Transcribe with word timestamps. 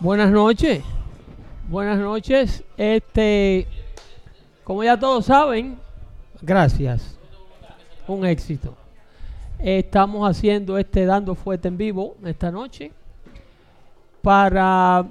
Buenas 0.00 0.30
noches. 0.30 0.84
Buenas 1.68 1.98
noches. 1.98 2.62
Este, 2.76 3.66
como 4.62 4.84
ya 4.84 4.96
todos 4.96 5.24
saben, 5.24 5.76
gracias. 6.40 7.18
Un 8.06 8.24
éxito. 8.24 8.76
Estamos 9.58 10.30
haciendo 10.30 10.78
este 10.78 11.04
Dando 11.04 11.34
Fuerte 11.34 11.66
en 11.66 11.76
vivo 11.76 12.14
esta 12.24 12.52
noche 12.52 12.92
para 14.22 15.04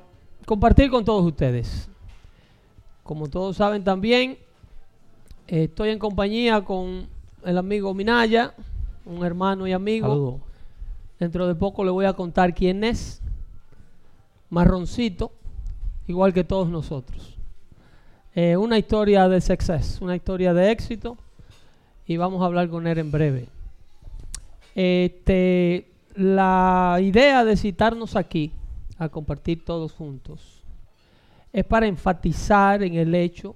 compartir 0.46 0.90
con 0.90 1.04
todos 1.04 1.26
ustedes. 1.26 1.90
Como 3.04 3.28
todos 3.28 3.58
saben 3.58 3.84
también, 3.84 4.38
estoy 5.48 5.90
en 5.90 6.00
compañía 6.00 6.64
con 6.64 7.10
el 7.44 7.58
amigo 7.58 7.94
Minaya, 7.94 8.54
un 9.06 9.26
hermano 9.26 9.68
y 9.68 9.74
amigo. 9.74 10.40
Dentro 11.20 11.46
de 11.46 11.56
poco 11.56 11.84
le 11.84 11.92
voy 11.92 12.06
a 12.06 12.14
contar 12.14 12.54
quién 12.54 12.86
es 12.86 13.22
marroncito, 14.50 15.32
igual 16.08 16.34
que 16.34 16.44
todos 16.44 16.70
nosotros. 16.70 17.38
Eh, 18.34 18.56
una 18.56 18.78
historia 18.78 19.28
de 19.28 19.42
success, 19.42 20.00
una 20.02 20.16
historia 20.16 20.54
de 20.54 20.72
éxito, 20.72 21.18
y 22.06 22.18
vamos 22.18 22.42
a 22.42 22.46
hablar 22.46 22.70
con 22.70 22.88
él 22.88 22.98
en 23.00 23.12
breve. 23.12 23.50
Este, 24.76 25.88
la 26.16 27.00
idea 27.02 27.44
de 27.44 27.58
citarnos 27.58 28.16
aquí 28.16 28.52
a 28.98 29.10
compartir 29.10 29.66
todos 29.66 29.92
juntos 29.92 30.64
es 31.52 31.66
para 31.66 31.88
enfatizar 31.88 32.84
en 32.84 32.96
el 32.96 33.16
hecho 33.16 33.56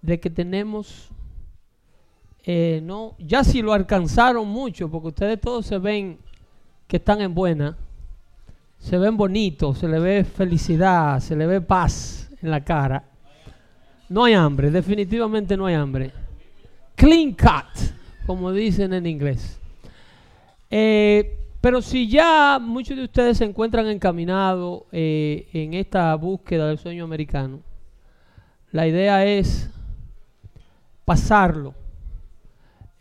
de 0.00 0.20
que 0.20 0.30
tenemos, 0.30 1.08
eh, 2.44 2.80
no, 2.82 3.14
ya 3.18 3.44
si 3.44 3.62
lo 3.62 3.72
alcanzaron 3.72 4.48
mucho, 4.48 4.90
porque 4.90 5.08
ustedes 5.08 5.40
todos 5.40 5.66
se 5.66 5.78
ven 5.78 6.18
que 6.86 6.96
están 6.96 7.20
en 7.20 7.34
buena, 7.34 7.76
se 8.84 8.98
ven 8.98 9.16
bonitos, 9.16 9.78
se 9.78 9.88
le 9.88 9.98
ve 9.98 10.24
felicidad, 10.24 11.18
se 11.18 11.34
le 11.34 11.46
ve 11.46 11.62
paz 11.62 12.28
en 12.42 12.50
la 12.50 12.62
cara. 12.62 13.02
No 14.10 14.24
hay 14.24 14.34
hambre, 14.34 14.70
definitivamente 14.70 15.56
no 15.56 15.64
hay 15.64 15.74
hambre. 15.74 16.12
Clean 16.94 17.32
cut, 17.32 17.94
como 18.26 18.52
dicen 18.52 18.92
en 18.92 19.06
inglés. 19.06 19.58
Eh, 20.68 21.34
pero 21.62 21.80
si 21.80 22.08
ya 22.10 22.58
muchos 22.60 22.98
de 22.98 23.04
ustedes 23.04 23.38
se 23.38 23.46
encuentran 23.46 23.86
encaminados 23.86 24.82
eh, 24.92 25.48
en 25.54 25.72
esta 25.72 26.14
búsqueda 26.16 26.68
del 26.68 26.76
sueño 26.76 27.04
americano, 27.04 27.60
la 28.70 28.86
idea 28.86 29.24
es 29.24 29.70
pasarlo. 31.06 31.72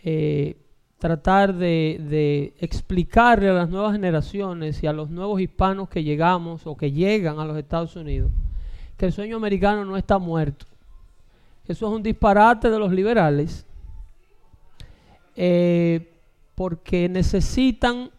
Eh, 0.02 0.56
tratar 1.04 1.54
de, 1.54 2.54
explicarle 2.62 3.50
a 3.50 3.54
las 3.54 3.70
nuevas 3.70 3.92
generaciones 3.92 4.82
y 4.82 4.88
a 4.88 4.94
los 4.94 5.10
nuevos 5.10 5.42
hispanos 5.42 5.90
que 5.90 6.02
llegamos 6.02 6.66
o 6.66 6.78
que 6.78 6.94
llegan 6.94 7.42
a 7.42 7.46
los 7.46 7.58
Estados 7.58 7.98
Unidos 7.98 8.32
que 8.96 9.08
el 9.08 9.12
sueño 9.12 9.36
americano 9.36 9.84
no 9.84 9.98
está 9.98 10.18
muerto. 10.18 10.66
Eso 11.68 11.88
es 11.88 11.94
un 11.94 12.04
disparate 12.04 12.70
de 12.70 12.80
los 12.80 12.94
liberales 12.94 13.66
eh, 15.36 16.10
porque 16.56 17.10
necesitan 17.10 18.10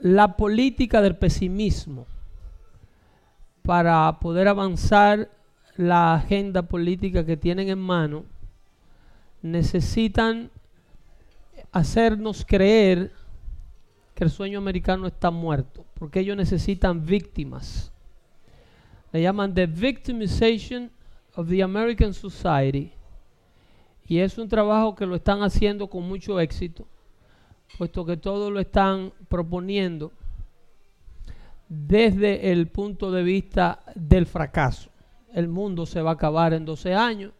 la 0.00 0.36
política 0.36 1.00
del 1.00 1.16
pesimismo 1.16 2.04
para 3.62 4.20
poder 4.20 4.48
avanzar 4.48 5.30
la 5.78 6.16
agenda 6.16 6.60
política 6.60 7.24
que 7.24 7.38
tienen 7.38 7.70
en 7.70 7.78
mano. 7.78 8.26
Necesitan 9.40 10.50
hacernos 11.72 12.44
creer 12.44 13.12
que 14.14 14.24
el 14.24 14.30
sueño 14.30 14.58
americano 14.58 15.06
está 15.06 15.30
muerto, 15.30 15.84
porque 15.94 16.20
ellos 16.20 16.36
necesitan 16.36 17.04
víctimas. 17.04 17.92
Le 19.12 19.22
llaman 19.22 19.54
the 19.54 19.66
victimization 19.66 20.90
of 21.34 21.48
the 21.48 21.62
American 21.62 22.12
society. 22.12 22.92
Y 24.06 24.18
es 24.18 24.38
un 24.38 24.48
trabajo 24.48 24.94
que 24.94 25.06
lo 25.06 25.14
están 25.14 25.42
haciendo 25.42 25.88
con 25.88 26.02
mucho 26.02 26.40
éxito, 26.40 26.86
puesto 27.76 28.04
que 28.04 28.16
todo 28.16 28.50
lo 28.50 28.58
están 28.58 29.12
proponiendo 29.28 30.12
desde 31.68 32.50
el 32.50 32.68
punto 32.68 33.12
de 33.12 33.22
vista 33.22 33.84
del 33.94 34.26
fracaso. 34.26 34.90
El 35.32 35.48
mundo 35.48 35.84
se 35.86 36.00
va 36.00 36.10
a 36.10 36.14
acabar 36.14 36.54
en 36.54 36.64
12 36.64 36.94
años, 36.94 37.32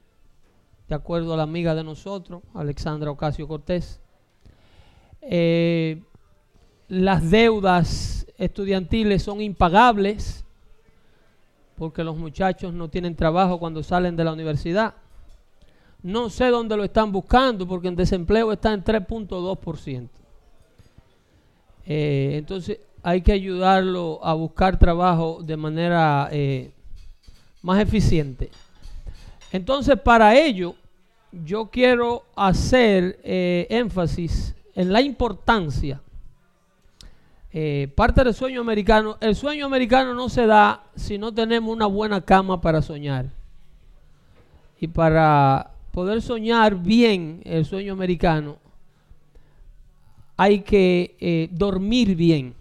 de 0.86 0.94
acuerdo 0.94 1.34
a 1.34 1.36
la 1.38 1.42
amiga 1.42 1.74
de 1.74 1.84
nosotros, 1.84 2.42
Alexandra 2.54 3.10
Ocasio 3.10 3.48
Cortés. 3.48 4.00
Eh, 5.22 6.02
las 6.88 7.30
deudas 7.30 8.26
estudiantiles 8.38 9.22
son 9.22 9.40
impagables 9.40 10.44
porque 11.76 12.02
los 12.02 12.16
muchachos 12.16 12.72
no 12.72 12.88
tienen 12.88 13.14
trabajo 13.14 13.58
cuando 13.58 13.82
salen 13.82 14.16
de 14.16 14.24
la 14.24 14.32
universidad. 14.32 14.94
No 16.02 16.30
sé 16.30 16.46
dónde 16.46 16.76
lo 16.76 16.84
están 16.84 17.12
buscando 17.12 17.66
porque 17.66 17.88
el 17.88 17.96
desempleo 17.96 18.52
está 18.52 18.72
en 18.72 18.82
3.2%. 18.82 20.08
Eh, 21.86 22.32
entonces 22.34 22.80
hay 23.02 23.22
que 23.22 23.32
ayudarlo 23.32 24.20
a 24.22 24.34
buscar 24.34 24.78
trabajo 24.78 25.40
de 25.42 25.56
manera 25.56 26.28
eh, 26.32 26.72
más 27.62 27.80
eficiente. 27.80 28.50
Entonces 29.52 29.98
para 30.00 30.36
ello 30.36 30.74
yo 31.32 31.66
quiero 31.66 32.24
hacer 32.34 33.18
énfasis 33.22 34.54
en 34.78 34.92
la 34.92 35.02
importancia. 35.02 36.00
Eh, 37.52 37.92
parte 37.96 38.22
del 38.22 38.32
sueño 38.32 38.60
americano, 38.60 39.16
el 39.20 39.34
sueño 39.34 39.66
americano 39.66 40.14
no 40.14 40.28
se 40.28 40.46
da 40.46 40.84
si 40.94 41.18
no 41.18 41.34
tenemos 41.34 41.74
una 41.74 41.86
buena 41.86 42.20
cama 42.20 42.60
para 42.60 42.80
soñar. 42.80 43.26
Y 44.80 44.86
para 44.86 45.72
poder 45.90 46.22
soñar 46.22 46.76
bien 46.76 47.42
el 47.44 47.64
sueño 47.64 47.92
americano, 47.92 48.58
hay 50.36 50.60
que 50.60 51.16
eh, 51.18 51.48
dormir 51.50 52.14
bien. 52.14 52.54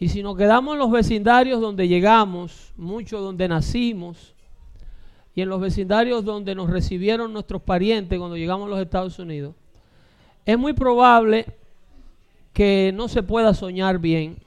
Y 0.00 0.08
si 0.08 0.24
nos 0.24 0.36
quedamos 0.36 0.72
en 0.74 0.80
los 0.80 0.90
vecindarios 0.90 1.60
donde 1.60 1.86
llegamos, 1.86 2.72
mucho 2.76 3.20
donde 3.20 3.46
nacimos, 3.46 4.34
y 5.36 5.42
en 5.42 5.50
los 5.50 5.60
vecindarios 5.60 6.24
donde 6.24 6.56
nos 6.56 6.68
recibieron 6.68 7.32
nuestros 7.32 7.62
parientes 7.62 8.18
cuando 8.18 8.36
llegamos 8.36 8.66
a 8.66 8.70
los 8.70 8.80
Estados 8.80 9.20
Unidos, 9.20 9.54
es 10.46 10.56
muy 10.56 10.72
probable 10.72 11.44
que 12.52 12.92
no 12.94 13.08
se 13.08 13.24
pueda 13.24 13.52
soñar 13.52 13.98
bien 13.98 14.38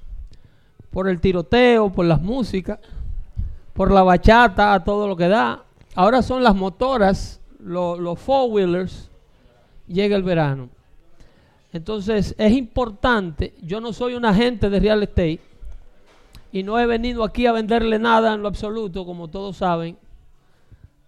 por 0.89 1.09
el 1.09 1.19
tiroteo, 1.19 1.91
por 1.91 2.05
las 2.05 2.21
músicas, 2.21 2.79
por 3.73 3.91
la 3.91 4.01
bachata, 4.01 4.73
a 4.73 4.83
todo 4.83 5.07
lo 5.07 5.15
que 5.15 5.27
da. 5.27 5.63
Ahora 5.93 6.21
son 6.21 6.41
las 6.41 6.55
motoras, 6.55 7.41
los 7.59 8.17
four-wheelers, 8.17 9.11
llega 9.87 10.15
el 10.15 10.23
verano. 10.23 10.69
Entonces 11.73 12.33
es 12.37 12.53
importante, 12.53 13.53
yo 13.61 13.79
no 13.81 13.93
soy 13.93 14.15
un 14.15 14.25
agente 14.25 14.69
de 14.69 14.79
real 14.79 15.03
estate 15.03 15.41
y 16.51 16.63
no 16.63 16.79
he 16.79 16.87
venido 16.87 17.23
aquí 17.23 17.45
a 17.45 17.51
venderle 17.51 17.99
nada 17.99 18.33
en 18.33 18.41
lo 18.41 18.47
absoluto, 18.47 19.05
como 19.05 19.27
todos 19.27 19.57
saben. 19.57 19.97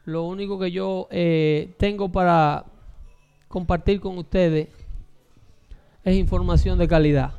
Lo 0.04 0.24
único 0.24 0.60
que 0.60 0.72
yo 0.72 1.08
eh, 1.10 1.74
tengo 1.78 2.12
para 2.12 2.66
compartir 3.48 4.00
con 4.00 4.18
ustedes 4.18 4.68
es 6.03 6.15
información 6.15 6.77
de 6.77 6.88
calidad. 6.88 7.31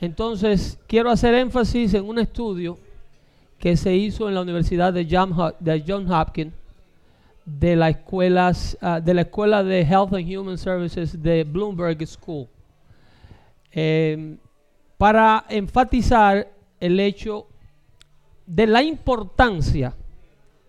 Entonces, 0.00 0.78
quiero 0.86 1.10
hacer 1.10 1.34
énfasis 1.34 1.94
en 1.94 2.04
un 2.04 2.18
estudio 2.18 2.78
que 3.58 3.76
se 3.76 3.94
hizo 3.94 4.28
en 4.28 4.34
la 4.34 4.42
Universidad 4.42 4.92
de 4.92 5.06
John, 5.08 6.12
Hopkins 6.12 6.52
de 7.44 7.76
la, 7.76 7.88
escuelas, 7.90 8.76
ah, 8.80 9.00
de 9.00 9.14
la 9.14 9.22
Escuela 9.22 9.62
de 9.62 9.80
Health 9.80 10.12
and 10.14 10.36
Human 10.36 10.58
Services 10.58 11.22
de 11.22 11.44
Bloomberg 11.44 12.04
School 12.06 12.48
em, 13.70 14.36
para 14.98 15.44
enfatizar 15.48 16.48
el 16.80 17.00
hecho 17.00 17.46
de 18.46 18.66
la 18.66 18.82
importancia 18.82 19.94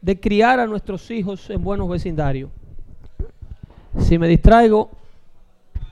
de 0.02 0.20
criar 0.20 0.60
a 0.60 0.68
nuestros 0.68 1.10
hijos 1.12 1.50
en 1.50 1.64
buenos 1.64 1.90
vecindarios. 1.90 2.50
Si 4.00 4.18
me 4.18 4.28
distraigo, 4.28 4.92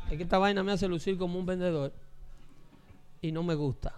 es 0.09 0.17
que 0.17 0.23
esta 0.23 0.37
vaina 0.37 0.63
me 0.63 0.71
hace 0.71 0.87
lucir 0.87 1.17
como 1.17 1.39
un 1.39 1.45
vendedor 1.45 1.93
y 3.21 3.31
no 3.31 3.43
me 3.43 3.55
gusta. 3.55 3.93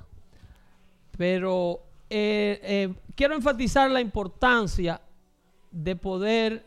Pero 1.17 1.81
eh, 2.09 2.59
eh, 2.63 2.93
quiero 3.15 3.35
enfatizar 3.35 3.91
la 3.91 3.99
importancia 3.99 5.01
de 5.71 5.95
poder 5.95 6.65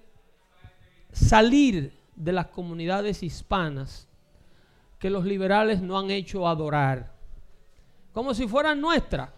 salir 1.13 1.99
de 2.15 2.33
las 2.33 2.49
comunidades 2.49 3.23
hispanas 3.23 4.07
que 4.99 5.09
los 5.09 5.25
liberales 5.25 5.81
no 5.81 5.99
han 5.99 6.11
hecho 6.11 6.47
adorar, 6.47 7.15
como 8.13 8.35
si 8.35 8.47
fueran 8.47 8.81
nuestras, 8.81 9.31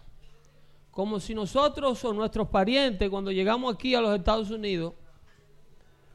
como 0.91 1.19
si 1.19 1.33
nosotros 1.33 2.03
o 2.03 2.13
nuestros 2.13 2.49
parientes 2.49 3.09
cuando 3.09 3.31
llegamos 3.31 3.73
aquí 3.73 3.95
a 3.95 4.01
los 4.01 4.17
Estados 4.17 4.51
Unidos 4.51 4.93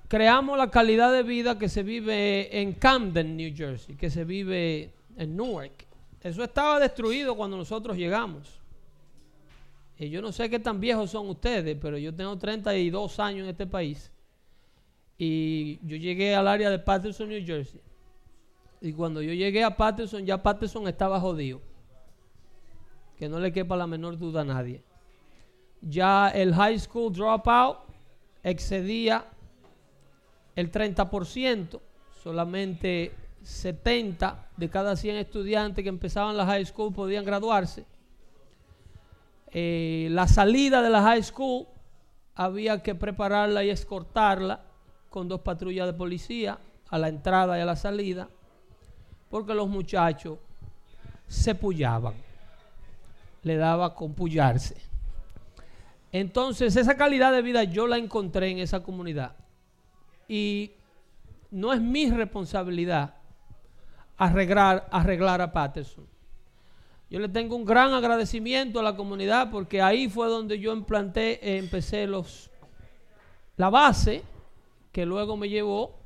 creamos 0.09 0.57
la 0.57 0.71
calidad 0.71 1.13
de 1.13 1.23
vida 1.23 1.59
que 1.59 1.69
se 1.69 1.83
vive 1.83 2.61
en 2.61 2.73
Camden, 2.73 3.37
New 3.37 3.55
Jersey, 3.55 3.95
que 3.95 4.11
se 4.11 4.25
vive 4.25 4.93
en 5.17 5.37
Newark. 5.37 5.87
Eso 6.23 6.43
estaba 6.43 6.81
destruido 6.81 7.37
cuando 7.37 7.57
nosotros 7.57 7.97
llegamos. 7.97 8.59
Y 9.99 10.09
yo 10.09 10.23
no 10.23 10.33
sé 10.33 10.49
qué 10.49 10.59
tan 10.59 10.81
viejos 10.81 11.11
son 11.11 11.29
ustedes, 11.29 11.77
pero 11.81 11.99
yo 11.99 12.15
tengo 12.15 12.37
32 12.39 13.21
años 13.21 13.45
en 13.45 13.51
este 13.51 13.67
país. 13.67 14.11
Y 15.19 15.79
yo 15.87 15.97
llegué 15.97 16.35
al 16.35 16.49
área 16.49 16.71
de 16.71 16.79
Patterson, 16.79 17.29
New 17.29 17.45
Jersey. 17.45 17.81
Y 18.81 18.93
cuando 18.93 19.21
yo 19.21 19.33
llegué 19.33 19.65
a 19.65 19.77
Patterson, 19.77 20.25
ya 20.25 20.41
Patterson 20.41 20.87
estaba 20.87 21.21
jodido. 21.21 21.61
Que 23.19 23.29
no 23.29 23.41
le 23.41 23.53
quepa 23.53 23.77
la 23.77 23.89
menor 23.89 24.17
duda 24.17 24.43
a 24.43 24.45
nadie. 24.45 24.83
Ya 25.83 26.29
el 26.29 26.55
high 26.55 26.79
school 26.79 27.13
dropout 27.13 27.79
excedía 28.45 29.27
el 30.59 30.73
30%, 30.73 31.79
solamente 32.21 33.15
70 33.45 34.49
de 34.57 34.69
cada 34.69 34.97
100 34.97 35.15
estudiantes 35.19 35.85
que 35.85 35.89
empezaban 35.89 36.37
la 36.37 36.47
high 36.47 36.67
school 36.67 36.93
podían 36.93 37.25
graduarse. 37.25 37.85
Eh, 39.53 40.09
la 40.11 40.27
salida 40.27 40.83
de 40.83 40.91
la 40.91 41.01
high 41.01 41.23
school 41.23 41.65
había 42.35 42.83
que 42.83 42.97
prepararla 42.97 43.63
y 43.63 43.71
escortarla 43.71 44.65
con 45.11 45.29
dos 45.29 45.43
patrullas 45.43 45.87
de 45.87 45.93
policía 45.93 46.59
a 46.89 46.99
la 46.99 47.07
entrada 47.07 47.57
y 47.57 47.61
a 47.61 47.65
la 47.65 47.77
salida, 47.77 48.29
porque 49.31 49.55
los 49.55 49.69
muchachos 49.69 50.41
se 51.29 51.55
pullaban, 51.55 52.15
le 53.45 53.55
daba 53.55 53.95
con 53.95 54.13
pullarse. 54.13 54.75
Entonces 56.11 56.75
esa 56.75 56.97
calidad 56.97 57.31
de 57.31 57.43
vida 57.43 57.63
yo 57.63 57.87
la 57.87 57.97
encontré 57.97 58.51
en 58.51 58.59
esa 58.59 58.83
comunidad 58.83 59.37
y 60.29 60.73
no 61.51 61.73
es 61.73 61.81
mi 61.81 62.11
responsabilidad 62.11 63.15
arreglar, 64.19 64.87
arreglar 64.91 65.41
a 65.41 65.53
Patterson. 65.53 66.07
Yo 67.11 67.19
le 67.21 67.29
tengo 67.31 67.57
un 67.57 67.65
gran 67.65 67.95
agradecimiento 67.95 68.81
a 68.81 68.83
la 68.83 68.95
comunidad 68.95 69.51
porque 69.51 69.81
ahí 69.81 70.11
fue 70.11 70.29
donde 70.29 70.59
yo 70.59 70.75
implanté, 70.75 71.41
eh, 71.43 71.57
empecé 71.57 72.07
los, 72.07 72.51
la 73.57 73.71
base 73.71 74.23
que 74.93 75.07
luego 75.07 75.37
me 75.37 75.49
llevó 75.49 75.99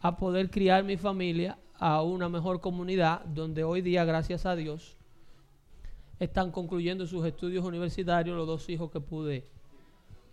a 0.00 0.16
poder 0.16 0.48
criar 0.48 0.84
mi 0.84 0.96
familia 0.96 1.58
a 1.74 2.02
una 2.02 2.28
mejor 2.28 2.60
comunidad 2.60 3.24
donde 3.24 3.64
hoy 3.64 3.80
día, 3.80 4.04
gracias 4.04 4.46
a 4.46 4.54
Dios, 4.54 4.96
están 6.20 6.52
concluyendo 6.52 7.04
sus 7.06 7.24
estudios 7.24 7.64
universitarios 7.64 8.36
los 8.36 8.46
dos 8.46 8.68
hijos 8.68 8.90
que 8.92 9.00
pude 9.00 9.48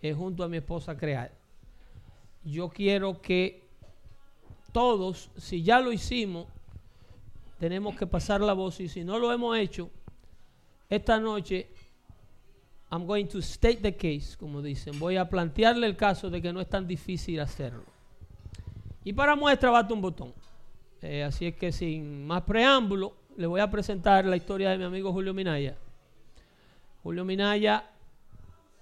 eh, 0.02 0.14
junto 0.14 0.44
a 0.44 0.48
mi 0.48 0.58
esposa 0.58 0.96
crear. 0.96 1.32
Yo 2.46 2.70
quiero 2.70 3.22
que 3.22 3.68
todos, 4.72 5.30
si 5.36 5.64
ya 5.64 5.82
lo 5.82 5.92
hicimos, 5.92 6.48
tenemos 7.60 7.96
que 7.96 8.08
pasar 8.08 8.40
la 8.40 8.54
voz 8.54 8.80
y 8.80 8.88
si 8.88 9.04
no 9.04 9.20
lo 9.20 9.34
hemos 9.34 9.58
hecho, 9.58 9.90
esta 10.90 11.20
noche 11.20 11.68
I'm 12.92 13.06
going 13.06 13.26
to 13.28 13.40
state 13.40 13.82
the 13.82 13.96
case, 13.96 14.38
como 14.38 14.62
dicen. 14.62 15.00
Voy 15.00 15.18
a 15.18 15.28
plantearle 15.28 15.88
el 15.88 15.98
caso 15.98 16.30
de 16.30 16.42
que 16.42 16.54
no 16.54 16.62
es 16.62 16.70
tan 16.70 16.88
difícil 16.88 17.40
hacerlo. 17.40 17.84
Y 19.04 19.12
para 19.14 19.36
muestra 19.36 19.70
bate 19.70 19.94
un 19.94 20.02
botón. 20.02 20.34
Eh, 21.02 21.24
así 21.24 21.48
es 21.48 21.56
que 21.56 21.72
sin 21.72 22.26
más 22.26 22.44
preámbulo, 22.44 23.14
le 23.38 23.48
voy 23.48 23.60
a 23.60 23.70
presentar 23.70 24.26
la 24.26 24.38
historia 24.38 24.70
de 24.70 24.78
mi 24.78 24.84
amigo 24.84 25.12
Julio 25.12 25.34
Minaya. 25.34 25.76
Julio 27.04 27.26
Minaya 27.26 27.90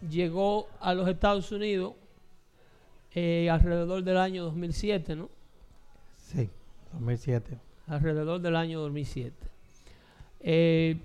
llegó 0.10 0.68
a 0.80 0.94
los 0.94 1.08
Estados 1.08 1.52
Unidos 1.52 1.94
eh, 3.16 3.50
alrededor 3.50 4.04
del 4.04 4.18
año 4.18 4.44
2007, 4.44 5.16
¿no? 5.16 5.30
Sí, 6.18 6.50
2007 6.94 7.58
alrededor 7.88 8.42
del 8.42 8.56
año 8.56 8.82
2007. 8.82 9.36
Eh, 10.42 10.98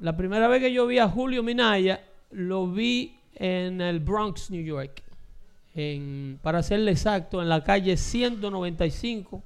la 0.00 0.16
primera 0.16 0.48
vez 0.48 0.60
que 0.60 0.72
yo 0.72 0.86
vi 0.86 0.98
a 0.98 1.08
Julio 1.08 1.42
Minaya, 1.42 2.04
lo 2.30 2.66
vi 2.68 3.16
en 3.34 3.80
el 3.80 4.00
Bronx, 4.00 4.50
New 4.50 4.62
York. 4.62 5.02
En, 5.74 6.38
para 6.42 6.62
serle 6.62 6.90
exacto, 6.90 7.40
en 7.40 7.48
la 7.48 7.64
calle 7.64 7.96
195, 7.96 9.42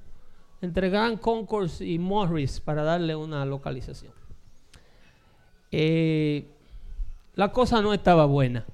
entre 0.61 0.89
Grand 0.89 1.19
Concourse 1.19 1.85
y 1.85 1.99
Morris, 1.99 2.59
para 2.59 2.83
darle 2.83 3.15
una 3.15 3.45
localización. 3.45 4.11
Eh, 5.71 6.45
la 7.35 7.51
cosa 7.51 7.81
no 7.81 7.93
estaba 7.93 8.25
buena. 8.25 8.65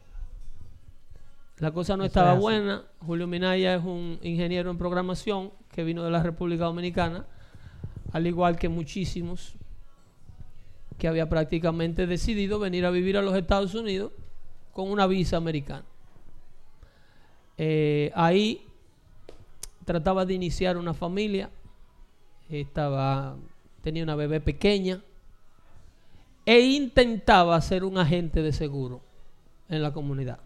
La 1.64 1.72
cosa 1.72 1.96
no 1.96 2.04
estaba 2.04 2.34
buena. 2.34 2.84
Julio 3.00 3.26
Minaya 3.26 3.76
es 3.76 3.86
un 3.86 4.20
ingeniero 4.22 4.70
en 4.70 4.78
programación 4.78 5.52
que 5.72 5.86
vino 5.86 6.04
de 6.04 6.12
la 6.12 6.22
República 6.22 6.66
Dominicana 6.66 7.26
al 8.12 8.28
igual 8.28 8.58
que 8.58 8.68
muchísimos 8.68 9.54
que 10.98 11.08
había 11.08 11.30
prácticamente 11.30 12.06
decidido 12.06 12.60
venir 12.60 12.86
a 12.86 12.90
vivir 12.90 13.16
a 13.16 13.22
los 13.22 13.34
Estados 13.38 13.76
Unidos 13.76 14.12
con 14.74 14.92
una 14.92 15.08
visa 15.08 15.38
americana. 15.38 15.86
Eh, 17.58 18.12
ahí 18.14 18.68
trataba 19.86 20.26
de 20.26 20.34
iniciar 20.34 20.76
una 20.76 20.94
familia, 20.94 21.50
estaba, 22.50 23.38
tenía 23.82 24.04
una 24.04 24.16
bebé 24.16 24.42
pequeña 24.42 25.02
e 26.46 26.60
intentaba 26.60 27.62
ser 27.62 27.86
un 27.86 27.98
agente 27.98 28.42
de 28.42 28.52
seguro 28.52 29.00
en 29.70 29.82
la 29.82 29.94
comunidad. 29.94 30.40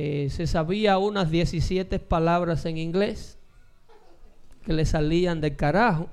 Eh, 0.00 0.30
se 0.30 0.46
sabía 0.46 0.96
unas 0.96 1.28
17 1.28 1.98
palabras 1.98 2.64
en 2.66 2.78
inglés 2.78 3.36
que 4.64 4.72
le 4.72 4.84
salían 4.84 5.40
del 5.40 5.56
carajo. 5.56 6.08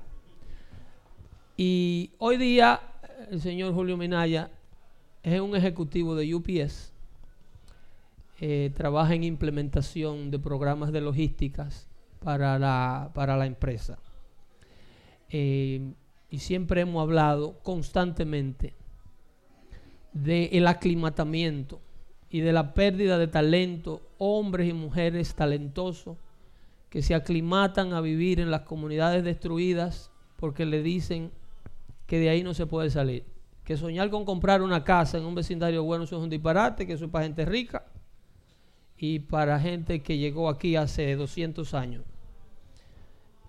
Y 1.56 2.10
hoy 2.18 2.36
día 2.36 2.80
el 3.30 3.40
señor 3.40 3.72
Julio 3.74 3.96
Minaya 3.96 4.50
es 5.22 5.40
un 5.40 5.54
ejecutivo 5.54 6.16
de 6.16 6.34
UPS, 6.34 6.92
eh, 8.40 8.72
trabaja 8.74 9.14
en 9.14 9.22
implementación 9.22 10.32
de 10.32 10.40
programas 10.40 10.90
de 10.90 11.00
logísticas 11.00 11.86
para 12.18 12.58
la, 12.58 13.12
para 13.14 13.36
la 13.36 13.46
empresa. 13.46 14.00
Eh, 15.28 15.92
y 16.28 16.40
siempre 16.40 16.80
hemos 16.80 17.02
hablado 17.02 17.60
constantemente 17.62 18.74
del 20.12 20.66
aclimatamiento 20.66 21.85
y 22.30 22.40
de 22.40 22.52
la 22.52 22.74
pérdida 22.74 23.18
de 23.18 23.28
talento, 23.28 24.02
hombres 24.18 24.68
y 24.68 24.72
mujeres 24.72 25.34
talentosos 25.34 26.16
que 26.90 27.02
se 27.02 27.14
aclimatan 27.14 27.92
a 27.92 28.00
vivir 28.00 28.40
en 28.40 28.50
las 28.50 28.62
comunidades 28.62 29.24
destruidas 29.24 30.10
porque 30.36 30.66
le 30.66 30.82
dicen 30.82 31.30
que 32.06 32.18
de 32.18 32.28
ahí 32.28 32.42
no 32.42 32.54
se 32.54 32.66
puede 32.66 32.90
salir. 32.90 33.24
Que 33.64 33.76
soñar 33.76 34.10
con 34.10 34.24
comprar 34.24 34.62
una 34.62 34.84
casa 34.84 35.18
en 35.18 35.24
un 35.24 35.34
vecindario 35.34 35.82
bueno 35.82 36.04
eso 36.04 36.16
es 36.16 36.22
un 36.22 36.30
disparate, 36.30 36.86
que 36.86 36.92
eso 36.92 37.06
es 37.06 37.10
para 37.10 37.24
gente 37.24 37.44
rica 37.44 37.84
y 38.96 39.18
para 39.18 39.58
gente 39.60 40.02
que 40.02 40.18
llegó 40.18 40.48
aquí 40.48 40.76
hace 40.76 41.14
200 41.16 41.74
años. 41.74 42.04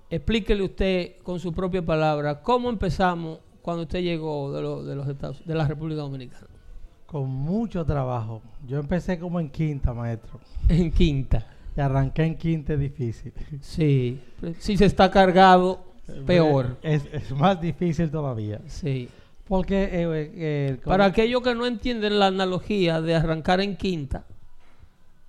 Explíquele 0.10 0.64
usted 0.64 1.18
con 1.24 1.40
su 1.40 1.54
propia 1.54 1.86
palabra 1.86 2.42
cómo 2.42 2.70
empezamos 2.70 3.40
cuando 3.62 3.84
usted 3.84 4.02
llegó 4.02 4.52
de, 4.52 4.90
de 4.90 4.96
los 4.96 5.08
Estados, 5.08 5.46
de 5.46 5.56
la 5.56 5.68
República 5.68 6.02
Dominicana. 6.02 6.57
Con 7.08 7.30
mucho 7.30 7.86
trabajo. 7.86 8.42
Yo 8.68 8.80
empecé 8.80 9.18
como 9.18 9.40
en 9.40 9.50
quinta, 9.50 9.94
maestro. 9.94 10.40
En 10.70 10.92
quinta. 10.92 11.48
Y 11.76 11.80
arranqué 11.80 12.26
en 12.26 12.36
quinta 12.36 12.74
es 12.74 12.80
difícil. 12.80 13.34
Sí, 13.62 14.20
si 14.60 14.78
se 14.78 14.86
está 14.86 15.10
cargado, 15.10 15.86
peor. 16.26 16.78
Es, 16.82 17.32
más 17.32 17.60
difícil 17.62 18.12
todavía. 18.12 18.60
Sí. 18.68 19.10
Porque 19.48 19.84
eh, 19.84 20.32
eh, 20.36 20.78
Para 20.84 21.06
aquellos 21.06 21.42
que 21.42 21.56
no 21.56 21.66
entienden 21.66 22.20
la 22.20 22.28
analogía 22.28 23.02
de 23.02 23.16
arrancar 23.16 23.62
en 23.62 23.78
quinta, 23.78 24.26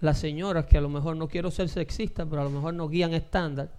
las 0.00 0.18
señoras 0.18 0.66
que 0.66 0.78
a 0.78 0.80
lo 0.80 0.88
mejor 0.88 1.16
no 1.16 1.28
quiero 1.28 1.50
ser 1.50 1.68
sexista, 1.68 2.26
pero 2.26 2.42
a 2.42 2.44
lo 2.44 2.50
mejor 2.50 2.75
no 2.75 2.88
guían 2.88 3.14
estándar, 3.14 3.70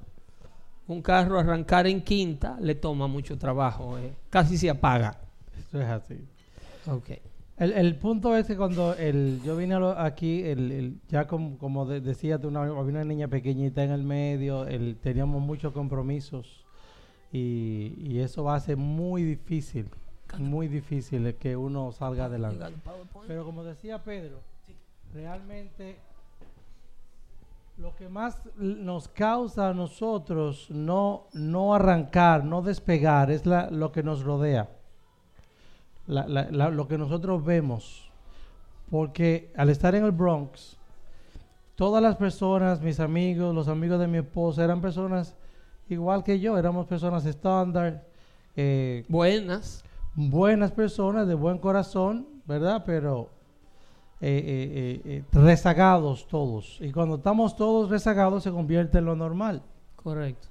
un 0.88 1.02
carro 1.02 1.40
arrancar 1.40 1.88
en 1.88 2.02
quinta 2.02 2.58
le 2.62 2.76
toma 2.76 3.08
mucho 3.08 3.38
trabajo, 3.38 3.98
eh, 3.98 4.14
casi 4.30 4.58
se 4.58 4.70
apaga. 4.70 5.18
Eso 5.58 5.82
es 5.82 5.88
así. 5.88 6.26
Ok. 6.88 7.29
El, 7.60 7.74
el 7.74 7.96
punto 7.98 8.36
es 8.38 8.48
que 8.48 8.56
cuando 8.56 8.94
el, 8.96 9.42
yo 9.44 9.56
vine 9.58 9.76
aquí, 9.98 10.44
el, 10.44 10.72
el- 10.72 11.02
ya 11.10 11.28
como, 11.28 11.58
como 11.58 11.86
de- 11.86 12.00
decía, 12.02 12.40
tú, 12.40 12.48
una, 12.48 12.62
había 12.62 12.74
una 12.82 13.04
niña 13.04 13.28
pequeñita 13.28 13.84
en 13.84 13.92
el 13.92 14.04
medio, 14.04 14.66
el, 14.66 14.96
teníamos 14.96 15.42
muchos 15.42 15.74
compromisos 15.74 16.66
y, 17.34 17.94
y 17.98 18.20
eso 18.20 18.44
va 18.46 18.56
a 18.56 18.60
ser 18.62 18.78
muy 18.78 19.24
difícil, 19.24 19.90
muy 20.38 20.68
difícil 20.70 21.36
que 21.36 21.58
uno 21.58 21.92
salga 21.92 22.26
adelante. 22.26 22.64
Pero 23.28 23.44
como 23.44 23.64
decía 23.66 24.02
Pedro, 24.04 24.40
realmente 25.14 25.98
lo 27.78 27.96
que 27.96 28.08
más 28.10 28.42
nos 28.56 29.08
causa 29.10 29.70
a 29.70 29.74
nosotros 29.74 30.70
no, 30.70 31.28
no 31.34 31.74
arrancar, 31.76 32.44
no 32.46 32.62
despegar, 32.62 33.32
es 33.32 33.46
la, 33.46 33.70
lo 33.70 33.92
que 33.92 34.02
nos 34.04 34.24
rodea, 34.24 34.70
La- 36.10 36.28
la- 36.28 36.50
la- 36.52 36.70
lo 36.70 36.88
que 36.88 36.98
nosotros 36.98 37.44
vemos. 37.46 38.10
Porque 38.90 39.52
al 39.56 39.70
estar 39.70 39.94
en 39.96 40.04
el 40.04 40.12
Bronx, 40.12 40.76
todas 41.76 42.02
las 42.02 42.16
personas, 42.16 42.82
mis 42.82 43.00
amigos, 43.00 43.54
los 43.54 43.68
amigos 43.68 44.00
de 44.00 44.08
mi 44.08 44.18
esposa, 44.18 44.64
eran 44.64 44.82
personas 44.82 45.36
igual 45.88 46.24
que 46.24 46.40
yo, 46.40 46.58
éramos 46.58 46.88
personas 46.88 47.26
estándar, 47.26 48.06
eh, 48.56 49.06
Buenas. 49.08 49.84
buenas 50.16 50.72
personas, 50.72 51.28
de 51.28 51.36
buen 51.36 51.60
corazón, 51.60 52.28
¿verdad? 52.46 52.84
Pero 52.86 53.30
eh, 54.22 55.00
eh, 55.06 55.24
rezagados 55.32 56.28
todos. 56.28 56.78
Y 56.82 56.92
cuando 56.92 57.16
estamos 57.16 57.56
todos 57.56 57.90
rezagados 57.90 58.44
se 58.44 58.52
convierte 58.52 58.98
en 58.98 59.06
lo 59.06 59.16
normal. 59.16 59.62
Correcto. 59.96 60.48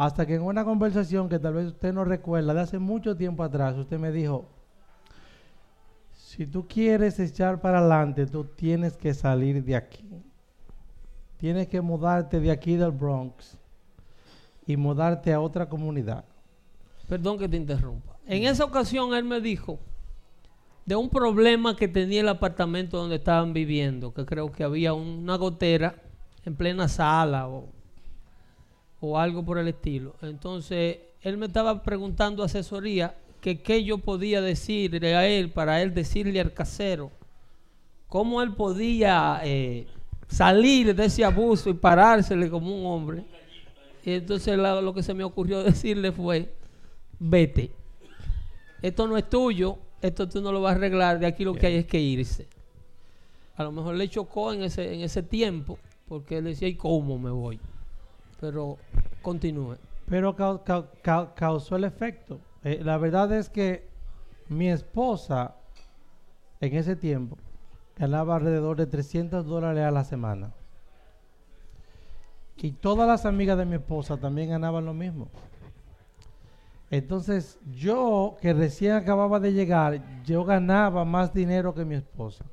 Hasta 0.00 0.24
que 0.24 0.36
en 0.36 0.40
una 0.40 0.64
conversación 0.64 1.28
que 1.28 1.38
tal 1.38 1.52
vez 1.52 1.66
usted 1.66 1.92
no 1.92 2.06
recuerda, 2.06 2.54
de 2.54 2.60
hace 2.62 2.78
mucho 2.78 3.14
tiempo 3.18 3.42
atrás, 3.42 3.76
usted 3.76 3.98
me 3.98 4.10
dijo, 4.10 4.46
si 6.14 6.46
tú 6.46 6.66
quieres 6.66 7.20
echar 7.20 7.60
para 7.60 7.80
adelante, 7.80 8.24
tú 8.24 8.44
tienes 8.44 8.96
que 8.96 9.12
salir 9.12 9.62
de 9.62 9.76
aquí. 9.76 10.08
Tienes 11.36 11.68
que 11.68 11.82
mudarte 11.82 12.40
de 12.40 12.50
aquí 12.50 12.76
del 12.76 12.92
Bronx 12.92 13.58
y 14.66 14.74
mudarte 14.78 15.34
a 15.34 15.40
otra 15.42 15.68
comunidad. 15.68 16.24
Perdón 17.06 17.36
que 17.36 17.46
te 17.46 17.58
interrumpa. 17.58 18.16
En 18.26 18.44
esa 18.44 18.64
ocasión 18.64 19.12
él 19.12 19.24
me 19.24 19.42
dijo 19.42 19.78
de 20.86 20.96
un 20.96 21.10
problema 21.10 21.76
que 21.76 21.88
tenía 21.88 22.22
el 22.22 22.28
apartamento 22.30 22.96
donde 22.96 23.16
estaban 23.16 23.52
viviendo, 23.52 24.14
que 24.14 24.24
creo 24.24 24.50
que 24.50 24.64
había 24.64 24.94
una 24.94 25.36
gotera 25.36 25.94
en 26.46 26.56
plena 26.56 26.88
sala 26.88 27.48
o, 27.48 27.68
o 29.00 29.18
algo 29.18 29.44
por 29.44 29.58
el 29.58 29.68
estilo. 29.68 30.14
Entonces 30.22 30.98
él 31.22 31.36
me 31.36 31.46
estaba 31.46 31.82
preguntando 31.82 32.42
asesoría 32.42 33.14
que 33.40 33.60
qué 33.62 33.82
yo 33.84 33.98
podía 33.98 34.40
decirle 34.40 35.14
a 35.16 35.26
él 35.26 35.50
para 35.50 35.80
él 35.82 35.94
decirle 35.94 36.40
al 36.40 36.52
casero 36.52 37.10
cómo 38.08 38.42
él 38.42 38.52
podía 38.54 39.40
eh, 39.44 39.86
salir 40.28 40.94
de 40.94 41.04
ese 41.06 41.24
abuso 41.24 41.70
y 41.70 41.74
parársele 41.74 42.50
como 42.50 42.74
un 42.74 42.86
hombre. 42.86 43.24
Y 44.04 44.12
entonces 44.12 44.56
la- 44.58 44.80
lo 44.80 44.92
que 44.94 45.02
se 45.02 45.14
me 45.14 45.24
ocurrió 45.24 45.62
decirle 45.64 46.12
fue, 46.12 46.52
vete. 47.18 47.70
Esto 48.82 49.06
no 49.06 49.16
es 49.16 49.28
tuyo, 49.28 49.76
esto 50.00 50.28
tú 50.28 50.40
no 50.40 50.52
lo 50.52 50.62
vas 50.62 50.72
a 50.72 50.76
arreglar, 50.76 51.18
de 51.18 51.26
aquí 51.26 51.44
lo 51.44 51.54
que 51.54 51.66
hay 51.66 51.76
es 51.76 51.86
que 51.86 52.00
irse. 52.00 52.46
A 53.56 53.62
lo 53.62 53.72
mejor 53.72 53.94
le 53.94 54.08
chocó 54.08 54.52
en 54.54 54.62
ese, 54.62 54.94
en 54.94 55.00
ese 55.02 55.22
tiempo, 55.22 55.78
porque 56.08 56.38
él 56.38 56.44
decía, 56.44 56.66
¿y 56.68 56.74
cómo 56.76 57.18
me 57.18 57.30
voy? 57.30 57.60
Pero 58.40 58.78
continúe. 59.22 59.76
Pero 60.08 60.34
cau- 60.34 60.62
cau- 60.64 60.88
cau- 61.02 61.34
causó 61.34 61.76
el 61.76 61.84
efecto. 61.84 62.40
Eh, 62.64 62.80
la 62.82 62.98
verdad 62.98 63.32
es 63.32 63.48
que 63.48 63.88
mi 64.48 64.68
esposa 64.70 65.54
en 66.60 66.74
ese 66.74 66.96
tiempo 66.96 67.36
ganaba 67.96 68.36
alrededor 68.36 68.76
de 68.76 68.86
300 68.86 69.46
dólares 69.46 69.84
a 69.84 69.90
la 69.90 70.04
semana. 70.04 70.52
Y 72.56 72.72
todas 72.72 73.06
las 73.06 73.24
amigas 73.24 73.56
de 73.56 73.64
mi 73.66 73.76
esposa 73.76 74.16
también 74.18 74.50
ganaban 74.50 74.84
lo 74.84 74.92
mismo. 74.92 75.28
Entonces 76.90 77.58
yo, 77.70 78.36
que 78.40 78.52
recién 78.52 78.92
acababa 78.92 79.38
de 79.38 79.52
llegar, 79.52 80.02
yo 80.24 80.44
ganaba 80.44 81.04
más 81.04 81.32
dinero 81.32 81.72
que 81.72 81.84
mi 81.84 81.94
esposa. 81.94 82.44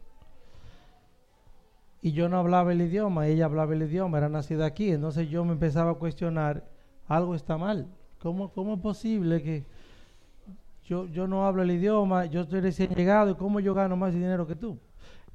Y 2.08 2.14
yo 2.14 2.30
no 2.30 2.38
hablaba 2.38 2.72
el 2.72 2.80
idioma, 2.80 3.28
ella 3.28 3.44
hablaba 3.44 3.74
el 3.74 3.82
idioma, 3.82 4.18
era 4.18 4.30
nacida 4.30 4.66
aquí. 4.66 4.92
Entonces 4.92 5.30
yo 5.30 5.44
me 5.44 5.52
empezaba 5.52 5.92
a 5.92 5.96
cuestionar, 5.96 6.64
algo 7.06 7.36
está 7.36 7.58
mal. 7.58 7.86
¿Cómo, 8.22 8.54
cómo 8.54 8.76
es 8.76 8.80
posible 8.80 9.44
que 9.44 9.66
yo, 10.86 11.06
yo 11.08 11.28
no 11.28 11.46
hablo 11.46 11.64
el 11.64 11.72
idioma, 11.72 12.26
yo 12.28 12.44
estoy 12.44 12.62
recién 12.62 12.96
llegado 12.96 13.32
y 13.32 13.36
cómo 13.36 13.60
yo 13.60 13.74
gano 13.74 13.98
más 13.98 14.14
dinero 14.14 14.48
que 14.48 14.56
tú? 14.56 14.80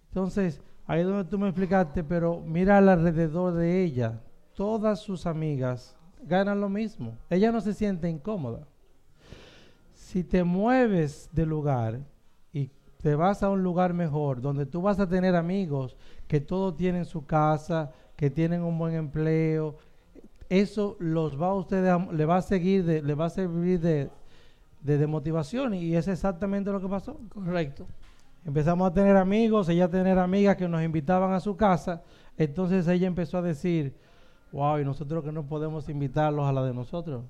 Entonces, 0.09 0.63
ahí 0.87 1.03
es 1.03 1.07
donde 1.07 1.29
tú 1.29 1.39
me 1.39 1.49
explicaste, 1.49 2.03
pero 2.05 2.41
mira 2.41 2.79
al 2.79 2.89
alrededor 2.89 3.53
de 3.53 3.83
ella, 3.83 4.23
todas 4.55 5.01
sus 5.01 5.27
amigas 5.27 5.95
ganan 6.23 6.59
lo 6.59 6.71
mismo. 6.71 7.19
Ella 7.29 7.53
no 7.53 7.61
se 7.61 7.75
siente 7.75 8.09
incómoda. 8.09 8.67
Si 9.93 10.25
te 10.25 10.43
mueves 10.43 11.29
de 11.33 11.45
lugar 11.45 12.01
te 13.03 13.15
vas 13.17 13.43
a 13.43 13.51
un 13.51 13.63
lugar 13.63 13.93
mejor, 13.95 14.41
donde 14.41 14.65
tú 14.65 14.81
vas 14.81 15.01
a 15.01 15.09
tener 15.09 15.35
amigos 15.37 15.97
que 16.29 16.41
todos 16.41 16.77
tienen 16.77 17.05
su 17.05 17.27
casa, 17.27 17.93
que 18.17 18.31
tienen 18.31 18.63
un 18.63 18.79
buen 18.79 18.95
empleo, 18.95 19.77
eso 20.49 20.97
los 21.01 21.41
va 21.41 21.49
a 21.49 21.55
ustedes 21.55 21.93
le 22.13 22.25
va 22.27 22.37
a 22.37 22.43
seguir, 22.43 22.85
de- 22.85 23.03
le 23.03 23.15
va 23.15 23.27
a 23.27 23.31
servir 23.31 23.81
de, 23.81 24.11
de, 24.83 24.99
de 24.99 25.07
motivación 25.07 25.75
y 25.75 25.97
es 25.97 26.09
exactamente 26.09 26.71
lo 26.71 26.81
que 26.81 26.89
pasó. 26.89 27.19
Correcto. 27.29 27.87
Empezamos 28.45 28.89
a 28.91 28.93
tener 28.93 29.17
amigos, 29.17 29.69
ella 29.69 29.87
a 29.87 29.91
tener 29.91 30.19
amigas 30.19 30.57
que 30.57 30.69
nos 30.69 30.83
invitaban 30.83 31.33
a 31.33 31.41
su 31.41 31.57
casa, 31.57 32.03
entonces 32.37 32.87
ella 32.89 33.07
empezó 33.07 33.39
a 33.39 33.43
decir, 33.43 33.95
wow, 34.53 34.79
y 34.79 34.85
nosotros 34.85 35.25
que 35.25 35.33
no 35.33 35.45
podemos 35.47 35.89
invitarlos 35.89 36.47
a 36.47 36.53
la 36.53 36.63
de 36.65 36.75
nosotros. 36.75 37.25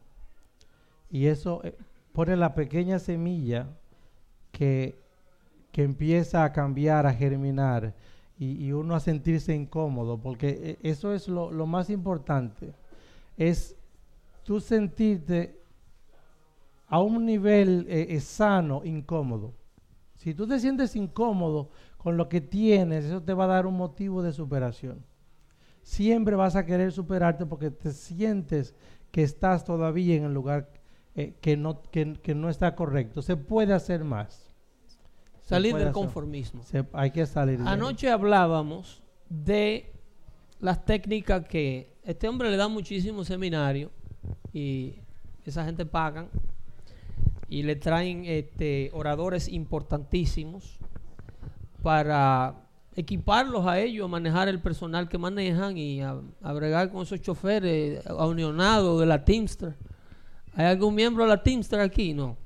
Y 1.10 1.26
eso 1.26 1.60
eh, 1.64 1.76
pone 2.12 2.36
la 2.36 2.54
pequeña 2.54 2.98
semilla 2.98 3.68
que, 4.52 5.01
que 5.72 5.82
empieza 5.82 6.44
a 6.44 6.52
cambiar, 6.52 7.06
a 7.06 7.14
germinar 7.14 7.94
y, 8.38 8.72
uno 8.72 8.94
a 8.94 9.00
sentirse 9.00 9.54
incómodo, 9.54 10.20
porque 10.20 10.48
eh, 10.48 10.78
eso 10.82 11.14
es 11.14 11.28
lo, 11.28 11.66
más 11.66 11.90
importante, 11.90 12.74
es 13.36 13.76
tú 14.42 14.60
sentirte 14.60 15.60
a 16.88 17.00
un 17.00 17.24
nivel 17.24 17.86
eh, 17.88 18.08
eh, 18.10 18.20
sano, 18.20 18.82
incómodo. 18.84 19.54
Si 20.16 20.34
tú 20.34 20.46
te 20.46 20.58
sientes 20.58 20.94
incómodo 20.96 21.70
con 21.96 22.16
lo 22.16 22.28
que 22.28 22.40
tienes, 22.40 23.04
eso 23.04 23.22
te 23.22 23.32
va 23.32 23.44
a 23.44 23.48
dar 23.48 23.66
un 23.66 23.76
motivo 23.76 24.22
de 24.22 24.32
superación. 24.32 25.04
Siempre 25.82 26.36
vas 26.36 26.54
a 26.56 26.66
querer 26.66 26.92
superarte 26.92 27.46
porque 27.46 27.70
te 27.70 27.92
sientes 27.92 28.74
que 29.10 29.22
estás 29.22 29.64
todavía 29.64 30.16
en 30.16 30.24
el 30.24 30.34
lugar 30.34 30.68
que 31.14 31.56
no 31.56 32.48
está 32.48 32.74
correcto. 32.74 33.22
Se 33.22 33.36
puede 33.36 33.72
hacer 33.72 34.04
más. 34.04 34.51
Salir 35.56 35.72
del 35.74 35.82
hacer- 35.88 35.92
conformismo. 35.92 36.62
se- 36.64 36.84
hay 36.92 37.10
que 37.10 37.24
salir. 37.26 37.58
de. 37.60 37.68
Anoche 37.68 38.10
hablábamos 38.10 39.02
de 39.28 39.92
las 40.60 40.84
técnicas 40.84 41.46
que 41.46 41.92
este 42.04 42.28
hombre 42.28 42.50
le 42.50 42.56
da 42.56 42.68
muchísimos 42.68 43.26
seminarios 43.28 43.90
y 44.52 44.94
esa 45.44 45.64
gente 45.64 45.86
pagan 45.86 46.28
y 47.48 47.62
le 47.64 47.76
traen 47.76 48.24
este, 48.24 48.90
oradores 48.94 49.48
importantísimos 49.48 50.78
para 51.82 52.54
equiparlos 52.94 53.66
a 53.66 53.78
ellos, 53.80 54.04
a 54.04 54.08
manejar 54.08 54.48
el 54.48 54.60
personal 54.60 55.08
que 55.08 55.18
manejan 55.18 55.76
y 55.78 56.00
a, 56.02 56.16
a 56.42 56.52
bregar 56.52 56.90
con 56.90 57.02
esos 57.02 57.20
choferes 57.20 58.04
unionados 58.06 59.00
de 59.00 59.06
la 59.06 59.24
Teamster. 59.24 59.74
¿Hay 60.54 60.66
algún 60.66 60.94
miembro 60.94 61.24
de 61.24 61.30
la 61.30 61.42
Teamster 61.42 61.80
aquí? 61.80 62.12
No. 62.14 62.36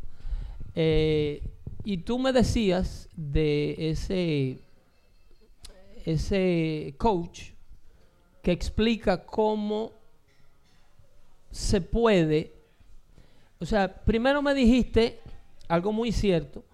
Eh, 0.74 1.42
y 1.86 1.96
tú 1.98 2.18
me 2.18 2.32
decías 2.32 3.08
de 3.14 3.90
ese, 3.90 4.58
ese 6.04 6.96
coach 6.98 7.50
que 8.42 8.50
explica 8.50 9.24
cómo 9.24 9.92
se 11.52 11.80
puede, 11.80 12.52
o 13.60 13.64
sea, 13.64 14.02
primero 14.04 14.42
me 14.42 14.52
dijiste 14.52 15.20
algo 15.68 15.92
muy 15.92 16.10
cierto, 16.10 16.64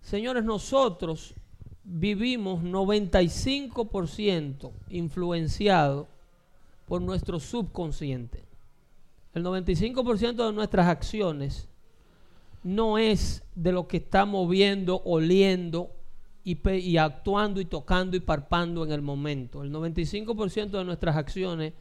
señores, 0.00 0.44
nosotros 0.44 1.34
vivimos 1.82 2.62
95% 2.62 4.70
influenciado 4.90 6.06
por 6.86 7.02
nuestro 7.02 7.40
subconsciente. 7.40 8.44
El 9.34 9.44
95% 9.44 10.46
de 10.46 10.52
nuestras 10.52 10.86
acciones 10.86 11.68
no 12.66 12.98
es 12.98 13.44
de 13.54 13.70
lo 13.70 13.86
que 13.86 13.98
estamos 13.98 14.50
viendo, 14.50 15.00
oliendo 15.04 15.92
y, 16.42 16.96
actuando 16.96 17.60
y 17.60 17.64
tocando 17.64 18.16
y 18.16 18.20
parpando 18.20 18.84
en 18.84 18.90
el 18.90 19.02
momento. 19.02 19.62
El 19.62 19.72
95% 19.72 20.70
de 20.70 20.84
nuestras 20.84 21.16
acciones 21.16 21.74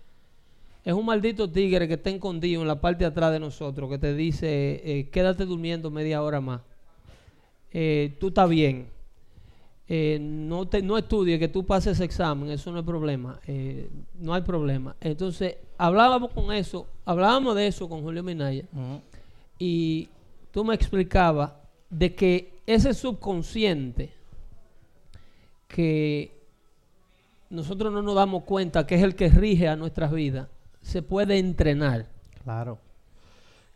es 0.84 0.94
un 0.94 1.04
maldito 1.04 1.50
tigre 1.50 1.88
que 1.88 1.96
está 1.96 2.12
escondido 2.12 2.62
en 2.62 2.68
la 2.68 2.80
parte 2.80 3.04
de 3.04 3.08
atrás 3.08 3.32
de 3.32 3.40
nosotros, 3.40 3.90
que 3.90 3.98
te 3.98 4.14
dice, 4.14 4.82
eh, 4.86 5.10
quédate 5.10 5.46
durmiendo 5.46 5.90
media 5.90 6.22
hora 6.22 6.40
más. 6.40 6.62
Eh, 7.74 8.16
tú 8.20 8.28
estás 8.28 8.48
bien. 8.48 8.88
Eh, 9.90 10.20
no, 10.22 10.68
te, 10.68 10.84
no 10.84 11.00
estudie, 11.00 11.40
que 11.40 11.48
tú 11.48 11.66
pases 11.66 12.00
examen, 12.00 12.52
eso 12.52 12.72
no 12.72 12.78
es 12.78 12.86
problema. 12.86 13.40
No 14.20 14.36
hay 14.36 14.44
problema. 14.44 14.96
Entonces, 15.02 15.58
hablábamos 15.80 16.30
con 16.32 16.54
eso, 16.54 16.86
hablábamos 17.06 17.56
de 17.56 17.66
eso 17.66 17.90
con 17.90 18.04
Julio 18.04 18.22
Minaya 18.22 18.66
y 19.58 20.10
tú 20.56 20.64
me 20.64 20.74
explicabas 20.74 21.52
de 21.90 22.16
que 22.16 22.62
ese 22.66 22.94
subconsciente 22.94 24.14
que 25.68 26.32
nosotros 27.50 27.92
no 27.92 28.02
nos 28.02 28.16
damos 28.16 28.44
cuenta 28.46 28.88
que 28.88 28.96
es 28.96 29.04
el 29.04 29.16
que 29.16 29.28
rige 29.28 29.68
a 29.68 29.76
nuestras 29.76 30.14
vidas, 30.14 30.48
se 30.82 31.02
puede 31.02 31.40
entrenar. 31.40 32.06
Claro, 32.42 32.80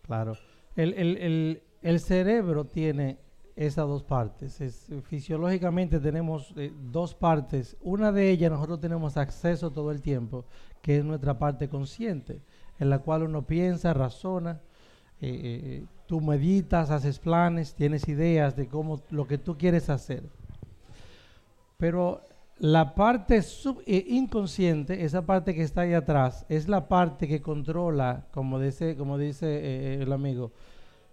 claro. 0.08 0.38
El, 0.78 0.94
el- 0.94 1.62
el- 1.82 2.00
cerebro 2.00 2.64
tiene 2.64 3.18
esas 3.58 3.86
dos 3.86 4.04
partes. 4.04 4.62
Es- 4.62 4.88
fisiológicamente 5.04 6.00
tenemos 6.00 6.54
eh, 6.56 6.72
dos 6.94 7.14
partes. 7.14 7.76
Una 7.82 8.14
de 8.14 8.30
ellas 8.30 8.52
nosotros 8.52 8.80
tenemos 8.80 9.18
acceso 9.18 9.70
todo 9.70 9.92
el 9.92 10.02
tiempo, 10.02 10.46
que 10.82 11.00
es 11.00 11.04
nuestra 11.04 11.38
parte 11.38 11.68
consciente, 11.68 12.40
en 12.80 12.90
la 12.90 13.00
cual 13.00 13.24
uno 13.24 13.42
piensa, 13.46 13.94
razona, 13.94 14.62
eh, 15.20 15.82
eh, 15.84 15.86
tú 16.10 16.20
meditas, 16.22 16.90
haces 16.90 17.20
planes, 17.20 17.76
tienes 17.76 18.08
ideas 18.08 18.56
de 18.56 18.68
cómo 18.68 19.00
lo 19.12 19.28
que 19.28 19.38
tú 19.38 19.56
quieres 19.60 19.92
hacer. 19.92 20.24
Pero 21.78 22.22
la 22.58 22.96
parte 22.96 23.44
sub- 23.44 23.84
eh, 23.86 24.04
inconsciente, 24.10 25.06
esa 25.06 25.22
parte 25.28 25.54
que 25.54 25.62
está 25.62 25.82
ahí 25.82 25.94
atrás, 25.94 26.48
es 26.50 26.68
la 26.68 26.88
parte 26.88 27.28
que 27.28 27.44
controla, 27.44 28.26
como 28.34 28.60
dice, 28.60 28.98
como 28.98 29.20
dice 29.20 29.46
eh, 29.46 30.00
el 30.02 30.12
amigo 30.12 30.52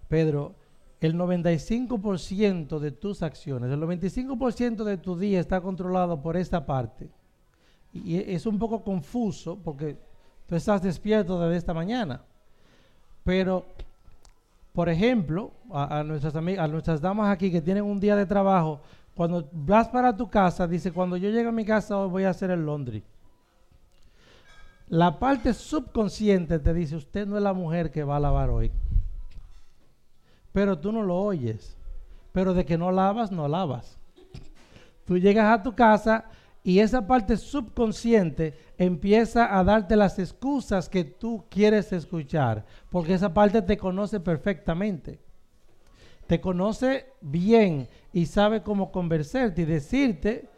Pedro, 0.08 0.54
el 1.02 1.14
95% 1.14 2.78
de 2.78 2.90
tus 2.90 3.22
acciones, 3.22 3.70
el 3.70 3.78
95% 3.82 4.82
de 4.82 4.96
tu 4.96 5.18
día 5.18 5.40
está 5.40 5.60
controlado 5.60 6.22
por 6.22 6.38
esta 6.38 6.64
parte. 6.64 7.10
Y 7.92 8.16
es 8.16 8.46
un 8.46 8.58
poco 8.58 8.82
confuso 8.82 9.58
porque 9.62 9.98
tú 10.46 10.56
estás 10.56 10.80
despierto 10.82 11.38
desde 11.38 11.58
esta 11.58 11.74
mañana. 11.74 12.22
Pero, 13.24 13.66
por 14.76 14.90
ejemplo, 14.90 15.52
a, 15.72 16.02
nuestras 16.02 16.36
a 16.36 16.68
nuestras 16.68 17.00
damas 17.00 17.30
aquí 17.30 17.50
que 17.50 17.62
tienen 17.62 17.82
un 17.82 17.98
día 17.98 18.14
de 18.14 18.26
trabajo, 18.26 18.82
cuando 19.14 19.48
vas 19.50 19.88
para 19.88 20.14
tu 20.14 20.28
casa, 20.28 20.68
dice, 20.68 20.92
cuando 20.92 21.16
yo 21.16 21.30
llegue 21.30 21.48
a 21.48 21.52
mi 21.52 21.64
casa 21.64 21.96
hoy 21.96 22.10
voy 22.10 22.24
a 22.24 22.28
hacer 22.28 22.50
el 22.50 22.66
laundry. 22.66 23.02
La 24.88 25.18
parte 25.18 25.54
subconsciente 25.54 26.58
te 26.58 26.74
dice, 26.74 26.94
usted 26.94 27.26
no 27.26 27.38
es 27.38 27.42
la 27.42 27.54
mujer 27.54 27.90
que 27.90 28.04
va 28.04 28.16
a 28.18 28.20
lavar 28.20 28.50
hoy. 28.50 28.70
Pero 30.52 30.78
tú 30.78 30.92
no 30.92 31.02
lo 31.02 31.16
oyes. 31.16 31.74
Pero 32.32 32.52
de 32.52 32.66
que 32.66 32.76
no 32.76 32.92
lavas, 32.92 33.32
no 33.32 33.48
lavas. 33.48 33.98
Tú 35.06 35.16
llegas 35.16 35.58
a 35.58 35.62
tu 35.62 35.74
casa 35.74 36.26
y 36.66 36.80
esa 36.80 37.06
parte 37.06 37.36
subconsciente 37.36 38.52
empieza 38.76 39.56
a 39.56 39.62
darte 39.62 39.94
las 39.94 40.18
excusas 40.18 40.88
que 40.88 41.04
tú 41.04 41.44
quieres 41.48 41.92
escuchar, 41.92 42.66
porque 42.90 43.14
esa 43.14 43.32
parte 43.32 43.62
te 43.62 43.78
conoce 43.78 44.18
perfectamente. 44.18 45.20
Te 46.26 46.40
conoce 46.40 47.06
bien 47.20 47.88
y 48.12 48.26
sabe 48.26 48.64
cómo 48.64 48.90
conversarte 48.90 49.62
y 49.62 49.64
decirte, 49.64 50.48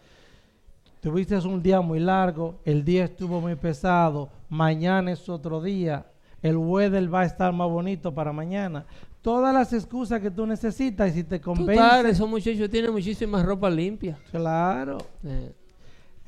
tuviste 1.03 1.37
un 1.47 1.63
día 1.63 1.83
muy 1.83 2.01
largo, 2.01 2.59
el 2.65 2.87
día 2.87 3.05
estuvo 3.05 3.39
muy 3.43 3.57
pesado, 3.57 4.31
mañana 4.49 5.13
es 5.13 5.29
otro 5.29 5.61
día, 5.61 6.07
el 6.41 6.57
weather 6.57 7.13
va 7.13 7.21
a 7.21 7.27
estar 7.27 7.53
más 7.53 7.69
bonito 7.69 8.15
para 8.15 8.33
mañana. 8.33 8.87
Todas 9.21 9.53
las 9.53 9.75
excusas 9.75 10.23
que 10.23 10.31
tú 10.31 10.47
necesitas 10.47 11.11
y 11.11 11.17
si 11.17 11.25
te 11.25 11.39
Total, 11.39 11.55
convence, 11.55 12.09
esos 12.09 12.27
muchachos 12.27 12.71
tienen 12.71 12.93
muchísima 12.93 13.43
ropa 13.43 13.69
limpia. 13.69 14.17
claro. 14.31 14.97
Eh, 15.23 15.53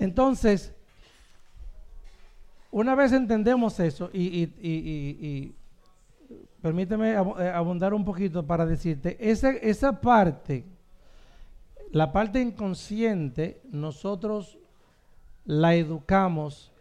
Entonces, 0.00 0.72
una 2.70 2.94
vez 2.94 3.12
entendemos 3.12 3.78
eso, 3.80 4.08
y, 4.14 5.54
permíteme 6.62 7.12
eh, 7.12 7.16
abundar 7.54 7.92
un 7.92 8.04
poquito 8.04 8.46
para 8.46 8.64
decirte, 8.64 9.16
esa, 9.20 9.50
esa 9.50 10.00
parte, 10.00 10.64
la 11.92 12.12
parte 12.12 12.40
inconsciente, 12.40 13.60
nosotros 13.70 14.58
la 15.44 15.74
educamos 15.74 16.72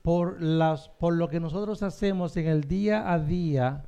por, 0.00 0.40
las, 0.40 0.88
por 0.88 1.14
lo 1.14 1.28
que 1.28 1.40
nosotros 1.40 1.82
hacemos 1.82 2.38
en 2.38 2.46
el 2.46 2.64
día 2.64 3.12
a 3.12 3.18
día 3.18 3.84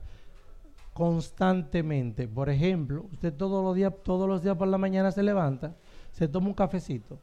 constantemente. 0.92 2.28
Por 2.28 2.50
ejemplo, 2.50 3.06
usted 3.12 3.32
todos 3.32 3.64
los 3.64 3.74
días, 3.74 3.94
todos 4.02 4.28
los 4.28 4.42
días 4.42 4.58
por 4.58 4.68
la 4.68 4.76
mañana 4.76 5.10
se 5.10 5.22
levanta, 5.22 5.74
se 6.12 6.28
toma 6.28 6.48
un 6.48 6.54
cafecito. 6.54 7.18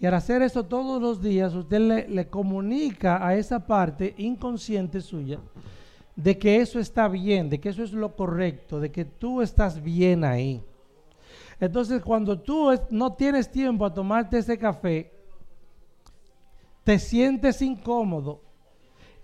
Y 0.00 0.06
al 0.06 0.14
hacer 0.14 0.42
eso 0.42 0.64
todos 0.64 1.02
los 1.02 1.20
días, 1.20 1.54
usted 1.54 2.06
le, 2.08 2.28
comunica 2.28 3.26
a 3.26 3.34
esa 3.34 3.66
parte 3.66 4.14
inconsciente 4.18 5.00
suya 5.00 5.40
de 6.14 6.38
que 6.38 6.60
eso 6.60 6.78
está 6.78 7.08
bien, 7.08 7.48
de 7.48 7.60
que 7.60 7.68
eso 7.68 7.82
es 7.82 7.92
lo 7.92 8.14
correcto, 8.14 8.80
de 8.80 8.90
que 8.90 9.04
tú 9.04 9.42
estás 9.42 9.82
bien 9.82 10.24
ahí. 10.24 10.62
Entonces, 11.60 12.02
cuando 12.02 12.38
tú 12.38 12.70
no 12.90 13.12
tienes 13.14 13.50
tiempo 13.50 13.84
a 13.84 13.92
tomarte 13.92 14.38
ese 14.38 14.56
café, 14.56 15.10
te 16.84 16.98
sientes 16.98 17.60
incómodo, 17.60 18.40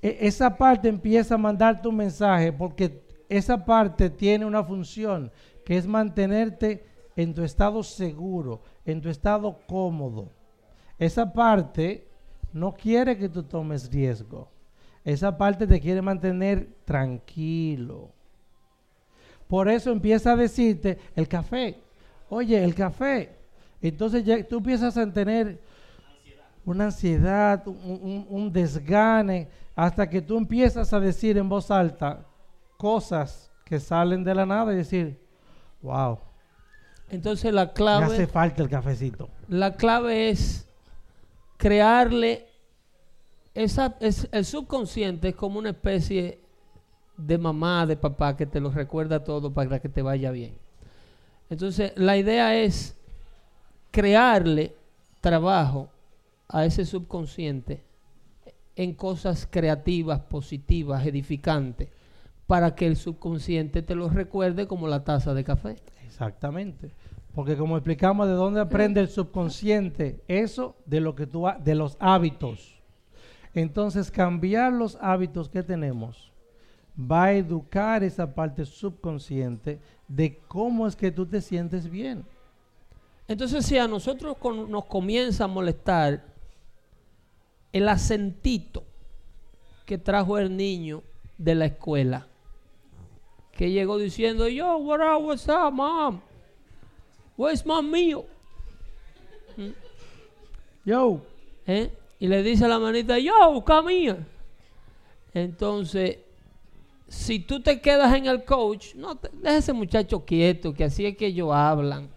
e- 0.03 0.19
esa 0.23 0.57
parte 0.57 0.89
empieza 0.89 1.37
a 1.37 1.39
mandarte 1.39 1.87
un 1.89 1.97
mensaje 1.97 2.53
porque 2.53 3.03
esa 3.29 3.65
parte 3.65 4.11
tiene 4.11 4.45
una 4.45 4.63
función 4.63 5.31
que 5.65 5.77
es 5.77 5.87
mantenerte 5.87 6.85
en 7.17 7.33
tu 7.33 7.43
estado 7.43 7.83
seguro, 7.83 8.61
en 8.85 9.01
tu 9.01 9.09
estado 9.09 9.61
cómodo. 9.67 10.31
Esa 10.99 11.33
parte 11.33 12.07
no 12.53 12.73
quiere 12.75 13.17
que 13.19 13.29
tú 13.29 13.43
tomes 13.43 13.91
riesgo. 13.91 14.49
Esa 15.05 15.37
parte 15.37 15.67
te 15.67 15.81
quiere 15.81 16.01
mantener 16.01 16.69
tranquilo. 16.85 18.11
Por 19.49 19.69
eso 19.69 19.91
empieza 19.91 20.33
a 20.33 20.37
decirte 20.37 20.99
el 21.15 21.29
café. 21.29 21.79
Oye, 22.31 22.63
el 22.65 22.75
café. 22.75 23.37
Entonces 23.83 24.25
ya 24.25 24.43
tú 24.47 24.59
empiezas 24.59 24.97
a 24.97 25.13
tener 25.13 25.61
una 26.65 26.87
ansiedad, 26.87 27.67
un, 27.69 27.77
un- 27.77 28.27
un 28.31 28.53
desgane, 28.53 29.49
hasta 29.77 30.09
que 30.09 30.23
tú 30.23 30.39
empiezas 30.39 30.93
a 30.95 31.01
decir 31.01 31.37
en 31.37 31.49
voz 31.49 31.71
alta 31.71 32.25
cosas 32.79 33.51
que 33.67 33.79
salen 33.79 34.25
de 34.25 34.35
la 34.35 34.47
nada 34.47 34.73
y 34.73 34.77
decir, 34.77 35.19
wow, 35.83 36.19
Entonces 37.11 37.53
la 37.53 37.67
me 37.67 37.73
clave, 37.75 38.05
hace 38.07 38.27
falta 38.27 38.63
el 38.63 38.71
cafecito. 38.71 39.29
la 39.49 39.75
clave 39.75 40.31
es 40.31 40.67
crearle 41.65 42.47
esa, 43.55 43.97
es, 43.99 44.29
el 44.33 44.45
subconsciente 44.45 45.29
es 45.29 45.35
como 45.35 45.59
una 45.59 45.71
especie 45.71 46.39
de 47.17 47.39
mamá, 47.39 47.87
de 47.87 47.97
papá 47.97 48.37
que 48.37 48.45
te 48.45 48.61
lo 48.61 48.71
recuerda 48.71 49.25
todo 49.25 49.51
para 49.51 49.79
que 49.79 49.89
te 49.89 50.03
vaya 50.03 50.31
bien. 50.31 50.59
Entonces 51.49 51.95
la 51.97 52.19
idea 52.19 52.55
es 52.55 52.95
crearle 53.91 54.75
trabajo 55.23 55.89
a 56.49 56.67
ese 56.67 56.85
subconsciente 56.85 57.83
en 58.77 58.93
cosas 58.93 59.49
creativas, 59.51 60.21
positivas, 60.21 61.07
edificantes, 61.07 61.89
para 62.47 62.75
que 62.75 62.87
el 62.87 62.97
subconsciente 62.97 63.81
te 63.81 63.95
lo 63.95 64.11
recuerde 64.11 64.67
como 64.67 64.87
la 64.87 65.03
taza 65.03 65.33
de 65.33 65.45
café. 65.45 65.77
Exactamente. 66.05 66.91
Porque 67.35 67.57
como 67.57 67.77
explicamos, 67.77 68.29
¿de 68.29 68.35
dónde 68.35 68.61
aprende 68.61 69.01
el 69.01 69.09
subconsciente? 69.09 70.23
Eso 70.29 70.77
de 70.87 71.01
lo 71.01 71.17
que 71.17 71.27
tú 71.27 71.47
de 71.63 71.75
los 71.75 71.97
hábitos. 71.99 72.81
Entonces, 73.55 74.11
cambiar 74.11 74.73
los 74.73 74.97
hábitos 75.01 75.49
que 75.49 75.63
tenemos 75.63 76.33
va 76.99 77.25
a 77.25 77.33
educar 77.33 78.05
esa 78.05 78.35
parte 78.35 78.65
subconsciente 78.65 79.81
de 80.07 80.39
cómo 80.47 80.87
es 80.87 80.95
que 80.95 81.11
tú 81.11 81.27
te 81.27 81.41
sientes 81.41 81.91
bien. 81.91 82.25
Entonces, 83.27 83.67
si 83.67 83.79
a 83.79 83.89
nosotros 83.89 84.37
nos 84.69 84.85
comienza 84.85 85.45
a 85.45 85.49
molestar 85.49 86.25
el 87.73 87.89
acentito 87.89 88.85
que 89.87 89.99
trajo 89.99 90.39
el 90.39 90.57
niño 90.57 91.03
de 91.37 91.55
la 91.57 91.67
escuela, 91.67 92.29
que 93.53 93.71
llegó 93.71 93.99
diciendo, 93.99 94.49
yo, 94.49 94.77
what 94.79 95.01
up, 95.01 95.25
what's 95.25 95.49
up, 95.49 95.73
mom? 95.73 96.21
Where's 97.37 97.65
my 97.67 97.83
meal? 97.83 98.25
Yo, 100.85 101.21
¿Eh? 101.67 101.91
Y 102.21 102.29
le 102.29 102.43
dice 102.43 102.65
a 102.65 102.69
la 102.69 102.79
manita, 102.79 103.19
yo, 103.19 103.63
here. 103.89 104.19
Entonces, 105.33 106.19
si 107.09 107.41
tú 107.41 107.61
te 107.61 107.81
quedas 107.81 108.15
en 108.15 108.27
el 108.27 108.45
coach, 108.45 108.95
no, 108.95 109.17
te- 109.17 109.31
deja 109.33 109.57
ese 109.57 109.73
muchacho 109.73 110.25
quieto, 110.25 110.73
que 110.73 110.85
así 110.85 111.07
es 111.07 111.17
que 111.17 111.27
ellos 111.27 111.51
hablan. 111.53 112.09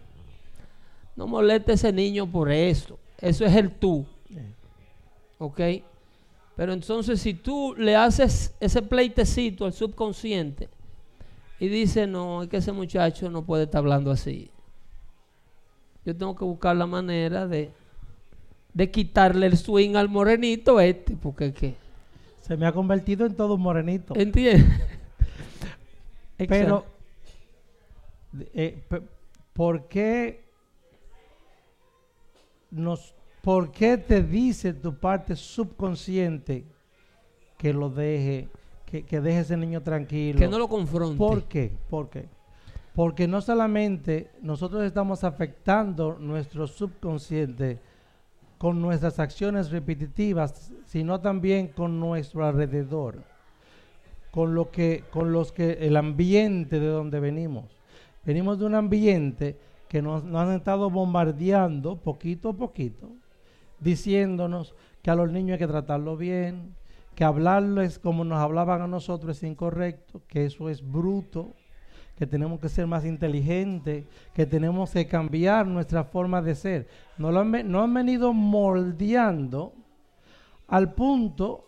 No 1.16 1.26
moleste 1.26 1.72
a 1.72 1.74
ese 1.74 1.92
niño 1.92 2.30
por 2.30 2.50
eso. 2.50 2.98
Eso 3.20 3.44
es 3.44 3.54
el 3.56 3.70
tú. 3.72 4.06
¿Ok? 5.38 5.60
Pero 6.56 6.72
entonces 6.72 7.20
si 7.20 7.34
tú 7.34 7.74
le 7.76 7.94
haces 7.96 8.54
ese 8.60 8.82
pleitecito 8.82 9.64
al 9.64 9.72
subconsciente 9.72 10.68
y 11.60 11.68
dices, 11.68 12.08
no, 12.08 12.42
es 12.42 12.48
que 12.48 12.56
ese 12.58 12.72
muchacho 12.72 13.30
no 13.30 13.44
puede 13.44 13.64
estar 13.64 13.78
hablando 13.78 14.10
así. 14.10 14.50
Yo 16.04 16.16
tengo 16.16 16.34
que 16.34 16.44
buscar 16.44 16.76
la 16.76 16.86
manera 16.86 17.46
de, 17.46 17.70
de 18.72 18.90
quitarle 18.90 19.46
el 19.46 19.56
swing 19.56 19.96
al 19.96 20.08
morenito 20.08 20.80
este, 20.80 21.16
porque 21.16 21.52
¿qué? 21.52 21.74
Se 22.40 22.56
me 22.56 22.66
ha 22.66 22.72
convertido 22.72 23.26
en 23.26 23.34
todo 23.34 23.54
un 23.54 23.60
morenito. 23.60 24.14
¿Entiendes? 24.16 24.64
Pero, 26.48 26.86
eh, 28.54 28.80
¿por 29.52 29.88
qué 29.88 30.44
nos, 32.70 33.14
por 33.42 33.72
qué 33.72 33.98
te 33.98 34.22
dice 34.22 34.72
tu 34.72 34.94
parte 34.94 35.34
subconsciente 35.34 36.64
que 37.56 37.72
lo 37.72 37.90
deje, 37.90 38.48
que, 38.86 39.02
que 39.02 39.20
deje 39.20 39.40
ese 39.40 39.56
niño 39.56 39.82
tranquilo? 39.82 40.38
que 40.38 40.48
no 40.48 40.58
lo 40.58 40.68
confronte. 40.68 41.18
¿Por 41.18 41.44
qué? 41.44 41.72
¿Por 41.90 42.08
qué? 42.08 42.28
Porque 42.98 43.28
no 43.28 43.40
solamente 43.40 44.32
nosotros 44.42 44.82
estamos 44.82 45.22
afectando 45.22 46.16
nuestro 46.18 46.66
subconsciente 46.66 47.78
con 48.58 48.82
nuestras 48.82 49.20
acciones 49.20 49.70
repetitivas, 49.70 50.72
sino 50.84 51.20
también 51.20 51.68
con 51.68 52.00
nuestro 52.00 52.44
alrededor, 52.44 53.22
con 54.32 54.52
lo 54.52 54.72
que, 54.72 55.04
con 55.12 55.30
los 55.30 55.52
que 55.52 55.74
el 55.74 55.96
ambiente 55.96 56.80
de 56.80 56.88
donde 56.88 57.20
venimos. 57.20 57.66
Venimos 58.24 58.58
de 58.58 58.64
un 58.64 58.74
ambiente 58.74 59.56
que 59.88 60.02
nos, 60.02 60.24
han 60.34 60.56
estado 60.56 60.90
bombardeando 60.90 61.98
poquito 61.98 62.48
a 62.48 62.56
poquito, 62.56 63.12
diciéndonos 63.78 64.74
que 65.02 65.12
a 65.12 65.14
los 65.14 65.30
niños 65.30 65.52
hay 65.52 65.58
que 65.60 65.68
tratarlos 65.68 66.18
bien, 66.18 66.74
que 67.14 67.22
hablarles 67.22 68.00
como 68.00 68.24
nos 68.24 68.40
hablaban 68.40 68.82
a 68.82 68.88
nosotros 68.88 69.36
es 69.36 69.44
incorrecto, 69.44 70.20
que 70.26 70.46
eso 70.46 70.68
es 70.68 70.82
bruto, 70.82 71.54
que 72.18 72.26
tenemos 72.26 72.58
que 72.58 72.68
ser 72.68 72.86
más 72.86 73.04
inteligentes, 73.04 74.04
que 74.34 74.44
tenemos 74.44 74.90
que 74.90 75.06
cambiar 75.06 75.66
nuestra 75.66 76.02
forma 76.02 76.42
de 76.42 76.54
ser. 76.56 76.88
Nos, 77.16 77.32
lo 77.32 77.40
han, 77.40 77.52
ve- 77.52 77.62
nos 77.64 77.84
han 77.84 77.94
venido 77.94 78.32
moldeando 78.32 79.72
al 80.66 80.92
punto 80.94 81.64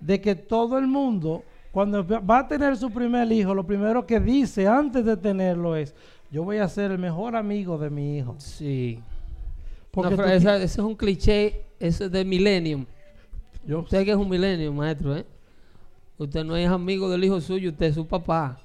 de 0.00 0.20
que 0.20 0.36
todo 0.36 0.78
el 0.78 0.86
mundo, 0.86 1.42
cuando 1.72 2.06
va 2.06 2.38
a 2.40 2.48
tener 2.48 2.76
su 2.76 2.90
primer 2.90 3.30
hijo, 3.32 3.52
lo 3.54 3.66
primero 3.66 4.06
que 4.06 4.20
dice 4.20 4.68
antes 4.68 5.04
de 5.04 5.16
tenerlo 5.16 5.74
es, 5.74 5.94
yo 6.30 6.44
voy 6.44 6.58
a 6.58 6.68
ser 6.68 6.92
el 6.92 6.98
mejor 6.98 7.34
amigo 7.34 7.76
de 7.78 7.90
mi 7.90 8.18
hijo. 8.18 8.36
Sí. 8.38 9.00
Porque 9.90 10.16
No, 10.16 10.24
esa- 10.26 10.56
ese 10.56 10.64
es 10.64 10.78
un 10.78 10.94
cliché, 10.94 11.64
ese 11.80 12.04
es 12.04 12.12
de 12.12 12.24
Millennium. 12.24 12.86
Yo 13.66 13.80
Usted 13.80 14.04
que 14.04 14.12
es 14.12 14.16
un 14.16 14.28
Millennium, 14.28 14.76
maestro, 14.76 15.16
¿eh? 15.16 15.26
Usted 16.18 16.44
no 16.44 16.56
es 16.56 16.68
amigo 16.68 17.08
del 17.10 17.24
hijo 17.24 17.40
suyo, 17.40 17.70
usted 17.70 17.86
es 17.86 17.94
su 17.96 18.06
papá. 18.06 18.58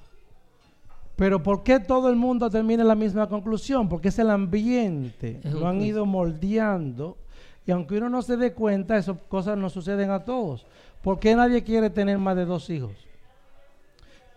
Pero 1.16 1.44
¿por 1.44 1.64
qué 1.64 1.80
todo 1.80 2.10
el 2.10 2.16
mundo 2.16 2.50
termina 2.50 2.82
en 2.82 2.88
la 2.88 2.96
misma 2.96 3.28
conclusión? 3.30 3.88
Porque 3.88 4.08
es 4.10 4.18
el 4.20 4.30
ambiente. 4.32 5.40
Es 5.44 5.54
Lo 5.54 5.68
han 5.68 5.82
ido 5.82 6.06
moldeando. 6.06 7.18
Y 7.66 7.72
aunque 7.72 7.98
uno 7.98 8.10
no 8.10 8.22
se 8.22 8.36
dé 8.36 8.54
cuenta, 8.54 8.98
esas 8.98 9.18
cosas 9.30 9.58
no 9.58 9.70
suceden 9.70 10.10
a 10.12 10.24
todos. 10.26 10.66
¿Por 11.02 11.20
qué 11.20 11.36
nadie 11.36 11.64
quiere 11.64 11.90
tener 11.90 12.18
más 12.18 12.36
de 12.36 12.46
dos 12.46 12.70
hijos? 12.70 12.94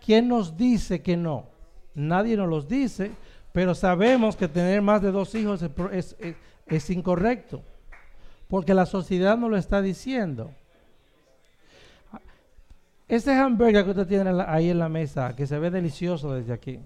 ¿Quién 0.05 0.27
nos 0.27 0.55
dice 0.55 1.01
que 1.01 1.17
no? 1.17 1.45
Nadie 1.95 2.37
nos 2.37 2.47
los 2.47 2.67
dice, 2.67 3.11
pero 3.51 3.73
sabemos 3.73 4.35
que 4.35 4.47
tener 4.47 4.81
más 4.81 5.01
de 5.01 5.11
dos 5.11 5.33
hijos 5.35 5.61
es- 5.91 6.15
es- 6.19 6.35
es 6.67 6.89
incorrecto. 6.89 7.61
Porque 8.47 8.73
la 8.73 8.85
sociedad 8.85 9.37
nos 9.37 9.49
lo 9.49 9.57
está 9.57 9.81
diciendo. 9.81 10.51
Ese 13.07 13.33
hamburger 13.33 13.85
que 13.85 13.91
usted 13.91 14.07
tiene 14.07 14.43
ahí 14.47 14.69
en 14.69 14.79
la 14.79 14.89
mesa, 14.89 15.35
que 15.35 15.47
se 15.47 15.57
ve 15.59 15.71
delicioso 15.71 16.33
desde 16.33 16.51
aquí, 16.53 16.79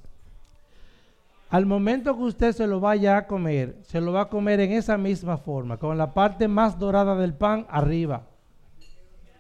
al 1.50 1.66
momento 1.66 2.16
que 2.16 2.24
usted 2.24 2.52
se 2.54 2.68
lo 2.68 2.80
vaya 2.80 3.18
a 3.18 3.28
comer, 3.28 3.76
se 3.84 4.00
lo 4.00 4.14
va 4.14 4.22
a 4.22 4.30
comer 4.30 4.60
en 4.62 4.72
esa 4.72 4.98
misma 4.98 5.38
forma, 5.38 5.78
con 5.78 5.98
la 5.98 6.14
parte 6.14 6.48
más 6.48 6.78
dorada 6.78 7.16
del 7.16 7.34
pan 7.34 7.66
arriba. 7.70 8.28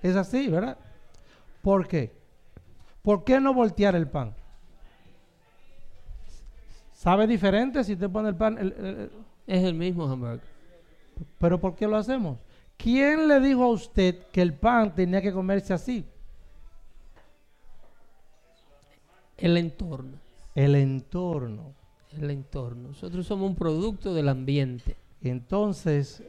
Es 0.01 0.15
así, 0.15 0.47
¿verdad? 0.47 0.77
¿Por 1.61 1.87
qué? 1.87 2.11
¿Por 3.03 3.23
qué 3.23 3.39
no 3.39 3.53
voltear 3.53 3.95
el 3.95 4.07
pan? 4.07 4.33
¿Sabe 6.93 7.27
diferente 7.27 7.83
si 7.83 7.93
usted 7.93 8.09
pone 8.09 8.29
el 8.29 8.35
pan? 8.35 8.57
el- 8.57 8.73
el- 8.77 8.85
el- 8.85 9.11
Es 9.47 9.63
el 9.63 9.73
mismo 9.73 10.05
hamburger. 10.09 10.41
pero 11.39 11.59
¿por 11.59 11.75
qué 11.75 11.87
lo 11.87 11.97
hacemos? 11.97 12.37
¿Quién 12.77 13.27
le 13.27 13.39
dijo 13.39 13.63
a 13.63 13.69
usted 13.69 14.23
que 14.31 14.41
el 14.41 14.53
pan 14.55 14.93
tenía 14.95 15.21
que 15.21 15.31
comerse 15.31 15.73
así? 15.73 16.05
El 19.41 19.57
entorno. 19.57 20.19
El 20.53 20.75
entorno. 20.75 21.73
El 22.15 22.29
entorno. 22.29 22.89
Nosotros 22.89 23.25
somos 23.25 23.49
un 23.49 23.55
producto 23.55 24.13
del 24.13 24.29
ambiente. 24.29 24.95
Entonces, 25.19 26.23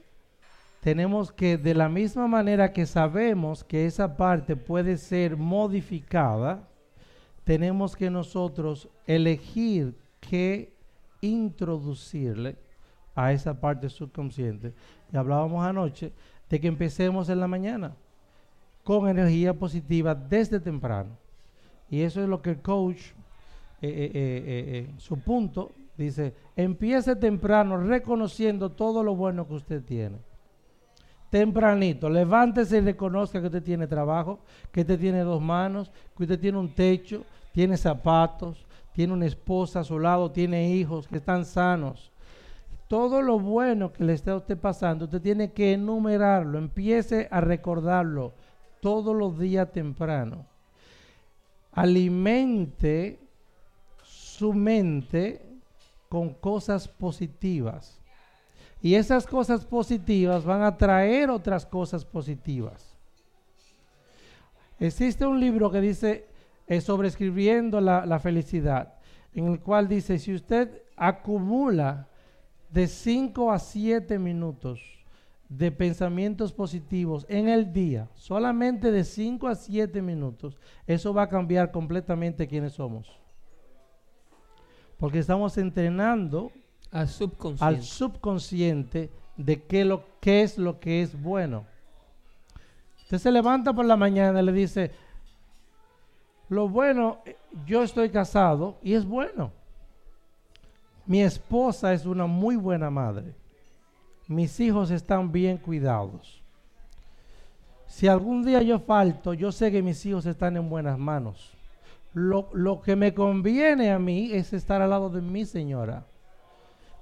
tenemos 0.81 1.31
que, 1.31 1.59
de 1.59 1.75
la 1.75 1.90
misma 1.90 2.27
manera 2.27 2.72
que 2.72 2.87
sabemos 2.87 3.64
que 3.64 3.85
esa 3.85 4.16
parte 4.16 4.57
puede 4.57 4.96
ser 4.96 5.37
modificada, 5.37 6.66
tenemos 7.44 7.94
que 7.94 8.09
nosotros 8.09 8.88
elegir 9.07 9.94
qué 10.20 10.72
introducirle 11.20 12.57
a 13.14 13.33
esa 13.33 13.61
parte 13.61 13.90
subconsciente. 13.90 14.72
Y 15.12 15.16
hablábamos 15.18 15.66
anoche 15.66 16.12
de 16.48 16.61
que 16.61 16.68
empecemos 16.68 17.29
en 17.29 17.40
la 17.40 17.46
mañana 17.46 17.94
con 18.83 19.07
energía 19.07 19.53
positiva 19.53 20.14
desde 20.14 20.59
temprano. 20.59 21.21
Y 21.92 22.00
eso 22.00 22.22
es 22.22 22.28
lo 22.28 22.40
que 22.40 22.48
el 22.48 22.62
coach, 22.62 23.00
eh, 23.83 23.90
eh, 23.92 24.12
eh, 24.14 24.90
su 24.96 25.18
punto, 25.20 25.72
dice, 25.94 26.33
empiece 26.57 27.16
temprano 27.16 27.76
reconociendo 27.76 28.72
todo 28.72 29.02
lo 29.02 29.14
bueno 29.14 29.46
que 29.46 29.52
usted 29.52 29.85
tiene. 29.85 30.16
Tempranito, 31.28 32.09
levántese 32.09 32.78
y 32.78 32.81
reconozca 32.81 33.40
que 33.40 33.48
usted 33.48 33.62
tiene 33.62 33.87
trabajo, 33.87 34.38
que 34.70 34.81
usted 34.81 34.98
tiene 34.98 35.20
dos 35.20 35.42
manos, 35.42 35.92
que 36.16 36.22
usted 36.22 36.40
tiene 36.40 36.57
un 36.57 36.74
techo, 36.74 37.26
tiene 37.52 37.76
zapatos, 37.76 38.66
tiene 38.94 39.12
una 39.12 39.26
esposa 39.26 39.81
a 39.81 39.85
su 39.85 39.98
lado, 39.98 40.31
tiene 40.31 40.70
hijos 40.74 41.07
que 41.07 41.18
están 41.18 41.44
sanos. 41.44 42.11
Todo 42.88 43.20
lo 43.20 43.38
bueno 43.38 43.92
que 43.92 44.05
le 44.05 44.14
está 44.14 44.33
a 44.33 44.37
usted 44.37 44.57
pasando, 44.57 45.05
usted 45.05 45.20
tiene 45.20 45.52
que 45.52 45.74
enumerarlo, 45.74 46.57
empiece 46.57 47.28
a 47.31 47.42
recordarlo 47.42 48.33
todos 48.81 49.14
los 49.14 49.38
días 49.38 49.70
temprano 49.72 50.51
alimente 51.72 53.18
su 54.02 54.52
mente 54.52 55.44
con 56.08 56.35
cosas 56.35 56.87
positivas. 56.87 57.98
Y 58.80 58.94
esas 58.94 59.26
cosas 59.26 59.64
positivas 59.64 60.44
van 60.44 60.62
a 60.62 60.76
traer 60.76 61.30
otras 61.30 61.64
cosas 61.64 62.04
positivas. 62.04 62.94
Existe 64.78 65.24
un 65.24 65.38
libro 65.38 65.70
que 65.70 65.80
dice 65.80 66.26
sobre 66.80 67.08
escribiendo 67.08 67.80
la, 67.80 68.04
la 68.06 68.18
felicidad, 68.18 68.94
en 69.35 69.46
el 69.48 69.61
cual 69.61 69.88
dice, 69.88 70.18
si 70.18 70.35
usted 70.35 70.82
acumula 70.96 72.08
de 72.70 72.88
5 72.88 73.52
a 73.52 73.58
7 73.58 74.18
minutos 74.18 75.01
de 75.58 75.70
pensamientos 75.70 76.52
positivos 76.52 77.26
en 77.28 77.48
el 77.48 77.72
día, 77.72 78.08
solamente 78.14 78.90
de 78.90 79.04
5 79.04 79.48
a 79.48 79.54
7 79.54 80.00
minutos, 80.00 80.58
eso 80.86 81.12
va 81.12 81.22
a 81.22 81.28
cambiar 81.28 81.70
completamente 81.70 82.48
quiénes 82.48 82.72
somos. 82.72 83.20
Porque 84.98 85.18
estamos 85.18 85.58
entrenando 85.58 86.50
Al 86.90 87.08
subconsciente. 87.08 87.64
al 87.64 87.82
subconsciente 87.82 89.10
de 89.36 89.62
qué, 89.64 89.84
lo, 89.84 90.04
qué 90.20 90.42
es 90.42 90.56
lo 90.56 90.80
que 90.80 91.02
es 91.02 91.20
bueno. 91.20 91.66
Usted 93.02 93.18
se 93.18 93.32
levanta 93.32 93.74
por 93.74 93.84
la 93.84 93.96
mañana 93.96 94.40
y 94.40 94.46
le 94.46 94.52
dice, 94.52 94.90
lo 96.48 96.66
bueno, 96.68 97.18
eh, 97.26 97.36
yo 97.66 97.82
estoy 97.82 98.08
casado 98.08 98.78
y 98.82 98.94
es 98.94 99.04
bueno. 99.04 99.52
Mi 101.04 101.20
esposa 101.20 101.92
es 101.92 102.06
una 102.06 102.26
muy 102.26 102.56
buena 102.56 102.88
madre. 102.88 103.34
Mis 104.28 104.58
hijos 104.61 104.90
están 104.90 105.32
bien 105.32 105.58
cuidados. 105.58 106.42
Si 107.87 108.08
algún 108.08 108.42
día 108.42 108.62
yo 108.62 108.78
falto, 108.78 109.35
yo 109.35 109.52
sé 109.52 109.70
que 109.70 109.82
mis 109.82 110.04
hijos 110.06 110.24
están 110.26 110.56
en 110.56 110.70
buenas 110.70 110.98
manos. 110.98 111.52
Lo, 112.14 112.48
lo 112.52 112.80
que 112.80 112.96
me 112.96 113.12
conviene 113.12 113.90
a 113.90 113.98
mí 113.98 114.32
es 114.32 114.52
estar 114.52 114.80
al 114.80 114.90
lado 114.90 115.11
de 115.11 115.20
mi 115.20 115.44
señora. 115.44 116.06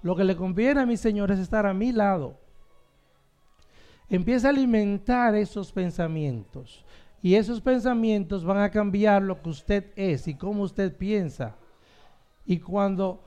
Lo 0.02 0.16
que 0.16 0.24
le 0.24 0.36
conviene 0.36 0.80
a 0.80 0.86
mi 0.86 0.96
señor 0.96 1.30
es 1.30 1.38
estar 1.38 1.66
a 1.66 1.74
mi 1.74 1.92
lado. 1.92 2.36
Empieza 4.08 4.48
a 4.48 4.50
alimentar 4.50 5.34
esos 5.34 5.70
pensamientos. 5.70 6.84
Y 7.22 7.34
esos 7.34 7.60
pensamientos 7.60 8.44
van 8.44 8.58
a 8.58 8.70
cambiar 8.70 9.22
lo 9.22 9.40
que 9.42 9.50
usted 9.50 9.92
es 9.94 10.26
y 10.26 10.34
cómo 10.34 10.62
usted 10.62 10.96
piensa. 10.96 11.54
Y 12.46 12.58
cuando 12.58 13.22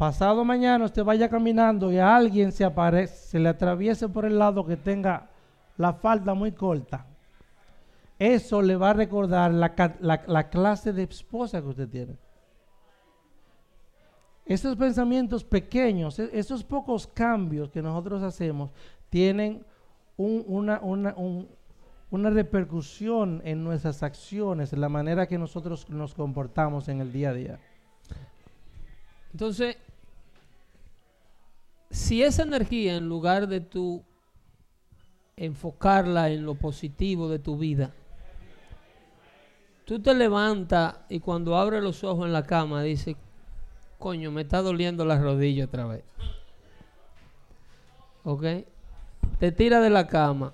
pasado 0.00 0.46
mañana 0.46 0.86
usted 0.86 1.04
vaya 1.04 1.28
caminando 1.28 1.92
y 1.92 1.98
a 1.98 2.16
alguien 2.16 2.52
se 2.52 2.64
aparece, 2.64 3.14
se 3.14 3.38
le 3.38 3.50
atraviese 3.50 4.08
por 4.08 4.24
el 4.24 4.38
lado 4.38 4.64
que 4.64 4.78
tenga 4.78 5.28
la 5.76 5.92
falda 5.92 6.32
muy 6.32 6.52
corta, 6.52 7.04
eso 8.18 8.62
le 8.62 8.76
va 8.76 8.90
a 8.90 8.94
recordar 8.94 9.52
la, 9.52 9.74
la- 10.00 10.22
la 10.26 10.48
clase 10.48 10.94
de 10.94 11.02
esposa 11.02 11.60
que 11.60 11.68
usted 11.68 11.88
tiene. 11.88 12.16
Esos 14.46 14.74
pensamientos 14.76 15.44
pequeños, 15.44 16.18
e- 16.18 16.30
esos 16.32 16.64
pocos 16.64 17.06
cambios 17.06 17.70
que 17.70 17.82
nosotros 17.82 18.22
hacemos, 18.22 18.70
tienen 19.10 19.66
un- 20.16 20.44
una, 20.46 20.80
una- 20.80 21.14
un- 21.14 21.46
una 22.10 22.30
repercusión 22.30 23.42
en 23.44 23.62
nuestras 23.62 24.02
acciones, 24.02 24.72
en 24.72 24.80
la 24.80 24.88
manera 24.88 25.26
que 25.28 25.36
nosotros 25.36 25.90
nos 25.90 26.14
comportamos 26.14 26.88
en 26.88 27.00
el 27.02 27.12
día 27.12 27.30
a 27.30 27.34
día. 27.34 27.58
Entonces, 29.32 29.76
si 31.90 32.22
esa 32.22 32.44
energía, 32.44 32.96
en 32.96 33.08
lugar 33.08 33.48
de 33.48 33.60
tú 33.60 34.04
enfocarla 35.36 36.30
en 36.30 36.44
lo 36.44 36.54
positivo 36.54 37.28
de 37.28 37.38
tu 37.38 37.56
vida, 37.58 37.92
tú 39.84 40.00
te 40.00 40.14
levantas 40.14 40.98
y 41.08 41.18
cuando 41.20 41.56
abres 41.56 41.82
los 41.82 42.04
ojos 42.04 42.26
en 42.26 42.32
la 42.32 42.44
cama 42.44 42.82
dices, 42.82 43.16
coño, 43.98 44.30
me 44.30 44.42
está 44.42 44.62
doliendo 44.62 45.04
la 45.04 45.18
rodilla 45.18 45.64
otra 45.64 45.86
vez. 45.86 46.04
¿Ok? 48.22 48.44
Te 49.38 49.50
tira 49.50 49.80
de 49.80 49.90
la 49.90 50.06
cama. 50.06 50.52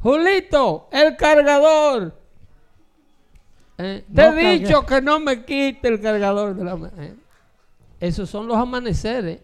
Julito, 0.00 0.88
el 0.92 1.16
cargador. 1.16 2.16
Eh, 3.78 4.04
te 4.14 4.22
No 4.22 4.38
he 4.38 4.58
dicho 4.58 4.86
que 4.86 5.02
no 5.02 5.20
me 5.20 5.44
quite 5.44 5.88
el 5.88 6.00
cargador 6.00 6.54
de 6.54 6.64
la... 6.64 6.90
eh. 6.98 7.16
Esos 8.00 8.30
son 8.30 8.46
los 8.46 8.56
amaneceres. 8.56 9.40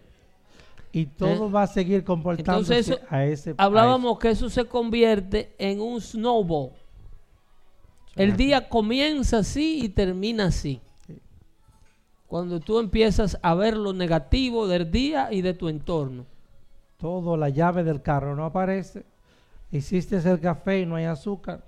Y 0.91 1.05
todo 1.05 1.51
va 1.51 1.63
a 1.63 1.67
seguir 1.67 2.03
comportándose 2.03 2.73
Eh, 2.73 2.77
Entonces 2.79 2.97
eso- 3.03 3.13
a 3.15 3.23
ese 3.25 3.51
a 3.57 3.63
Hablábamos 3.63 4.17
que 4.17 4.29
eso 4.31 4.49
se 4.49 4.65
convierte 4.65 5.53
en 5.59 5.81
un 5.81 6.01
snowball. 6.01 6.71
El 8.15 8.35
día 8.35 8.67
comienza 8.67 9.37
así 9.39 9.81
y 9.85 9.89
termina 9.89 10.45
así. 10.47 10.81
Cuando 12.27 12.59
tú 12.59 12.79
empiezas 12.79 13.37
a 13.41 13.55
ver 13.55 13.77
lo 13.77 13.93
negativo 13.93 14.67
del 14.67 14.91
día 14.91 15.29
y 15.31 15.41
de 15.41 15.53
tu 15.53 15.67
entorno. 15.69 16.25
todo, 16.97 17.37
la 17.37 17.47
llave 17.47 17.83
del 17.85 18.01
carro 18.01 18.35
no 18.35 18.43
aparece. 18.43 19.05
Hiciste 19.71 20.17
el 20.17 20.39
café 20.41 20.81
y 20.81 20.85
no 20.85 20.95
hay 20.97 21.05
azúcar. 21.05 21.63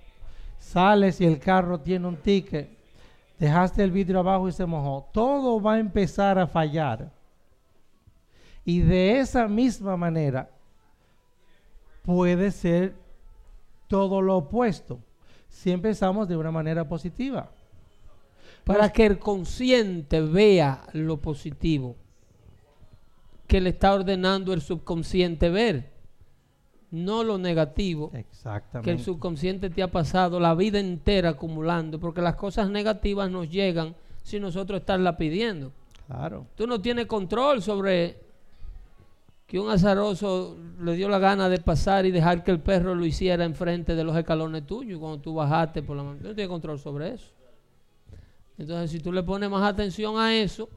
Sales 0.60 1.22
y 1.22 1.26
el 1.26 1.40
carro 1.40 1.80
tiene 1.80 2.06
un 2.08 2.18
ticket. 2.18 2.70
Dejaste 3.40 3.82
el 3.82 3.92
vidrio 3.92 4.20
abajo 4.20 4.50
y 4.50 4.52
se 4.52 4.66
mojó. 4.66 5.08
Todo 5.14 5.62
va 5.62 5.76
a 5.76 5.80
empezar 5.80 6.38
a 6.38 6.48
fallar. 6.48 7.10
Y 8.64 8.82
de 8.82 9.20
esa 9.20 9.48
misma 9.48 9.98
manera 9.98 10.50
puede 12.04 12.52
ser 12.52 12.96
todo 13.88 14.22
lo 14.22 14.38
opuesto. 14.38 15.00
Si 15.50 15.72
empezamos 15.72 16.28
de 16.28 16.38
una 16.38 16.52
manera 16.52 16.88
positiva. 16.88 17.52
Para 18.64 18.90
que 18.92 19.06
el 19.06 19.20
consciente 19.20 20.22
vea 20.22 20.84
lo 20.94 21.18
positivo 21.18 21.96
que 23.52 23.60
le 23.60 23.72
está 23.72 23.94
ordenando 23.94 24.54
el 24.54 24.62
subconsciente 24.62 25.50
ver. 25.50 25.92
No 26.90 27.22
lo 27.22 27.38
negativo. 27.38 28.10
que 28.12 28.20
el 28.20 28.26
Exactamente. 28.26 29.04
subconsciente 29.04 29.70
te 29.70 29.84
ha 29.84 29.92
pasado 29.92 30.40
la 30.40 30.56
vida 30.56 30.80
entera 30.80 31.32
acumulando, 31.32 32.00
porque 32.00 32.22
las 32.22 32.36
cosas 32.36 32.70
negativas 32.70 33.30
nos 33.30 33.50
llegan 33.50 33.94
si 34.24 34.40
nosotros 34.40 34.80
estarlas 34.80 35.18
pidiendo. 35.18 35.74
Claro. 36.08 36.48
Tú 36.56 36.66
no 36.66 36.80
tienes 36.80 37.08
control 37.08 37.62
sobre 37.62 38.20
que 39.52 39.60
un 39.60 39.70
azaroso 39.70 40.56
le 40.82 40.96
dio 40.96 41.10
la 41.10 41.20
gana 41.20 41.50
de 41.50 41.58
pasar 41.58 42.06
y 42.06 42.12
dejar 42.12 42.42
que 42.42 42.52
el 42.52 42.62
perro 42.62 42.96
lo 42.96 43.06
hiciera 43.06 43.44
enfrente 43.44 43.96
de 43.96 44.04
los 44.06 44.16
escalones 44.16 44.66
tuyos 44.66 44.98
cuando 44.98 45.20
tú 45.20 45.34
bajaste 45.34 45.84
por 45.84 45.98
la 45.98 46.04
mano. 46.04 46.20
No 46.22 46.34
tienes 46.34 46.48
control 46.48 46.80
sobre 46.80 47.16
eso. 47.16 47.34
Entonces, 48.58 48.92
si 48.92 49.02
tú 49.02 49.12
le 49.12 49.22
pones 49.24 49.50
más 49.50 49.70
atención 49.70 50.18
a 50.18 50.34
eso 50.34 50.70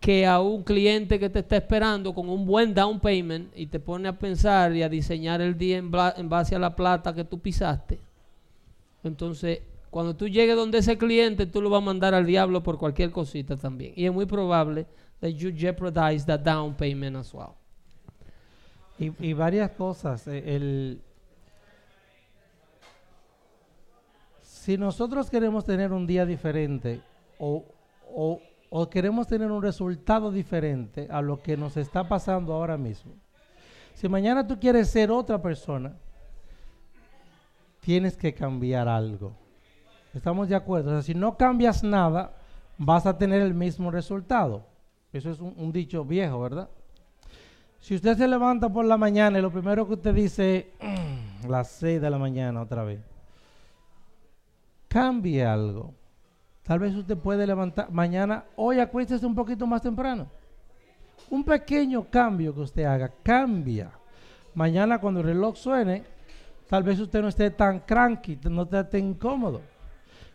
que 0.00 0.26
a 0.26 0.40
un 0.40 0.64
cliente 0.64 1.20
que 1.20 1.30
te 1.30 1.38
está 1.38 1.58
esperando 1.58 2.12
con 2.12 2.28
un 2.28 2.44
buen 2.44 2.74
down 2.74 2.98
payment 2.98 3.52
y 3.54 3.68
te 3.68 3.78
pone 3.78 4.08
a 4.08 4.18
pensar 4.18 4.74
y 4.74 4.82
a 4.82 4.88
diseñar 4.88 5.40
el 5.40 5.56
día 5.56 5.78
en, 5.78 5.92
en 6.16 6.28
base 6.28 6.56
a 6.56 6.58
la 6.58 6.74
plata 6.74 7.14
que 7.14 7.22
tú 7.22 7.38
pisaste, 7.38 8.00
entonces 9.04 9.60
cuando 9.90 10.16
tú 10.16 10.26
llegues 10.26 10.56
donde 10.56 10.78
ese 10.78 10.98
cliente, 10.98 11.46
tú 11.46 11.62
lo 11.62 11.70
vas 11.70 11.80
a 11.80 11.84
mandar 11.84 12.12
al 12.12 12.26
diablo 12.26 12.60
por 12.60 12.76
cualquier 12.76 13.12
cosita 13.12 13.56
también. 13.56 13.92
Y 13.94 14.04
es 14.04 14.12
muy 14.12 14.26
probable 14.26 14.84
that 15.20 15.28
you 15.28 15.52
jeopardize 15.56 16.26
that 16.26 16.40
down 16.40 16.74
payment 16.74 17.14
as 17.14 17.32
well. 17.32 17.54
Y, 18.98 19.12
y 19.28 19.32
varias 19.32 19.70
cosas. 19.72 20.26
eh, 20.28 20.42
El, 20.56 21.02
si 24.42 24.78
nosotros 24.78 25.30
queremos 25.30 25.64
tener 25.64 25.92
un 25.92 26.06
día 26.06 26.24
diferente 26.24 27.02
o, 27.38 27.64
o- 28.14 28.40
o 28.70 28.90
queremos 28.90 29.26
tener 29.26 29.50
un 29.50 29.62
resultado 29.62 30.30
diferente 30.32 31.06
a 31.10 31.20
lo 31.22 31.40
que 31.42 31.56
nos 31.56 31.76
está 31.76 32.08
pasando 32.08 32.54
ahora 32.54 32.76
mismo, 32.76 33.12
si 33.94 34.08
mañana 34.08 34.46
tú 34.46 34.58
quieres 34.58 34.88
ser 34.90 35.10
otra 35.10 35.40
persona, 35.40 35.96
tienes 37.80 38.16
que 38.16 38.34
cambiar 38.34 38.88
algo. 38.88 39.32
¿Estamos 40.14 40.48
de 40.48 40.54
acuerdo? 40.56 40.90
O 40.90 40.92
sea, 40.94 41.02
si 41.02 41.14
no 41.14 41.36
cambias 41.36 41.84
nada, 41.84 42.34
vas 42.78 43.06
a 43.06 43.16
tener 43.18 43.42
el 43.42 43.54
mismo 43.54 43.90
resultado. 43.90 44.66
Eso 45.12 45.30
es 45.30 45.40
un, 45.40 45.54
un 45.56 45.70
dicho 45.72 46.04
viejo, 46.04 46.40
¿verdad? 46.40 46.68
Si 47.84 47.94
usted 47.94 48.16
se 48.16 48.26
levanta 48.26 48.70
por 48.70 48.86
la 48.86 48.96
mañana 48.96 49.38
y 49.38 49.42
lo 49.42 49.50
primero 49.52 49.86
que 49.86 49.92
usted 49.92 50.14
dice 50.14 50.72
es 50.80 51.44
"Mm, 51.44 51.50
las 51.50 51.68
6 51.72 52.00
de 52.00 52.08
la 52.08 52.16
mañana 52.16 52.62
otra 52.62 52.82
vez, 52.82 52.98
cambie 54.88 55.44
algo. 55.44 55.92
Tal 56.62 56.78
vez 56.78 56.94
usted 56.94 57.18
puede 57.18 57.46
levantar 57.46 57.92
mañana, 57.92 58.44
hoy 58.56 58.80
acuéstese 58.80 59.26
un 59.26 59.34
poquito 59.34 59.66
más 59.66 59.82
temprano. 59.82 60.28
Un 61.28 61.44
pequeño 61.44 62.04
cambio 62.04 62.54
que 62.54 62.60
usted 62.60 62.84
haga, 62.84 63.12
cambia. 63.22 63.90
Mañana 64.54 64.98
cuando 64.98 65.20
el 65.20 65.26
reloj 65.26 65.54
suene, 65.54 66.04
tal 66.70 66.84
vez 66.84 66.98
usted 66.98 67.20
no 67.20 67.28
esté 67.28 67.50
tan 67.50 67.80
cranky, 67.80 68.38
no 68.48 68.62
esté 68.62 68.82
tan 68.84 69.00
incómodo. 69.00 69.60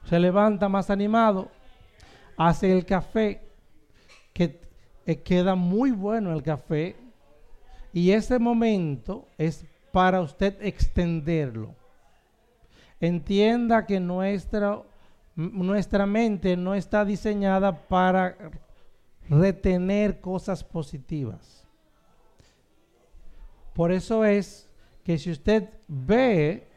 Se 0.03 0.19
levanta 0.19 0.69
más 0.69 0.91
animado, 0.91 1.49
hace 2.37 2.71
el 2.71 2.85
café, 2.85 3.41
que 4.33 4.61
eh, 5.07 5.23
queda 5.23 5.55
muy 5.55 5.89
bueno 5.89 6.31
el 6.31 6.43
café, 6.43 7.08
y 7.93 8.11
ese 8.11 8.39
momento 8.39 9.27
es 9.37 9.65
para 9.91 10.21
usted 10.21 10.55
extenderlo. 10.61 11.75
Entienda 12.99 13.85
que 13.85 13.99
nuestra, 13.99 14.81
nuestra 15.35 16.05
mente 16.05 16.55
no 16.57 16.75
está 16.75 17.05
diseñada 17.05 17.87
para 17.87 18.35
retener 19.29 20.19
cosas 20.19 20.63
positivas. 20.63 21.67
Por 23.73 23.91
eso 23.91 24.25
es 24.25 24.69
que 25.03 25.17
si 25.17 25.31
usted 25.31 25.69
ve 25.87 26.67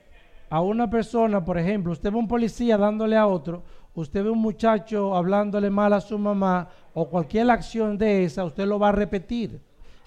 a 0.49 0.61
una 0.61 0.89
persona, 0.89 1.45
por 1.45 1.59
ejemplo, 1.59 1.93
usted 1.93 2.13
ve 2.13 2.19
un 2.19 2.29
policía 2.29 2.79
dándole 2.79 3.17
a 3.17 3.27
otro, 3.27 3.63
usted 3.95 4.23
ve 4.23 4.31
un 4.31 4.39
muchacho 4.39 5.17
hablándole 5.17 5.71
mal 5.71 5.93
a 5.93 6.01
su 6.01 6.19
mamá 6.19 6.69
o 6.95 7.09
cualquier 7.09 7.51
acción 7.51 7.99
de 7.99 8.25
esa, 8.25 8.45
usted 8.45 8.67
lo 8.67 8.79
va 8.79 8.91
a 8.91 8.93
repetir. 8.93 9.61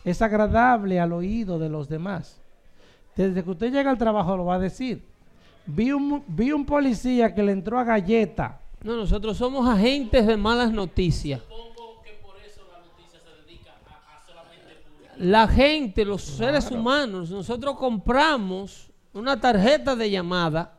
Es 0.06 0.22
agradable 0.22 1.00
al 1.00 1.12
oído 1.12 1.60
de 1.60 1.68
los 1.68 1.90
demás. 1.90 2.40
Desde 3.16 3.44
que 3.44 3.50
usted 3.50 3.74
llega 3.74 3.90
al 3.90 3.98
trabajo 3.98 4.38
lo 4.38 4.46
va 4.46 4.56
a 4.56 4.60
decir. 4.60 5.04
Vi 5.66 5.92
un, 5.92 6.24
vi 6.28 6.52
un 6.52 6.66
policía 6.66 7.34
que 7.34 7.42
le 7.42 7.52
entró 7.52 7.80
a 7.80 7.84
galleta. 7.84 8.60
No, 8.84 8.96
nosotros 8.96 9.36
somos 9.36 9.68
agentes 9.68 10.28
de 10.28 10.38
malas 10.38 10.72
noticias. 10.72 11.42
La 15.18 15.48
gente, 15.48 16.06
los 16.06 16.22
seres 16.22 16.70
humanos, 16.70 17.32
nosotros 17.32 17.78
compramos 17.78 18.90
una 19.14 19.40
tarjeta 19.40 19.96
de 19.96 20.12
llamada 20.12 20.74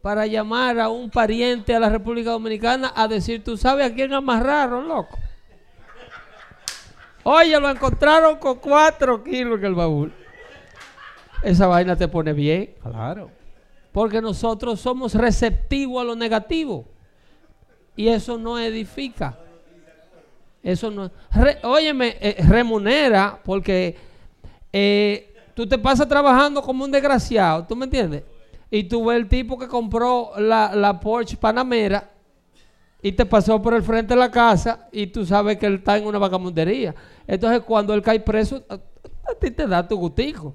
para 0.00 0.26
llamar 0.26 0.80
a 0.80 0.88
un 0.88 1.10
pariente 1.10 1.74
a 1.74 1.78
la 1.78 1.90
República 1.90 2.30
Dominicana 2.30 2.92
a 2.96 3.06
decir, 3.06 3.44
¿tú 3.44 3.56
sabes 3.56 3.86
a 3.86 3.94
quién 3.94 4.12
amarraron, 4.12 4.88
loco? 4.88 5.16
Oye, 7.24 7.58
lo 7.60 7.70
encontraron 7.70 8.36
con 8.36 8.56
cuatro 8.58 9.22
kilos 9.22 9.58
en 9.58 9.64
el 9.66 9.74
baúl. 9.74 10.12
Esa 11.42 11.66
vaina 11.66 11.96
te 11.96 12.08
pone 12.08 12.32
bien. 12.32 12.74
Claro. 12.82 13.30
Porque 13.92 14.20
nosotros 14.20 14.80
somos 14.80 15.14
receptivos 15.14 16.00
a 16.00 16.04
lo 16.04 16.16
negativo. 16.16 16.84
Y 17.94 18.08
eso 18.08 18.38
no 18.38 18.58
edifica. 18.58 19.38
Eso 20.62 20.90
no. 20.90 21.10
Re- 21.32 21.58
óyeme, 21.64 22.16
eh, 22.20 22.36
remunera 22.48 23.38
porque 23.44 23.96
eh, 24.72 25.34
tú 25.54 25.66
te 25.66 25.76
pasas 25.78 26.08
trabajando 26.08 26.62
como 26.62 26.84
un 26.84 26.90
desgraciado. 26.90 27.64
¿Tú 27.66 27.76
me 27.76 27.84
entiendes? 27.84 28.24
y 28.74 28.84
tú 28.84 29.04
ves 29.04 29.18
el 29.18 29.28
tipo 29.28 29.58
que 29.58 29.68
compró 29.68 30.30
la, 30.38 30.74
la 30.74 30.98
Porsche 30.98 31.36
Panamera 31.36 32.08
y 33.02 33.12
te 33.12 33.26
pasó 33.26 33.60
por 33.60 33.74
el 33.74 33.82
frente 33.82 34.14
de 34.14 34.20
la 34.20 34.30
casa 34.30 34.88
y 34.92 35.08
tú 35.08 35.26
sabes 35.26 35.58
que 35.58 35.66
él 35.66 35.74
está 35.74 35.98
en 35.98 36.06
una 36.06 36.18
vagamundería. 36.18 36.94
Entonces, 37.26 37.62
cuando 37.62 37.92
él 37.94 38.00
cae 38.00 38.20
preso, 38.20 38.62
a, 38.68 38.74
a 38.74 39.34
ti 39.38 39.50
te 39.50 39.66
da 39.66 39.86
tu 39.86 39.96
gustico. 39.96 40.54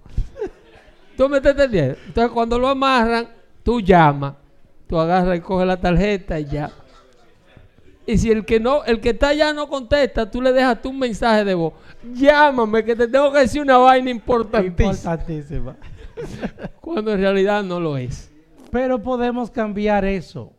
¿Tú 1.17 1.27
me 1.27 1.37
estás 1.37 1.51
entendiendo? 1.51 1.97
Entonces, 2.07 2.31
cuando 2.31 2.57
lo 2.57 2.69
amarran, 2.69 3.27
tú 3.63 3.81
llamas, 3.81 4.35
tú 4.87 4.97
agarras 4.97 5.37
y 5.37 5.41
coges 5.41 5.67
la 5.67 5.79
tarjeta 5.79 6.39
y 6.39 6.45
ya. 6.45 6.71
Y 8.05 8.17
si 8.17 8.31
el 8.31 8.45
que 8.45 8.57
no, 8.61 8.85
el 8.85 9.01
que 9.01 9.09
está 9.09 9.29
allá 9.29 9.51
no 9.51 9.67
contesta, 9.67 10.31
tú 10.31 10.41
le 10.41 10.53
dejas 10.53 10.81
tú 10.81 10.91
un 10.91 10.99
mensaje 10.99 11.43
de 11.43 11.53
voz. 11.53 11.73
Llámame 12.13 12.85
que 12.85 12.95
te 12.95 13.07
tengo 13.07 13.33
que 13.33 13.39
decir 13.39 13.61
una 13.61 13.77
vaina 13.77 14.09
importantísima. 14.09 14.91
Importantísima. 14.91 15.75
Cuando 16.79 17.11
en 17.11 17.19
realidad 17.19 17.63
no 17.63 17.81
lo 17.81 17.97
es. 17.97 18.31
Pero 18.71 19.01
podemos 19.03 19.51
cambiar 19.51 20.05
eso. 20.05 20.53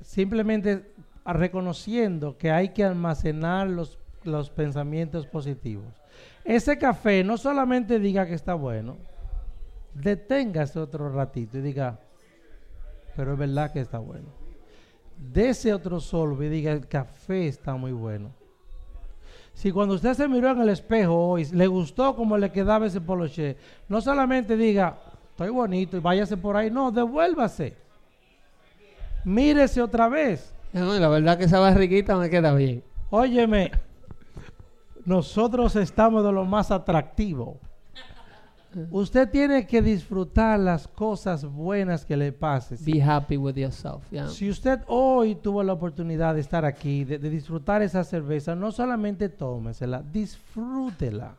Simplemente 0.00 0.89
reconociendo 1.24 2.36
que 2.36 2.50
hay 2.50 2.70
que 2.70 2.84
almacenar 2.84 3.68
los, 3.68 3.98
los 4.24 4.50
pensamientos 4.50 5.26
positivos. 5.26 5.86
Ese 6.44 6.78
café 6.78 7.22
no 7.22 7.36
solamente 7.36 7.98
diga 7.98 8.26
que 8.26 8.34
está 8.34 8.54
bueno, 8.54 8.96
deténgase 9.94 10.78
otro 10.78 11.10
ratito 11.10 11.58
y 11.58 11.60
diga, 11.60 11.98
pero 13.16 13.32
es 13.32 13.38
verdad 13.38 13.72
que 13.72 13.80
está 13.80 13.98
bueno. 13.98 14.28
Dese 15.16 15.72
otro 15.74 16.00
sorbo 16.00 16.42
y 16.42 16.48
diga, 16.48 16.72
el 16.72 16.86
café 16.88 17.46
está 17.46 17.74
muy 17.76 17.92
bueno. 17.92 18.30
Si 19.52 19.70
cuando 19.70 19.94
usted 19.94 20.14
se 20.14 20.26
miró 20.26 20.50
en 20.50 20.62
el 20.62 20.70
espejo 20.70 21.14
hoy, 21.14 21.44
le 21.52 21.66
gustó 21.66 22.16
como 22.16 22.38
le 22.38 22.50
quedaba 22.50 22.86
ese 22.86 23.00
poloché, 23.00 23.56
no 23.88 24.00
solamente 24.00 24.56
diga, 24.56 24.96
estoy 25.30 25.50
bonito 25.50 25.96
y 25.96 26.00
váyase 26.00 26.36
por 26.36 26.56
ahí, 26.56 26.70
no, 26.70 26.90
devuélvase. 26.90 27.76
Mírese 29.24 29.82
otra 29.82 30.08
vez. 30.08 30.54
No, 30.72 30.98
la 30.98 31.08
verdad 31.08 31.36
que 31.38 31.44
esa 31.44 31.58
barriguita 31.58 32.16
me 32.16 32.30
queda 32.30 32.54
bien. 32.54 32.82
Óyeme, 33.10 33.70
nosotros 35.04 35.74
estamos 35.76 36.24
de 36.24 36.32
lo 36.32 36.44
más 36.44 36.70
atractivo. 36.70 37.58
Usted 38.92 39.28
tiene 39.28 39.66
que 39.66 39.82
disfrutar 39.82 40.60
las 40.60 40.86
cosas 40.86 41.44
buenas 41.44 42.04
que 42.04 42.16
le 42.16 42.30
pasen. 42.30 42.78
Be 42.84 43.02
happy 43.02 43.36
with 43.36 43.56
yourself. 43.56 44.04
yeah. 44.12 44.28
Si 44.28 44.48
usted 44.48 44.78
hoy 44.86 45.34
tuvo 45.34 45.64
la 45.64 45.72
oportunidad 45.72 46.36
de 46.36 46.40
estar 46.40 46.64
aquí, 46.64 47.04
de, 47.04 47.18
de 47.18 47.30
disfrutar 47.30 47.82
esa 47.82 48.04
cerveza, 48.04 48.54
no 48.54 48.70
solamente 48.70 49.28
tómesela, 49.28 50.04
disfrútela. 50.12 51.34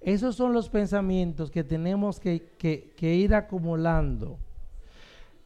Esos 0.00 0.34
son 0.34 0.52
los 0.52 0.68
pensamientos 0.68 1.52
que 1.52 1.62
tenemos 1.62 2.18
que, 2.18 2.48
que- 2.58 2.92
que 2.96 3.14
ir 3.14 3.32
acumulando. 3.36 4.38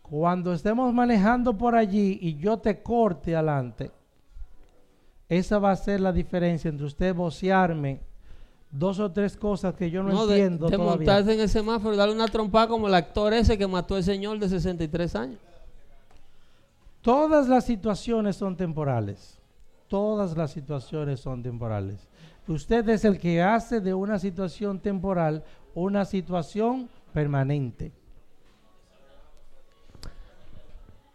Cuando 0.08 0.52
estemos 0.52 0.92
manejando 0.94 1.58
por 1.58 1.74
allí 1.74 2.18
y 2.22 2.36
yo 2.36 2.58
te 2.58 2.80
corte 2.80 3.34
adelante, 3.34 3.90
esa 5.28 5.58
va 5.58 5.72
a 5.72 5.76
ser 5.76 6.00
la 6.00 6.12
diferencia 6.12 6.68
entre 6.68 6.86
usted 6.86 7.12
vocearme 7.12 8.00
dos 8.70 9.00
o 9.00 9.10
tres 9.10 9.36
cosas 9.36 9.74
que 9.74 9.90
yo 9.90 10.04
no, 10.04 10.22
entiendo 10.22 10.68
de 10.68 10.76
todavía. 10.76 10.96
montarse 10.96 11.34
en 11.34 11.40
el 11.40 11.48
semáforo 11.48 11.94
y 11.94 11.96
darle 11.96 12.14
una 12.14 12.28
trompada 12.28 12.68
como 12.68 12.86
el 12.86 12.94
actor 12.94 13.34
ese 13.34 13.58
que 13.58 13.66
mató 13.66 13.96
al 13.96 14.04
señor 14.04 14.38
de 14.38 14.48
63 14.48 15.16
años. 15.16 15.40
Todas 17.00 17.48
las 17.48 17.64
situaciones 17.64 18.36
son 18.36 18.56
temporales. 18.56 19.40
Todas 19.88 20.36
las 20.36 20.52
situaciones 20.52 21.18
son 21.18 21.42
temporales. 21.42 22.08
Usted 22.46 22.88
es 22.88 23.04
el 23.04 23.18
que 23.18 23.42
hace 23.42 23.80
de 23.80 23.92
una 23.92 24.20
situación 24.20 24.78
temporal 24.78 25.42
una 25.74 26.04
situación 26.04 26.88
permanente. 27.12 27.92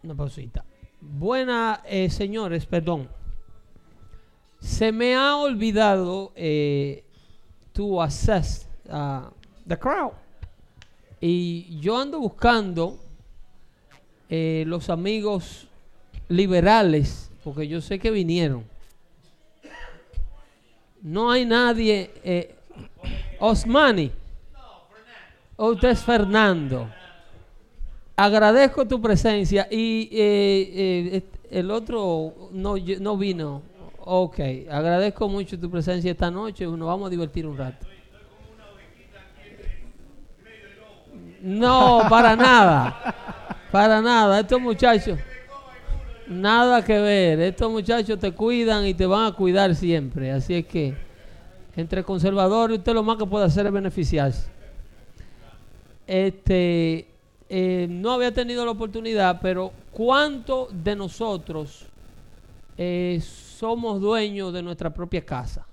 Una 0.04 0.16
pausita. 0.16 0.66
Buena, 1.00 1.82
eh, 1.86 2.10
señores, 2.10 2.66
perdón. 2.66 3.08
Se 4.60 4.92
me 4.92 5.16
ha 5.16 5.38
olvidado 5.38 6.32
eh, 6.36 7.04
to 7.74 8.02
assess 8.02 8.68
uh, 8.90 9.30
the 9.68 9.78
crowd. 9.78 10.14
Y 11.20 11.80
yo 11.80 11.98
ando 11.98 12.20
buscando 12.20 12.98
eh, 14.30 14.64
los 14.66 14.90
amigos 14.90 15.68
liberales, 16.30 17.30
porque 17.44 17.68
yo 17.68 17.82
sé 17.82 18.00
que 18.00 18.10
vinieron. 18.10 18.64
No 21.02 21.32
hay 21.32 21.46
nadie. 21.46 22.12
Eh, 22.24 22.56
Osmani. 23.40 24.12
O 25.58 25.72
usted 25.72 25.90
es 25.90 26.04
Fernando. 26.04 26.90
Agradezco 28.22 28.88
tu 28.88 29.02
presencia 29.02 29.68
y 29.72 30.08
eh, 30.12 31.10
eh, 31.12 31.24
el 31.50 31.72
otro 31.72 32.50
no, 32.52 32.76
no 33.00 33.18
vino. 33.18 33.64
Ok, 33.98 34.40
agradezco 34.70 35.28
mucho 35.28 35.60
tu 35.60 35.72
presencia 35.72 36.12
esta 36.12 36.30
noche. 36.30 36.66
Nos 36.66 36.86
vamos 36.86 37.08
a 37.08 37.10
divertir 37.10 37.48
un 37.48 37.58
rato. 37.58 37.84
No, 41.42 42.02
para 42.12 42.36
nada. 42.36 43.16
Para 43.72 44.00
nada. 44.02 44.42
Estos 44.42 44.62
muchachos, 44.62 45.18
nada 46.28 46.86
que 46.86 47.00
ver. 47.00 47.40
Estos 47.40 47.72
muchachos 47.72 48.20
te 48.20 48.34
cuidan 48.34 48.86
y 48.86 48.94
te 48.94 49.08
van 49.08 49.34
a 49.34 49.36
cuidar 49.36 49.74
siempre. 49.74 50.32
Así 50.32 50.54
es 50.54 50.68
que, 50.68 50.94
entre 51.76 52.04
conservadores, 52.04 52.78
usted 52.78 52.94
lo 52.94 53.02
más 53.02 53.18
que 53.18 53.26
puede 53.26 53.46
hacer 53.46 53.66
es 53.66 53.72
beneficiarse. 53.72 54.48
Este, 56.06 57.11
eh, 57.54 57.86
no 57.90 58.14
había 58.14 58.34
tenido 58.34 58.64
la 58.64 58.72
oportunidad, 58.72 59.42
pero 59.42 59.74
¿cuánto 59.92 60.70
de 60.72 60.96
nosotros 60.96 61.86
eh, 62.78 63.20
somos 63.22 64.00
dueños 64.00 64.54
de 64.54 64.64
nuestra 64.64 64.90
propia 64.94 65.26
casa? 65.26 65.68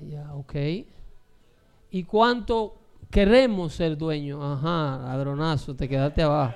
Ya, 0.00 0.34
ok. 0.34 0.54
¿Y 1.92 2.02
cuánto 2.02 2.74
queremos 3.12 3.74
ser 3.74 3.96
dueños? 3.96 4.40
Ajá, 4.42 4.98
ladronazo, 5.04 5.76
te 5.76 5.88
quedaste 5.88 6.20
abajo. 6.20 6.54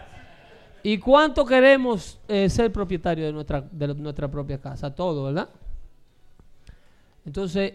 ¿Y 0.82 0.98
cuánto 0.98 1.46
queremos 1.46 2.18
eh, 2.26 2.50
ser 2.50 2.72
propietarios 2.72 3.28
de 3.28 3.32
nuestra, 3.32 3.60
de 3.60 3.94
nuestra 3.94 4.28
propia 4.28 4.60
casa? 4.60 4.92
Todo, 4.92 5.26
¿verdad? 5.26 5.48
Entonces, 7.24 7.74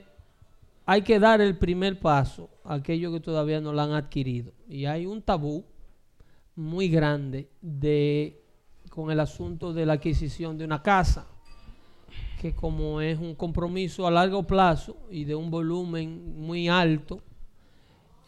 hay 0.86 1.02
que 1.02 1.18
dar 1.18 1.40
el 1.40 1.58
primer 1.58 1.98
paso 1.98 2.50
aquellos 2.66 3.14
que 3.14 3.20
todavía 3.20 3.62
no 3.62 3.74
lo 3.74 3.82
han 3.82 3.92
adquirido. 3.92 4.54
Y 4.68 4.86
hay 4.86 5.06
un 5.06 5.22
tabú 5.22 5.66
muy 6.56 6.90
grande 6.90 7.50
de, 7.62 8.42
con 8.90 9.12
el 9.12 9.20
asunto 9.20 9.74
de 9.74 9.86
la 9.86 9.94
adquisición 9.94 10.58
de 10.58 10.66
una 10.66 10.82
casa, 10.82 11.28
que 12.42 12.54
como 12.54 13.02
es 13.02 13.20
un 13.20 13.36
compromiso 13.36 14.08
a 14.08 14.12
largo 14.12 14.44
plazo 14.44 14.98
y 15.10 15.26
de 15.26 15.36
un 15.36 15.52
volumen 15.52 16.40
muy 16.40 16.68
alto, 16.68 17.22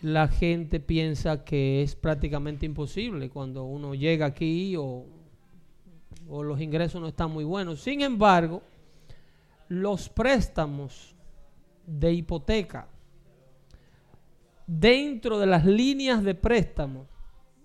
la 0.01 0.27
gente 0.27 0.79
piensa 0.79 1.43
que 1.43 1.81
es 1.81 1.95
prácticamente 1.95 2.65
imposible 2.65 3.29
cuando 3.29 3.63
uno 3.63 3.95
llega 3.95 4.27
aquí 4.27 4.75
o, 4.75 5.05
o 6.29 6.43
los 6.43 6.61
ingresos 6.61 7.01
no 7.01 7.07
están 7.07 7.31
muy 7.31 7.43
buenos. 7.43 7.81
Sin 7.81 8.01
embargo, 8.01 8.61
los 9.69 10.09
préstamos 10.09 11.15
de 11.87 12.13
hipoteca 12.13 12.87
dentro 14.67 15.39
de 15.39 15.47
las 15.47 15.65
líneas 15.65 16.21
de 16.23 16.35
préstamo, 16.35 17.07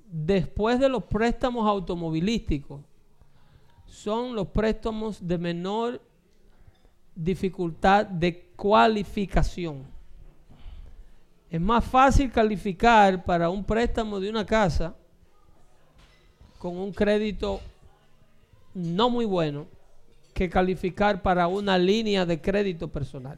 después 0.07 0.79
de 0.79 0.89
los 0.89 1.03
préstamos 1.05 1.69
automovilísticos, 1.69 2.81
son 3.87 4.35
los 4.35 4.47
préstamos 4.49 5.27
de 5.27 5.37
menor 5.37 6.01
dificultad 7.15 8.07
de 8.07 8.47
cualificación. 8.57 9.83
Es 11.51 11.61
más 11.61 11.85
fácil 11.85 12.31
calificar 12.31 13.23
para 13.25 13.51
un 13.51 13.63
préstamo 13.63 14.19
de 14.19 14.31
una 14.31 14.47
casa 14.47 14.95
con 16.59 16.79
un 16.79 16.93
crédito 16.93 17.61
no 18.73 19.11
muy 19.11 19.27
bueno 19.27 19.67
que 20.33 20.49
calificar 20.49 21.21
para 21.21 21.49
una 21.49 21.77
línea 21.77 22.25
de 22.25 22.41
crédito 22.41 22.89
personal. 22.89 23.37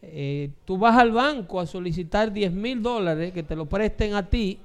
Eh, 0.00 0.50
tú 0.64 0.78
vas 0.78 0.96
al 0.96 1.10
banco 1.10 1.58
a 1.58 1.66
solicitar 1.66 2.32
10 2.32 2.52
mil 2.52 2.82
dólares 2.82 3.32
que 3.32 3.42
te 3.42 3.56
lo 3.56 3.66
presten 3.66 4.14
a 4.14 4.28
ti 4.28 4.60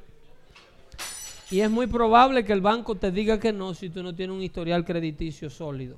y 1.49 1.61
es 1.61 1.69
muy 1.69 1.87
probable 1.87 2.45
que 2.45 2.53
el 2.53 2.61
banco 2.61 2.95
te 2.95 3.11
diga 3.11 3.39
que 3.39 3.51
no 3.51 3.73
si 3.73 3.89
tú 3.89 4.03
no 4.03 4.13
tienes 4.13 4.35
un 4.35 4.43
historial 4.43 4.85
crediticio 4.85 5.49
sólido 5.49 5.97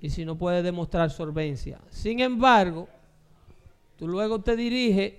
y 0.00 0.10
si 0.10 0.24
no 0.24 0.36
puedes 0.36 0.62
demostrar 0.64 1.10
solvencia. 1.10 1.80
Sin 1.88 2.20
embargo, 2.20 2.88
tú 3.96 4.08
luego 4.08 4.40
te 4.40 4.56
diriges 4.56 5.14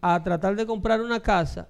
a 0.00 0.22
tratar 0.22 0.56
de 0.56 0.66
comprar 0.66 1.00
una 1.00 1.20
casa 1.20 1.68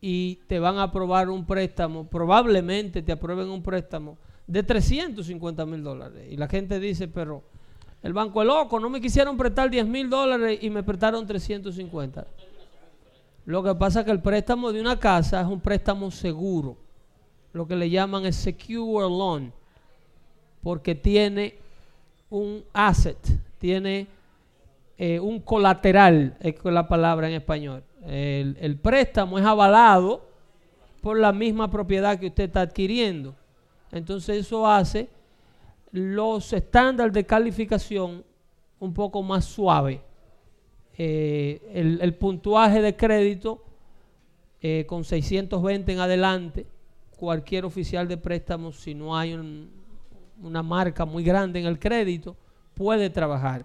y 0.00 0.36
te 0.46 0.58
van 0.58 0.78
a 0.78 0.84
aprobar 0.84 1.28
un 1.28 1.44
préstamo, 1.44 2.06
probablemente 2.06 3.02
te 3.02 3.12
aprueben 3.12 3.48
un 3.48 3.62
préstamo 3.62 4.16
de 4.46 4.62
350 4.62 5.66
mil 5.66 5.82
dólares. 5.82 6.26
Y 6.30 6.36
la 6.36 6.48
gente 6.48 6.80
dice, 6.80 7.08
pero 7.08 7.44
el 8.02 8.12
banco 8.12 8.40
es 8.40 8.46
loco, 8.46 8.80
no 8.80 8.88
me 8.88 9.00
quisieron 9.00 9.36
prestar 9.36 9.70
10 9.70 9.86
mil 9.86 10.08
dólares 10.08 10.58
y 10.62 10.70
me 10.70 10.82
prestaron 10.82 11.26
350. 11.26 12.26
Lo 13.46 13.62
que 13.62 13.74
pasa 13.74 14.00
es 14.00 14.06
que 14.06 14.12
el 14.12 14.20
préstamo 14.20 14.72
de 14.72 14.80
una 14.80 14.98
casa 14.98 15.40
es 15.40 15.46
un 15.46 15.60
préstamo 15.60 16.10
seguro, 16.10 16.76
lo 17.52 17.66
que 17.66 17.76
le 17.76 17.90
llaman 17.90 18.24
el 18.24 18.32
secure 18.32 19.08
loan, 19.08 19.52
porque 20.62 20.94
tiene 20.94 21.54
un 22.30 22.64
asset, 22.72 23.18
tiene 23.58 24.06
eh, 24.96 25.20
un 25.20 25.40
colateral, 25.40 26.36
es 26.40 26.54
la 26.64 26.86
palabra 26.88 27.28
en 27.28 27.34
español. 27.34 27.82
El, 28.06 28.56
el 28.60 28.76
préstamo 28.76 29.38
es 29.38 29.44
avalado 29.44 30.22
por 31.02 31.18
la 31.18 31.32
misma 31.32 31.70
propiedad 31.70 32.18
que 32.18 32.28
usted 32.28 32.44
está 32.44 32.62
adquiriendo. 32.62 33.34
Entonces 33.92 34.38
eso 34.38 34.66
hace 34.66 35.08
los 35.92 36.52
estándares 36.52 37.12
de 37.12 37.24
calificación 37.24 38.24
un 38.78 38.94
poco 38.94 39.22
más 39.22 39.44
suave. 39.44 40.00
Eh, 40.96 41.98
el, 42.00 42.14
puntuaje 42.14 42.82
de 42.82 42.94
crédito 42.94 43.64
eh, 44.60 44.84
con 44.86 45.04
620 45.04 45.92
en 45.92 45.98
adelante, 46.00 46.66
cualquier 47.16 47.64
oficial 47.64 48.06
de 48.06 48.16
préstamo, 48.16 48.72
si 48.72 48.94
no 48.94 49.16
hay 49.16 49.34
una 50.42 50.62
marca 50.62 51.04
muy 51.04 51.24
grande 51.24 51.60
en 51.60 51.66
el 51.66 51.78
crédito, 51.78 52.36
puede 52.74 53.08
trabajar. 53.08 53.64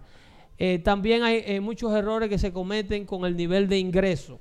Eh, 0.57 0.79
también 0.79 1.23
hay 1.23 1.59
muchos 1.59 1.93
errores 1.93 2.29
que 2.29 2.37
se 2.37 2.53
cometen 2.53 3.05
con 3.05 3.25
el 3.25 3.35
nivel 3.35 3.67
de 3.67 3.79
ingreso. 3.79 4.39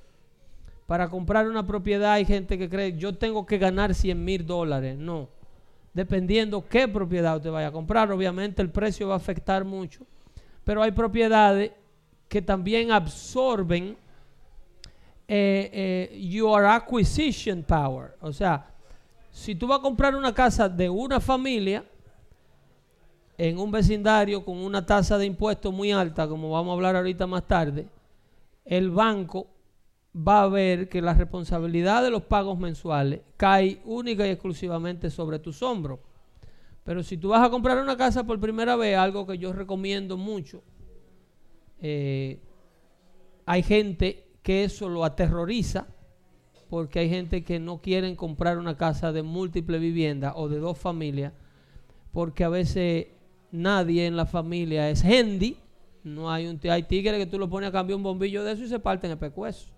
Para 0.86 1.08
comprar 1.08 1.48
una 1.48 1.66
propiedad 1.66 2.12
hay 2.12 2.24
gente 2.24 2.58
que 2.58 2.68
cree, 2.68 2.96
yo 2.96 3.16
tengo 3.16 3.46
que 3.46 3.58
ganar 3.58 3.94
100 3.94 4.24
mil 4.24 4.46
dólares. 4.46 4.96
No. 4.96 5.28
Dependiendo 5.94 6.66
qué 6.68 6.88
propiedad 6.88 7.36
usted 7.36 7.52
vaya 7.52 7.68
a 7.68 7.72
comprar, 7.72 8.10
obviamente 8.10 8.60
el 8.60 8.70
precio 8.70 9.08
va 9.08 9.14
a 9.14 9.18
afectar 9.18 9.64
mucho. 9.64 10.04
Pero 10.64 10.82
hay 10.82 10.90
propiedades 10.90 11.70
que 12.28 12.42
también 12.42 12.90
absorben 12.90 13.96
eh, 15.28 15.70
eh, 15.72 16.20
your 16.20 16.66
acquisition 16.66 17.62
power. 17.62 18.16
O 18.20 18.32
sea, 18.32 18.66
si 19.30 19.54
tú 19.54 19.68
vas 19.68 19.78
a 19.78 19.82
comprar 19.82 20.16
una 20.16 20.34
casa 20.34 20.68
de 20.68 20.90
una 20.90 21.20
familia 21.20 21.84
en 23.38 23.58
un 23.58 23.70
vecindario 23.70 24.44
con 24.44 24.58
una 24.58 24.84
tasa 24.84 25.16
de 25.16 25.26
impuestos 25.26 25.72
muy 25.72 25.92
alta, 25.92 26.26
como 26.26 26.50
vamos 26.50 26.72
a 26.72 26.74
hablar 26.74 26.96
ahorita 26.96 27.26
más 27.26 27.46
tarde, 27.46 27.86
el 28.64 28.90
banco 28.90 29.46
va 30.16 30.42
a 30.42 30.48
ver 30.48 30.88
que 30.88 31.02
la 31.02 31.14
responsabilidad 31.14 32.02
de 32.02 32.10
los 32.10 32.22
pagos 32.22 32.58
mensuales 32.58 33.20
cae 33.36 33.80
única 33.84 34.26
y 34.26 34.30
exclusivamente 34.30 35.10
sobre 35.10 35.38
tus 35.38 35.62
hombros. 35.62 35.98
Pero 36.84 37.02
si 37.02 37.16
tú 37.16 37.28
vas 37.28 37.44
a 37.44 37.50
comprar 37.50 37.82
una 37.82 37.96
casa 37.96 38.24
por 38.24 38.38
primera 38.38 38.76
vez, 38.76 38.96
algo 38.96 39.26
que 39.26 39.38
yo 39.38 39.52
recomiendo 39.52 40.16
mucho, 40.16 40.62
eh, 41.80 42.38
hay 43.46 43.62
gente 43.62 44.28
que 44.42 44.64
eso 44.64 44.88
lo 44.88 45.04
aterroriza, 45.04 45.88
porque 46.68 47.00
hay 47.00 47.08
gente 47.08 47.42
que 47.42 47.58
no 47.58 47.80
quieren 47.80 48.16
comprar 48.16 48.58
una 48.58 48.76
casa 48.76 49.12
de 49.12 49.22
múltiple 49.22 49.78
vivienda 49.78 50.34
o 50.36 50.48
de 50.48 50.58
dos 50.58 50.78
familias, 50.78 51.32
porque 52.12 52.44
a 52.44 52.48
veces 52.48 53.08
nadie 53.50 54.06
en 54.06 54.16
la 54.16 54.26
familia 54.26 54.90
es 54.90 55.04
handy, 55.04 55.56
no 56.04 56.30
hay 56.30 56.46
un 56.46 56.60
hay 56.70 56.82
tigre 56.82 57.16
que 57.18 57.26
tú 57.26 57.38
lo 57.38 57.48
pones 57.48 57.70
a 57.70 57.72
cambiar 57.72 57.96
un 57.96 58.02
bombillo 58.02 58.44
de 58.44 58.52
eso 58.52 58.64
y 58.64 58.68
se 58.68 58.78
parten 58.78 59.10
el 59.10 59.18
pecueso 59.18 59.68
de 59.68 59.73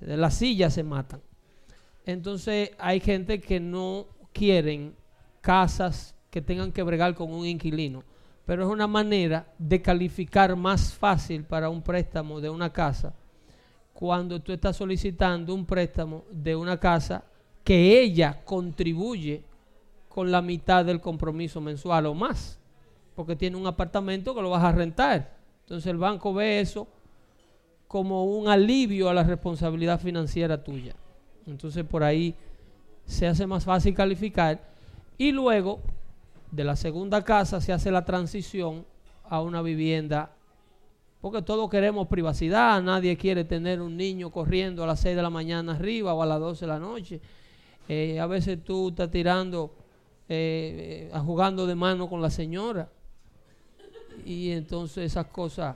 las 0.00 0.34
sillas 0.34 0.74
se 0.74 0.82
matan. 0.82 1.20
Entonces 2.04 2.70
hay 2.78 3.00
gente 3.00 3.40
que 3.40 3.60
no 3.60 4.06
quieren 4.32 4.94
casas 5.40 6.14
que 6.30 6.42
tengan 6.42 6.72
que 6.72 6.82
bregar 6.82 7.14
con 7.14 7.32
un 7.32 7.46
inquilino, 7.46 8.02
pero 8.44 8.62
es 8.64 8.68
una 8.68 8.86
manera 8.86 9.52
de 9.58 9.82
calificar 9.82 10.54
más 10.56 10.92
fácil 10.94 11.44
para 11.44 11.68
un 11.68 11.82
préstamo 11.82 12.40
de 12.40 12.50
una 12.50 12.72
casa 12.72 13.14
cuando 13.98 14.40
tú 14.40 14.52
estás 14.52 14.76
solicitando 14.76 15.52
un 15.52 15.66
préstamo 15.66 16.24
de 16.30 16.54
una 16.54 16.78
casa 16.78 17.24
que 17.64 18.00
ella 18.00 18.42
contribuye 18.44 19.42
con 20.08 20.30
la 20.30 20.40
mitad 20.40 20.84
del 20.84 21.00
compromiso 21.00 21.60
mensual 21.60 22.06
o 22.06 22.14
más, 22.14 22.60
porque 23.16 23.34
tiene 23.34 23.56
un 23.56 23.66
apartamento 23.66 24.36
que 24.36 24.40
lo 24.40 24.50
vas 24.50 24.62
a 24.62 24.70
rentar. 24.70 25.36
Entonces 25.62 25.90
el 25.90 25.98
banco 25.98 26.32
ve 26.32 26.60
eso 26.60 26.86
como 27.88 28.24
un 28.24 28.48
alivio 28.48 29.08
a 29.08 29.14
la 29.14 29.24
responsabilidad 29.24 29.98
financiera 29.98 30.62
tuya. 30.62 30.94
Entonces 31.46 31.84
por 31.84 32.04
ahí 32.04 32.34
se 33.06 33.26
hace 33.26 33.46
más 33.46 33.64
fácil 33.64 33.94
calificar 33.94 34.60
y 35.16 35.32
luego 35.32 35.80
de 36.50 36.64
la 36.64 36.76
segunda 36.76 37.24
casa 37.24 37.60
se 37.60 37.72
hace 37.72 37.90
la 37.90 38.04
transición 38.04 38.84
a 39.24 39.40
una 39.40 39.62
vivienda 39.62 40.30
porque 41.20 41.42
todos 41.42 41.68
queremos 41.68 42.06
privacidad, 42.06 42.80
nadie 42.80 43.16
quiere 43.16 43.42
tener 43.44 43.80
un 43.80 43.96
niño 43.96 44.30
corriendo 44.30 44.84
a 44.84 44.86
las 44.86 45.00
6 45.00 45.16
de 45.16 45.22
la 45.22 45.30
mañana 45.30 45.72
arriba 45.72 46.14
o 46.14 46.22
a 46.22 46.26
las 46.26 46.38
12 46.38 46.64
de 46.64 46.68
la 46.68 46.78
noche. 46.78 47.20
Eh, 47.88 48.20
a 48.20 48.26
veces 48.26 48.62
tú 48.62 48.90
estás 48.90 49.10
tirando, 49.10 49.74
eh, 50.28 51.10
eh, 51.12 51.18
jugando 51.24 51.66
de 51.66 51.74
mano 51.74 52.08
con 52.08 52.22
la 52.22 52.30
señora. 52.30 52.88
Y 54.24 54.52
entonces 54.52 55.06
esas 55.06 55.26
cosas 55.26 55.74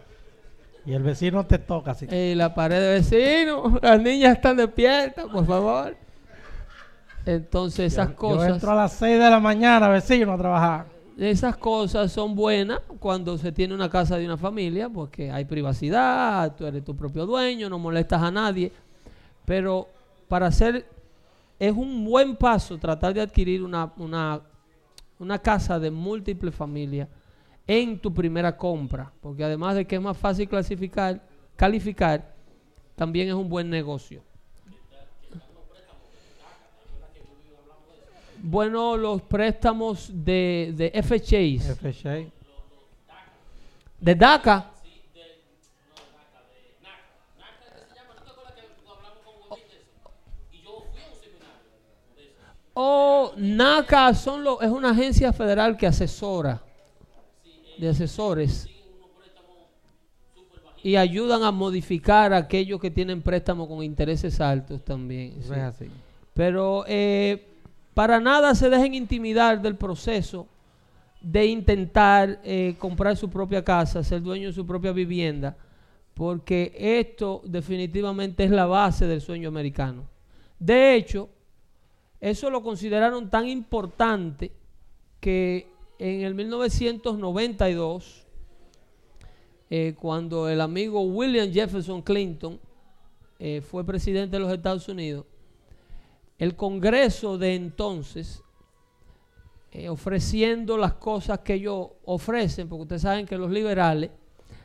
y 0.84 0.92
el 0.92 1.02
vecino 1.02 1.46
te 1.46 1.58
toca 1.58 1.92
así. 1.92 2.06
Y 2.06 2.34
la 2.34 2.54
pared 2.54 2.80
de 2.80 2.88
vecino, 2.94 3.78
las 3.82 4.00
niñas 4.00 4.36
están 4.36 4.56
despiertas, 4.56 5.26
por 5.26 5.46
favor. 5.46 5.96
Entonces 7.24 7.92
esas 7.92 8.10
cosas... 8.10 8.48
Yo 8.48 8.54
entro 8.54 8.72
a 8.72 8.74
las 8.74 8.92
6 8.94 9.18
de 9.18 9.30
la 9.30 9.38
mañana, 9.38 9.88
vecino, 9.88 10.32
a 10.32 10.38
trabajar. 10.38 10.86
Esas 11.16 11.56
cosas 11.56 12.10
son 12.10 12.34
buenas 12.34 12.80
cuando 12.98 13.38
se 13.38 13.52
tiene 13.52 13.74
una 13.74 13.88
casa 13.88 14.16
de 14.16 14.24
una 14.24 14.36
familia, 14.36 14.88
porque 14.88 15.30
hay 15.30 15.44
privacidad, 15.44 16.56
tú 16.56 16.66
eres 16.66 16.82
tu 16.84 16.96
propio 16.96 17.26
dueño, 17.26 17.68
no 17.68 17.78
molestas 17.78 18.22
a 18.22 18.30
nadie. 18.30 18.72
Pero 19.44 19.88
para 20.28 20.46
hacer... 20.46 20.86
Es 21.60 21.72
un 21.72 22.04
buen 22.04 22.34
paso 22.34 22.76
tratar 22.76 23.14
de 23.14 23.20
adquirir 23.20 23.62
una, 23.62 23.92
una, 23.96 24.40
una 25.20 25.38
casa 25.38 25.78
de 25.78 25.92
múltiples 25.92 26.52
familias 26.52 27.06
en 27.66 27.98
tu 27.98 28.12
primera 28.12 28.56
compra, 28.56 29.12
porque 29.20 29.44
además 29.44 29.76
de 29.76 29.86
que 29.86 29.96
es 29.96 30.02
más 30.02 30.16
fácil 30.16 30.48
clasificar, 30.48 31.20
calificar, 31.56 32.34
también 32.96 33.28
es 33.28 33.34
un 33.34 33.48
buen 33.48 33.70
negocio. 33.70 34.22
Bueno, 38.44 38.96
los 38.96 39.22
préstamos 39.22 40.10
de, 40.12 40.72
de 40.74 41.02
FHA. 41.02 42.32
De 44.00 44.14
DACA. 44.16 44.68
Oh, 52.74 53.32
NACA 53.36 54.14
son 54.14 54.42
lo, 54.42 54.60
es 54.60 54.70
una 54.70 54.90
agencia 54.90 55.32
federal 55.32 55.76
que 55.76 55.86
asesora 55.86 56.62
de 57.78 57.88
asesores 57.88 58.68
y 60.82 60.96
ayudan 60.96 61.44
a 61.44 61.52
modificar 61.52 62.32
aquellos 62.32 62.80
que 62.80 62.90
tienen 62.90 63.22
préstamos 63.22 63.68
con 63.68 63.82
intereses 63.82 64.40
altos 64.40 64.84
también. 64.84 65.34
Pero 66.34 66.84
eh, 66.88 67.46
para 67.94 68.18
nada 68.18 68.54
se 68.54 68.68
dejen 68.68 68.94
intimidar 68.94 69.62
del 69.62 69.76
proceso 69.76 70.48
de 71.20 71.46
intentar 71.46 72.40
eh, 72.42 72.74
comprar 72.78 73.16
su 73.16 73.30
propia 73.30 73.64
casa, 73.64 74.02
ser 74.02 74.22
dueño 74.22 74.48
de 74.48 74.54
su 74.54 74.66
propia 74.66 74.90
vivienda, 74.90 75.56
porque 76.14 76.72
esto 76.76 77.42
definitivamente 77.44 78.42
es 78.44 78.50
la 78.50 78.66
base 78.66 79.06
del 79.06 79.20
sueño 79.20 79.48
americano. 79.48 80.08
De 80.58 80.96
hecho, 80.96 81.28
eso 82.20 82.50
lo 82.50 82.62
consideraron 82.62 83.30
tan 83.30 83.48
importante 83.48 84.52
que 85.20 85.71
en 86.02 86.22
el 86.22 86.34
1992, 86.34 88.26
eh, 89.70 89.94
cuando 90.00 90.48
el 90.48 90.60
amigo 90.60 91.00
William 91.02 91.52
Jefferson 91.52 92.02
Clinton 92.02 92.58
eh, 93.38 93.60
fue 93.60 93.86
presidente 93.86 94.34
de 94.36 94.40
los 94.40 94.52
Estados 94.52 94.88
Unidos, 94.88 95.26
el 96.38 96.56
Congreso 96.56 97.38
de 97.38 97.54
entonces, 97.54 98.42
eh, 99.70 99.88
ofreciendo 99.88 100.76
las 100.76 100.94
cosas 100.94 101.38
que 101.38 101.54
ellos 101.54 101.90
ofrecen, 102.04 102.68
porque 102.68 102.82
ustedes 102.82 103.02
saben 103.02 103.24
que 103.24 103.38
los 103.38 103.52
liberales 103.52 104.10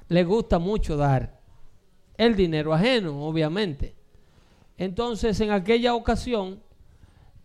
les 0.08 0.26
gusta 0.26 0.58
mucho 0.58 0.98
dar 0.98 1.40
el 2.18 2.36
dinero 2.36 2.74
ajeno, 2.74 3.28
obviamente. 3.28 3.94
Entonces, 4.76 5.40
en 5.40 5.52
aquella 5.52 5.94
ocasión, 5.94 6.64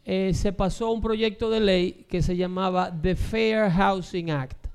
eh, 0.05 0.33
se 0.35 0.53
pasó 0.53 0.91
un 0.91 1.01
proyecto 1.01 1.49
de 1.51 1.61
ley 1.61 2.07
que 2.09 2.23
se 2.23 2.37
llamaba 2.37 2.93
The 3.01 3.15
Fair 3.15 3.71
Housing 3.71 4.31
Act. 4.31 4.67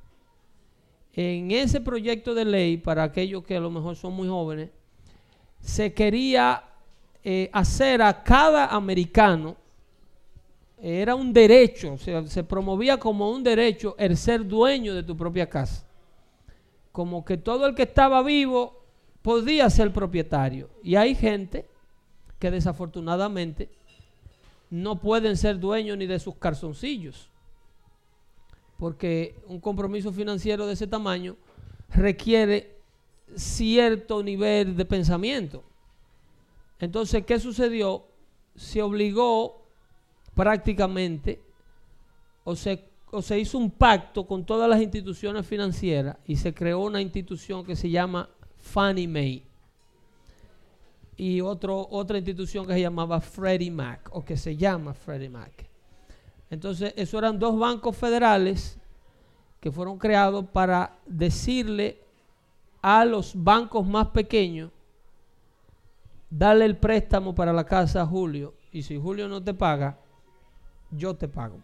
En 1.14 1.52
ese 1.52 1.82
proyecto 1.82 2.34
de 2.34 2.46
ley, 2.46 2.78
para 2.78 3.04
aquellos 3.04 3.44
que 3.44 3.58
a 3.58 3.60
lo 3.60 3.72
mejor 3.72 3.96
son 3.96 4.14
muy 4.14 4.28
jóvenes, 4.28 4.70
se 5.60 5.94
quería 5.94 6.64
eh, 7.24 7.50
hacer 7.52 8.02
a 8.02 8.24
cada 8.24 8.68
americano, 8.68 9.56
era 10.80 11.16
un 11.16 11.34
derecho, 11.34 11.98
se 11.98 12.44
promovía 12.44 12.98
como 12.98 13.32
un 13.32 13.44
derecho 13.44 13.96
el 13.98 14.16
ser 14.16 14.46
dueño 14.48 14.94
de 14.94 15.02
tu 15.02 15.18
propia 15.18 15.50
casa. 15.50 15.84
Como 16.92 17.26
que 17.26 17.38
todo 17.38 17.66
el 17.66 17.74
que 17.74 17.84
estaba 17.84 18.22
vivo 18.22 18.84
podía 19.24 19.70
ser 19.72 19.92
propietario. 19.92 20.70
Y 20.84 20.96
hay 20.96 21.16
gente 21.16 21.66
que 22.40 22.52
desafortunadamente 22.52 23.70
no 24.70 25.00
pueden 25.00 25.38
ser 25.38 25.60
dueños 25.60 25.98
ni 25.98 26.06
de 26.06 26.20
sus 26.20 26.36
calzoncillos. 26.36 27.30
Porque 28.78 29.36
un 29.48 29.60
compromiso 29.60 30.12
financiero 30.12 30.68
de 30.68 30.74
ese 30.74 30.88
tamaño 30.88 31.36
requiere 31.90 32.78
cierto 33.36 34.22
nivel 34.22 34.76
de 34.76 34.86
pensamiento. 34.86 35.64
Entonces, 36.80 37.26
¿qué 37.26 37.40
sucedió? 37.40 38.06
Se 38.56 38.82
obligó 38.82 39.64
prácticamente 40.36 41.42
o 42.44 42.56
se, 42.56 42.84
o 43.12 43.22
se 43.22 43.40
hizo 43.40 43.58
un 43.58 43.72
pacto 43.72 44.28
con 44.28 44.46
todas 44.46 44.70
las 44.70 44.82
instituciones 44.82 45.48
financieras 45.48 46.18
y 46.26 46.36
se 46.36 46.54
creó 46.54 46.80
una 46.80 47.02
institución 47.02 47.66
que 47.66 47.76
se 47.76 47.90
llama 47.90 48.30
Fannie 48.58 49.08
Mae 49.08 49.47
y 51.18 51.42
otro, 51.42 51.88
otra 51.90 52.18
institución 52.18 52.66
que 52.66 52.74
se 52.74 52.82
llamaba 52.82 53.20
Freddie 53.20 53.72
Mac 53.72 54.10
o 54.14 54.24
que 54.24 54.38
se 54.38 54.56
llama 54.56 54.94
Freddie 54.94 55.30
Mac. 55.30 55.68
Entonces, 56.50 56.94
esos 56.96 57.18
eran 57.18 57.40
dos 57.40 57.58
bancos 57.58 57.98
federales 57.98 58.80
que 59.60 59.72
fueron 59.72 59.98
creados 59.98 60.46
para 60.46 61.00
decirle 61.08 62.00
a 62.82 63.04
los 63.04 63.34
bancos 63.36 63.86
más 63.86 64.08
pequeños, 64.10 64.72
darle 66.30 66.66
el 66.66 66.78
préstamo 66.78 67.34
para 67.34 67.52
la 67.52 67.66
casa 67.66 68.04
a 68.04 68.06
Julio 68.06 68.54
y 68.72 68.84
si 68.84 68.98
Julio 68.98 69.28
no 69.28 69.44
te 69.44 69.54
paga, 69.54 69.98
yo 70.92 71.16
te 71.16 71.28
pago. 71.28 71.58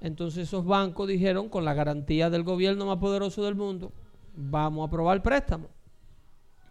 Entonces 0.00 0.48
esos 0.48 0.64
bancos 0.64 1.06
dijeron, 1.06 1.50
con 1.50 1.64
la 1.64 1.74
garantía 1.74 2.30
del 2.30 2.42
gobierno 2.42 2.86
más 2.86 2.96
poderoso 2.96 3.44
del 3.44 3.54
mundo, 3.54 3.92
vamos 4.34 4.82
a 4.82 4.86
aprobar 4.88 5.16
el 5.16 5.22
préstamo. 5.22 5.68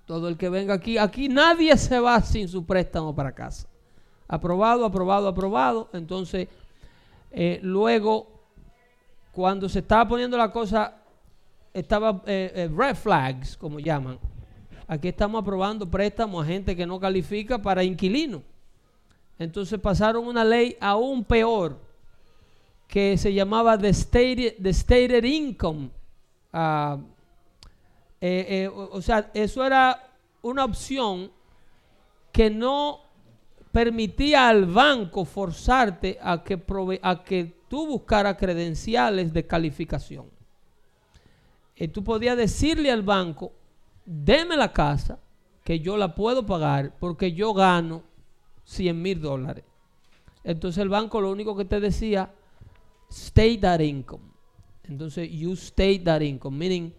Todo 0.09 0.27
el 0.27 0.37
que 0.37 0.49
venga 0.49 0.73
aquí, 0.73 0.97
aquí 0.97 1.29
nadie 1.29 1.77
se 1.77 1.99
va 1.99 2.19
sin 2.19 2.47
su 2.47 2.65
préstamo 2.65 3.13
para 3.13 3.31
casa. 3.31 3.67
Aprobado, 4.27 4.83
aprobado, 4.83 5.27
aprobado. 5.27 5.87
Entonces, 5.93 6.47
eh, 7.29 7.59
luego, 7.61 8.25
cuando 9.31 9.69
se 9.69 9.77
estaba 9.77 10.07
poniendo 10.07 10.35
la 10.35 10.51
cosa, 10.51 10.95
estaba 11.71 12.23
eh, 12.25 12.51
eh, 12.55 12.69
red 12.75 12.95
flags, 12.95 13.55
como 13.55 13.79
llaman. 13.79 14.17
Aquí 14.87 15.09
estamos 15.09 15.43
aprobando 15.43 15.87
préstamos 15.87 16.43
a 16.43 16.47
gente 16.47 16.75
que 16.75 16.87
no 16.87 16.99
califica 16.99 17.59
para 17.59 17.83
inquilino. 17.83 18.41
Entonces 19.37 19.79
pasaron 19.79 20.25
una 20.25 20.43
ley 20.43 20.75
aún 20.81 21.23
peor 21.23 21.79
que 22.87 23.15
se 23.15 23.31
llamaba 23.31 23.77
The 23.77 23.93
Stated, 23.93 25.23
Income. 25.23 25.91
Ah, 26.51 26.97
eh, 28.21 28.45
eh, 28.49 28.67
o, 28.67 29.01
sea, 29.01 29.31
eso 29.33 29.65
era 29.65 30.11
una 30.41 30.65
opción 30.65 31.31
que 32.31 32.49
no 32.49 33.01
permitía 33.71 34.49
al 34.49 34.65
banco 34.65 35.25
forzarte 35.25 36.17
a 36.21 36.43
que, 36.43 36.61
a 37.01 37.23
que 37.23 37.55
tú 37.67 37.87
buscaras 37.87 38.37
credenciales 38.37 39.31
de 39.31 39.47
calificación. 39.47 40.25
Y 41.75 41.87
tú 41.87 42.03
podías 42.03 42.35
decirle 42.35 42.91
al 42.91 43.03
banco, 43.03 43.53
deme 44.05 44.57
la 44.57 44.73
casa, 44.73 45.19
que 45.63 45.79
yo 45.79 45.97
la 45.97 46.15
puedo 46.15 46.45
pagar 46.45 46.95
porque 46.99 47.33
yo 47.33 47.53
gano 47.53 48.03
100 48.65 49.01
mil 49.01 49.21
dólares. 49.21 49.63
Entonces 50.43 50.81
el 50.81 50.89
banco 50.89 51.21
lo 51.21 51.31
único 51.31 51.55
que 51.55 51.65
te 51.65 51.79
decía, 51.79 52.33
state 53.09 53.59
that 53.59 53.79
income. 53.79 54.29
Entonces, 54.89 55.29
you 55.29 55.53
state 55.53 55.99
that 55.99 56.21
income, 56.21 56.57
meaning, 56.57 56.91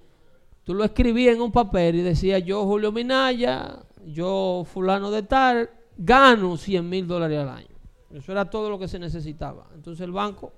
tú 0.71 0.75
lo 0.77 0.85
escribías 0.85 1.35
en 1.35 1.41
un 1.43 1.51
papel 1.51 1.97
y 1.97 2.03
decía, 2.03 2.39
yo 2.39 2.65
Julio 2.65 2.93
Minaya, 2.93 3.81
yo 4.07 4.65
fulano 4.73 5.11
de 5.11 5.25
tal, 5.25 5.69
gano 5.97 6.57
100 6.57 6.89
mil 6.89 7.09
dólares 7.09 7.41
al 7.41 7.49
año. 7.49 7.75
Eso 8.15 8.31
era 8.31 8.49
todo 8.49 8.71
lo 8.71 8.79
que 8.79 8.87
se 8.87 9.01
necesitaba. 9.01 9.67
Entonces 9.75 10.05
el 10.05 10.13
banco 10.13 10.53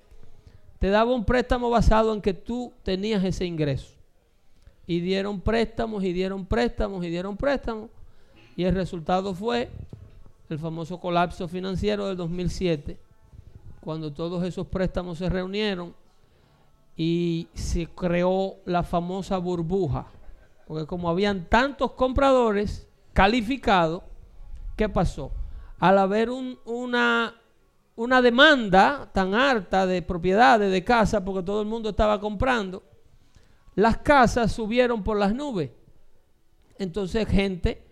te 0.77 0.89
daba 0.89 1.15
un 1.15 1.25
préstamo 1.25 1.67
basado 1.71 2.13
en 2.13 2.21
que 2.21 2.35
tú 2.35 2.71
tenías 2.83 3.23
ese 3.23 3.45
ingreso. 3.45 3.95
Y 4.85 4.99
dieron 4.99 5.41
préstamos 5.41 6.03
y 6.03 6.13
dieron 6.13 6.45
préstamos 6.45 7.03
y 7.03 7.09
dieron 7.09 7.35
préstamos. 7.35 7.89
Y 8.55 8.65
el 8.65 8.75
resultado 8.75 9.33
fue 9.33 9.71
el 10.47 10.59
famoso 10.59 10.99
colapso 10.99 11.47
financiero 11.47 12.05
del 12.05 12.17
2007, 12.17 12.99
cuando 13.79 14.13
todos 14.13 14.43
esos 14.43 14.67
préstamos 14.67 15.17
se 15.17 15.27
reunieron 15.27 15.95
y 16.95 17.47
se 17.53 17.87
creó 17.87 18.57
la 18.65 18.83
famosa 18.83 19.37
burbuja. 19.37 20.07
Porque 20.67 20.85
como 20.85 21.09
habían 21.09 21.49
tantos 21.49 21.91
compradores 21.91 22.87
calificados, 23.13 24.03
¿qué 24.75 24.89
pasó? 24.89 25.31
Al 25.79 25.97
haber 25.97 26.29
una, 26.29 27.35
una 27.95 28.21
demanda 28.21 29.09
tan 29.13 29.33
harta 29.33 29.85
de 29.85 30.01
propiedades, 30.01 30.71
de 30.71 30.83
casas, 30.83 31.21
porque 31.25 31.43
todo 31.43 31.61
el 31.61 31.67
mundo 31.67 31.89
estaba 31.89 32.19
comprando, 32.19 32.83
las 33.75 33.97
casas 33.97 34.51
subieron 34.51 35.03
por 35.03 35.17
las 35.17 35.33
nubes. 35.33 35.71
Entonces 36.77 37.27
gente 37.27 37.83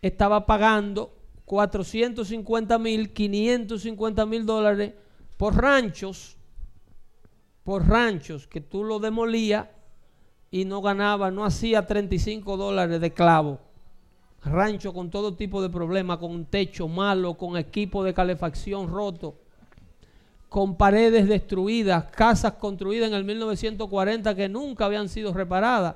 estaba 0.00 0.46
pagando 0.46 1.12
450 1.44 2.78
mil, 2.78 3.12
550 3.12 4.26
mil 4.26 4.46
dólares 4.46 4.94
por 5.36 5.60
ranchos, 5.60 6.36
por 7.70 7.86
ranchos 7.86 8.48
que 8.48 8.60
tú 8.60 8.82
lo 8.82 8.98
demolías 8.98 9.68
y 10.50 10.64
no 10.64 10.82
ganaba, 10.82 11.30
no 11.30 11.44
hacía 11.44 11.86
35 11.86 12.56
dólares 12.56 13.00
de 13.00 13.12
clavo. 13.12 13.60
Rancho 14.44 14.92
con 14.92 15.08
todo 15.08 15.36
tipo 15.36 15.62
de 15.62 15.70
problemas, 15.70 16.18
con 16.18 16.32
un 16.32 16.46
techo 16.46 16.88
malo, 16.88 17.34
con 17.34 17.56
equipo 17.56 18.02
de 18.02 18.12
calefacción 18.12 18.88
roto, 18.88 19.36
con 20.48 20.74
paredes 20.74 21.28
destruidas, 21.28 22.06
casas 22.06 22.54
construidas 22.54 23.06
en 23.06 23.14
el 23.14 23.22
1940 23.22 24.34
que 24.34 24.48
nunca 24.48 24.86
habían 24.86 25.08
sido 25.08 25.32
reparadas 25.32 25.94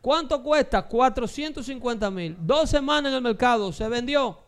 ¿Cuánto 0.00 0.42
cuesta? 0.42 0.82
450 0.82 2.10
mil. 2.10 2.36
Dos 2.40 2.68
semanas 2.68 3.12
en 3.12 3.18
el 3.18 3.22
mercado 3.22 3.70
se 3.70 3.88
vendió. 3.88 4.38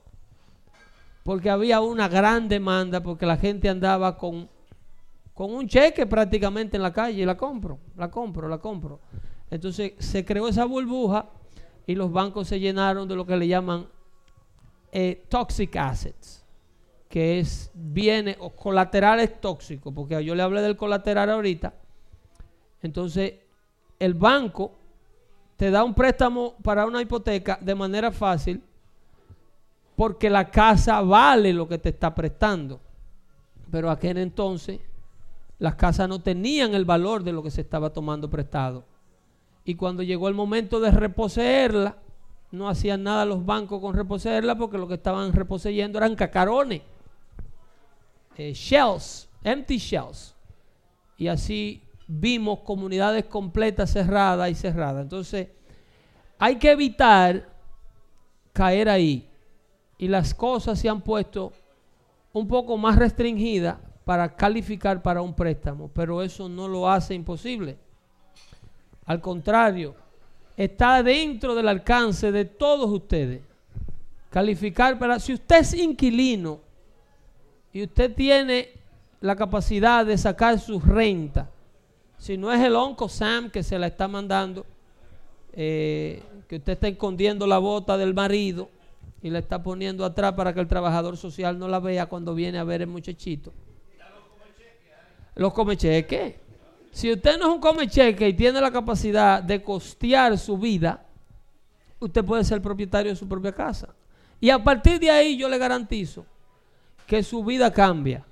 Porque 1.22 1.50
había 1.50 1.80
una 1.80 2.08
gran 2.08 2.48
demanda, 2.48 3.00
porque 3.00 3.26
la 3.26 3.36
gente 3.36 3.68
andaba 3.68 4.18
con, 4.18 4.48
con 5.40 5.54
un 5.54 5.66
cheque 5.66 6.04
prácticamente 6.04 6.76
en 6.76 6.82
la 6.82 6.92
calle 6.92 7.22
y 7.22 7.24
la 7.24 7.34
compro, 7.34 7.78
la 7.96 8.10
compro, 8.10 8.46
la 8.46 8.58
compro. 8.58 9.00
Entonces 9.50 9.94
se 9.98 10.22
creó 10.22 10.46
esa 10.48 10.66
burbuja 10.66 11.30
y 11.86 11.94
los 11.94 12.12
bancos 12.12 12.46
se 12.46 12.60
llenaron 12.60 13.08
de 13.08 13.16
lo 13.16 13.24
que 13.24 13.38
le 13.38 13.48
llaman 13.48 13.88
eh, 14.92 15.24
toxic 15.30 15.74
assets, 15.76 16.44
que 17.08 17.40
es 17.40 17.70
bienes 17.72 18.36
o 18.38 18.50
colaterales 18.50 19.40
tóxicos, 19.40 19.94
porque 19.94 20.22
yo 20.22 20.34
le 20.34 20.42
hablé 20.42 20.60
del 20.60 20.76
colateral 20.76 21.30
ahorita. 21.30 21.72
Entonces 22.82 23.36
el 23.98 24.12
banco 24.12 24.72
te 25.56 25.70
da 25.70 25.84
un 25.84 25.94
préstamo 25.94 26.56
para 26.62 26.84
una 26.84 27.00
hipoteca 27.00 27.58
de 27.62 27.74
manera 27.74 28.12
fácil 28.12 28.62
porque 29.96 30.28
la 30.28 30.50
casa 30.50 31.00
vale 31.00 31.54
lo 31.54 31.66
que 31.66 31.78
te 31.78 31.88
está 31.88 32.14
prestando. 32.14 32.78
Pero 33.70 33.90
aquel 33.90 34.18
entonces 34.18 34.80
las 35.60 35.74
casas 35.74 36.08
no 36.08 36.22
tenían 36.22 36.74
el 36.74 36.86
valor 36.86 37.22
de 37.22 37.32
lo 37.32 37.42
que 37.42 37.50
se 37.50 37.60
estaba 37.60 37.90
tomando 37.90 38.30
prestado. 38.30 38.86
Y 39.62 39.74
cuando 39.74 40.02
llegó 40.02 40.26
el 40.28 40.34
momento 40.34 40.80
de 40.80 40.90
reposeerla, 40.90 41.98
no 42.50 42.68
hacían 42.68 43.02
nada 43.02 43.26
los 43.26 43.44
bancos 43.44 43.78
con 43.80 43.94
reposeerla 43.94 44.56
porque 44.56 44.78
lo 44.78 44.88
que 44.88 44.94
estaban 44.94 45.32
reposeyendo 45.34 45.98
eran 45.98 46.16
cacarones, 46.16 46.80
eh, 48.36 48.54
shells, 48.54 49.28
empty 49.44 49.76
shells. 49.76 50.34
Y 51.18 51.28
así 51.28 51.82
vimos 52.08 52.60
comunidades 52.60 53.26
completas 53.26 53.92
cerradas 53.92 54.50
y 54.50 54.54
cerradas. 54.54 55.02
Entonces, 55.02 55.48
hay 56.38 56.56
que 56.56 56.70
evitar 56.70 57.50
caer 58.54 58.88
ahí. 58.88 59.28
Y 59.98 60.08
las 60.08 60.32
cosas 60.32 60.78
se 60.78 60.88
han 60.88 61.02
puesto 61.02 61.52
un 62.32 62.48
poco 62.48 62.78
más 62.78 62.96
restringidas 62.96 63.76
para 64.10 64.34
calificar 64.34 65.00
para 65.02 65.22
un 65.22 65.32
préstamo, 65.32 65.88
pero 65.94 66.20
eso 66.20 66.48
no 66.48 66.66
lo 66.66 66.90
hace 66.90 67.14
imposible. 67.14 67.78
Al 69.06 69.20
contrario, 69.20 69.94
está 70.56 71.00
dentro 71.00 71.54
del 71.54 71.68
alcance 71.68 72.32
de 72.32 72.44
todos 72.44 72.90
ustedes. 72.90 73.40
Calificar 74.28 74.98
para, 74.98 75.20
si 75.20 75.34
usted 75.34 75.60
es 75.60 75.74
inquilino 75.74 76.58
y 77.72 77.84
usted 77.84 78.12
tiene 78.12 78.70
la 79.20 79.36
capacidad 79.36 80.04
de 80.04 80.18
sacar 80.18 80.58
su 80.58 80.80
renta, 80.80 81.48
si 82.18 82.36
no 82.36 82.52
es 82.52 82.60
el 82.60 82.74
Onco 82.74 83.08
Sam 83.08 83.48
que 83.48 83.62
se 83.62 83.78
la 83.78 83.86
está 83.86 84.08
mandando, 84.08 84.66
eh, 85.52 86.20
que 86.48 86.56
usted 86.56 86.72
está 86.72 86.88
escondiendo 86.88 87.46
la 87.46 87.58
bota 87.58 87.96
del 87.96 88.12
marido 88.12 88.70
y 89.22 89.30
la 89.30 89.38
está 89.38 89.62
poniendo 89.62 90.04
atrás 90.04 90.32
para 90.32 90.52
que 90.52 90.58
el 90.58 90.66
trabajador 90.66 91.16
social 91.16 91.60
no 91.60 91.68
la 91.68 91.78
vea 91.78 92.06
cuando 92.06 92.34
viene 92.34 92.58
a 92.58 92.64
ver 92.64 92.82
el 92.82 92.88
muchachito. 92.88 93.52
Los 95.40 95.54
come 95.54 95.74
cheques. 95.74 96.34
Si 96.92 97.10
usted 97.10 97.38
no 97.38 97.48
es 97.48 97.54
un 97.54 97.60
come 97.60 97.88
cheque 97.88 98.28
y 98.28 98.34
tiene 98.34 98.60
la 98.60 98.70
capacidad 98.70 99.42
de 99.42 99.62
costear 99.62 100.36
su 100.36 100.58
vida, 100.58 101.06
usted 101.98 102.22
puede 102.22 102.44
ser 102.44 102.60
propietario 102.60 103.10
de 103.10 103.16
su 103.16 103.26
propia 103.26 103.50
casa. 103.50 103.88
Y 104.38 104.50
a 104.50 104.62
partir 104.62 105.00
de 105.00 105.10
ahí 105.10 105.38
yo 105.38 105.48
le 105.48 105.56
garantizo 105.56 106.26
que 107.06 107.22
su 107.22 107.42
vida 107.42 107.72
cambia. 107.72 108.22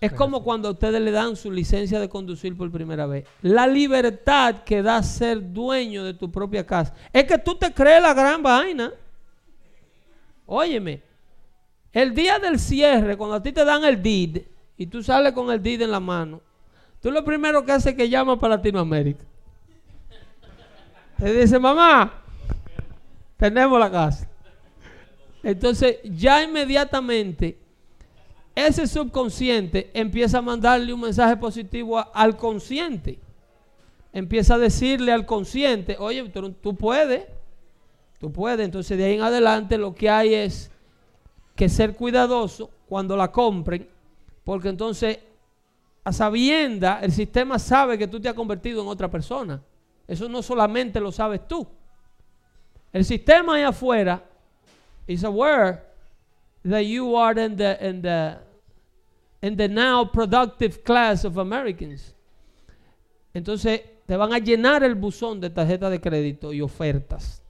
Es 0.00 0.10
como 0.14 0.42
cuando 0.42 0.68
a 0.68 0.70
ustedes 0.70 1.02
le 1.02 1.10
dan 1.10 1.36
su 1.36 1.52
licencia 1.52 2.00
de 2.00 2.08
conducir 2.08 2.56
por 2.56 2.70
primera 2.72 3.04
vez. 3.04 3.26
La 3.42 3.66
libertad 3.66 4.62
que 4.64 4.80
da 4.80 5.02
ser 5.02 5.52
dueño 5.52 6.02
de 6.02 6.14
tu 6.14 6.32
propia 6.32 6.64
casa. 6.64 6.94
Es 7.12 7.24
que 7.24 7.36
tú 7.36 7.56
te 7.56 7.74
crees 7.74 8.00
la 8.00 8.14
gran 8.14 8.42
vaina. 8.42 8.90
Óyeme, 10.46 11.02
el 11.92 12.14
día 12.14 12.38
del 12.38 12.58
cierre, 12.58 13.18
cuando 13.18 13.36
a 13.36 13.42
ti 13.42 13.52
te 13.52 13.66
dan 13.66 13.84
el 13.84 14.02
DID 14.02 14.38
y 14.80 14.86
tú 14.86 15.02
sales 15.02 15.34
con 15.34 15.50
el 15.50 15.62
DID 15.62 15.82
en 15.82 15.90
la 15.90 16.00
mano, 16.00 16.40
tú 17.02 17.10
lo 17.10 17.22
primero 17.22 17.62
que 17.66 17.70
haces 17.70 17.88
es 17.88 17.98
que 17.98 18.08
llamas 18.08 18.38
para 18.38 18.56
Latinoamérica. 18.56 19.22
Te 21.18 21.34
dice, 21.34 21.58
mamá, 21.58 22.14
tenemos 23.36 23.78
la 23.78 23.90
casa. 23.90 24.26
Entonces, 25.42 25.98
ya 26.02 26.42
inmediatamente, 26.42 27.58
ese 28.54 28.86
subconsciente 28.86 29.90
empieza 29.92 30.38
a 30.38 30.42
mandarle 30.42 30.94
un 30.94 31.02
mensaje 31.02 31.36
positivo 31.36 32.02
al 32.14 32.38
consciente. 32.38 33.18
Empieza 34.14 34.54
a 34.54 34.58
decirle 34.58 35.12
al 35.12 35.26
consciente, 35.26 35.96
oye, 35.98 36.26
tú, 36.62 36.74
puedes, 36.74 37.26
tú 38.18 38.32
puedes. 38.32 38.64
Entonces, 38.64 38.96
de 38.96 39.04
ahí 39.04 39.14
en 39.16 39.20
adelante, 39.20 39.76
lo 39.76 39.94
que 39.94 40.08
hay 40.08 40.32
es 40.32 40.70
que 41.54 41.68
ser 41.68 41.96
cuidadoso 41.96 42.70
cuando 42.88 43.14
la 43.14 43.30
compren, 43.30 43.86
porque 44.44 44.68
entonces 44.68 45.18
a 46.04 46.12
sabienda 46.12 47.00
el 47.02 47.12
sistema 47.12 47.58
sabe 47.58 47.98
que 47.98 48.08
tú 48.08 48.20
te 48.20 48.28
has 48.28 48.34
convertido 48.34 48.82
en 48.82 48.88
otra 48.88 49.10
persona. 49.10 49.62
Eso 50.06 50.28
no 50.28 50.42
solamente 50.42 51.00
lo 51.00 51.12
sabes 51.12 51.46
tú. 51.46 51.66
El 52.92 53.04
sistema 53.04 53.54
ahí 53.54 53.62
afuera 53.62 54.24
is 55.06 55.22
aware 55.24 55.82
that 56.68 56.80
you 56.80 57.16
are 57.16 57.44
in 57.44 57.56
the 57.56 57.78
in 57.80 58.02
the 58.02 58.36
in 59.42 59.56
the 59.56 59.68
now 59.68 60.10
productive 60.10 60.82
class 60.82 61.24
of 61.24 61.38
Americans. 61.38 62.14
Entonces 63.32 63.82
te 64.06 64.16
van 64.16 64.32
a 64.32 64.38
llenar 64.38 64.82
el 64.82 64.96
buzón 64.96 65.40
de 65.40 65.50
tarjeta 65.50 65.88
de 65.88 66.00
crédito 66.00 66.52
y 66.52 66.60
ofertas. 66.60 67.42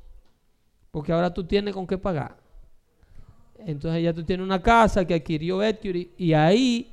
Porque 0.90 1.12
ahora 1.12 1.32
tú 1.32 1.44
tienes 1.44 1.72
con 1.72 1.86
qué 1.86 1.96
pagar. 1.96 2.36
Entonces 3.66 4.02
ya 4.02 4.12
tú 4.12 4.22
tienes 4.24 4.44
una 4.44 4.62
casa 4.62 5.04
que 5.04 5.14
adquirió 5.14 5.62
Equity 5.62 6.10
y 6.16 6.32
ahí 6.32 6.90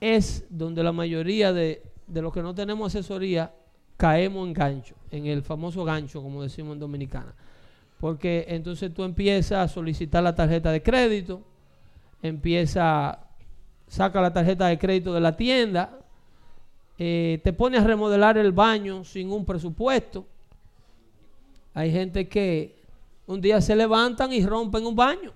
es 0.00 0.44
donde 0.50 0.82
la 0.82 0.92
mayoría 0.92 1.52
de, 1.52 1.82
los 2.12 2.32
que 2.32 2.42
no 2.42 2.54
tenemos 2.54 2.94
asesoría 2.94 3.52
caemos 3.96 4.46
en 4.46 4.52
gancho, 4.52 4.94
en 5.10 5.26
el 5.26 5.42
famoso 5.42 5.84
gancho, 5.84 6.22
como 6.22 6.42
decimos 6.42 6.74
en 6.74 6.80
Dominicana. 6.80 7.34
Porque 7.98 8.44
entonces 8.48 8.92
tú 8.92 9.04
empiezas 9.04 9.58
a 9.58 9.72
solicitar 9.72 10.22
la 10.22 10.34
tarjeta 10.34 10.72
de 10.72 10.82
crédito, 10.82 11.42
empieza, 12.22 13.18
saca 13.86 14.20
la 14.20 14.32
tarjeta 14.32 14.66
de 14.66 14.78
crédito 14.78 15.14
de 15.14 15.20
la 15.20 15.36
tienda, 15.36 15.98
eh, 16.98 17.40
te 17.42 17.52
pone 17.52 17.78
a 17.78 17.84
remodelar 17.84 18.36
el 18.36 18.52
baño 18.52 19.04
sin 19.04 19.30
un 19.30 19.44
presupuesto. 19.44 20.26
Hay 21.72 21.90
gente 21.90 22.28
que 22.28 22.76
un 23.26 23.40
día 23.40 23.60
se 23.60 23.74
levantan 23.74 24.32
y 24.32 24.44
rompen 24.44 24.86
un 24.86 24.94
baño 24.94 25.32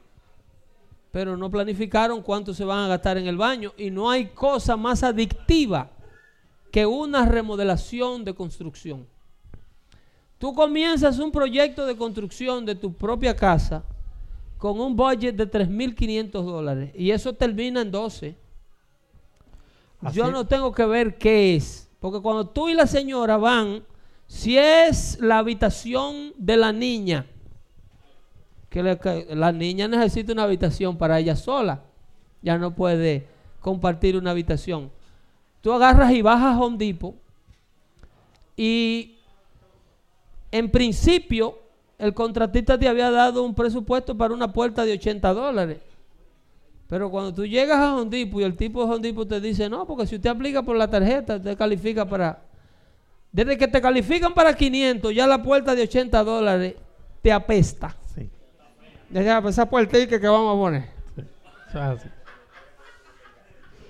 pero 1.11 1.37
no 1.37 1.51
planificaron 1.51 2.23
cuánto 2.23 2.53
se 2.53 2.65
van 2.65 2.85
a 2.85 2.89
gastar 2.89 3.17
en 3.17 3.27
el 3.27 3.37
baño. 3.37 3.73
Y 3.77 3.91
no 3.91 4.11
hay 4.11 4.27
cosa 4.27 4.77
más 4.77 5.03
adictiva 5.03 5.91
que 6.71 6.87
una 6.87 7.25
remodelación 7.25 8.25
de 8.25 8.35
construcción. 8.35 9.07
Tú 10.39 10.55
comienzas 10.55 11.19
un 11.19 11.33
proyecto 11.33 11.87
de 11.87 11.97
construcción 11.97 12.65
de 12.65 12.75
tu 12.75 12.93
propia 12.93 13.35
casa 13.35 13.83
con 14.57 14.79
un 14.81 14.95
budget 14.95 15.35
de 15.35 15.51
3.500 15.51 16.31
dólares 16.45 16.93
y 16.95 17.11
eso 17.11 17.33
termina 17.33 17.81
en 17.81 17.91
12. 17.91 18.37
Yo 20.13 20.31
no 20.31 20.47
tengo 20.47 20.73
que 20.73 20.85
ver 20.85 21.19
qué 21.19 21.57
es, 21.57 21.91
porque 21.99 22.21
cuando 22.21 22.47
tú 22.47 22.69
y 22.69 22.75
la 22.75 22.87
señora 22.87 23.37
van, 23.37 23.83
si 24.29 24.57
es 24.57 25.19
la 25.21 25.39
habitación 25.39 26.33
de 26.37 26.57
la 26.57 26.73
niña, 26.73 27.27
que, 28.69 29.27
la 29.31 29.53
niña 29.53 29.89
necesita 29.89 30.33
una 30.33 30.45
habitación 30.45 30.97
para 30.97 31.19
ella 31.19 31.37
sola. 31.37 31.83
Ya 32.43 32.59
no 32.59 32.75
puede 32.75 33.27
compartir 33.61 34.17
una 34.17 34.31
habitación. 34.31 34.91
Tú 35.61 35.73
agarras 35.73 36.13
y 36.13 36.23
bajas 36.23 36.57
a 36.57 36.61
Home 36.61 36.97
y 38.57 39.17
en 40.51 40.71
principio 40.71 41.59
el 41.99 42.15
contratista 42.15 42.79
te 42.79 42.89
había 42.89 43.11
dado 43.11 43.43
un 43.43 43.55
presupuesto 43.55 44.17
para 44.17 44.35
una 44.35 44.53
puerta 44.53 44.85
de 44.85 44.93
80 44.93 45.35
dólares. 45.35 45.79
Pero 46.89 47.11
cuando 47.11 47.35
tú 47.35 47.45
llegas 47.45 47.79
a 47.79 47.95
Home 47.95 48.11
Depot 48.11 48.41
y 48.41 48.45
el 48.45 48.57
tipo 48.57 48.85
de 48.85 48.93
Home 48.93 49.01
Depot 49.01 49.29
te 49.29 49.41
dice, 49.41 49.69
no, 49.69 49.87
porque 49.87 50.07
si 50.07 50.17
usted 50.17 50.31
aplica 50.31 50.63
por 50.63 50.77
la 50.77 50.89
tarjeta, 50.89 51.37
usted 51.37 51.57
califica 51.57 52.09
para... 52.09 52.43
Desde 53.31 53.59
que 53.59 53.69
te 53.69 53.81
califican 53.81 54.33
para 54.33 54.55
500, 54.55 55.15
ya 55.15 55.27
la 55.27 55.43
puerta 55.43 55.75
de 55.75 55.83
80 55.83 56.25
dólares 56.25 56.75
te 57.21 57.31
apesta. 57.31 57.95
Ya, 59.11 59.41
pues, 59.41 59.55
esa 59.55 59.69
puertica 59.69 60.21
que 60.21 60.29
vamos 60.29 60.55
a 60.55 60.59
poner. 60.59 60.99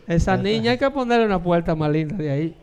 Esa 0.06 0.36
niña 0.36 0.72
hay 0.72 0.78
que 0.78 0.90
ponerle 0.90 1.26
una 1.26 1.42
puerta 1.42 1.74
más 1.74 1.90
linda 1.90 2.16
de 2.16 2.30
ahí. 2.30 2.56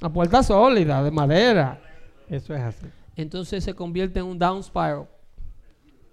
Una 0.00 0.12
puerta 0.12 0.42
sólida, 0.42 1.02
de 1.02 1.10
madera. 1.10 1.80
Eso 2.28 2.54
es 2.54 2.60
así. 2.60 2.86
Entonces 3.16 3.64
se 3.64 3.74
convierte 3.74 4.20
en 4.20 4.26
un 4.26 4.38
down 4.38 4.62
spiral. 4.62 5.08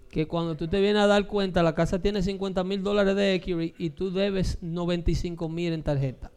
Que 0.09 0.27
cuando 0.27 0.55
tú 0.55 0.67
te 0.67 0.79
vienes 0.79 1.01
a 1.01 1.07
dar 1.07 1.27
cuenta, 1.27 1.61
la 1.63 1.75
casa 1.75 1.99
tiene 1.99 2.21
50 2.21 2.63
mil 2.63 2.81
dólares 2.81 3.15
de 3.15 3.33
equity 3.33 3.75
y 3.77 3.89
tú 3.89 4.11
debes 4.11 4.57
95 4.61 5.49
mil 5.49 5.73
en 5.73 5.83
tarjeta. 5.83 6.31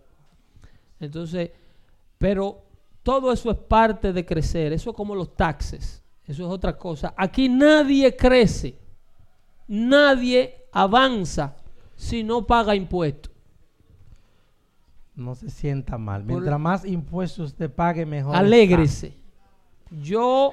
Entonces, 0.98 1.50
pero 2.18 2.62
todo 3.02 3.32
eso 3.32 3.50
es 3.50 3.56
parte 3.56 4.12
de 4.12 4.24
crecer. 4.24 4.72
Eso 4.72 4.90
es 4.90 4.96
como 4.96 5.14
los 5.14 5.36
taxes. 5.36 6.02
Eso 6.26 6.46
es 6.46 6.50
otra 6.50 6.76
cosa. 6.76 7.14
Aquí 7.16 7.48
nadie 7.48 8.16
crece 8.16 8.85
Nadie 9.68 10.68
avanza 10.72 11.56
si 11.96 12.22
no 12.22 12.46
paga 12.46 12.74
impuestos. 12.74 13.32
No 15.14 15.34
se 15.34 15.50
sienta 15.50 15.96
mal. 15.96 16.24
Mientras 16.24 16.60
más 16.60 16.84
impuestos 16.84 17.52
usted 17.52 17.70
pague, 17.70 18.04
mejor. 18.04 18.36
Alégrese. 18.36 19.14
Yo 20.02 20.52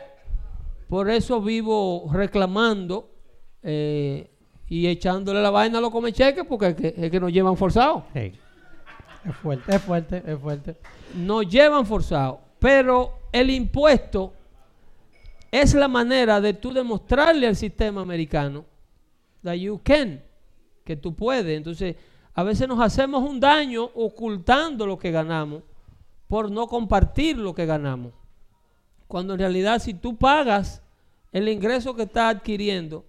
por 0.88 1.09
eso 1.09 1.41
vivo 1.41 2.09
reclamando 2.11 3.09
eh, 3.61 4.30
y 4.68 4.88
echándole 4.88 5.41
la 5.41 5.49
vaina 5.49 5.80
a 5.80 5.82
los 5.82 5.91
come 5.91 6.14
cheques 6.14 6.45
porque 6.47 6.68
es 6.68 6.76
que, 6.76 6.93
es 6.95 7.11
que 7.11 7.20
nos 7.20 7.32
llevan 7.32 7.57
forzados. 7.57 8.03
Es 8.14 9.36
fuerte, 9.41 9.76
es 9.76 9.82
fuerte, 9.82 10.24
es 10.26 10.39
fuerte. 10.39 10.78
Nos 11.16 11.47
llevan 11.47 11.86
forzados. 11.86 12.39
Pero 12.59 13.20
el 13.32 13.49
impuesto 13.49 14.34
es 15.51 15.74
la 15.74 15.88
manera 15.88 16.39
de 16.39 16.53
tú 16.53 16.72
demostrarle 16.72 17.47
al 17.47 17.55
sistema 17.55 18.01
americano 18.01 18.66
that 19.44 19.56
you 19.56 19.80
can, 19.84 20.24
que 20.84 20.96
tú 20.96 21.16
puedes. 21.16 21.56
Entonces, 21.56 21.96
a 22.34 22.44
veces 22.44 22.68
nos 22.68 22.80
hacemos 22.80 23.24
un 23.24 23.39
daño 23.39 23.84
ocultando 23.94 24.88
lo 24.88 24.98
que 24.98 25.12
ganamos 25.12 25.64
por 26.28 26.50
no 26.50 26.68
compartir 26.68 27.38
lo 27.38 27.54
que 27.54 27.66
ganamos. 27.66 28.14
Cuando 29.08 29.34
en 29.34 29.39
realidad 29.39 29.80
si 29.80 29.94
tú 29.94 30.18
pagas 30.18 30.82
el 31.32 31.48
ingreso 31.48 31.96
que 31.96 32.04
estás 32.04 32.36
adquiriendo, 32.36 33.06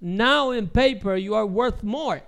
now 0.00 0.52
in 0.52 0.68
paper 0.68 1.16
you 1.18 1.36
are 1.36 1.46
worth 1.46 1.82
more. 1.82 2.24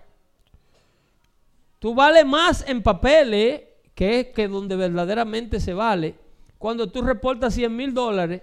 Tú 1.80 1.95
vales 1.95 2.26
más 2.26 2.64
en 2.68 2.82
papeles, 2.82 3.62
que 3.95 4.20
es 4.20 4.26
que 4.28 4.47
donde 4.47 4.76
verdaderamente 4.76 5.59
se 5.59 5.74
vale. 5.74 6.14
Cuando 6.59 6.88
tú 6.88 7.03
reportas 7.03 7.55
100 7.55 7.74
mil 7.74 7.95
dólares, 7.95 8.43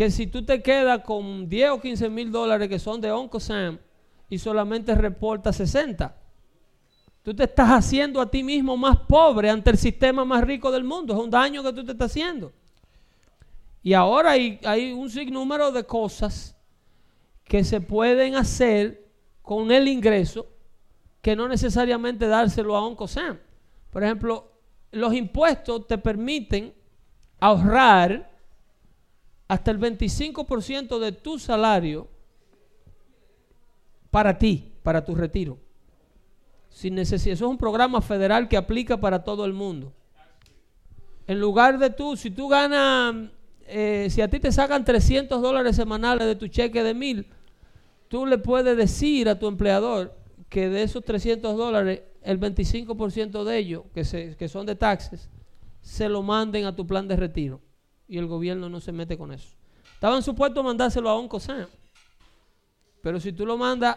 que 0.00 0.10
si 0.10 0.26
tú 0.26 0.42
te 0.42 0.62
quedas 0.62 1.02
con 1.04 1.46
10 1.46 1.72
o 1.72 1.78
15 1.78 2.08
mil 2.08 2.32
dólares 2.32 2.70
que 2.70 2.78
son 2.78 3.02
de 3.02 3.12
Uncle 3.12 3.38
Sam 3.38 3.78
y 4.30 4.38
solamente 4.38 4.94
reportas 4.94 5.56
60, 5.56 6.16
tú 7.22 7.34
te 7.34 7.44
estás 7.44 7.68
haciendo 7.68 8.18
a 8.22 8.30
ti 8.30 8.42
mismo 8.42 8.78
más 8.78 8.96
pobre 9.00 9.50
ante 9.50 9.68
el 9.68 9.76
sistema 9.76 10.24
más 10.24 10.42
rico 10.42 10.70
del 10.70 10.84
mundo. 10.84 11.12
Es 11.12 11.20
un 11.20 11.28
daño 11.28 11.62
que 11.62 11.74
tú 11.74 11.84
te 11.84 11.92
estás 11.92 12.12
haciendo. 12.12 12.50
Y 13.82 13.92
ahora 13.92 14.30
hay, 14.30 14.58
hay 14.64 14.90
un 14.90 15.10
sinnúmero 15.10 15.70
de 15.70 15.84
cosas 15.84 16.56
que 17.44 17.62
se 17.62 17.82
pueden 17.82 18.36
hacer 18.36 19.06
con 19.42 19.70
el 19.70 19.86
ingreso 19.86 20.46
que 21.20 21.36
no 21.36 21.46
necesariamente 21.46 22.26
dárselo 22.26 22.74
a 22.74 22.88
Uncle 22.88 23.06
Sam. 23.06 23.38
Por 23.90 24.02
ejemplo, 24.02 24.50
los 24.92 25.12
impuestos 25.12 25.86
te 25.86 25.98
permiten 25.98 26.72
ahorrar 27.38 28.29
hasta 29.50 29.72
el 29.72 29.80
25% 29.80 31.00
de 31.00 31.10
tu 31.10 31.36
salario 31.36 32.06
para 34.08 34.38
ti, 34.38 34.70
para 34.84 35.04
tu 35.04 35.16
retiro. 35.16 35.58
Sin 36.68 36.94
necesidad. 36.94 37.32
Eso 37.32 37.46
es 37.46 37.50
un 37.50 37.58
programa 37.58 38.00
federal 38.00 38.48
que 38.48 38.56
aplica 38.56 39.00
para 39.00 39.24
todo 39.24 39.44
el 39.44 39.52
mundo. 39.52 39.92
En 41.26 41.40
lugar 41.40 41.80
de 41.80 41.90
tú, 41.90 42.16
si 42.16 42.30
tú 42.30 42.46
ganas 42.46 43.28
eh, 43.66 44.06
si 44.08 44.20
a 44.20 44.30
ti 44.30 44.38
te 44.38 44.52
sacan 44.52 44.84
300 44.84 45.42
dólares 45.42 45.74
semanales 45.74 46.28
de 46.28 46.36
tu 46.36 46.46
cheque 46.46 46.84
de 46.84 46.94
mil, 46.94 47.26
tú 48.06 48.26
le 48.26 48.38
puedes 48.38 48.76
decir 48.76 49.28
a 49.28 49.36
tu 49.36 49.48
empleador 49.48 50.14
que 50.48 50.68
de 50.68 50.84
esos 50.84 51.04
300 51.04 51.56
dólares, 51.56 52.02
el 52.22 52.38
25% 52.38 53.42
de 53.42 53.58
ellos, 53.58 53.82
que, 53.92 54.04
se, 54.04 54.36
que 54.36 54.48
son 54.48 54.64
de 54.64 54.76
taxes, 54.76 55.28
se 55.82 56.08
lo 56.08 56.22
manden 56.22 56.66
a 56.66 56.76
tu 56.76 56.86
plan 56.86 57.08
de 57.08 57.16
retiro. 57.16 57.60
Y 58.10 58.18
el 58.18 58.26
gobierno 58.26 58.68
no 58.68 58.80
se 58.80 58.90
mete 58.90 59.16
con 59.16 59.32
eso. 59.32 59.48
Estaban 59.94 60.20
supuestos 60.20 60.58
a 60.58 60.66
mandárselo 60.66 61.08
a 61.08 61.16
un 61.16 61.28
COSAN. 61.28 61.68
Pero 63.00 63.20
si 63.20 63.32
tú 63.32 63.46
lo 63.46 63.56
mandas 63.56 63.96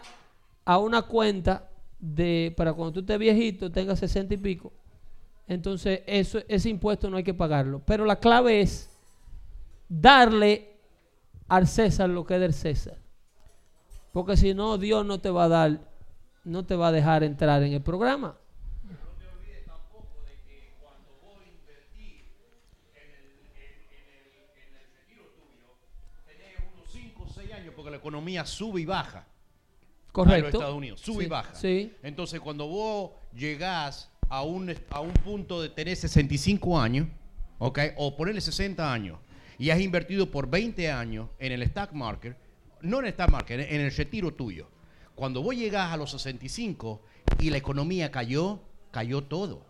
a 0.64 0.78
una 0.78 1.02
cuenta 1.02 1.68
de 1.98 2.54
para 2.56 2.72
cuando 2.72 2.92
tú 2.92 3.00
estés 3.00 3.18
viejito, 3.18 3.72
tengas 3.72 3.98
60 3.98 4.34
y 4.34 4.36
pico, 4.36 4.72
entonces 5.48 6.02
eso, 6.06 6.38
ese 6.46 6.68
impuesto 6.68 7.10
no 7.10 7.16
hay 7.16 7.24
que 7.24 7.34
pagarlo. 7.34 7.82
Pero 7.84 8.04
la 8.04 8.20
clave 8.20 8.60
es 8.60 8.88
darle 9.88 10.78
al 11.48 11.66
César 11.66 12.08
lo 12.08 12.24
que 12.24 12.36
es 12.36 12.40
del 12.40 12.54
César. 12.54 12.98
Porque 14.12 14.36
si 14.36 14.54
no, 14.54 14.78
Dios 14.78 15.04
no 15.04 15.18
te 15.18 15.28
va 15.28 15.44
a 15.44 15.48
dar, 15.48 15.80
no 16.44 16.64
te 16.64 16.76
va 16.76 16.88
a 16.88 16.92
dejar 16.92 17.24
entrar 17.24 17.64
en 17.64 17.72
el 17.72 17.82
programa. 17.82 18.36
Economía 28.04 28.44
sube 28.44 28.82
y 28.82 28.84
baja. 28.84 29.26
Correcto. 30.12 30.42
Los 30.44 30.54
Estados 30.54 30.76
Unidos, 30.76 31.00
sube 31.00 31.20
Sí, 31.20 31.24
y 31.24 31.28
baja. 31.28 31.54
sí. 31.54 31.92
Entonces, 32.02 32.38
cuando 32.40 32.68
vos 32.68 33.12
llegás 33.34 34.10
a 34.28 34.42
un, 34.42 34.72
a 34.90 35.00
un 35.00 35.12
punto 35.12 35.60
de 35.62 35.70
tener 35.70 35.96
65 35.96 36.78
años, 36.78 37.08
¿ok? 37.58 37.78
O 37.96 38.14
ponerle 38.16 38.40
60 38.42 38.92
años, 38.92 39.18
y 39.58 39.70
has 39.70 39.80
invertido 39.80 40.30
por 40.30 40.48
20 40.50 40.90
años 40.90 41.30
en 41.38 41.52
el 41.52 41.62
stock 41.62 41.92
market, 41.92 42.36
no 42.82 42.98
en 42.98 43.06
el 43.06 43.10
stock 43.12 43.30
market, 43.30 43.60
en 43.72 43.80
el 43.80 43.90
retiro 43.90 44.34
tuyo. 44.34 44.68
Cuando 45.14 45.42
vos 45.42 45.56
llegás 45.56 45.92
a 45.92 45.96
los 45.96 46.10
65 46.10 47.00
y 47.40 47.48
la 47.50 47.56
economía 47.56 48.10
cayó, 48.10 48.60
cayó 48.90 49.22
todo. 49.24 49.64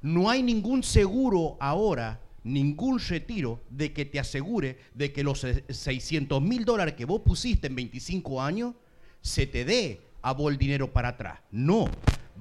No 0.00 0.30
hay 0.30 0.42
ningún 0.42 0.82
seguro 0.82 1.56
ahora, 1.58 2.20
ningún 2.46 2.98
retiro 3.00 3.60
de 3.70 3.92
que 3.92 4.04
te 4.04 4.18
asegure 4.20 4.78
de 4.94 5.12
que 5.12 5.22
los 5.24 5.40
se- 5.40 5.64
600 5.68 6.40
mil 6.40 6.64
dólares 6.64 6.94
que 6.94 7.04
vos 7.04 7.20
pusiste 7.22 7.66
en 7.66 7.74
25 7.74 8.40
años 8.40 8.74
se 9.20 9.46
te 9.46 9.64
dé 9.64 10.00
a 10.22 10.32
vos 10.32 10.52
el 10.52 10.58
dinero 10.58 10.92
para 10.92 11.08
atrás. 11.08 11.40
No. 11.50 11.86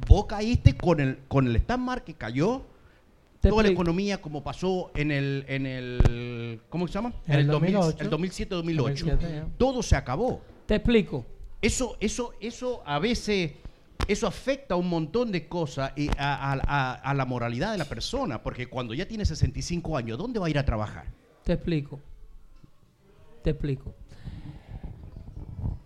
Vos 0.07 0.25
caíste 0.27 0.77
con 0.77 0.99
el, 0.99 1.19
con 1.27 1.47
el 1.47 1.61
market, 1.79 2.17
cayó 2.17 2.63
toda 3.41 3.63
la 3.63 3.69
economía 3.69 4.21
como 4.21 4.43
pasó 4.43 4.91
en 4.95 5.11
el, 5.11 5.45
en 5.47 5.65
el 5.65 6.61
¿cómo 6.69 6.87
se 6.87 6.93
llama? 6.93 7.13
En 7.27 7.39
el 7.39 7.47
2008. 7.47 7.97
el 8.03 8.09
2007-2008. 8.09 8.75
2007, 8.75 9.27
ya. 9.29 9.47
Todo 9.57 9.81
se 9.83 9.95
acabó. 9.95 10.41
Te 10.65 10.75
explico. 10.75 11.25
Eso, 11.61 11.97
eso, 11.99 12.33
eso 12.41 12.83
a 12.85 12.99
veces, 12.99 13.51
eso 14.07 14.27
afecta 14.27 14.75
un 14.75 14.87
montón 14.89 15.31
de 15.31 15.47
cosas 15.47 15.91
y 15.95 16.09
a, 16.17 16.51
a- 16.53 16.61
a- 16.65 16.93
a 16.93 17.13
la 17.13 17.25
moralidad 17.25 17.71
de 17.71 17.77
la 17.77 17.85
persona, 17.85 18.41
porque 18.43 18.67
cuando 18.67 18.93
ya 18.93 19.07
tiene 19.07 19.25
65 19.25 19.97
años, 19.97 20.17
¿dónde 20.17 20.39
va 20.39 20.47
a 20.47 20.49
ir 20.49 20.57
a 20.59 20.65
trabajar? 20.65 21.05
Te 21.43 21.53
explico. 21.53 21.99
Te 23.43 23.51
explico. 23.51 23.93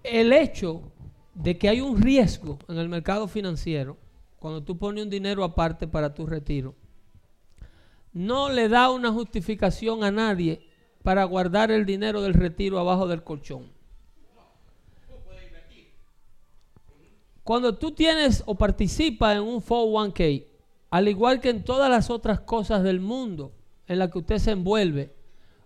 El 0.03 0.33
hecho 0.33 0.91
de 1.33 1.57
que 1.57 1.69
hay 1.69 1.81
un 1.81 2.01
riesgo 2.01 2.59
en 2.67 2.77
el 2.77 2.89
mercado 2.89 3.27
financiero, 3.27 3.97
cuando 4.39 4.63
tú 4.63 4.77
pones 4.77 5.03
un 5.03 5.09
dinero 5.09 5.43
aparte 5.43 5.87
para 5.87 6.13
tu 6.13 6.25
retiro, 6.25 6.75
no 8.13 8.49
le 8.49 8.69
da 8.69 8.89
una 8.89 9.11
justificación 9.11 10.03
a 10.03 10.11
nadie 10.11 10.65
para 11.03 11.23
guardar 11.25 11.71
el 11.71 11.85
dinero 11.85 12.21
del 12.21 12.33
retiro 12.33 12.79
abajo 12.79 13.07
del 13.07 13.23
colchón. 13.23 13.71
Cuando 17.49 17.73
tú 17.73 17.89
tienes 17.89 18.43
o 18.45 18.53
participas 18.53 19.35
en 19.35 19.41
un 19.41 19.59
401k, 19.59 20.45
al 20.91 21.07
igual 21.07 21.41
que 21.41 21.49
en 21.49 21.63
todas 21.63 21.89
las 21.89 22.11
otras 22.11 22.41
cosas 22.41 22.83
del 22.83 22.99
mundo 22.99 23.53
en 23.87 23.97
las 23.97 24.11
que 24.11 24.19
usted 24.19 24.37
se 24.37 24.51
envuelve, 24.51 25.15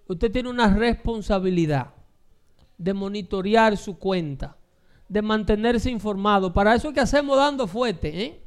usted 0.08 0.32
tiene 0.32 0.50
una 0.50 0.74
responsabilidad 0.74 1.94
de 2.78 2.94
monitorear 2.94 3.76
su 3.76 4.00
cuenta, 4.00 4.56
de 5.10 5.22
mantenerse 5.22 5.92
informado. 5.92 6.54
Para 6.54 6.74
eso 6.74 6.88
es 6.88 6.94
que 6.94 7.02
hacemos 7.02 7.36
dando 7.36 7.68
fuerte, 7.68 8.24
¿eh? 8.24 8.42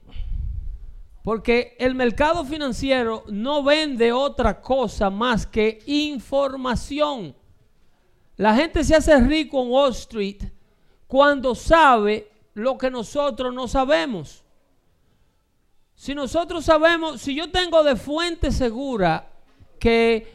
Porque 1.23 1.77
el 1.79 1.95
mercado 1.95 2.43
financiero 2.43 3.23
no 3.29 3.63
vende 3.63 4.15
otra 4.15 4.63
cosa 4.63 5.11
más 5.11 5.47
que 5.47 5.81
información. 5.85 7.37
La 8.37 8.57
gente 8.57 8.83
se 8.83 8.95
hace 8.95 9.21
rico 9.21 9.63
en 9.63 9.71
Wall 9.71 9.91
Street 9.91 10.43
cuando 11.07 11.55
sabe 11.55 12.31
lo 12.57 12.79
que 12.79 12.91
nosotros 12.91 13.53
no 13.53 13.69
sabemos. 13.69 14.43
Si 15.95 16.15
nosotros 16.15 16.65
sabemos, 16.65 17.21
si 17.21 17.35
yo 17.35 17.51
tengo 17.51 17.85
de 17.85 17.97
fuente 17.97 18.51
segura 18.51 19.29
que 19.79 20.33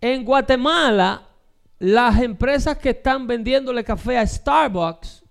en 0.00 0.24
Guatemala 0.24 1.26
las 1.80 2.22
empresas 2.22 2.78
que 2.78 2.90
están 2.90 3.26
vendiéndole 3.26 3.82
café 3.82 4.16
a 4.16 4.24
Starbucks 4.24 5.24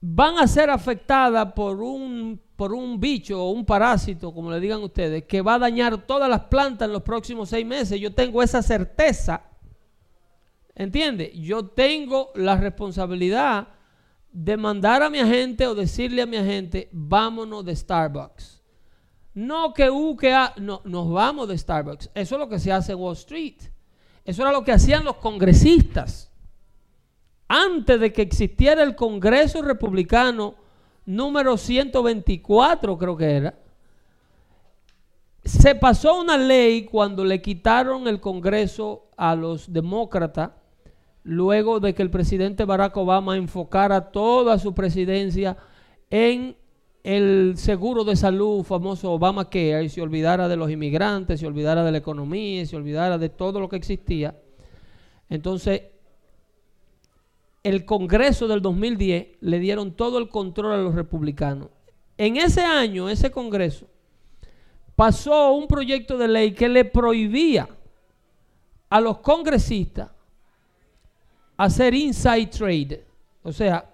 van 0.00 0.38
a 0.38 0.46
ser 0.46 0.70
afectadas 0.70 1.52
por 1.52 1.82
un, 1.82 2.40
por 2.56 2.72
un 2.72 2.98
bicho 2.98 3.44
o 3.44 3.50
un 3.50 3.66
parásito, 3.66 4.32
como 4.32 4.50
le 4.50 4.60
digan 4.60 4.82
ustedes, 4.82 5.24
que 5.24 5.42
va 5.42 5.56
a 5.56 5.58
dañar 5.58 6.06
todas 6.06 6.30
las 6.30 6.44
plantas 6.44 6.86
en 6.86 6.94
los 6.94 7.02
próximos 7.02 7.50
seis 7.50 7.66
meses. 7.66 8.00
Yo 8.00 8.14
tengo 8.14 8.42
esa 8.42 8.62
certeza. 8.62 9.42
¿Entiende? 10.74 11.32
Yo 11.38 11.66
tengo 11.66 12.30
la 12.34 12.56
responsabilidad 12.56 13.75
de 14.38 14.58
mandar 14.58 15.02
a 15.02 15.08
mi 15.08 15.18
agente 15.18 15.66
o 15.66 15.74
decirle 15.74 16.20
a 16.20 16.26
mi 16.26 16.36
agente, 16.36 16.90
vámonos 16.92 17.64
de 17.64 17.74
Starbucks. 17.74 18.62
No 19.32 19.72
que 19.72 19.88
U, 19.88 20.14
que 20.14 20.34
A, 20.34 20.52
no, 20.58 20.82
nos 20.84 21.10
vamos 21.10 21.48
de 21.48 21.56
Starbucks. 21.56 22.10
Eso 22.14 22.34
es 22.34 22.38
lo 22.38 22.46
que 22.46 22.58
se 22.58 22.70
hace 22.70 22.92
en 22.92 22.98
Wall 22.98 23.14
Street. 23.14 23.56
Eso 24.26 24.42
era 24.42 24.52
lo 24.52 24.62
que 24.62 24.72
hacían 24.72 25.06
los 25.06 25.16
congresistas. 25.16 26.30
Antes 27.48 27.98
de 27.98 28.12
que 28.12 28.20
existiera 28.20 28.82
el 28.82 28.94
Congreso 28.94 29.62
Republicano 29.62 30.54
número 31.06 31.56
124, 31.56 32.98
creo 32.98 33.16
que 33.16 33.36
era, 33.36 33.54
se 35.42 35.74
pasó 35.76 36.20
una 36.20 36.36
ley 36.36 36.84
cuando 36.84 37.24
le 37.24 37.40
quitaron 37.40 38.06
el 38.06 38.20
Congreso 38.20 39.08
a 39.16 39.34
los 39.34 39.72
demócratas, 39.72 40.50
luego 41.26 41.80
de 41.80 41.92
que 41.92 42.02
el 42.02 42.10
presidente 42.10 42.64
Barack 42.64 42.96
Obama 42.96 43.36
enfocara 43.36 44.12
toda 44.12 44.60
su 44.60 44.74
presidencia 44.74 45.56
en 46.08 46.56
el 47.02 47.54
seguro 47.56 48.04
de 48.04 48.14
salud 48.14 48.62
famoso 48.62 49.10
Obamacare 49.10 49.82
y 49.82 49.88
se 49.88 50.00
olvidara 50.00 50.46
de 50.46 50.56
los 50.56 50.70
inmigrantes, 50.70 51.40
se 51.40 51.46
olvidara 51.46 51.82
de 51.82 51.90
la 51.90 51.98
economía, 51.98 52.64
se 52.64 52.76
olvidara 52.76 53.18
de 53.18 53.28
todo 53.28 53.58
lo 53.58 53.68
que 53.68 53.74
existía. 53.74 54.40
Entonces, 55.28 55.82
el 57.64 57.84
Congreso 57.84 58.46
del 58.46 58.62
2010 58.62 59.38
le 59.40 59.58
dieron 59.58 59.96
todo 59.96 60.18
el 60.18 60.28
control 60.28 60.74
a 60.74 60.76
los 60.76 60.94
republicanos. 60.94 61.70
En 62.18 62.36
ese 62.36 62.60
año, 62.62 63.08
ese 63.08 63.32
Congreso 63.32 63.88
pasó 64.94 65.52
un 65.54 65.66
proyecto 65.66 66.16
de 66.18 66.28
ley 66.28 66.52
que 66.52 66.68
le 66.68 66.84
prohibía 66.84 67.68
a 68.88 69.00
los 69.00 69.18
congresistas 69.18 70.10
hacer 71.56 71.94
inside 71.94 72.46
trade, 72.46 73.04
o 73.42 73.52
sea, 73.52 73.88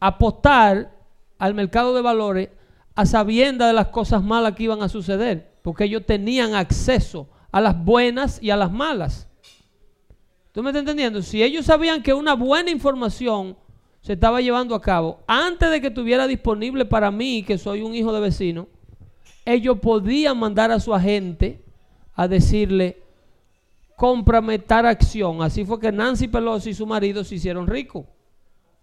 apostar 0.00 0.94
al 1.38 1.54
mercado 1.54 1.94
de 1.94 2.02
valores 2.02 2.48
a 2.94 3.04
sabienda 3.04 3.66
de 3.66 3.72
las 3.72 3.88
cosas 3.88 4.22
malas 4.22 4.54
que 4.54 4.64
iban 4.64 4.82
a 4.82 4.88
suceder, 4.88 5.58
porque 5.62 5.84
ellos 5.84 6.04
tenían 6.06 6.54
acceso 6.54 7.28
a 7.52 7.60
las 7.60 7.82
buenas 7.84 8.42
y 8.42 8.50
a 8.50 8.56
las 8.56 8.72
malas. 8.72 9.28
¿Tú 10.52 10.62
me 10.62 10.70
estás 10.70 10.80
entendiendo? 10.80 11.20
Si 11.20 11.42
ellos 11.42 11.66
sabían 11.66 12.02
que 12.02 12.14
una 12.14 12.34
buena 12.34 12.70
información 12.70 13.56
se 14.00 14.14
estaba 14.14 14.40
llevando 14.40 14.74
a 14.74 14.80
cabo 14.80 15.20
antes 15.26 15.70
de 15.70 15.80
que 15.80 15.88
estuviera 15.88 16.26
disponible 16.26 16.86
para 16.86 17.10
mí, 17.10 17.42
que 17.42 17.58
soy 17.58 17.82
un 17.82 17.94
hijo 17.94 18.12
de 18.12 18.20
vecino, 18.20 18.68
ellos 19.44 19.78
podían 19.80 20.38
mandar 20.38 20.70
a 20.70 20.80
su 20.80 20.94
agente 20.94 21.62
a 22.14 22.26
decirle, 22.26 23.02
cómprame 23.96 24.58
tal 24.58 24.86
acción. 24.86 25.42
Así 25.42 25.64
fue 25.64 25.80
que 25.80 25.90
Nancy 25.90 26.28
Pelosi 26.28 26.70
y 26.70 26.74
su 26.74 26.86
marido 26.86 27.24
se 27.24 27.36
hicieron 27.36 27.66
ricos, 27.66 28.04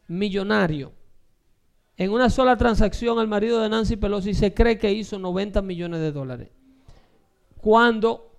millonarios. 0.07 0.91
En 1.95 2.11
una 2.11 2.29
sola 2.29 2.57
transacción, 2.57 3.19
el 3.19 3.27
marido 3.27 3.61
de 3.61 3.69
Nancy 3.69 3.95
Pelosi 3.95 4.33
se 4.33 4.53
cree 4.53 4.79
que 4.79 4.91
hizo 4.91 5.19
90 5.19 5.61
millones 5.61 5.99
de 5.99 6.11
dólares. 6.11 6.49
Cuando 7.61 8.31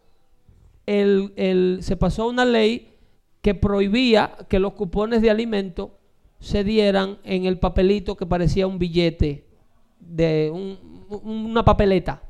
el- 0.86 1.32
el- 1.36 1.78
se 1.82 1.96
pasó 1.96 2.28
una 2.28 2.44
ley 2.44 2.90
que 3.40 3.54
prohibía 3.54 4.36
que 4.48 4.58
los 4.58 4.72
cupones 4.74 5.22
de 5.22 5.30
alimento 5.30 5.98
se 6.40 6.64
dieran 6.64 7.18
en 7.24 7.46
el 7.46 7.58
papelito 7.58 8.16
que 8.16 8.26
parecía 8.26 8.66
un 8.66 8.78
billete 8.78 9.46
de 10.00 10.50
un- 10.52 11.06
una 11.22 11.64
papeleta. 11.64 12.22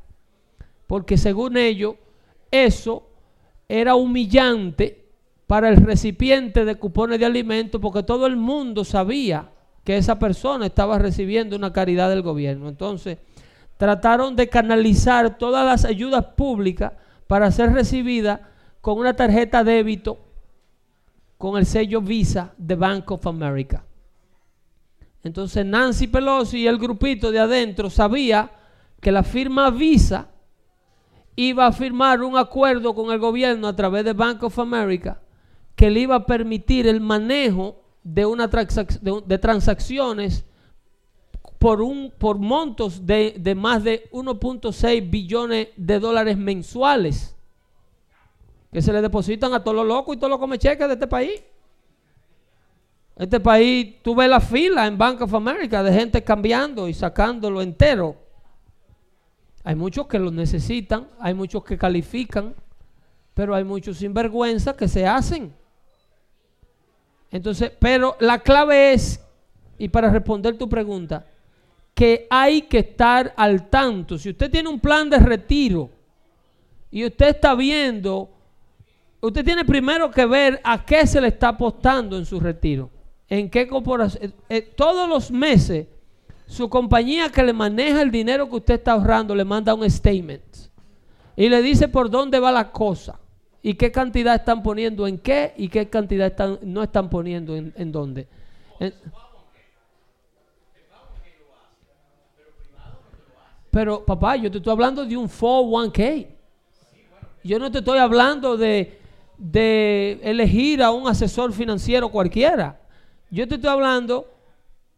Porque 0.87 1.17
según 1.17 1.57
ellos, 1.57 1.95
eso 2.51 3.09
era 3.67 3.95
humillante 3.95 5.05
para 5.47 5.69
el 5.69 5.77
recipiente 5.77 6.65
de 6.65 6.75
cupones 6.75 7.19
de 7.19 7.25
alimentos 7.25 7.79
porque 7.81 8.03
todo 8.03 8.25
el 8.25 8.35
mundo 8.35 8.83
sabía 8.83 9.51
que 9.83 9.97
esa 9.97 10.17
persona 10.17 10.65
estaba 10.65 10.97
recibiendo 10.97 11.55
una 11.55 11.71
caridad 11.71 12.09
del 12.09 12.23
gobierno. 12.23 12.67
Entonces, 12.69 13.19
trataron 13.77 14.35
de 14.35 14.49
canalizar 14.49 15.37
todas 15.37 15.65
las 15.65 15.85
ayudas 15.85 16.25
públicas 16.35 16.93
para 17.27 17.51
ser 17.51 17.73
recibidas 17.73 18.39
con 18.81 18.97
una 18.97 19.15
tarjeta 19.15 19.63
débito 19.63 20.19
con 21.37 21.57
el 21.57 21.65
sello 21.65 22.01
Visa 22.01 22.53
de 22.57 22.75
Bank 22.75 23.11
of 23.11 23.27
America. 23.27 23.83
Entonces 25.23 25.65
Nancy 25.65 26.07
Pelosi 26.07 26.59
y 26.59 26.67
el 26.67 26.77
grupito 26.77 27.31
de 27.31 27.39
adentro 27.39 27.89
sabía 27.89 28.51
que 29.01 29.11
la 29.11 29.23
firma 29.23 29.69
Visa 29.71 30.29
iba 31.35 31.67
a 31.67 31.71
firmar 31.71 32.21
un 32.23 32.37
acuerdo 32.37 32.93
con 32.95 33.11
el 33.11 33.19
gobierno 33.19 33.67
a 33.67 33.75
través 33.75 34.05
de 34.05 34.13
Bank 34.13 34.43
of 34.43 34.57
America 34.59 35.21
que 35.75 35.89
le 35.89 36.01
iba 36.01 36.15
a 36.15 36.25
permitir 36.25 36.87
el 36.87 37.01
manejo 37.01 37.81
de, 38.03 38.25
una 38.25 38.49
transac- 38.49 38.99
de, 38.99 39.37
transacciones 39.37 40.45
por, 41.59 41.81
un, 41.81 42.13
por 42.17 42.37
montos 42.37 43.05
de, 43.05 43.35
de 43.39 43.55
más 43.55 43.83
de 43.83 44.09
1.6 44.11 45.09
billones 45.09 45.67
de 45.75 45.99
dólares 45.99 46.37
mensuales 46.37 47.35
que 48.71 48.81
se 48.81 48.93
le 48.93 49.01
depositan 49.01 49.53
a 49.53 49.63
todos 49.63 49.75
los 49.77 49.87
locos 49.87 50.15
y 50.15 50.19
todos 50.19 50.29
los 50.29 50.39
comecheques 50.39 50.87
de 50.87 50.93
este 50.93 51.07
país. 51.07 51.41
Este 53.15 53.39
país, 53.39 53.95
tú 54.03 54.13
ves 54.13 54.29
la 54.29 54.41
fila 54.41 54.85
en 54.85 54.97
Bank 54.97 55.21
of 55.21 55.33
America 55.33 55.81
de 55.81 55.93
gente 55.93 56.23
cambiando 56.23 56.87
y 56.89 56.93
sacándolo 56.93 57.61
entero. 57.61 58.17
Hay 59.65 59.73
muchos 59.73 60.05
que 60.05 60.19
lo 60.19 60.29
necesitan, 60.29 61.07
hay 61.19 61.33
muchos 61.33 61.63
que 61.63 61.75
califican, 61.75 62.53
pero 63.33 63.55
hay 63.55 63.63
muchos 63.63 63.97
sinvergüenza 63.97 64.77
que 64.77 64.87
se 64.87 65.07
hacen. 65.07 65.51
Entonces, 67.31 67.71
pero 67.79 68.15
la 68.19 68.39
clave 68.39 68.93
es, 68.93 69.19
y 69.79 69.89
para 69.89 70.11
responder 70.11 70.55
tu 70.55 70.69
pregunta, 70.69 71.25
que 71.95 72.27
hay 72.29 72.61
que 72.61 72.77
estar 72.77 73.33
al 73.35 73.67
tanto. 73.67 74.19
Si 74.19 74.29
usted 74.29 74.51
tiene 74.51 74.69
un 74.69 74.79
plan 74.79 75.09
de 75.09 75.17
retiro 75.17 75.89
y 76.91 77.03
usted 77.03 77.29
está 77.29 77.55
viendo, 77.55 78.29
usted 79.19 79.43
tiene 79.43 79.65
primero 79.65 80.11
que 80.11 80.27
ver 80.27 80.61
a 80.63 80.85
qué 80.85 81.07
se 81.07 81.19
le 81.19 81.29
está 81.29 81.47
apostando 81.47 82.19
en 82.19 82.25
su 82.27 82.39
retiro. 82.39 82.91
En 83.27 83.49
qué 83.49 83.67
corporación. 83.67 84.25
eh, 84.25 84.33
eh, 84.47 84.61
todos 84.61 85.09
los 85.09 85.31
meses, 85.31 85.87
su 86.47 86.69
compañía 86.69 87.29
que 87.29 87.43
le 87.43 87.53
maneja 87.53 88.01
el 88.01 88.11
dinero 88.11 88.49
que 88.49 88.57
usted 88.57 88.73
está 88.75 88.93
ahorrando 88.93 89.35
le 89.35 89.43
manda 89.43 89.73
un 89.73 89.89
statement 89.89 90.43
y 91.35 91.49
le 91.49 91.61
dice 91.61 91.87
por 91.87 92.09
dónde 92.09 92.39
va 92.39 92.51
la 92.51 92.71
cosa 92.71 93.19
y 93.61 93.73
qué 93.73 93.91
cantidad 93.91 94.35
están 94.35 94.61
poniendo 94.61 95.07
en 95.07 95.17
qué 95.17 95.53
y 95.57 95.69
qué 95.69 95.89
cantidad 95.89 96.27
están, 96.27 96.59
no 96.61 96.83
están 96.83 97.09
poniendo 97.09 97.55
en, 97.55 97.91
dónde. 97.91 98.27
Pero 103.71 104.05
papá, 104.05 104.35
yo 104.35 104.51
te 104.51 104.57
estoy 104.57 104.71
hablando 104.71 105.03
de 105.03 105.17
un 105.17 105.27
401k. 105.27 106.27
Yo 107.43 107.57
no 107.57 107.71
te 107.71 107.79
estoy 107.79 107.97
hablando 107.97 108.55
de, 108.55 108.99
de 109.37 110.19
elegir 110.21 110.83
a 110.83 110.91
un 110.91 111.07
asesor 111.07 111.51
financiero 111.51 112.09
cualquiera. 112.09 112.79
Yo 113.31 113.47
te 113.47 113.55
estoy 113.55 113.71
hablando 113.71 114.34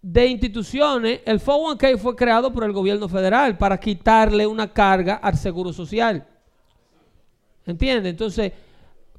de 0.01 0.27
instituciones. 0.27 1.21
El 1.25 1.39
401k 1.39 1.97
fue 1.97 2.15
creado 2.15 2.51
por 2.51 2.63
el 2.63 2.71
gobierno 2.71 3.07
federal 3.09 3.57
para 3.57 3.79
quitarle 3.79 4.47
una 4.47 4.71
carga 4.71 5.15
al 5.15 5.37
seguro 5.37 5.73
social. 5.73 6.25
¿Entiendes? 7.65 8.11
Entonces, 8.11 8.53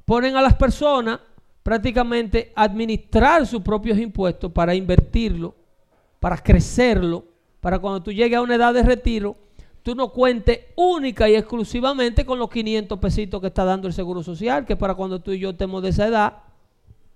ponen 0.05 0.35
a 0.35 0.41
las 0.41 0.55
personas 0.55 1.19
prácticamente 1.61 2.51
a 2.55 2.63
administrar 2.63 3.45
sus 3.45 3.61
propios 3.61 3.99
impuestos 3.99 4.51
para 4.51 4.73
invertirlo, 4.73 5.53
para 6.19 6.37
crecerlo, 6.37 7.25
para 7.61 7.77
cuando 7.77 8.01
tú 8.01 8.11
llegues 8.11 8.37
a 8.37 8.41
una 8.41 8.55
edad 8.55 8.73
de 8.73 8.83
retiro, 8.83 9.35
tú 9.83 9.93
no 9.93 10.09
cuentes 10.09 10.61
única 10.75 11.29
y 11.29 11.35
exclusivamente 11.35 12.25
con 12.25 12.39
los 12.39 12.49
500 12.49 12.97
pesitos 12.99 13.41
que 13.41 13.47
está 13.47 13.65
dando 13.65 13.87
el 13.87 13.93
Seguro 13.93 14.23
Social, 14.23 14.65
que 14.65 14.75
para 14.75 14.95
cuando 14.95 15.19
tú 15.19 15.31
y 15.31 15.39
yo 15.39 15.51
estemos 15.51 15.83
de 15.83 15.89
esa 15.89 16.07
edad, 16.07 16.37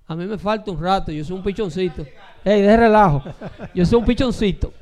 a 0.05 0.15
mí 0.15 0.25
me 0.25 0.37
falta 0.37 0.71
un 0.71 0.81
rato, 0.81 1.11
yo 1.11 1.23
soy 1.23 1.37
un 1.37 1.43
pichoncito. 1.43 2.05
Ey, 2.43 2.61
de 2.61 2.75
relajo, 2.75 3.23
yo 3.73 3.85
soy 3.85 3.99
un 3.99 4.05
pichoncito. 4.05 4.73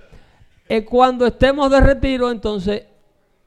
Eh, 0.67 0.83
cuando 0.83 1.27
estemos 1.27 1.69
de 1.69 1.79
retiro, 1.79 2.31
entonces, 2.31 2.85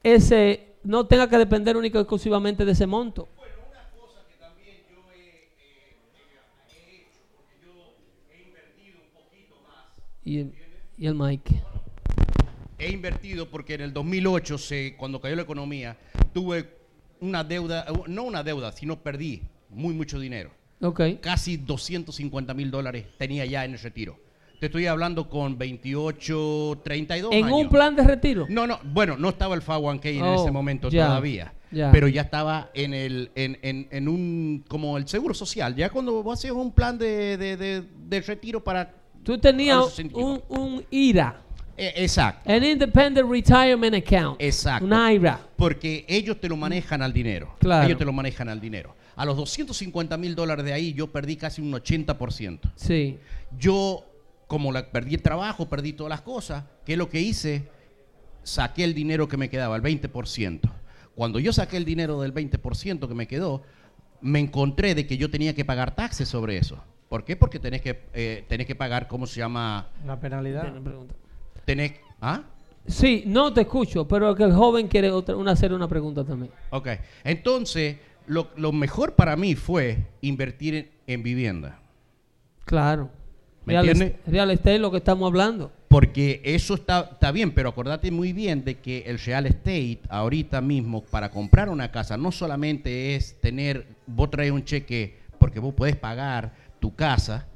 ese 0.02 0.74
no 0.84 1.06
tenga 1.06 1.28
que 1.28 1.38
depender 1.38 1.76
única 1.76 1.98
y 1.98 2.02
exclusivamente 2.02 2.64
de 2.64 2.72
ese 2.72 2.86
monto. 2.86 3.28
Y 10.26 10.38
el, 10.38 10.54
y 10.96 11.06
el 11.06 11.14
Mike. 11.14 11.62
He 12.78 12.90
invertido 12.90 13.50
porque 13.50 13.74
en 13.74 13.82
el 13.82 13.92
2008, 13.92 14.58
se, 14.58 14.96
cuando 14.96 15.20
cayó 15.20 15.36
la 15.36 15.42
economía, 15.42 15.98
tuve 16.32 16.68
una 17.20 17.44
deuda, 17.44 17.84
eh, 17.88 17.92
no 18.06 18.24
una 18.24 18.42
deuda, 18.42 18.72
sino 18.72 19.02
perdí 19.02 19.42
muy 19.68 19.92
mucho 19.92 20.18
dinero. 20.18 20.50
Ok. 20.80 21.00
Casi 21.20 21.56
250 21.56 22.52
mil 22.54 22.70
dólares 22.70 23.06
tenía 23.18 23.44
ya 23.46 23.64
en 23.64 23.72
el 23.72 23.78
retiro. 23.78 24.18
Te 24.60 24.66
estoy 24.66 24.86
hablando 24.86 25.28
con 25.28 25.58
28, 25.58 26.80
32 26.84 27.32
En 27.32 27.44
años. 27.46 27.58
un 27.58 27.68
plan 27.68 27.94
de 27.96 28.02
retiro. 28.04 28.46
No, 28.48 28.66
no, 28.66 28.78
bueno, 28.84 29.16
no 29.16 29.30
estaba 29.30 29.54
el 29.54 29.62
501k 29.62 30.04
en 30.06 30.22
Oh, 30.22 30.42
ese 30.42 30.50
momento 30.50 30.88
ya, 30.88 31.06
todavía. 31.06 31.52
Pero 31.90 32.06
ya 32.08 32.22
estaba 32.22 32.70
en 32.72 32.94
el, 32.94 33.30
en, 33.34 33.58
en- 33.62 33.88
en 33.90 34.08
un, 34.08 34.64
como 34.68 34.96
el 34.96 35.08
seguro 35.08 35.34
social. 35.34 35.74
Ya 35.74 35.90
cuando 35.90 36.22
vos 36.22 36.38
haces 36.38 36.52
un 36.52 36.70
plan 36.70 36.96
de, 36.96 37.36
de, 37.36 37.56
de- 37.56 37.82
de 38.08 38.20
retiro 38.20 38.62
para... 38.62 38.94
Tú 39.24 39.38
tenías 39.38 39.76
los 39.78 39.90
65. 39.94 40.44
un, 40.50 40.60
un 40.60 40.84
IRA, 40.90 41.42
exacto. 41.76 42.50
an 42.50 42.64
Independent 42.64 43.28
Retirement 43.28 43.94
Account. 43.94 44.40
Exacto. 44.40 44.86
Un 44.86 44.92
IRA. 44.92 45.40
Porque 45.56 46.04
ellos 46.08 46.40
te 46.40 46.48
lo 46.48 46.56
manejan 46.56 47.02
al 47.02 47.12
dinero. 47.12 47.54
Claro. 47.58 47.86
Ellos 47.86 47.98
te 47.98 48.04
lo 48.04 48.12
manejan 48.12 48.48
al 48.48 48.60
dinero. 48.60 48.94
A 49.16 49.24
los 49.24 49.36
250 49.36 50.16
mil 50.16 50.34
dólares 50.34 50.64
de 50.64 50.72
ahí 50.72 50.92
yo 50.92 51.12
perdí 51.12 51.36
casi 51.36 51.62
un 51.62 51.72
80%. 51.72 52.60
Sí. 52.74 53.18
Yo, 53.58 54.04
como 54.46 54.72
la, 54.72 54.90
perdí 54.90 55.14
el 55.14 55.22
trabajo, 55.22 55.68
perdí 55.68 55.92
todas 55.92 56.10
las 56.10 56.22
cosas, 56.22 56.64
¿qué 56.84 56.92
es 56.92 56.98
lo 56.98 57.08
que 57.08 57.20
hice? 57.20 57.68
Saqué 58.42 58.84
el 58.84 58.94
dinero 58.94 59.28
que 59.28 59.36
me 59.36 59.48
quedaba, 59.48 59.76
el 59.76 59.82
20%. 59.82 60.60
Cuando 61.14 61.38
yo 61.38 61.52
saqué 61.52 61.76
el 61.76 61.84
dinero 61.84 62.20
del 62.20 62.34
20% 62.34 63.06
que 63.06 63.14
me 63.14 63.28
quedó, 63.28 63.62
me 64.20 64.40
encontré 64.40 64.94
de 64.94 65.06
que 65.06 65.16
yo 65.16 65.30
tenía 65.30 65.54
que 65.54 65.64
pagar 65.64 65.94
taxes 65.94 66.28
sobre 66.28 66.56
eso. 66.56 66.82
¿Por 67.08 67.24
qué? 67.24 67.36
Porque 67.36 67.60
tenés 67.60 67.82
que, 67.82 68.00
eh, 68.14 68.44
tenés 68.48 68.66
que 68.66 68.74
pagar, 68.74 69.06
¿cómo 69.06 69.26
se 69.26 69.38
llama? 69.38 69.88
La 70.04 70.18
penalidad. 70.18 70.62
Tiene 70.62 70.80
pregunta. 70.80 71.14
Tenés, 71.64 71.92
¿Ah? 72.20 72.42
Sí, 72.86 73.24
no 73.26 73.52
te 73.52 73.62
escucho, 73.62 74.06
pero 74.06 74.34
que 74.34 74.44
el 74.44 74.52
joven 74.52 74.88
quiere 74.88 75.10
otra, 75.10 75.36
una, 75.36 75.52
hacer 75.52 75.72
una 75.72 75.88
pregunta 75.88 76.22
también. 76.24 76.52
Ok. 76.70 76.88
Entonces, 77.24 77.96
lo, 78.26 78.50
lo 78.56 78.72
mejor 78.72 79.14
para 79.14 79.36
mí 79.36 79.54
fue 79.54 79.98
invertir 80.20 80.74
en, 80.74 80.90
en 81.06 81.22
vivienda. 81.22 81.78
Claro. 82.64 83.10
¿Me 83.64 83.72
Real, 83.72 83.88
entiende? 83.88 84.16
est- 84.16 84.28
real 84.28 84.50
estate 84.50 84.74
es 84.74 84.80
lo 84.80 84.90
que 84.90 84.98
estamos 84.98 85.26
hablando. 85.26 85.72
Porque 85.88 86.42
eso 86.44 86.74
está, 86.74 87.08
está 87.12 87.30
bien, 87.32 87.52
pero 87.52 87.68
acordate 87.70 88.10
muy 88.10 88.32
bien 88.32 88.64
de 88.64 88.78
que 88.80 89.04
el 89.06 89.18
real 89.18 89.46
estate 89.46 90.00
ahorita 90.08 90.60
mismo 90.60 91.02
para 91.02 91.30
comprar 91.30 91.68
una 91.70 91.90
casa 91.90 92.16
no 92.16 92.32
solamente 92.32 93.14
es 93.14 93.40
tener, 93.40 93.86
vos 94.06 94.28
traes 94.30 94.50
un 94.50 94.64
cheque 94.64 95.18
porque 95.38 95.60
vos 95.60 95.72
podés 95.72 95.96
pagar 95.96 96.52
tu 96.80 96.94
casa 96.94 97.46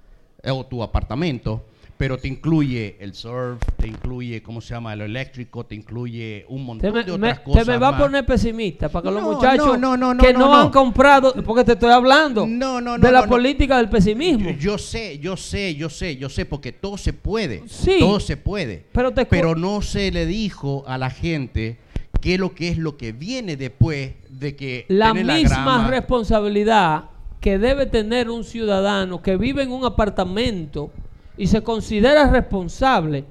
eh, 0.42 0.50
o 0.50 0.64
tu 0.64 0.82
apartamento, 0.82 1.66
pero 1.98 2.16
te 2.16 2.28
incluye 2.28 2.96
el 3.00 3.12
surf, 3.12 3.60
te 3.76 3.88
incluye, 3.88 4.40
¿cómo 4.40 4.60
se 4.60 4.72
llama? 4.72 4.92
El 4.92 5.00
eléctrico, 5.00 5.66
te 5.66 5.74
incluye 5.74 6.46
un 6.48 6.58
Te 6.58 6.64
montón 6.64 6.92
me, 6.94 6.98
de 7.04 7.06
me- 7.06 7.12
otras 7.12 7.38
te 7.38 7.44
cosas. 7.44 7.66
me 7.66 7.76
va 7.76 7.88
a 7.88 7.98
poner 7.98 8.24
pesimista 8.24 8.88
para 8.88 9.02
que 9.02 9.10
los 9.10 9.22
No, 9.22 9.32
muchachos 9.32 9.78
no, 9.80 10.16
que 10.16 10.32
no, 10.32 10.54
han 10.54 10.70
comprado, 10.70 11.34
porque 11.44 11.64
te 11.64 11.72
estoy 11.72 11.90
hablando 11.90 12.46
de 12.46 13.12
la 13.12 13.26
política 13.26 13.76
del 13.78 13.88
pesimismo. 13.90 14.50
Yo, 14.50 14.56
yo 14.56 14.78
sé, 14.78 15.18
yo 15.18 15.36
sé, 15.36 15.74
yo 15.74 15.90
sé, 15.90 16.16
yo 16.16 16.28
sé, 16.28 16.46
porque 16.46 16.70
todo 16.72 16.96
se 16.96 17.12
puede. 17.12 17.64
Sí. 17.66 17.96
Todo 17.98 18.20
se 18.20 18.36
puede. 18.36 18.84
Pero 18.92 19.12
te 19.12 19.26
Pero 19.26 19.56
no 19.56 19.82
se 19.82 20.12
le 20.12 20.24
dijo 20.24 20.84
a 20.86 20.98
la 20.98 21.10
gente 21.10 21.78
qué 22.20 22.34
es 22.34 22.40
lo 22.40 22.54
que 22.54 22.68
es 22.68 22.78
lo 22.78 22.96
que 22.96 23.10
viene 23.10 23.56
después 23.56 24.12
de 24.30 24.54
que 24.54 24.86
la 24.88 25.12
misma 25.14 25.88
responsabilidad 25.88 27.06
que 27.40 27.58
debe 27.58 27.86
tener 27.86 28.30
un 28.30 28.44
ciudadano 28.44 29.20
que 29.20 29.36
vive 29.36 29.62
en 29.64 29.72
un 29.72 29.84
apartamento 29.84 30.90
y 31.38 31.46
se 31.46 31.62
considera 31.62 32.30
responsable. 32.30 33.24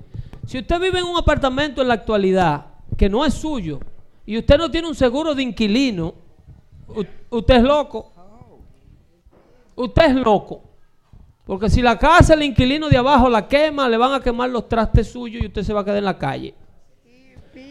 Si 0.46 0.58
usted 0.58 0.80
vive 0.80 1.00
en 1.00 1.06
un 1.06 1.18
apartamento 1.18 1.82
en 1.82 1.90
la 1.90 1.96
actualidad 1.96 2.66
que 2.98 3.10
no 3.10 3.26
es 3.26 3.34
suyo 3.34 3.80
y 4.26 4.38
usted 4.38 4.58
no 4.58 4.72
tiene 4.72 4.88
un 4.88 4.96
seguro 4.96 5.36
de 5.36 5.44
inquilino, 5.44 6.16
usted 7.30 7.56
es 7.56 7.64
loco. 7.64 8.12
Usted 9.76 10.06
es 10.06 10.16
loco. 10.16 10.64
Porque 11.46 11.70
si 11.70 11.82
la 11.82 12.00
casa, 12.00 12.34
el 12.34 12.44
inquilino 12.44 12.90
de 12.90 12.98
abajo 12.98 13.30
la 13.30 13.48
quema, 13.48 13.88
le 13.88 13.98
van 13.98 14.14
a 14.14 14.20
quemar 14.20 14.50
los 14.50 14.68
trastes 14.68 15.12
suyos 15.12 15.44
y 15.44 15.48
usted 15.48 15.64
se 15.64 15.74
va 15.74 15.82
a 15.82 15.86
quedar 15.86 15.98
en 15.98 16.06
la 16.06 16.18
calle. 16.18 16.56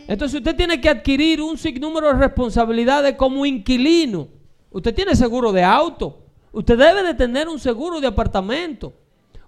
Entonces 0.08 0.38
usted 0.38 0.54
tiene 0.54 0.80
que 0.80 0.88
adquirir 0.88 1.42
un 1.42 1.58
sinnúmero 1.58 2.06
de 2.08 2.14
responsabilidades 2.14 3.16
como 3.16 3.44
inquilino 3.44 4.28
Usted 4.76 4.94
tiene 4.94 5.16
seguro 5.16 5.52
de 5.52 5.62
auto. 5.62 6.18
Usted 6.52 6.76
debe 6.76 7.02
de 7.02 7.14
tener 7.14 7.48
un 7.48 7.58
seguro 7.58 7.98
de 7.98 8.06
apartamento. 8.08 8.92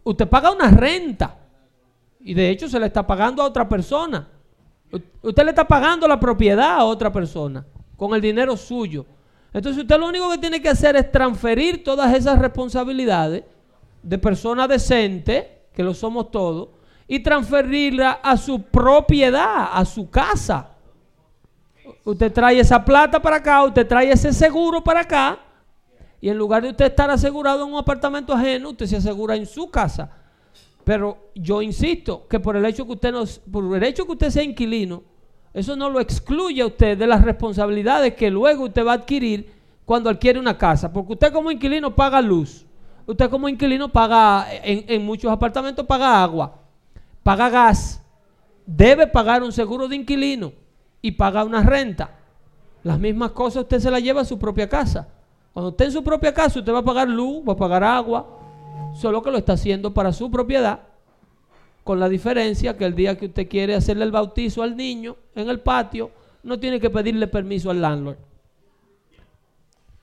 Usted 0.09 0.26
paga 0.26 0.50
una 0.50 0.70
renta. 0.70 1.36
Y 2.20 2.32
de 2.32 2.48
hecho 2.48 2.66
se 2.66 2.80
le 2.80 2.86
está 2.86 3.06
pagando 3.06 3.42
a 3.42 3.46
otra 3.46 3.68
persona. 3.68 4.26
Usted 5.20 5.44
le 5.44 5.50
está 5.50 5.68
pagando 5.68 6.09
la 6.09 6.18
propiedad 6.18 6.78
a 6.78 6.84
otra 6.84 7.12
persona 7.12 7.66
con 7.94 8.14
el 8.14 8.20
dinero 8.22 8.56
suyo. 8.56 9.04
Entonces 9.52 9.82
usted 9.82 9.98
lo 9.98 10.09
único 10.09 10.30
que 10.30 10.38
tiene 10.38 10.62
que 10.62 10.70
hacer 10.70 10.96
es 10.96 11.12
transferir 11.12 11.84
todas 11.84 12.14
esas 12.14 12.38
responsabilidades 12.38 13.44
de 14.02 14.16
persona 14.18 14.66
decente, 14.66 15.66
que 15.74 15.82
lo 15.82 15.92
somos 15.92 16.30
todos, 16.30 16.70
y 17.06 17.20
transferirla 17.20 18.12
a 18.22 18.38
su 18.38 18.62
propiedad, 18.62 19.68
a 19.74 19.84
su 19.84 20.09
casa. 20.09 20.70
Usted 22.02 22.32
trae 22.32 22.61
esa 22.61 22.82
plata 22.82 23.20
para 23.20 23.36
acá, 23.36 23.62
usted 23.62 23.86
trae 23.86 24.11
ese 24.11 24.32
seguro 24.32 24.82
para 24.82 25.00
acá, 25.00 25.38
y 26.20 26.28
en 26.28 26.38
lugar 26.38 26.62
de 26.62 26.70
usted 26.70 26.86
estar 26.86 27.10
asegurado 27.10 27.64
en 27.64 27.72
un 27.72 27.78
apartamento 27.78 28.32
ajeno, 28.32 28.70
usted 28.70 28.86
se 28.86 28.96
asegura 28.96 29.36
en 29.36 29.46
su 29.46 29.70
casa. 29.70 30.10
Pero 30.84 31.30
yo 31.34 31.62
insisto 31.62 32.26
que 32.28 32.40
por 32.40 32.56
el 32.56 32.64
hecho 32.64 32.86
que 32.86 32.92
usted 32.92 33.12
nos, 33.12 33.38
por 33.38 33.76
el 33.76 33.82
hecho 33.82 34.06
que 34.06 34.12
usted 34.12 34.30
sea 34.30 34.42
inquilino, 34.42 35.02
eso 35.52 35.76
no 35.76 35.90
lo 35.90 36.00
excluye 36.00 36.62
a 36.62 36.66
usted 36.66 36.96
de 36.96 37.06
las 37.06 37.22
responsabilidades 37.22 38.14
que 38.14 38.30
luego 38.30 38.64
usted 38.64 38.86
va 38.86 38.92
a 38.92 38.94
adquirir 38.96 39.50
cuando 39.84 40.10
adquiere 40.10 40.38
una 40.38 40.56
casa. 40.56 40.92
Porque 40.92 41.14
usted 41.14 41.32
como 41.32 41.50
inquilino 41.50 41.94
paga 41.94 42.20
luz. 42.20 42.64
Usted 43.06 43.30
como 43.30 43.48
inquilino 43.48 43.88
paga, 43.88 44.46
en, 44.62 45.04
muchos 45.04 45.32
apartamentos 45.32 45.86
paga 45.86 46.22
agua, 46.22 46.60
paga 47.22 47.48
gas, 47.48 48.04
debe 48.66 49.06
pagar 49.06 49.42
un 49.42 49.50
seguro 49.50 49.88
de 49.88 49.96
inquilino 49.96 50.52
y 51.00 51.12
paga 51.12 51.42
una 51.42 51.62
renta. 51.62 52.10
Las 52.82 52.98
mismas 52.98 53.30
cosas 53.30 53.62
usted 53.62 53.80
se 53.80 53.90
las 53.90 54.02
lleva 54.02 54.20
a 54.20 54.26
su 54.26 54.38
propia 54.38 54.68
casa. 54.68 55.08
Cuando 55.53 55.70
usted 55.70 55.86
en 55.86 55.92
su 55.92 56.05
propia 56.05 56.32
casa, 56.32 56.59
usted 56.61 56.72
va 56.72 56.78
a 56.78 56.84
pagar 56.84 57.09
luz, 57.09 57.42
va 57.49 57.53
a 57.55 57.57
pagar 57.57 57.82
agua, 57.84 58.38
solo 58.94 59.22
que 59.22 59.30
lo 59.30 59.38
está 59.38 59.55
haciendo 59.55 59.92
para 59.92 60.12
su 60.12 60.30
propiedad, 60.30 60.80
con 61.84 61.99
la 61.99 62.09
diferencia 62.09 62.76
que 62.76 62.84
el 62.84 62.94
día 62.94 63.16
que 63.16 63.26
usted 63.26 63.49
quiere 63.49 63.74
hacerle 63.74 64.05
el 64.05 64.12
bautizo 64.12 64.62
al 64.62 64.76
niño 64.76 65.16
en 65.34 65.49
el 65.49 65.61
patio, 65.61 66.11
no 66.42 66.59
tiene 66.61 66.78
que 66.78 66.90
pedirle 66.90 67.26
permiso 67.26 67.70
al 67.70 67.80
landlord. 67.80 68.18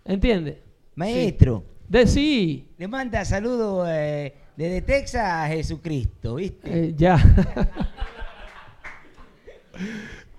¿Entiende? 0.03 0.61
Maestro, 0.95 1.63
De 1.87 2.05
sí, 2.07 2.67
le 2.77 2.87
manda 2.87 3.23
saludos 3.25 3.87
eh, 3.89 4.33
desde 4.55 4.81
Texas 4.81 5.23
a 5.23 5.47
Jesucristo, 5.47 6.35
¿viste? 6.35 6.87
eh, 6.89 6.93
ya. 6.95 7.17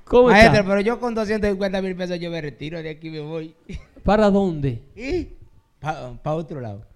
¿Cómo 0.04 0.28
Maestro, 0.28 0.61
está? 0.61 0.68
pero 0.68 0.80
yo 0.80 0.98
con 1.00 1.14
250 1.14 1.82
mil 1.82 1.96
pesos 1.96 2.18
yo 2.18 2.30
me 2.30 2.40
retiro 2.40 2.82
de 2.82 2.90
aquí, 2.90 3.11
me 3.11 3.20
voy. 3.20 3.54
¿Para 4.07 4.30
dónde? 4.30 4.82
¿Y? 4.96 5.28
Para 5.80 6.34
otro 6.34 6.61
lado. 6.61 6.86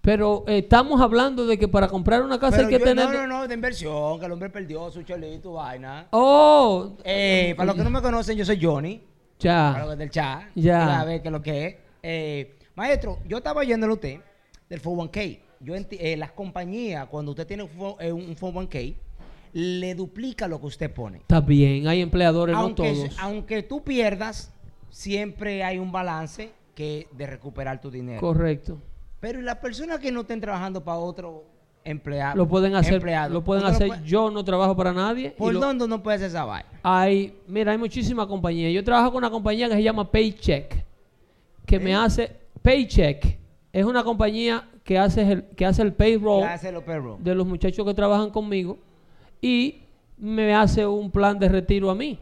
Pero 0.00 0.44
eh, 0.48 0.58
estamos 0.58 1.00
hablando 1.00 1.46
de 1.46 1.58
que 1.58 1.68
para 1.68 1.88
comprar 1.88 2.22
una 2.22 2.38
casa 2.38 2.56
Pero 2.58 2.68
hay 2.68 2.74
que 2.74 2.78
yo- 2.80 2.84
tener... 2.84 3.06
No, 3.08 3.12
no, 3.12 3.26
no, 3.26 3.48
de 3.48 3.54
inversión, 3.54 4.18
que 4.20 4.26
el 4.26 4.32
hombre 4.32 4.50
perdió 4.50 4.90
su 4.90 5.02
cholito, 5.02 5.52
vaina. 5.52 6.08
Oh, 6.10 6.96
Eh, 7.04 7.54
para 7.56 7.66
los 7.68 7.76
que 7.76 7.84
no 7.84 7.90
me 7.90 8.02
conocen, 8.02 8.36
yo 8.36 8.44
soy 8.44 8.58
Johnny. 8.60 9.00
Para 9.42 9.86
los 9.86 9.90
ya. 9.90 9.96
del 9.96 10.10
chat. 10.10 10.42
Ya. 10.54 11.00
A 11.00 11.04
ver 11.04 11.22
qué 11.22 11.28
es 11.28 11.32
lo 11.32 11.40
que 11.42 11.66
es. 11.66 11.76
Eh, 12.02 12.58
maestro, 12.74 13.18
yo 13.28 13.38
estaba 13.38 13.60
oyéndole 13.60 13.92
a 13.92 13.94
usted 13.94 14.20
del 14.68 14.82
401k. 14.82 15.38
Yo 15.60 15.74
enti- 15.76 15.98
eh, 16.00 16.16
las 16.16 16.32
compañías, 16.32 17.06
cuando 17.06 17.30
usted 17.30 17.46
tiene 17.46 17.62
un 17.62 17.70
fo- 17.70 17.96
eh, 18.00 18.12
un 18.12 18.34
401k, 18.36 18.94
le 19.52 19.94
duplica 19.94 20.48
lo 20.48 20.60
que 20.60 20.66
usted 20.66 20.92
pone. 20.92 21.18
Está 21.18 21.40
bien, 21.40 21.86
hay 21.86 22.00
empleadores, 22.00 22.56
Aunque, 22.56 22.92
no 22.92 22.98
todos. 23.04 23.16
aunque 23.20 23.62
tú 23.62 23.82
pierdas, 23.84 24.52
siempre 24.92 25.64
hay 25.64 25.78
un 25.78 25.90
balance 25.90 26.52
que 26.74 27.08
de 27.12 27.26
recuperar 27.26 27.80
tu 27.80 27.90
dinero. 27.90 28.20
Correcto. 28.20 28.78
Pero 29.20 29.40
¿y 29.40 29.42
las 29.42 29.56
personas 29.56 29.98
que 29.98 30.12
no 30.12 30.20
estén 30.20 30.40
trabajando 30.40 30.84
para 30.84 30.98
otro 30.98 31.44
empleado? 31.84 32.36
Lo 32.36 32.46
pueden 32.46 32.74
hacer, 32.74 32.94
empleado? 32.94 33.32
lo 33.32 33.42
pueden 33.42 33.64
¿Usted 33.64 33.76
hacer. 33.76 33.88
puede- 33.88 34.04
Yo 34.04 34.30
no 34.30 34.44
trabajo 34.44 34.76
para 34.76 34.92
nadie. 34.92 35.30
¿Por 35.30 35.54
dónde 35.58 35.88
no 35.88 36.02
puede 36.02 36.16
hacer 36.16 36.28
esa 36.28 36.44
vaina? 36.44 36.68
Hay, 36.82 37.34
mira, 37.48 37.72
hay 37.72 37.78
muchísimas 37.78 38.26
compañías. 38.26 38.72
Yo 38.72 38.84
trabajo 38.84 39.10
con 39.12 39.18
una 39.18 39.30
compañía 39.30 39.68
que 39.68 39.74
se 39.74 39.82
llama 39.82 40.10
Paycheck, 40.10 40.84
que 41.66 41.78
me 41.80 41.94
hace 41.94 42.30
Paycheck. 42.62 43.38
Es 43.72 43.84
una 43.86 44.04
compañía 44.04 44.68
que 44.84 44.98
hace 44.98 45.22
el, 45.32 45.44
que 45.56 45.64
hace 45.64 45.80
el 45.82 45.92
payroll 45.94 46.40
¿Qué 46.42 46.48
hace 46.48 46.80
perros? 46.82 47.22
de 47.24 47.34
los 47.34 47.46
muchachos 47.46 47.86
que 47.86 47.94
trabajan 47.94 48.30
conmigo 48.30 48.76
y 49.40 49.82
me 50.18 50.54
hace 50.54 50.84
un 50.86 51.10
plan 51.10 51.38
de 51.38 51.48
retiro 51.48 51.88
a 51.90 51.94
mí. 51.94 52.18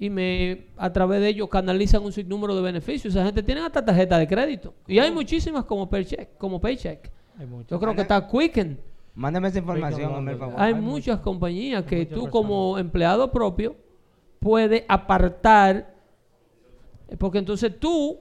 Y 0.00 0.10
me 0.10 0.66
a 0.76 0.92
través 0.92 1.20
de 1.20 1.28
ellos 1.28 1.48
canalizan 1.48 2.04
un 2.04 2.12
sinnúmero 2.12 2.54
de 2.54 2.62
beneficios. 2.62 3.14
Esa 3.14 3.24
gente 3.24 3.42
tiene 3.42 3.62
hasta 3.62 3.84
tarjeta 3.84 4.18
de 4.18 4.28
crédito. 4.28 4.74
Y 4.86 4.98
hay 4.98 5.10
muchísimas 5.10 5.64
como 5.64 5.88
Paycheck. 5.88 6.36
Como 6.38 6.60
Paycheck. 6.60 7.10
Hay. 7.38 7.46
Yo 7.68 7.80
creo 7.80 7.94
que 7.94 8.02
está 8.02 8.28
Quicken. 8.28 8.80
Mándame 9.14 9.48
esa 9.48 9.58
información, 9.58 10.14
hombre, 10.14 10.36
por 10.36 10.50
favor. 10.50 10.62
Hay 10.62 10.74
Hay 10.74 10.80
muchas 10.80 11.18
compañías 11.18 11.84
que 11.84 11.98
muchas 11.98 12.14
tú 12.14 12.30
como 12.30 12.78
empleado 12.78 13.32
propio 13.32 13.74
puedes 14.38 14.84
apartar, 14.86 15.92
porque 17.18 17.38
entonces 17.38 17.80
tú 17.80 18.20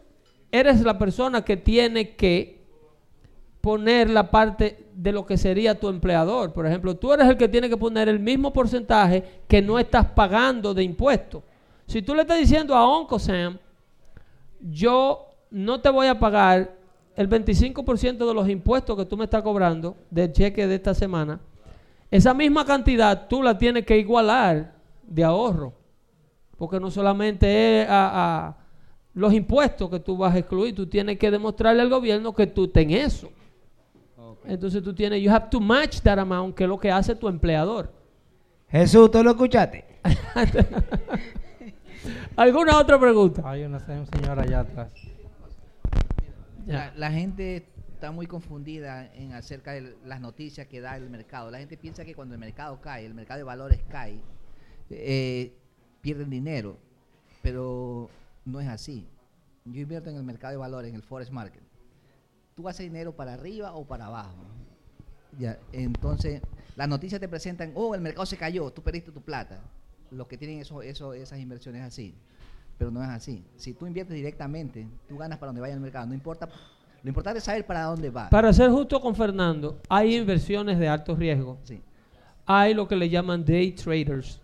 eres 0.52 0.82
la 0.82 0.98
persona 0.98 1.44
que 1.44 1.58
tiene 1.58 2.16
que 2.16 2.58
poner 3.62 4.10
la 4.10 4.32
parte 4.32 4.88
de 4.96 5.12
lo 5.12 5.26
que 5.26 5.38
sería 5.38 5.80
tu 5.80 5.90
empleador. 5.90 6.54
Por 6.54 6.66
ejemplo, 6.66 6.96
tú 6.96 7.14
eres 7.14 7.28
el 7.28 7.38
que 7.38 7.48
tiene 7.48 7.70
que 7.70 7.78
poner 7.78 8.10
el 8.10 8.20
mismo 8.20 8.52
porcentaje 8.54 9.42
que 9.48 9.62
no 9.62 9.78
estás 9.78 10.06
pagando 10.08 10.74
de 10.74 10.84
impuestos. 10.84 11.44
Si 11.88 12.02
tú 12.02 12.14
le 12.14 12.22
estás 12.22 12.38
diciendo 12.38 12.76
a 12.76 13.00
Uncle 13.00 13.18
Sam, 13.18 13.58
yo 14.60 15.28
no 15.50 15.80
te 15.80 15.90
voy 15.90 16.08
a 16.08 16.20
pagar 16.20 16.76
el 17.16 17.30
25% 17.30 18.28
de 18.28 18.34
los 18.34 18.50
impuestos 18.50 18.98
que 18.98 19.06
tú 19.06 19.16
me 19.16 19.24
estás 19.24 19.42
cobrando 19.42 19.96
del 20.12 20.32
cheque 20.34 20.68
de 20.68 20.76
esta 20.76 20.94
semana, 20.94 21.40
esa 22.12 22.34
misma 22.34 22.66
cantidad 22.66 23.28
tú 23.28 23.42
la 23.42 23.58
tienes 23.58 23.86
que 23.86 23.98
igualar 23.98 24.76
de 25.04 25.24
ahorro. 25.24 25.74
Porque 26.58 26.80
no 26.80 26.92
solamente 26.92 27.82
es 27.82 27.90
a, 27.90 28.48
a 28.48 28.58
los 29.14 29.34
impuestos 29.34 29.90
que 29.90 30.00
tú 30.00 30.18
vas 30.18 30.36
a 30.36 30.40
excluir, 30.40 30.76
tú 30.76 30.88
tienes 30.88 31.18
que 31.18 31.32
demostrarle 31.32 31.82
al 31.82 31.90
gobierno 31.90 32.34
que 32.34 32.48
tú 32.48 32.68
tenés 32.68 33.16
eso. 33.16 33.30
Entonces 34.46 34.84
tú 34.84 34.94
tienes, 34.94 35.22
you 35.22 35.32
have 35.32 35.48
to 35.50 35.60
match 35.60 36.02
that 36.02 36.20
amount, 36.20 36.56
que 36.56 36.64
es 36.64 36.70
lo 36.70 36.78
que 36.78 36.92
hace 36.92 37.16
tu 37.16 37.28
empleador. 37.28 37.92
Jesús, 38.70 39.10
¿tú 39.10 39.24
lo 39.24 39.32
escuchaste? 39.32 39.86
¿Alguna 42.36 42.78
otra 42.78 43.00
pregunta? 43.00 43.42
Hay 43.46 43.64
una 43.64 43.78
hay 43.88 44.00
un 44.00 44.08
señor 44.08 44.40
allá 44.40 44.62
atrás. 44.62 44.90
La 46.96 47.12
gente 47.12 47.66
está 47.94 48.12
muy 48.12 48.28
confundida 48.28 49.12
en 49.16 49.34
acerca 49.34 49.72
de 49.72 49.96
las 50.06 50.22
noticias 50.22 50.68
que 50.68 50.82
da 50.82 50.98
el 50.98 51.10
mercado. 51.10 51.50
La 51.50 51.60
gente 51.60 51.78
piensa 51.78 52.06
que 52.06 52.14
cuando 52.14 52.36
el 52.36 52.40
mercado 52.40 52.80
cae, 52.82 53.06
el 53.06 53.14
mercado 53.14 53.40
de 53.40 53.44
valores 53.44 53.82
cae, 53.90 54.22
eh, 54.90 55.58
pierden 56.02 56.30
dinero, 56.30 56.78
pero 57.42 58.10
no 58.46 58.60
es 58.60 58.68
así. 58.68 59.08
Yo 59.66 59.82
invierto 59.82 60.10
en 60.10 60.18
el 60.18 60.24
mercado 60.24 60.52
de 60.52 60.58
valores, 60.58 60.90
en 60.90 60.96
el 60.96 61.04
forex 61.04 61.32
market. 61.32 61.64
Tú 62.56 62.68
haces 62.68 62.86
dinero 62.86 63.16
para 63.16 63.34
arriba 63.34 63.74
o 63.74 63.86
para 63.86 64.06
abajo. 64.08 64.46
Ya, 65.40 65.58
entonces, 65.72 66.42
las 66.76 66.88
noticias 66.88 67.20
te 67.20 67.28
presentan, 67.28 67.72
oh, 67.76 67.96
el 67.96 68.02
mercado 68.02 68.26
se 68.26 68.38
cayó, 68.38 68.72
tú 68.72 68.82
perdiste 68.82 69.12
tu 69.12 69.22
plata. 69.22 69.62
Los 70.12 70.28
que 70.28 70.38
tienen 70.38 70.60
eso, 70.60 70.82
eso, 70.82 71.14
esas 71.14 71.40
inversiones 71.40 71.84
así. 71.84 72.14
Pero 72.78 72.92
no 72.92 73.04
es 73.04 73.10
así. 73.10 73.44
Si 73.56 73.74
tú 73.74 73.88
inviertes 73.88 74.16
directamente, 74.16 74.88
tú 75.08 75.18
ganas 75.18 75.40
para 75.40 75.50
donde 75.50 75.62
vaya 75.62 75.74
el 75.74 75.80
mercado. 75.80 76.08
No 76.08 76.14
importa. 76.14 76.48
Lo 77.04 77.10
importante 77.10 77.40
es 77.40 77.44
saber 77.44 77.66
para 77.66 77.84
dónde 77.84 78.10
va. 78.10 78.30
Para 78.30 78.52
ser 78.54 78.70
justo 78.70 79.00
con 79.00 79.16
Fernando, 79.16 79.80
hay 79.90 80.16
inversiones 80.16 80.78
de 80.78 80.88
alto 80.88 81.16
riesgo. 81.16 81.58
Sí. 81.64 81.82
Hay 82.46 82.74
lo 82.74 82.88
que 82.88 82.96
le 82.96 83.10
llaman 83.10 83.44
day 83.44 83.72
traders, 83.72 84.40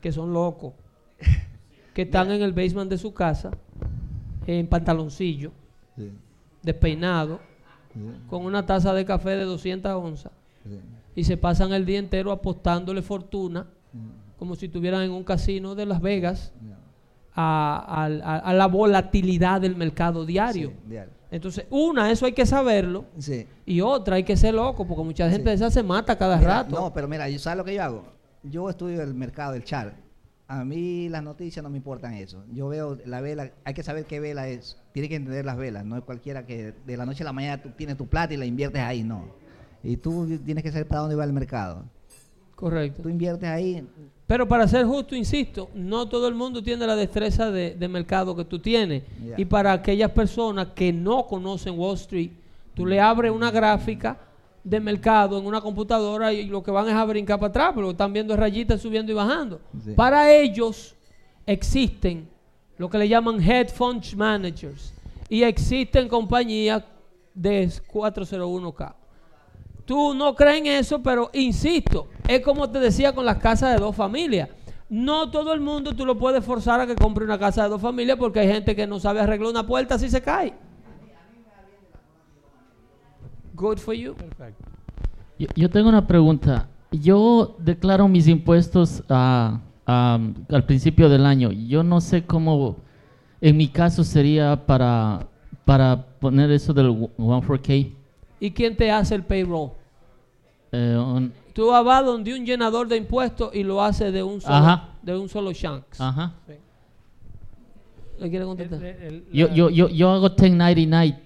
que 0.00 0.12
son 0.12 0.32
locos, 0.32 0.74
que 1.94 2.02
están 2.02 2.30
en 2.30 2.42
el 2.42 2.52
basement 2.52 2.90
de 2.90 2.98
su 2.98 3.14
casa, 3.14 3.50
en 4.46 4.66
pantaloncillo, 4.66 5.52
despeinado, 6.62 7.40
con 8.28 8.44
una 8.44 8.66
taza 8.66 8.92
de 8.92 9.04
café 9.04 9.30
de 9.30 9.44
200 9.44 9.90
onzas, 9.92 10.32
y 11.14 11.24
se 11.24 11.38
pasan 11.38 11.72
el 11.72 11.86
día 11.86 11.98
entero 11.98 12.30
apostándole 12.30 13.00
fortuna, 13.00 13.66
como 14.38 14.54
si 14.56 14.66
estuvieran 14.66 15.02
en 15.02 15.10
un 15.10 15.24
casino 15.24 15.74
de 15.74 15.86
Las 15.86 16.00
Vegas, 16.00 16.52
a, 17.34 18.02
al- 18.04 18.22
a- 18.22 18.38
a 18.38 18.52
la 18.54 18.66
volatilidad 18.66 19.60
del 19.60 19.76
mercado 19.76 20.24
diario. 20.24 20.70
Sí, 20.70 20.76
diario. 20.88 21.12
Entonces, 21.30 21.66
una, 21.70 22.10
eso 22.10 22.24
hay 22.26 22.32
que 22.32 22.46
saberlo, 22.46 23.04
Sí. 23.18 23.46
y 23.66 23.80
otra, 23.80 24.16
hay 24.16 24.22
que 24.24 24.36
ser 24.36 24.54
loco, 24.54 24.86
porque 24.86 25.02
mucha 25.02 25.24
gente 25.28 25.42
Sí. 25.44 25.48
de 25.48 25.54
esa 25.54 25.70
se 25.70 25.82
mata 25.82 26.16
cada 26.16 26.36
Mira, 26.38 26.62
rato. 26.62 26.76
No, 26.80 26.92
pero 26.94 27.08
mira, 27.08 27.26
¿sabes 27.38 27.58
lo 27.58 27.64
que 27.64 27.74
yo 27.74 27.82
hago? 27.82 28.04
Yo 28.42 28.70
estudio 28.70 29.02
el 29.02 29.12
mercado 29.14 29.52
del 29.52 29.64
char. 29.64 29.94
A 30.48 30.64
mí 30.64 31.08
las 31.08 31.24
noticias 31.24 31.62
no 31.64 31.68
me 31.68 31.76
importan 31.78 32.14
eso. 32.14 32.44
Yo 32.52 32.68
veo 32.68 32.96
la 33.04 33.20
vela, 33.20 33.50
hay 33.64 33.74
que 33.74 33.82
saber 33.82 34.04
qué 34.04 34.20
vela 34.20 34.46
es. 34.48 34.80
Tiene 34.92 35.08
que 35.08 35.16
entender 35.16 35.44
las 35.44 35.56
velas. 35.56 35.84
No 35.84 35.96
es 35.96 36.04
cualquiera 36.04 36.46
que 36.46 36.72
de 36.86 36.96
la 36.96 37.04
noche 37.04 37.24
a 37.24 37.26
la 37.26 37.32
mañana 37.32 37.60
tú 37.60 37.70
tienes 37.70 37.96
tu 37.96 38.06
plata 38.06 38.32
y 38.32 38.36
la 38.36 38.46
inviertes 38.46 38.80
ahí, 38.80 39.02
no. 39.02 39.24
Y 39.82 39.96
tú 39.96 40.38
tienes 40.44 40.62
que 40.62 40.70
saber 40.70 40.86
para 40.86 41.00
dónde 41.00 41.16
va 41.16 41.24
el 41.24 41.32
mercado. 41.32 41.82
Correcto. 42.54 43.02
Tú 43.02 43.08
inviertes 43.08 43.48
ahí. 43.48 43.84
Pero 44.26 44.48
para 44.48 44.66
ser 44.66 44.84
justo, 44.84 45.14
insisto, 45.14 45.70
no 45.74 46.08
todo 46.08 46.26
el 46.26 46.34
mundo 46.34 46.62
tiene 46.62 46.86
la 46.86 46.96
destreza 46.96 47.50
de, 47.50 47.74
de 47.74 47.88
mercado 47.88 48.34
que 48.34 48.44
tú 48.44 48.58
tienes. 48.58 49.04
Y 49.36 49.44
para 49.44 49.72
aquellas 49.72 50.10
personas 50.10 50.68
que 50.74 50.92
no 50.92 51.26
conocen 51.26 51.78
Wall 51.78 51.94
Street, 51.94 52.32
tú 52.74 52.84
le 52.84 53.00
abres 53.00 53.30
una 53.30 53.50
gráfica 53.52 54.18
de 54.64 54.80
mercado 54.80 55.38
en 55.38 55.46
una 55.46 55.60
computadora 55.60 56.32
y 56.32 56.46
lo 56.46 56.60
que 56.60 56.72
van 56.72 56.88
es 56.88 56.94
a 56.94 57.04
brincar 57.04 57.38
para 57.38 57.50
atrás, 57.50 57.70
porque 57.72 57.90
están 57.90 58.12
viendo 58.12 58.36
rayitas 58.36 58.82
subiendo 58.82 59.12
y 59.12 59.14
bajando. 59.14 59.60
Sí. 59.84 59.92
Para 59.92 60.32
ellos 60.34 60.96
existen 61.46 62.28
lo 62.76 62.90
que 62.90 62.98
le 62.98 63.08
llaman 63.08 63.40
head 63.40 63.68
funds 63.68 64.16
managers 64.16 64.92
y 65.28 65.44
existen 65.44 66.08
compañías 66.08 66.82
de 67.32 67.68
401k. 67.68 68.94
Tú 69.86 70.12
no 70.14 70.34
crees 70.34 70.58
en 70.58 70.66
eso, 70.66 71.02
pero 71.02 71.30
insisto, 71.32 72.08
es 72.28 72.40
como 72.40 72.68
te 72.68 72.78
decía 72.80 73.14
con 73.14 73.24
las 73.24 73.38
casas 73.38 73.72
de 73.72 73.78
dos 73.80 73.96
familias. 73.96 74.50
No 74.90 75.30
todo 75.30 75.52
el 75.54 75.60
mundo 75.60 75.94
tú 75.94 76.04
lo 76.04 76.18
puedes 76.18 76.44
forzar 76.44 76.80
a 76.80 76.86
que 76.86 76.94
compre 76.94 77.24
una 77.24 77.38
casa 77.38 77.62
de 77.64 77.68
dos 77.70 77.80
familias 77.80 78.18
porque 78.18 78.40
hay 78.40 78.48
gente 78.48 78.76
que 78.76 78.86
no 78.86 79.00
sabe 79.00 79.20
arreglar 79.20 79.48
una 79.50 79.66
puerta 79.66 79.98
si 79.98 80.10
se 80.10 80.20
cae. 80.20 80.52
Good 83.54 83.78
for 83.78 83.94
you. 83.94 84.14
Perfecto. 84.14 84.64
Yo, 85.38 85.46
yo 85.54 85.70
tengo 85.70 85.88
una 85.88 86.06
pregunta. 86.06 86.68
Yo 86.92 87.56
declaro 87.58 88.06
mis 88.08 88.28
impuestos 88.28 89.02
a- 89.08 89.60
al 89.86 90.64
principio 90.66 91.08
del 91.08 91.24
año. 91.26 91.52
Yo 91.52 91.82
no 91.82 92.00
sé 92.00 92.24
cómo, 92.24 92.76
en 93.40 93.56
mi 93.56 93.68
caso 93.68 94.02
sería 94.04 94.66
para, 94.66 95.26
para 95.64 96.06
poner 96.20 96.50
eso 96.50 96.74
del 96.74 96.90
14K. 97.16 97.92
¿Y 98.40 98.50
quién 98.50 98.76
te 98.76 98.90
hace 98.90 99.14
el 99.14 99.22
payroll? 99.24 99.70
eh, 100.72 100.96
un- 100.98 101.32
Tú 101.54 101.68
vas 101.68 102.04
donde 102.04 102.34
un 102.34 102.44
llenador 102.44 102.86
de 102.86 102.96
impuestos 102.98 103.54
y 103.54 103.62
lo 103.62 103.82
hace 103.82 104.12
de 104.12 104.22
un 104.22 104.40
solo, 104.42 104.54
Ajá. 104.56 104.88
de 105.02 105.16
un 105.16 105.28
solo 105.28 105.52
shanks. 105.52 105.98
ajá. 106.00 106.34
¿Le 108.18 108.30
quiere 108.30 108.44
contestar? 108.44 108.82
El- 108.82 109.02
el- 109.02 109.24
Yo, 109.32 109.48
yo, 109.48 109.70
yo, 109.70 109.88
yo 109.88 110.10
hago 110.10 110.28
1099 110.30 111.18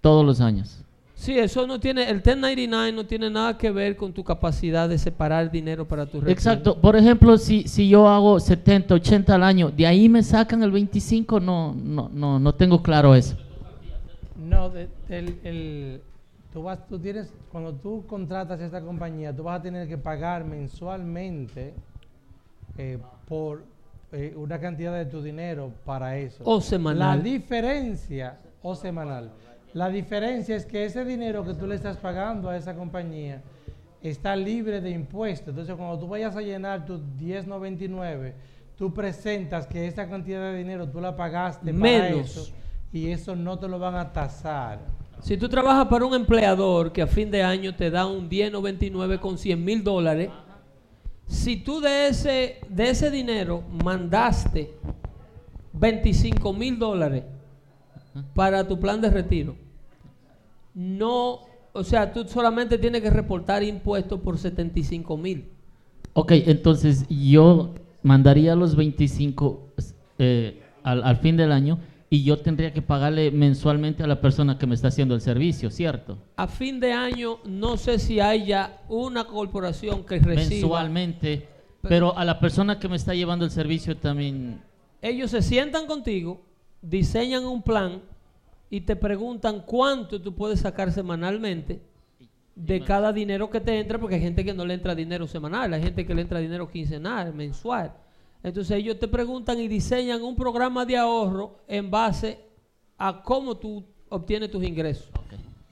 todos 0.00 0.24
los 0.24 0.40
años. 0.40 0.78
Sí, 1.14 1.38
eso 1.38 1.66
no 1.66 1.78
tiene, 1.78 2.08
el 2.08 2.16
1099 2.22 2.92
no 2.92 3.04
tiene 3.04 3.28
nada 3.28 3.58
que 3.58 3.70
ver 3.70 3.94
con 3.96 4.10
tu 4.12 4.24
capacidad 4.24 4.88
de 4.88 4.96
separar 4.96 5.50
dinero 5.50 5.86
para 5.86 6.06
tu 6.06 6.12
retiro. 6.18 6.30
Exacto. 6.32 6.76
Por 6.80 6.96
ejemplo, 6.96 7.36
si, 7.36 7.68
si 7.68 7.90
yo 7.90 8.08
hago 8.08 8.40
70, 8.40 8.94
80 8.94 9.34
al 9.34 9.42
año, 9.42 9.70
de 9.70 9.86
ahí 9.86 10.08
me 10.08 10.22
sacan 10.22 10.62
el 10.62 10.70
25, 10.70 11.38
no, 11.40 11.74
no, 11.74 12.10
no, 12.12 12.38
no 12.38 12.54
tengo 12.54 12.82
claro 12.82 13.14
eso. 13.14 13.36
No, 14.38 14.70
de- 14.70 14.88
el, 15.10 15.38
el- 15.44 16.00
tú 16.52 16.62
vas, 16.62 16.86
tú 16.86 16.98
tienes, 16.98 17.32
cuando 17.50 17.74
tú 17.74 18.06
contratas 18.06 18.60
esta 18.60 18.80
compañía, 18.80 19.34
tú 19.34 19.44
vas 19.44 19.60
a 19.60 19.62
tener 19.62 19.88
que 19.88 19.98
pagar 19.98 20.44
mensualmente 20.44 21.74
eh, 22.76 22.98
por 23.26 23.64
eh, 24.12 24.34
una 24.36 24.58
cantidad 24.58 24.94
de 24.94 25.06
tu 25.06 25.22
dinero 25.22 25.72
para 25.84 26.16
eso. 26.16 26.42
O 26.44 26.60
semanal. 26.60 27.18
La 27.18 27.22
diferencia, 27.22 28.38
o 28.62 28.74
semanal, 28.74 29.30
la 29.72 29.88
diferencia 29.88 30.56
es 30.56 30.66
que 30.66 30.84
ese 30.84 31.04
dinero 31.04 31.44
que 31.44 31.54
tú 31.54 31.66
le 31.66 31.76
estás 31.76 31.96
pagando 31.96 32.48
a 32.48 32.56
esa 32.56 32.74
compañía 32.74 33.40
está 34.02 34.34
libre 34.34 34.80
de 34.80 34.90
impuestos. 34.90 35.48
Entonces, 35.50 35.76
cuando 35.76 35.98
tú 35.98 36.08
vayas 36.08 36.34
a 36.34 36.40
llenar 36.40 36.84
tu 36.84 36.98
1099, 36.98 38.34
tú 38.76 38.92
presentas 38.92 39.66
que 39.66 39.86
esa 39.86 40.08
cantidad 40.08 40.40
de 40.40 40.56
dinero 40.56 40.88
tú 40.88 41.00
la 41.00 41.14
pagaste 41.14 41.72
para 41.72 42.08
eso 42.08 42.52
y 42.92 43.10
eso 43.10 43.36
no 43.36 43.58
te 43.58 43.68
lo 43.68 43.78
van 43.78 43.94
a 43.94 44.12
tasar. 44.12 44.80
Si 45.22 45.36
tú 45.36 45.48
trabajas 45.48 45.86
para 45.88 46.06
un 46.06 46.14
empleador 46.14 46.92
que 46.92 47.02
a 47.02 47.06
fin 47.06 47.30
de 47.30 47.42
año 47.42 47.74
te 47.74 47.90
da 47.90 48.06
un 48.06 48.28
1099 48.28 49.20
con 49.20 49.36
100 49.36 49.64
mil 49.64 49.84
dólares, 49.84 50.30
si 51.26 51.56
tú 51.56 51.80
de 51.80 52.08
ese, 52.08 52.60
de 52.68 52.90
ese 52.90 53.10
dinero 53.10 53.62
mandaste 53.84 54.74
25 55.74 56.52
mil 56.52 56.78
dólares 56.78 57.24
para 58.34 58.66
tu 58.66 58.80
plan 58.80 59.00
de 59.00 59.10
retiro, 59.10 59.54
no, 60.74 61.40
o 61.72 61.84
sea, 61.84 62.12
tú 62.12 62.26
solamente 62.26 62.78
tienes 62.78 63.02
que 63.02 63.10
reportar 63.10 63.62
impuestos 63.62 64.20
por 64.20 64.38
75 64.38 65.16
mil. 65.16 65.48
Ok, 66.14 66.32
entonces 66.32 67.06
yo 67.08 67.74
mandaría 68.02 68.56
los 68.56 68.74
25 68.74 69.68
eh, 70.18 70.62
al, 70.82 71.04
al 71.04 71.16
fin 71.18 71.36
del 71.36 71.52
año 71.52 71.78
y 72.12 72.24
yo 72.24 72.40
tendría 72.40 72.72
que 72.72 72.82
pagarle 72.82 73.30
mensualmente 73.30 74.02
a 74.02 74.08
la 74.08 74.20
persona 74.20 74.58
que 74.58 74.66
me 74.66 74.74
está 74.74 74.88
haciendo 74.88 75.14
el 75.14 75.20
servicio, 75.20 75.70
¿cierto? 75.70 76.18
A 76.34 76.48
fin 76.48 76.80
de 76.80 76.92
año, 76.92 77.38
no 77.44 77.76
sé 77.76 78.00
si 78.00 78.18
haya 78.18 78.80
una 78.88 79.24
corporación 79.24 80.04
que 80.04 80.18
reciba. 80.18 80.48
Mensualmente, 80.48 81.48
pero 81.82 82.18
a 82.18 82.24
la 82.24 82.40
persona 82.40 82.80
que 82.80 82.88
me 82.88 82.96
está 82.96 83.14
llevando 83.14 83.44
el 83.44 83.52
servicio 83.52 83.96
también... 83.96 84.60
Ellos 85.00 85.30
se 85.30 85.40
sientan 85.40 85.86
contigo, 85.86 86.42
diseñan 86.82 87.44
un 87.44 87.62
plan 87.62 88.02
y 88.68 88.80
te 88.80 88.96
preguntan 88.96 89.62
cuánto 89.64 90.20
tú 90.20 90.34
puedes 90.34 90.60
sacar 90.60 90.90
semanalmente 90.90 91.80
de 92.56 92.80
cada 92.80 93.12
dinero 93.12 93.48
que 93.48 93.60
te 93.60 93.78
entra, 93.78 94.00
porque 94.00 94.16
hay 94.16 94.20
gente 94.20 94.44
que 94.44 94.52
no 94.52 94.66
le 94.66 94.74
entra 94.74 94.96
dinero 94.96 95.28
semanal, 95.28 95.72
hay 95.72 95.82
gente 95.82 96.04
que 96.04 96.14
le 96.14 96.22
entra 96.22 96.40
dinero 96.40 96.68
quincenal, 96.68 97.32
mensual. 97.32 97.92
Entonces 98.42 98.76
ellos 98.78 98.98
te 98.98 99.06
preguntan 99.08 99.58
y 99.60 99.68
diseñan 99.68 100.22
un 100.22 100.34
programa 100.36 100.84
de 100.86 100.96
ahorro 100.96 101.58
en 101.68 101.90
base 101.90 102.38
a 102.96 103.22
cómo 103.22 103.56
tú 103.56 103.84
obtienes 104.08 104.50
tus 104.50 104.64
ingresos. 104.64 105.10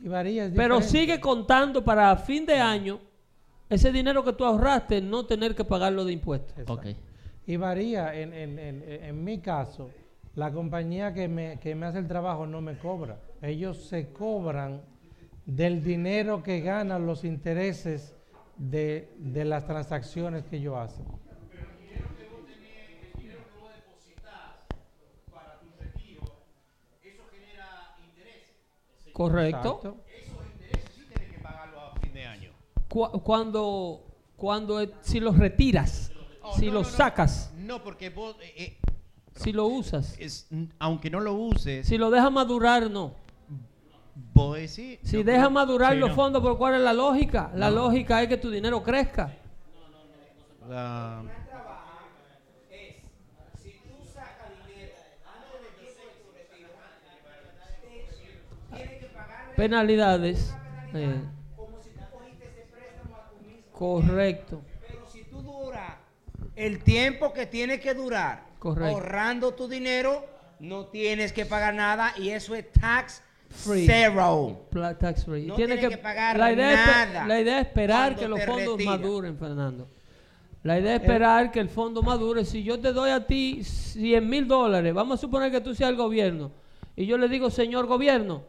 Y 0.00 0.08
varía, 0.08 0.44
es 0.46 0.52
Pero 0.54 0.80
sigue 0.82 1.18
contando 1.20 1.82
para 1.82 2.14
fin 2.16 2.46
de 2.46 2.54
año 2.58 3.00
ese 3.68 3.90
dinero 3.90 4.22
que 4.24 4.32
tú 4.32 4.44
ahorraste, 4.44 5.00
no 5.00 5.26
tener 5.26 5.54
que 5.54 5.64
pagarlo 5.64 6.04
de 6.04 6.12
impuestos. 6.12 6.50
Exacto. 6.58 6.72
Ok. 6.74 6.86
Y 7.46 7.56
varía, 7.56 8.14
en, 8.14 8.32
en- 8.34 8.58
en- 8.58 8.82
en 8.86 9.24
mi 9.24 9.38
caso, 9.40 9.90
la 10.34 10.52
compañía 10.52 11.12
que 11.14 11.26
me, 11.28 11.58
que 11.58 11.74
me 11.74 11.86
hace 11.86 11.98
el 11.98 12.06
trabajo 12.06 12.46
no 12.46 12.60
me 12.60 12.78
cobra. 12.78 13.18
Ellos 13.42 13.78
se 13.88 14.12
cobran 14.12 14.82
del 15.46 15.82
dinero 15.82 16.42
que 16.42 16.60
ganan 16.60 17.06
los 17.06 17.24
intereses 17.24 18.14
de, 18.56 19.10
de 19.18 19.44
las 19.44 19.66
transacciones 19.66 20.44
que 20.44 20.58
ellos 20.58 20.76
hacen. 20.76 21.04
Correcto. 29.18 29.80
Exacto. 29.82 29.96
Que 31.32 31.38
pagarlo 31.42 31.80
a 31.80 31.96
fin 31.96 32.12
de 32.14 32.24
año. 32.24 32.50
Cu- 32.88 33.20
cuando, 33.22 34.06
cuando 34.36 34.80
eh, 34.80 34.90
si 35.02 35.18
los 35.20 35.36
retiras, 35.36 36.12
Oh, 36.40 36.56
si 36.56 36.68
no, 36.68 36.74
los 36.74 36.86
no, 36.86 36.90
no. 36.92 36.96
sacas, 36.96 37.52
No, 37.58 37.82
porque 37.84 38.08
vos, 38.08 38.34
eh, 38.40 38.54
eh, 38.56 38.78
si 39.34 39.52
lo 39.52 39.66
usas, 39.66 40.16
es, 40.18 40.48
aunque 40.78 41.10
no 41.10 41.20
lo 41.20 41.34
uses, 41.34 41.86
si 41.86 41.98
lo 41.98 42.10
dejas 42.10 42.32
madurar, 42.32 42.90
no. 42.90 43.12
vos 44.32 44.54
decís... 44.56 44.98
Si 45.02 45.22
dejas 45.22 45.50
madurar 45.50 45.92
Sí, 45.92 45.98
los 45.98 46.08
no. 46.10 46.14
fondos, 46.14 46.40
¿por 46.42 46.56
cuál 46.56 46.76
es 46.76 46.80
la 46.80 46.92
lógica? 46.94 47.50
La 47.54 47.70
lógica 47.70 48.22
es 48.22 48.28
que 48.28 48.38
tu 48.38 48.50
dinero 48.50 48.82
crezca. 48.82 49.36
La- 50.68 51.22
Penalidades. 59.58 60.54
eh, 60.94 61.20
correcto. 63.72 64.62
Pero 64.86 65.06
si 65.12 65.24
tú 65.24 65.42
duras 65.42 65.94
el 66.54 66.82
tiempo 66.84 67.32
que 67.32 67.46
tienes 67.46 67.80
que 67.80 67.92
durar 67.92 68.44
Correcto. 68.60 68.94
ahorrando 68.96 69.54
tu 69.54 69.66
dinero, 69.68 70.24
no 70.60 70.86
tienes 70.86 71.32
que 71.32 71.44
pagar 71.44 71.74
nada 71.74 72.14
y 72.16 72.30
eso 72.30 72.54
es 72.54 72.70
tax 72.72 73.22
Free. 73.50 73.86
zero. 73.86 74.66
Tax 74.98 75.24
free. 75.24 75.46
No 75.46 75.56
Tiene 75.56 75.76
tienes 75.76 75.96
que 75.96 76.02
pagar 76.02 76.38
la 76.38 76.52
idea 76.52 76.70
es 76.72 76.86
nada 76.86 77.26
la 77.26 77.40
idea 77.40 77.60
es 77.60 77.66
esperar 77.66 78.14
que 78.14 78.28
los 78.28 78.44
fondos 78.44 78.84
maduren, 78.84 79.36
Fernando. 79.38 79.88
La 80.62 80.78
idea 80.78 80.94
es 80.94 81.00
esperar 81.00 81.50
que 81.50 81.58
el 81.58 81.68
fondo 81.68 82.02
madure. 82.02 82.44
Si 82.44 82.62
yo 82.62 82.78
te 82.78 82.92
doy 82.92 83.10
a 83.10 83.26
ti 83.26 83.64
100 83.64 84.28
mil 84.28 84.46
dólares, 84.46 84.94
vamos 84.94 85.18
a 85.18 85.20
suponer 85.20 85.50
que 85.50 85.60
tú 85.60 85.74
seas 85.74 85.90
el 85.90 85.96
gobierno, 85.96 86.52
y 86.94 87.06
yo 87.06 87.18
le 87.18 87.28
digo, 87.28 87.50
señor 87.50 87.86
gobierno, 87.86 88.42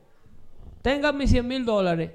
tenga 0.82 1.12
mis 1.12 1.32
100 1.32 1.48
mil 1.48 1.66
dólares, 1.66 2.12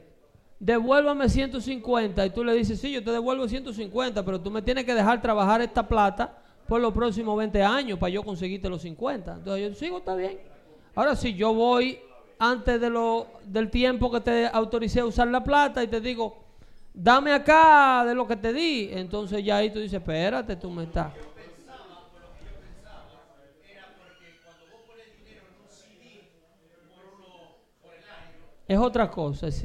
devuélvame 0.58 1.28
150, 1.28 2.26
y 2.26 2.30
tú 2.30 2.44
le 2.44 2.54
dices, 2.54 2.80
sí, 2.80 2.92
yo 2.92 3.04
te 3.04 3.10
devuelvo 3.10 3.48
150, 3.48 4.24
pero 4.24 4.40
tú 4.40 4.50
me 4.50 4.62
tienes 4.62 4.84
que 4.84 4.94
dejar 4.94 5.20
trabajar 5.20 5.60
esta 5.60 5.86
plata 5.86 6.38
por 6.68 6.80
los 6.80 6.92
próximos 6.92 7.36
20 7.36 7.62
años 7.62 7.98
para 7.98 8.10
yo 8.10 8.22
conseguirte 8.22 8.68
los 8.68 8.82
50. 8.82 9.34
Entonces 9.34 9.68
yo 9.68 9.74
sigo, 9.74 9.98
está 9.98 10.14
bien. 10.14 10.38
Ahora, 10.94 11.16
si 11.16 11.34
yo 11.34 11.52
voy 11.52 11.98
antes 12.38 12.80
de 12.80 12.90
lo, 12.90 13.26
del 13.44 13.70
tiempo 13.70 14.10
que 14.10 14.20
te 14.20 14.46
autoricé 14.46 15.00
a 15.00 15.06
usar 15.06 15.28
la 15.28 15.42
plata 15.42 15.82
y 15.82 15.88
te 15.88 16.00
digo, 16.00 16.44
dame 16.92 17.32
acá 17.32 18.04
de 18.06 18.14
lo 18.14 18.26
que 18.26 18.36
te 18.36 18.52
di, 18.52 18.88
entonces 18.92 19.44
ya 19.44 19.58
ahí 19.58 19.70
tú 19.70 19.80
dices, 19.80 20.00
espérate, 20.00 20.56
tú 20.56 20.70
me 20.70 20.84
estás. 20.84 21.12
Es 28.66 28.78
otra 28.78 29.10
cosa. 29.10 29.48
es 29.48 29.64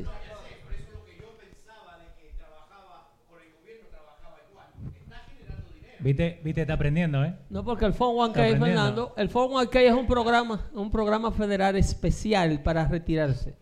Viste, 6.01 6.39
viste, 6.45 6.61
está 6.61 6.75
aprendiendo, 6.75 7.25
¿eh? 7.25 7.35
No, 7.49 7.65
porque 7.65 7.83
el 7.85 7.93
401k, 7.93 8.27
Está 8.29 8.41
aprendiendo. 8.41 8.65
Fernando, 8.65 9.13
el 9.17 9.29
401k 9.29 9.75
es 9.81 9.93
un 9.93 10.07
programa, 10.07 10.69
un 10.73 10.89
programa 10.91 11.29
federal 11.33 11.75
especial 11.75 12.63
para 12.63 12.87
retirarse. 12.87 13.53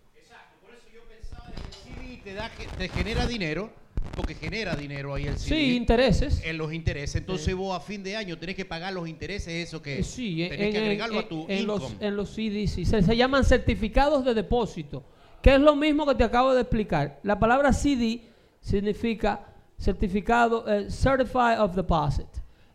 CD 1.84 2.22
te, 2.24 2.34
da, 2.36 2.52
que- 2.52 2.68
te 2.68 2.90
genera 2.90 3.26
dinero, 3.26 3.72
porque 4.16 4.36
genera 4.36 4.76
dinero 4.76 5.16
ahí 5.16 5.26
el 5.26 5.40
CD. 5.40 5.56
Sí, 5.56 5.76
intereses. 5.78 6.44
En 6.46 6.60
los 6.60 6.72
intereses. 6.74 7.16
Entonces 7.16 7.56
vos 7.56 7.76
a 7.76 7.80
fin 7.80 8.04
de 8.04 8.16
año 8.16 8.38
tenés 8.38 8.56
que 8.56 8.66
pagar 8.66 8.94
los 8.94 9.08
intereses, 9.10 9.68
eso 9.68 9.82
que 9.82 10.04
Sí, 10.04 10.44
en, 10.44 10.50
tenés 10.50 10.72
que 10.72 10.78
en- 10.78 10.84
agregarlo 10.84 11.20
en- 11.20 11.26
a 11.26 11.28
tu 11.28 11.46
en 11.50 11.60
income. 11.62 11.66
los, 11.80 12.02
en 12.02 12.16
los 12.16 12.30
CDs, 12.30 12.70
sí. 12.72 12.86
se, 12.86 13.02
se 13.02 13.18
llaman 13.18 13.46
certificados 13.46 14.24
de 14.24 14.36
depósito, 14.36 15.04
que 15.42 15.56
es 15.56 15.62
lo 15.62 15.76
mismo 15.76 16.06
que 16.06 16.16
te 16.16 16.24
acabo 16.24 16.54
de 16.54 16.62
explicar. 16.62 17.20
La 17.24 17.40
palabra 17.40 17.72
CD 17.74 18.22
significa 18.60 19.46
certificado, 19.78 20.68
eh, 20.68 20.90
Certified 20.90 21.62
of 21.62 21.76
Deposit. 21.76 22.28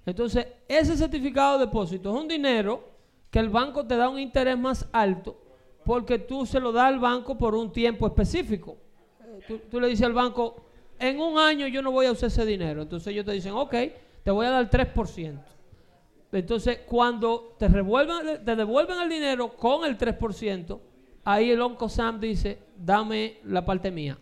Entonces, 0.06 0.47
ese 0.68 0.97
certificado 0.97 1.59
de 1.59 1.66
depósito 1.66 2.14
es 2.14 2.22
un 2.22 2.28
dinero 2.28 2.89
que 3.30 3.39
el 3.39 3.48
banco 3.48 3.86
te 3.86 3.97
da 3.97 4.09
un 4.09 4.18
interés 4.18 4.59
más 4.59 4.89
alto 4.93 5.43
porque 5.84 6.18
tú 6.18 6.47
se 6.47 6.60
lo 6.60 6.72
das 6.72 6.86
al 6.86 6.98
banco 6.98 7.36
por 7.36 7.55
un 7.55 7.72
tiempo 7.72 8.06
específico. 8.06 8.76
Tú, 9.70 9.80
le 9.80 9.89
dices 9.89 10.06
al 10.06 10.12
banco, 10.12 10.64
en 10.98 11.18
un 11.20 11.39
año 11.39 11.66
yo 11.66 11.82
no 11.82 11.90
voy 11.90 12.06
a 12.06 12.12
usar 12.12 12.28
ese 12.28 12.44
dinero. 12.47 12.82
Entonces 12.82 13.09
ellos 13.09 13.24
te 13.24 13.32
dicen, 13.32 13.52
ok, 13.52 13.74
te 14.22 14.30
voy 14.30 14.47
a 14.47 14.51
dar 14.51 14.70
3%. 14.70 15.40
Entonces, 16.30 16.80
cuando 16.86 17.56
te, 17.59 17.68
revuelvan, 17.68 18.44
te 18.44 18.56
devuelven 18.56 19.01
el 19.01 19.09
dinero 19.09 19.55
con 19.56 19.84
el 19.84 19.98
3%, 19.98 20.78
ahí 21.24 21.50
el 21.50 21.60
Onco 21.60 21.88
Sam 21.88 22.20
dice, 22.20 22.58
dame 22.76 23.38
la 23.44 23.64
parte 23.64 23.90
mía. 23.90 24.18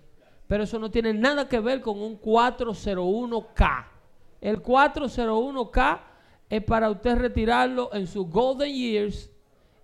Pero 0.47 0.65
eso 0.65 0.79
no 0.79 0.91
tiene 0.91 1.15
nada 1.15 1.49
que 1.49 1.61
ver 1.61 1.81
con 1.81 2.01
un 2.01 2.21
401k. 2.21 3.87
El 4.41 4.63
401k 4.63 6.01
es 6.49 6.65
para 6.65 6.91
usted 6.91 7.17
retirarlo 7.17 7.91
en 7.93 8.07
sus 8.07 8.27
golden 8.29 8.75
years 8.75 9.31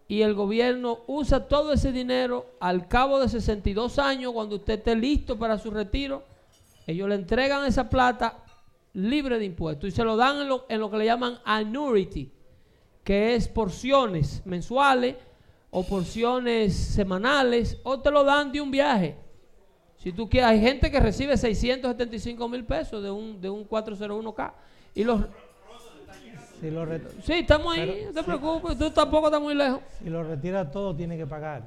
y 0.09 0.23
el 0.23 0.35
gobierno 0.35 1.01
usa 1.07 1.49
todo 1.49 1.73
ese 1.73 1.93
dinero 1.93 2.47
al 2.61 2.89
cabo 2.89 3.21
de 3.21 3.29
62 3.29 3.99
años, 3.99 4.33
cuando 4.33 4.57
usted 4.57 4.75
esté 4.75 4.95
listo 4.95 5.39
para 5.39 5.59
su 5.59 5.71
retiro, 5.71 6.25
ellos 6.87 7.09
le 7.09 7.17
entregan 7.17 7.65
esa 7.65 7.89
plata 7.89 8.45
libre 8.93 9.39
de 9.39 9.45
impuestos 9.45 9.89
y 9.89 9.91
se 9.93 10.05
lo 10.05 10.17
dan 10.17 10.41
en 10.41 10.49
lo, 10.49 10.67
en 10.69 10.81
lo 10.81 10.91
que 10.91 10.99
le 10.99 11.05
llaman 11.05 11.39
annuity, 11.45 12.33
que 13.03 13.35
es 13.35 13.49
porciones 13.49 14.43
mensuales 14.45 15.17
o 15.79 15.83
porciones 15.83 16.75
semanales 16.75 17.79
o 17.85 18.01
te 18.01 18.11
lo 18.11 18.25
dan 18.25 18.51
de 18.51 18.63
un 18.63 18.71
viaje. 18.71 19.15
Si 19.99 20.11
tú 20.11 20.27
quieres, 20.27 20.49
hay 20.49 20.61
gente 20.61 20.91
que 20.91 20.99
recibe 20.99 21.37
675 21.37 22.49
mil 22.49 22.65
pesos 22.65 23.03
de 23.03 23.11
un, 23.11 23.39
de 23.43 23.51
un 23.51 23.69
401k 23.69 24.53
y 24.95 25.05
los... 25.05 25.21
Si 26.61 26.71
lo, 26.71 26.87
re- 26.87 27.03
Sí, 27.23 27.35
estamos 27.35 27.75
ahí, 27.77 27.85
Pero- 27.87 28.07
no 28.07 28.13
te 28.15 28.23
preocupes, 28.23 28.79
tú 28.79 28.91
tampoco 28.91 29.27
estás 29.27 29.43
muy 29.43 29.55
lejos. 29.55 29.81
si 29.99 30.09
lo 30.09 30.25
retira 30.25 30.71
todo, 30.71 30.97
tiene 30.97 31.19
que 31.19 31.27
pagar. 31.27 31.65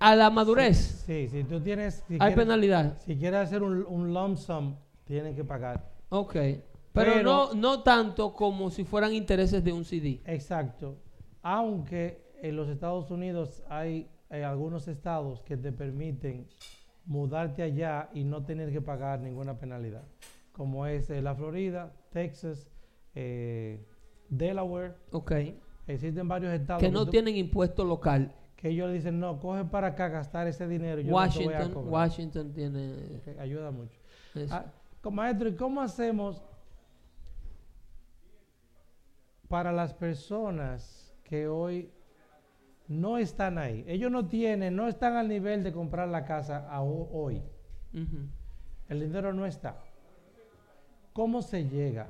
A 0.00 0.16
la 0.16 0.28
madurez 0.30 1.04
Sí, 1.06 1.28
si 1.28 1.44
tú 1.44 1.60
tienes. 1.60 2.02
Si 2.08 2.14
hay 2.14 2.18
quieres, 2.18 2.36
penalidad. 2.36 2.98
Si 3.06 3.16
quieres 3.16 3.38
hacer 3.40 3.62
un, 3.62 3.84
un 3.88 4.12
lump 4.12 4.36
sum, 4.36 4.74
tienen 5.04 5.36
que 5.36 5.44
pagar. 5.44 5.88
Ok. 6.08 6.32
Pero, 6.34 6.62
Pero- 6.92 7.22
no, 7.22 7.54
no 7.54 7.82
tanto 7.84 8.32
como 8.32 8.70
si 8.72 8.82
fueran 8.82 9.12
intereses 9.12 9.62
de 9.62 9.72
un 9.72 9.84
CD. 9.84 10.20
Exacto. 10.24 10.96
Aunque 11.42 12.27
en 12.42 12.56
los 12.56 12.68
Estados 12.68 13.10
Unidos 13.10 13.62
hay, 13.68 14.08
hay 14.30 14.42
algunos 14.42 14.88
estados 14.88 15.42
que 15.42 15.56
te 15.56 15.72
permiten 15.72 16.46
mudarte 17.06 17.62
allá 17.62 18.10
y 18.12 18.24
no 18.24 18.44
tener 18.44 18.70
que 18.72 18.80
pagar 18.80 19.20
ninguna 19.20 19.58
penalidad, 19.58 20.04
como 20.52 20.86
es 20.86 21.08
eh, 21.10 21.22
la 21.22 21.34
Florida, 21.34 21.92
Texas, 22.10 22.70
eh, 23.14 23.84
Delaware. 24.28 24.94
Ok. 25.12 25.32
Existen 25.86 26.28
varios 26.28 26.52
estados 26.52 26.82
Que 26.82 26.90
no 26.90 27.06
tú- 27.06 27.10
tienen 27.12 27.36
impuesto 27.36 27.84
local. 27.84 28.34
que 28.56 28.70
ellos 28.70 28.92
dicen, 28.92 29.20
no, 29.20 29.38
coge 29.40 29.64
para 29.64 29.88
acá 29.88 30.08
gastar 30.08 30.46
ese 30.48 30.66
dinero. 30.68 31.00
Yo 31.00 31.12
no 31.12 31.28
te 31.32 31.44
voy 31.44 31.54
a 31.54 31.58
Washington, 31.58 31.72
cobrar". 31.72 31.92
Washington 31.92 32.52
tiene 32.52 33.22
ayuda 33.38 33.70
mucho. 33.70 33.98
Ah, 34.50 34.66
maestro, 35.10 35.48
¿y 35.48 35.54
cómo 35.54 35.80
hacemos 35.80 36.42
para 39.48 39.72
las 39.72 39.94
personas 39.94 41.14
que 41.24 41.48
hoy 41.48 41.90
no 42.88 43.18
están 43.18 43.58
ahí? 43.58 43.84
Ellos 43.86 44.10
no 44.10 44.26
tienen, 44.26 44.74
no 44.74 44.88
están 44.88 45.14
al 45.16 45.28
nivel 45.28 45.62
de 45.62 45.72
comprar 45.72 46.08
la 46.08 46.24
casa 46.24 46.66
a 46.70 46.82
ho- 46.82 47.08
hoy. 47.12 47.42
El 48.88 49.00
dinero 49.00 49.32
no 49.32 49.44
está. 49.46 49.78
¿Cómo 51.12 51.42
se 51.42 51.64
llega? 51.68 52.08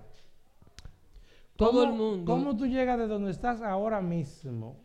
Todo 1.56 1.82
el 1.82 1.90
¿Cómo- 1.90 2.02
mundo. 2.10 2.32
¿Cómo 2.32 2.56
tú 2.56 2.66
llegas 2.66 2.98
de 2.98 3.08
donde 3.08 3.30
estás 3.32 3.60
ahora 3.62 4.00
mismo 4.00 4.76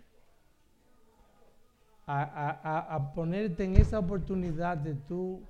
a, 2.05 2.21
a- 2.23 2.59
a- 2.63 2.95
a 2.95 3.13
ponerte 3.13 3.63
en 3.63 3.75
esa 3.77 3.99
oportunidad 3.99 4.77
de 4.77 4.95
tú 4.95 5.41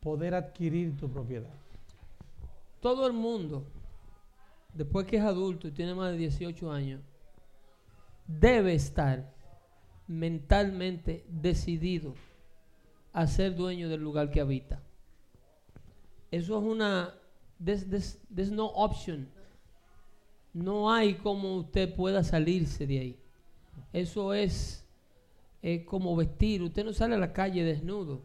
poder 0.00 0.34
adquirir 0.34 0.96
tu 0.96 1.10
propiedad? 1.10 1.50
Todo 2.80 3.06
el 3.06 3.12
mundo, 3.12 3.64
después 4.74 5.06
que 5.06 5.16
es 5.18 5.22
adulto 5.22 5.68
y 5.68 5.72
tiene 5.72 5.94
más 5.94 6.10
de 6.12 6.16
18 6.18 6.72
años, 6.72 7.00
debe 8.26 8.74
estar 8.74 9.30
mentalmente 10.12 11.24
decidido 11.28 12.14
a 13.12 13.26
ser 13.26 13.56
dueño 13.56 13.88
del 13.88 14.02
lugar 14.02 14.30
que 14.30 14.40
habita. 14.40 14.82
Eso 16.30 16.58
es 16.58 16.64
una... 16.64 17.14
There's, 17.64 18.50
no 18.50 18.66
option. 18.66 19.28
No 20.52 20.92
hay 20.92 21.14
como 21.14 21.56
usted 21.56 21.94
pueda 21.94 22.24
salirse 22.24 22.86
de 22.86 22.98
ahí. 22.98 23.18
Eso 23.92 24.34
es 24.34 24.84
como 25.86 26.16
vestir. 26.16 26.62
Usted 26.62 26.84
no 26.84 26.92
sale 26.92 27.14
a 27.14 27.18
la 27.18 27.32
calle 27.32 27.62
desnudo. 27.62 28.22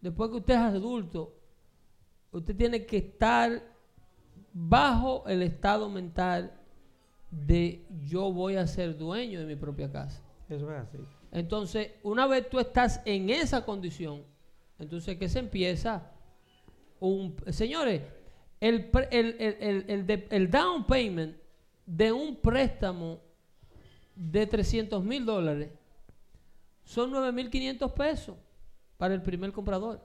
Después 0.00 0.30
que 0.30 0.36
usted 0.36 0.54
es 0.54 0.60
adulto, 0.60 1.34
usted 2.30 2.54
tiene 2.54 2.84
que 2.84 2.98
estar 2.98 3.62
bajo 4.52 5.24
el 5.26 5.42
estado 5.42 5.88
mental 5.88 6.52
de 7.30 7.86
yo 8.04 8.32
voy 8.32 8.56
a 8.56 8.66
ser 8.66 8.96
dueño 8.96 9.40
de 9.40 9.46
mi 9.46 9.56
propia 9.56 9.90
casa. 9.90 10.27
Eso 10.48 10.72
es 10.72 10.78
así. 10.80 10.98
Entonces, 11.32 11.92
una 12.02 12.26
vez 12.26 12.48
tú 12.48 12.58
estás 12.58 13.02
en 13.04 13.28
esa 13.30 13.64
condición, 13.64 14.22
entonces 14.78 15.16
que 15.18 15.28
se 15.28 15.40
empieza 15.40 16.10
un... 17.00 17.36
Señores, 17.50 18.02
el, 18.60 18.86
pre- 18.90 19.08
el, 19.10 19.36
el- 19.38 19.56
el- 19.60 19.84
el 19.88 20.06
de- 20.06 20.26
el 20.30 20.50
down 20.50 20.86
payment 20.86 21.36
de 21.86 22.12
un 22.12 22.36
préstamo 22.36 23.20
de 24.14 24.46
300 24.46 25.04
mil 25.04 25.24
dólares 25.24 25.70
son 26.84 27.12
9.500 27.12 27.92
pesos 27.92 28.36
para 28.96 29.14
el 29.14 29.22
primer 29.22 29.52
comprador. 29.52 30.00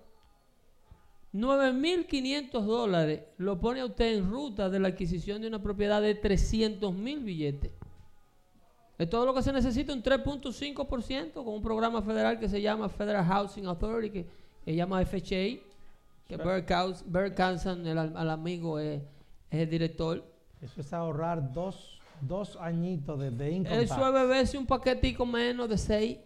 9.500 1.33 2.51
dólares 2.63 3.21
lo 3.37 3.59
pone 3.59 3.79
a 3.79 3.85
usted 3.85 4.17
en 4.17 4.29
ruta 4.29 4.69
de 4.69 4.79
la 4.79 4.89
adquisición 4.89 5.41
de 5.41 5.47
una 5.47 5.63
propiedad 5.63 6.01
de 6.01 6.13
300 6.15 6.93
mil 6.93 7.21
billetes. 7.21 7.71
Es 9.03 9.09
todo 9.09 9.25
lo 9.25 9.33
que 9.33 9.41
se 9.41 9.51
necesita, 9.51 9.91
un 9.91 10.01
3.5% 10.01 11.33
con 11.33 11.49
un 11.49 11.61
programa 11.61 12.01
federal 12.01 12.39
que 12.39 12.47
se 12.47 12.61
llama 12.61 12.87
Federal 12.87 13.25
Housing 13.25 13.65
Authority, 13.65 14.09
que 14.09 14.25
se 14.63 14.73
llama 14.73 15.03
FHA, 15.05 15.59
que 16.25 16.37
Bert, 16.37 17.35
Kansan, 17.35 17.85
el, 17.85 17.97
amigo, 17.97 18.79
es, 18.79 19.01
es 19.49 19.59
el 19.59 19.69
director. 19.69 20.23
Eso 20.61 20.79
es 20.79 20.93
ahorrar 20.93 21.51
dos, 21.51 21.99
dos 22.21 22.55
añitos 22.55 23.19
de, 23.19 23.31
de 23.31 23.51
income 23.51 23.83
Eso 23.83 23.95
tax. 23.95 24.07
es 24.07 24.13
beberse 24.13 24.57
un 24.57 24.65
paquetico 24.65 25.25
menos 25.25 25.67
de 25.67 25.77
6. 25.77 26.17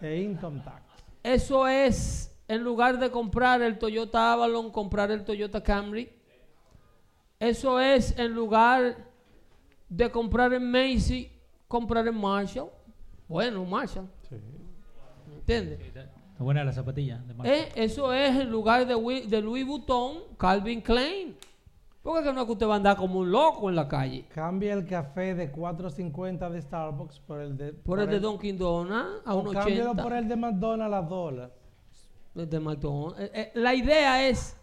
De 0.00 0.22
income 0.22 0.62
tax. 0.64 0.82
Eso 1.22 1.68
es, 1.68 2.34
en 2.48 2.64
lugar 2.64 2.98
de 2.98 3.10
comprar 3.10 3.60
el 3.60 3.78
Toyota 3.78 4.32
Avalon, 4.32 4.70
comprar 4.70 5.10
el 5.10 5.22
Toyota 5.22 5.62
Camry. 5.62 6.10
Eso 7.38 7.78
es, 7.78 8.18
en 8.18 8.32
lugar 8.32 8.96
de 9.90 10.10
comprar 10.10 10.54
en 10.54 10.70
Macy, 10.70 11.33
comprar 11.74 12.06
en 12.06 12.14
Marshall. 12.16 12.70
Bueno, 13.26 13.64
Marshall. 13.64 14.08
¿Entiendes? 15.38 15.80
Está 15.80 16.44
buena 16.44 16.62
la 16.62 16.72
zapatilla. 16.72 17.18
de. 17.18 17.34
Eh, 17.52 17.68
eso 17.74 18.12
es 18.12 18.36
en 18.36 18.48
lugar 18.50 18.86
de, 18.86 18.94
de 19.26 19.42
Louis 19.42 19.66
Vuitton, 19.66 20.18
Calvin 20.38 20.80
Klein. 20.80 21.36
Porque 22.00 22.22
que 22.22 22.32
no 22.34 22.40
es 22.42 22.46
que 22.46 22.52
usted 22.52 22.68
va 22.68 22.74
a 22.74 22.76
andar 22.76 22.96
como 22.96 23.20
un 23.20 23.30
loco 23.32 23.68
en 23.70 23.76
la 23.76 23.88
calle. 23.88 24.26
Cambia 24.28 24.74
el 24.74 24.86
café 24.86 25.34
de 25.34 25.50
4.50 25.50 26.50
de 26.50 26.60
Starbucks 26.60 27.18
por 27.20 27.40
el 27.40 27.56
de... 27.56 27.72
Por 27.72 27.98
el 27.98 28.08
de 28.10 28.20
Dunkin' 28.20 28.58
Donuts 28.58 29.22
a 29.24 29.34
o 29.34 29.40
un 29.40 29.52
cámbialo 29.54 29.90
80. 29.92 30.02
por 30.02 30.12
el 30.12 30.28
de 30.28 30.36
McDonald's 30.36 30.94
a 30.94 31.02
dólar. 31.02 31.54
de 32.34 32.60
McDonald's. 32.60 33.18
Eh, 33.20 33.30
eh, 33.34 33.52
la 33.54 33.74
idea 33.74 34.28
es 34.28 34.54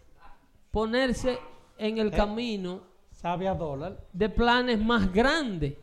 ponerse 0.70 1.36
en 1.78 1.98
el 1.98 2.08
Eh. 2.08 2.16
camino 2.16 2.80
Sabe 3.10 3.48
a 3.48 3.54
dólar. 3.54 3.98
de 4.12 4.28
planes 4.28 4.78
más 4.80 5.12
grandes. 5.12 5.74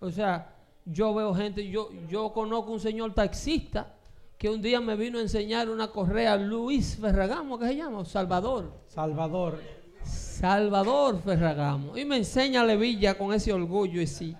O 0.00 0.10
sea, 0.10 0.55
yo 0.86 1.12
veo 1.12 1.34
gente, 1.34 1.68
yo, 1.68 1.90
yo 2.08 2.32
conozco 2.32 2.72
un 2.72 2.80
señor 2.80 3.12
taxista 3.12 3.94
que 4.38 4.48
un 4.48 4.62
día 4.62 4.80
me 4.80 4.96
vino 4.96 5.18
a 5.18 5.22
enseñar 5.22 5.68
una 5.68 5.88
correa 5.88 6.36
Luis 6.36 6.96
Ferragamo, 7.00 7.58
¿qué 7.58 7.68
se 7.68 7.76
llama? 7.76 8.04
Salvador. 8.04 8.72
Salvador. 8.86 9.60
Salvador 10.04 11.20
Ferragamo. 11.22 11.96
Y 11.96 12.04
me 12.04 12.18
enseña 12.18 12.64
Levilla 12.64 13.18
con 13.18 13.32
ese 13.32 13.52
orgullo 13.52 14.00
y 14.00 14.06
sí. 14.06 14.36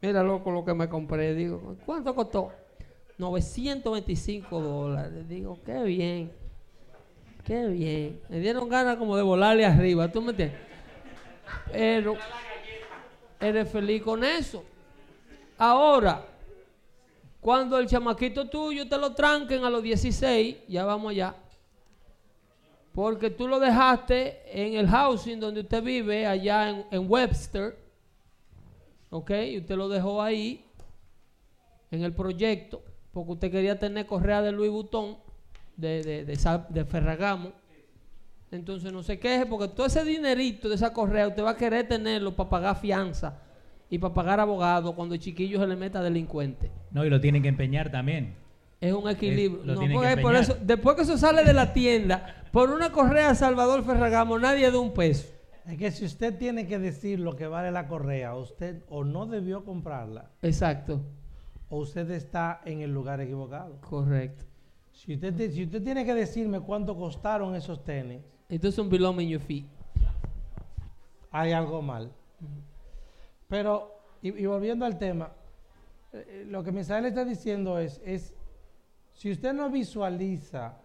Mira, 0.00 0.22
loco, 0.22 0.50
lo 0.50 0.64
que 0.64 0.74
me 0.74 0.88
compré. 0.88 1.34
Digo, 1.34 1.76
¿cuánto 1.84 2.14
costó? 2.14 2.52
925 3.18 4.60
dólares. 4.60 5.28
Digo, 5.28 5.58
qué 5.64 5.82
bien. 5.82 6.32
Qué 7.44 7.66
bien. 7.66 8.20
Me 8.28 8.40
dieron 8.40 8.68
ganas 8.68 8.96
como 8.96 9.16
de 9.16 9.22
volarle 9.22 9.66
arriba. 9.66 10.10
¿Tú 10.10 10.22
me 10.22 10.30
entiendes? 10.30 10.58
Pero 11.70 12.16
eres 13.38 13.68
feliz 13.68 14.02
con 14.02 14.24
eso. 14.24 14.64
Ahora, 15.64 16.26
cuando 17.40 17.78
el 17.78 17.86
chamaquito 17.86 18.48
tuyo 18.48 18.88
te 18.88 18.98
lo 18.98 19.14
tranquen 19.14 19.64
a 19.64 19.70
los 19.70 19.80
16, 19.80 20.56
ya 20.66 20.84
vamos 20.84 21.12
allá. 21.12 21.36
Porque 22.92 23.30
tú 23.30 23.46
lo 23.46 23.60
dejaste 23.60 24.42
en 24.46 24.74
el 24.74 24.88
housing 24.88 25.38
donde 25.38 25.60
usted 25.60 25.80
vive, 25.80 26.26
allá 26.26 26.68
en, 26.68 26.86
en 26.90 27.08
Webster. 27.08 27.78
¿Ok? 29.10 29.30
Y 29.52 29.58
usted 29.58 29.76
lo 29.76 29.88
dejó 29.88 30.20
ahí, 30.20 30.68
en 31.92 32.02
el 32.02 32.12
proyecto, 32.12 32.82
porque 33.12 33.30
usted 33.30 33.52
quería 33.52 33.78
tener 33.78 34.04
correa 34.04 34.42
de 34.42 34.50
Louis 34.50 34.72
Vuitton, 34.72 35.16
de, 35.76 36.02
de, 36.02 36.24
de, 36.24 36.60
de 36.70 36.84
Ferragamo. 36.84 37.52
Entonces 38.50 38.92
no 38.92 39.04
se 39.04 39.16
queje, 39.20 39.46
porque 39.46 39.68
todo 39.68 39.86
ese 39.86 40.02
dinerito 40.02 40.68
de 40.68 40.74
esa 40.74 40.92
correa 40.92 41.28
usted 41.28 41.44
va 41.44 41.50
a 41.50 41.56
querer 41.56 41.86
tenerlo 41.86 42.34
para 42.34 42.50
pagar 42.50 42.80
fianza 42.80 43.40
y 43.92 43.98
para 43.98 44.14
pagar 44.14 44.40
abogado 44.40 44.94
cuando 44.94 45.14
el 45.14 45.20
chiquillo 45.20 45.60
se 45.60 45.66
le 45.66 45.76
meta 45.76 46.02
delincuente. 46.02 46.70
No, 46.92 47.04
y 47.04 47.10
lo 47.10 47.20
tienen 47.20 47.42
que 47.42 47.48
empeñar 47.48 47.90
también. 47.90 48.34
Es 48.80 48.92
un 48.94 49.06
equilibrio. 49.08 49.62
Lo 49.64 49.74
No, 49.74 49.78
tienen 49.80 49.96
porque 49.98 50.16
que 50.16 50.22
por 50.22 50.34
eso, 50.34 50.56
después 50.62 50.96
que 50.96 51.02
eso 51.02 51.18
sale 51.18 51.44
de 51.44 51.52
la 51.52 51.74
tienda, 51.74 52.42
por 52.52 52.70
una 52.70 52.90
correa 52.90 53.34
Salvador 53.34 53.84
Ferragamo, 53.84 54.38
nadie 54.38 54.70
da 54.70 54.78
un 54.78 54.94
peso. 54.94 55.28
Es 55.66 55.76
que 55.76 55.90
si 55.90 56.06
usted 56.06 56.38
tiene 56.38 56.66
que 56.66 56.78
decir 56.78 57.20
lo 57.20 57.36
que 57.36 57.46
vale 57.46 57.70
la 57.70 57.86
correa, 57.86 58.34
usted 58.34 58.82
o 58.88 59.04
no 59.04 59.26
debió 59.26 59.62
comprarla, 59.64 60.30
Exacto, 60.40 61.02
o 61.68 61.76
usted 61.76 62.10
está 62.12 62.62
en 62.64 62.80
el 62.80 62.94
lugar 62.94 63.20
equivocado. 63.20 63.76
correcto. 63.82 64.46
Si 64.90 65.14
usted, 65.14 65.34
te- 65.34 65.50
si 65.50 65.64
usted 65.64 65.82
tiene 65.84 66.04
que 66.06 66.14
decirme 66.14 66.60
cuánto 66.60 66.96
costaron 66.96 67.54
esos 67.54 67.84
tenis, 67.84 68.20
Entonces 68.48 68.78
un 68.78 68.88
below 68.88 69.20
in 69.20 69.28
your 69.28 69.40
feet. 69.42 69.66
hay 71.30 71.52
algo 71.52 71.82
mal. 71.82 72.10
Pero, 73.52 74.00
y, 74.22 74.46
volviendo 74.46 74.86
al 74.86 74.96
tema, 74.96 75.30
eh, 76.10 76.46
lo 76.48 76.64
que 76.64 76.72
Misael 76.72 77.04
está 77.04 77.22
diciendo 77.22 77.78
es, 77.78 78.00
es, 78.02 78.34
si 79.12 79.30
usted 79.30 79.52
no 79.52 79.68
visualiza, 79.68 80.78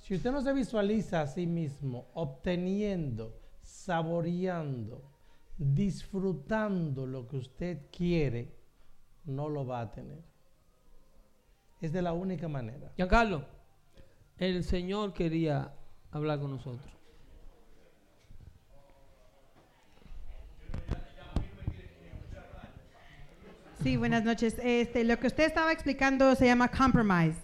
si 0.00 0.16
usted 0.16 0.32
no 0.32 0.42
se 0.42 0.52
visualiza 0.52 1.20
a 1.20 1.28
sí 1.28 1.46
mismo 1.46 2.06
obteniendo, 2.14 3.38
saboreando, 3.62 5.04
disfrutando 5.56 7.06
lo 7.06 7.28
que 7.28 7.36
usted 7.36 7.82
quiere, 7.96 8.52
no 9.26 9.48
lo 9.48 9.64
va 9.64 9.82
a 9.82 9.92
tener. 9.92 10.24
Es 11.80 11.92
de 11.92 12.02
la 12.02 12.12
única 12.12 12.48
manera. 12.48 12.90
Giancarlo, 12.96 13.44
el 14.38 14.64
Señor 14.64 15.12
quería 15.12 15.72
hablar 16.10 16.40
con 16.40 16.50
nosotros. 16.50 16.93
Sí, 23.84 23.98
buenas 23.98 24.24
noches. 24.24 24.56
Este, 24.62 25.04
lo 25.04 25.20
que 25.20 25.26
usted 25.26 25.44
estaba 25.44 25.70
explicando 25.70 26.34
se 26.36 26.46
llama 26.46 26.68
compromise. 26.68 27.36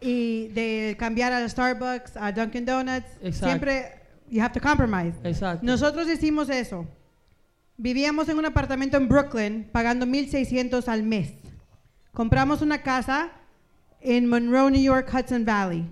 Y 0.00 0.46
de 0.48 0.94
cambiar 0.96 1.32
a 1.32 1.48
Starbucks, 1.48 2.16
a 2.16 2.30
Dunkin' 2.30 2.64
Donuts, 2.64 3.08
Exacto. 3.20 3.46
siempre 3.46 3.92
you 4.30 4.40
have 4.40 4.54
to 4.54 4.60
compromise. 4.60 5.16
Exacto. 5.24 5.66
Nosotros 5.66 6.08
hicimos 6.08 6.50
eso. 6.50 6.86
Vivíamos 7.78 8.28
en 8.28 8.38
un 8.38 8.44
apartamento 8.44 8.96
en 8.96 9.08
Brooklyn 9.08 9.68
pagando 9.72 10.06
1.600 10.06 10.86
al 10.86 11.02
mes. 11.02 11.32
Compramos 12.12 12.62
una 12.62 12.82
casa 12.82 13.32
en 14.00 14.28
Monroe, 14.28 14.70
New 14.70 14.80
York, 14.80 15.12
Hudson 15.12 15.44
Valley. 15.44 15.84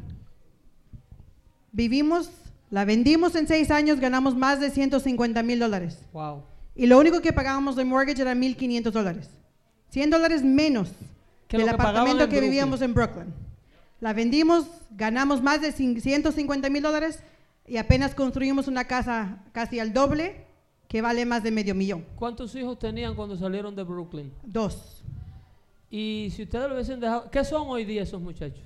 Vivimos, 1.73 2.31
la 2.71 2.85
vendimos 2.85 3.35
en 3.35 3.49
seis 3.49 3.73
años, 3.73 3.99
ganamos 3.99 4.37
más 4.37 4.61
de 4.61 4.71
150 4.71 5.43
mil 5.43 5.59
dólares. 5.59 5.99
Wow. 6.13 6.45
Y 6.77 6.87
lo 6.87 6.97
único 6.97 7.21
que 7.21 7.33
pagábamos 7.33 7.75
de 7.75 7.85
mortgage 7.85 8.23
era 8.23 8.35
1.500 8.35 8.93
dólares. 8.93 9.31
100 9.95 10.11
dólares 10.11 10.43
menos 10.43 10.89
Que 11.49 11.57
del 11.57 11.67
lo 11.67 11.73
que 11.73 11.79
pagaban 11.79 11.97
apartamento 12.01 12.25
en 12.25 12.31
que 12.31 12.37
Brooklyn. 12.37 12.51
vivíamos 12.51 12.83
en 12.83 12.95
Brooklyn. 12.95 13.35
La 14.01 14.13
vendimos, 14.13 14.67
ganamos 14.91 15.41
más 15.41 15.61
de 15.63 15.73
cin- 15.73 16.01
150 16.01 16.69
mil 16.69 16.83
dólares 16.83 17.21
y 17.67 17.77
apenas 17.79 18.15
construimos 18.15 18.67
una 18.69 18.85
casa 18.85 19.39
casi 19.53 19.79
al 19.79 19.93
doble 19.93 20.45
que 20.89 21.01
vale 21.01 21.25
más 21.25 21.43
de 21.43 21.51
medio 21.51 21.75
millón. 21.75 22.05
¿Cuántos 22.17 22.55
hijos 22.57 22.79
tenían 22.79 23.15
cuando 23.15 23.37
salieron 23.37 23.75
de 23.75 23.83
Brooklyn? 23.85 24.33
Dos. 24.43 25.03
Y 25.91 26.31
si 26.35 26.43
ustedes 26.43 26.69
lo 26.69 26.75
hubiesen 26.75 26.99
dejado, 27.01 27.31
¿qué 27.31 27.45
son 27.45 27.69
hoy 27.69 27.85
día 27.85 28.03
esos 28.03 28.21
muchachos? 28.21 28.61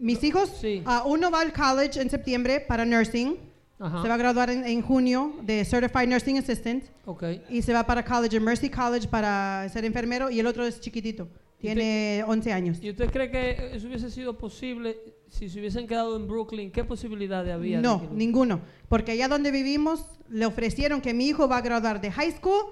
Mis 0.00 0.22
hijos, 0.24 0.48
Sí. 0.60 0.82
ah, 0.86 1.04
uno 1.06 1.30
va 1.30 1.40
al 1.40 1.52
college 1.52 2.00
en 2.00 2.10
septiembre 2.10 2.60
para 2.60 2.84
nursing. 2.84 3.36
Ajá. 3.78 4.02
Se 4.02 4.08
va 4.08 4.14
a 4.14 4.18
graduar 4.18 4.50
en, 4.50 4.64
en 4.64 4.82
junio 4.82 5.34
de 5.42 5.64
Certified 5.64 6.08
Nursing 6.08 6.38
Assistant. 6.38 6.84
Ok. 7.06 7.24
Y 7.50 7.62
se 7.62 7.72
va 7.72 7.84
para 7.84 8.04
college, 8.04 8.38
Mercy 8.40 8.70
College, 8.70 9.08
para 9.08 9.68
ser 9.72 9.84
enfermero. 9.84 10.30
Y 10.30 10.40
el 10.40 10.46
otro 10.46 10.64
es 10.64 10.80
chiquitito. 10.80 11.28
Tiene 11.60 12.22
11 12.26 12.52
años. 12.52 12.78
¿Y 12.82 12.90
usted 12.90 13.10
cree 13.10 13.30
que 13.30 13.70
eso 13.74 13.86
hubiese 13.86 14.10
sido 14.10 14.36
posible 14.36 14.98
si 15.30 15.48
se 15.48 15.58
hubiesen 15.58 15.86
quedado 15.86 16.16
en 16.16 16.28
Brooklyn? 16.28 16.70
¿Qué 16.70 16.84
posibilidades 16.84 17.52
había? 17.54 17.78
de 17.78 17.82
No, 17.82 18.00
que 18.00 18.06
lo- 18.06 18.12
ninguno. 18.12 18.60
Porque 18.88 19.12
allá 19.12 19.28
donde 19.28 19.50
vivimos 19.50 20.04
le 20.28 20.44
ofrecieron 20.46 21.00
que 21.00 21.14
mi 21.14 21.26
hijo 21.26 21.48
va 21.48 21.56
a 21.58 21.62
graduar 21.62 22.00
de 22.02 22.10
high 22.12 22.32
school 22.32 22.64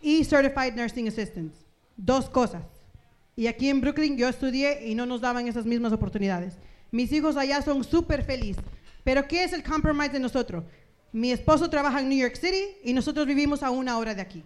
y 0.00 0.24
Certified 0.24 0.74
Nursing 0.74 1.06
Assistant. 1.08 1.54
Dos 1.96 2.28
cosas. 2.28 2.64
Y 3.36 3.46
aquí 3.46 3.68
en 3.68 3.80
Brooklyn 3.80 4.16
yo 4.16 4.28
estudié 4.28 4.86
y 4.88 4.94
no 4.96 5.06
nos 5.06 5.20
daban 5.20 5.46
esas 5.46 5.64
mismas 5.64 5.92
oportunidades. 5.92 6.58
Mis 6.90 7.12
hijos 7.12 7.36
allá 7.36 7.62
son 7.62 7.84
súper 7.84 8.24
felices. 8.24 8.62
Pero 9.04 9.26
¿qué 9.26 9.44
es 9.44 9.52
el 9.52 9.62
compromise 9.62 10.12
de 10.12 10.20
nosotros? 10.20 10.64
Mi 11.12 11.30
esposo 11.30 11.68
trabaja 11.68 12.00
en 12.00 12.08
New 12.08 12.18
York 12.18 12.36
City 12.36 12.76
y 12.84 12.92
nosotros 12.92 13.26
vivimos 13.26 13.62
a 13.62 13.70
una 13.70 13.98
hora 13.98 14.14
de 14.14 14.22
aquí. 14.22 14.44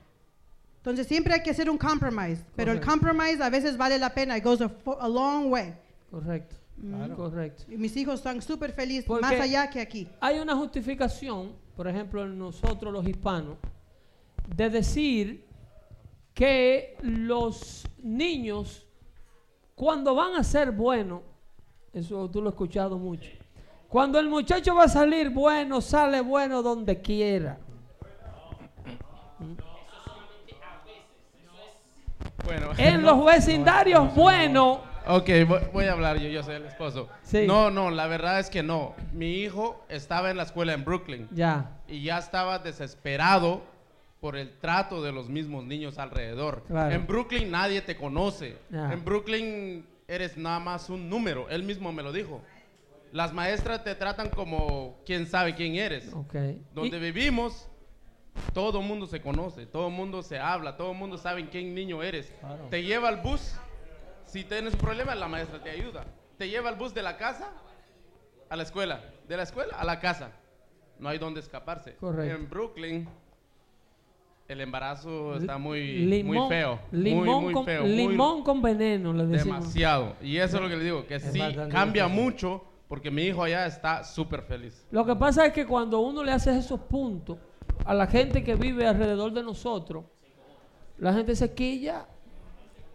Entonces 0.79 1.07
siempre 1.07 1.35
hay 1.35 1.43
que 1.43 1.51
hacer 1.51 1.69
un 1.69 1.79
compromise. 1.79 2.45
Pero 2.55 2.73
el 2.73 2.81
compromise 2.81 3.43
a 3.43 3.51
veces 3.51 3.77
vale 3.77 3.99
la 3.99 4.15
pena. 4.15 4.37
It 4.37 4.45
goes 4.45 4.61
a, 4.61 4.71
a 5.01 5.09
long 5.09 5.53
way. 5.53 5.75
Correcto. 6.11 6.57
Correcto. 7.17 7.65
Y 7.69 7.77
mis 7.77 7.97
hijos 7.97 8.17
están 8.17 8.43
súper 8.43 8.73
felices 8.73 9.09
más 9.09 9.33
allá 9.33 9.69
que 9.71 9.81
aquí. 9.81 10.09
Hay 10.21 10.39
una 10.39 10.55
justificación, 10.55 11.53
por 11.75 11.89
ejemplo, 11.89 12.23
en 12.25 12.39
nosotros 12.39 12.93
los 12.93 13.07
hispanos, 13.07 13.57
de 14.55 14.71
decir 14.71 15.45
que 16.35 16.97
los 17.01 17.87
niños, 18.03 18.87
cuando 19.75 20.15
van 20.15 20.35
a 20.35 20.45
ser 20.45 20.71
buenos, 20.71 21.23
eso 21.95 22.31
tú 22.31 22.43
lo 22.43 22.51
has 22.51 22.53
escuchado 22.53 22.99
mucho, 22.99 23.31
cuando 23.89 24.19
el 24.19 24.29
muchacho 24.29 24.75
va 24.75 24.85
a 24.85 24.89
salir 24.89 25.31
bueno, 25.31 25.81
sale 25.81 26.21
bueno 26.21 26.63
donde 26.63 27.01
quiera. 27.01 27.59
Bueno, 32.45 32.71
En 32.79 33.03
los 33.03 33.25
vecindarios 33.25 34.15
buenos, 34.15 34.79
Ok, 35.09 35.29
voy, 35.47 35.61
voy 35.73 35.85
a 35.85 35.93
hablar 35.93 36.19
yo, 36.19 36.29
yo 36.29 36.43
soy 36.43 36.57
el 36.57 36.67
esposo. 36.67 37.09
Sí. 37.23 37.47
No, 37.47 37.71
no, 37.71 37.91
la 37.91 38.09
verdad 38.09 38.41
es 38.41 38.51
que 38.51 38.65
no. 38.65 38.95
Mi 39.13 39.35
hijo 39.35 39.85
estaba 39.89 40.31
en 40.31 40.37
la 40.37 40.43
escuela 40.43 40.73
en 40.73 40.85
Brooklyn 40.85 41.29
ya, 41.31 41.71
y 41.87 42.03
ya 42.03 42.19
estaba 42.19 42.59
desesperado 42.59 43.63
por 44.21 44.37
el 44.37 44.59
trato 44.59 45.03
de 45.03 45.13
los 45.13 45.29
mismos 45.29 45.65
niños 45.65 45.99
alrededor. 45.99 46.65
Claro. 46.67 46.93
En 46.93 47.07
Brooklyn 47.07 47.51
nadie 47.53 47.83
te 47.83 47.97
conoce. 47.97 48.59
Ya. 48.71 48.93
En 48.93 49.05
Brooklyn 49.05 49.87
eres 50.09 50.37
nada 50.37 50.59
más 50.59 50.91
un 50.91 51.09
número. 51.09 51.49
Él 51.51 51.63
mismo 51.63 51.93
me 51.93 52.03
lo 52.03 52.13
dijo. 52.13 52.41
Las 53.13 53.33
maestras 53.33 53.83
te 53.85 53.95
tratan 53.95 54.31
como 54.31 55.01
quién 55.07 55.27
sabe 55.27 55.55
quién 55.55 55.75
eres. 55.77 56.13
ok. 56.13 56.35
Donde 56.75 56.97
Y- 56.99 57.01
vivimos, 57.01 57.69
todo 58.53 58.81
el 58.81 58.87
mundo 58.87 59.07
se 59.07 59.21
conoce, 59.21 59.67
todo 59.67 59.89
el 59.89 59.95
mundo 59.95 60.23
se 60.23 60.39
habla, 60.39 60.77
todo 60.77 60.93
el 60.93 60.99
mundo 60.99 61.17
sabe 61.17 61.49
quién 61.49 61.75
niño 61.75 62.03
eres. 62.03 62.33
Te 62.71 62.83
lleva 62.83 63.09
al 63.09 63.23
bus, 63.23 63.55
si 64.27 64.45
tienes 64.45 64.75
un 64.75 64.81
problema, 64.81 65.15
la 65.15 65.29
maestra 65.29 65.63
te 65.63 65.71
ayuda. 65.71 66.05
Te 66.37 66.49
lleva 66.49 66.69
al 66.69 66.77
bus 66.77 66.93
de 66.93 67.03
la 67.03 67.17
casa 67.17 67.51
a 68.51 68.57
la 68.57 68.63
escuela, 68.63 69.03
de 69.27 69.37
la 69.37 69.43
escuela 69.45 69.75
a 69.77 69.85
la 69.85 69.99
casa. 70.01 70.33
No 70.99 71.09
hay 71.09 71.19
donde 71.19 71.41
escaparse. 71.41 71.95
Correcto. 71.97 72.35
En 72.37 72.49
Brooklyn, 72.51 73.09
el 74.49 74.61
embarazo 74.61 75.37
está 75.37 75.59
muy, 75.59 75.99
limón, 76.07 76.37
muy 76.37 76.49
feo. 76.49 76.79
limón, 76.93 77.25
muy, 77.27 77.41
muy 77.45 77.53
con, 77.55 77.65
feo. 77.65 77.83
muy- 77.83 77.97
limón 77.97 78.43
con 78.45 78.63
veneno, 78.63 79.13
le 79.13 79.27
decimos. 79.27 79.61
demasiado. 79.61 80.17
Y 80.23 80.37
eso 80.37 80.57
es 80.57 80.63
lo 80.63 80.69
que 80.69 80.77
le 80.77 80.85
digo, 80.85 81.07
que 81.07 81.19
sí 81.19 81.41
cambia 81.71 82.07
mucho 82.09 82.63
porque 82.89 83.11
mi 83.11 83.23
hijo 83.23 83.43
allá 83.43 83.67
está 83.67 84.05
súper 84.05 84.43
feliz. 84.43 84.87
Lo 84.91 85.05
que 85.05 85.17
pasa 85.17 85.47
es 85.47 85.53
que 85.53 85.67
cuando 85.67 86.01
uno 86.01 86.23
le 86.23 86.33
hace 86.33 86.57
esos 86.57 86.81
puntos 86.81 87.39
a 87.85 87.93
la 87.95 88.07
gente 88.07 88.45
que 88.45 88.55
vive 88.55 88.87
alrededor 88.87 89.33
de 89.33 89.43
nosotros, 89.43 90.05
la 90.99 91.13
gente 91.13 91.35
se 91.35 91.53
quilla. 91.53 92.07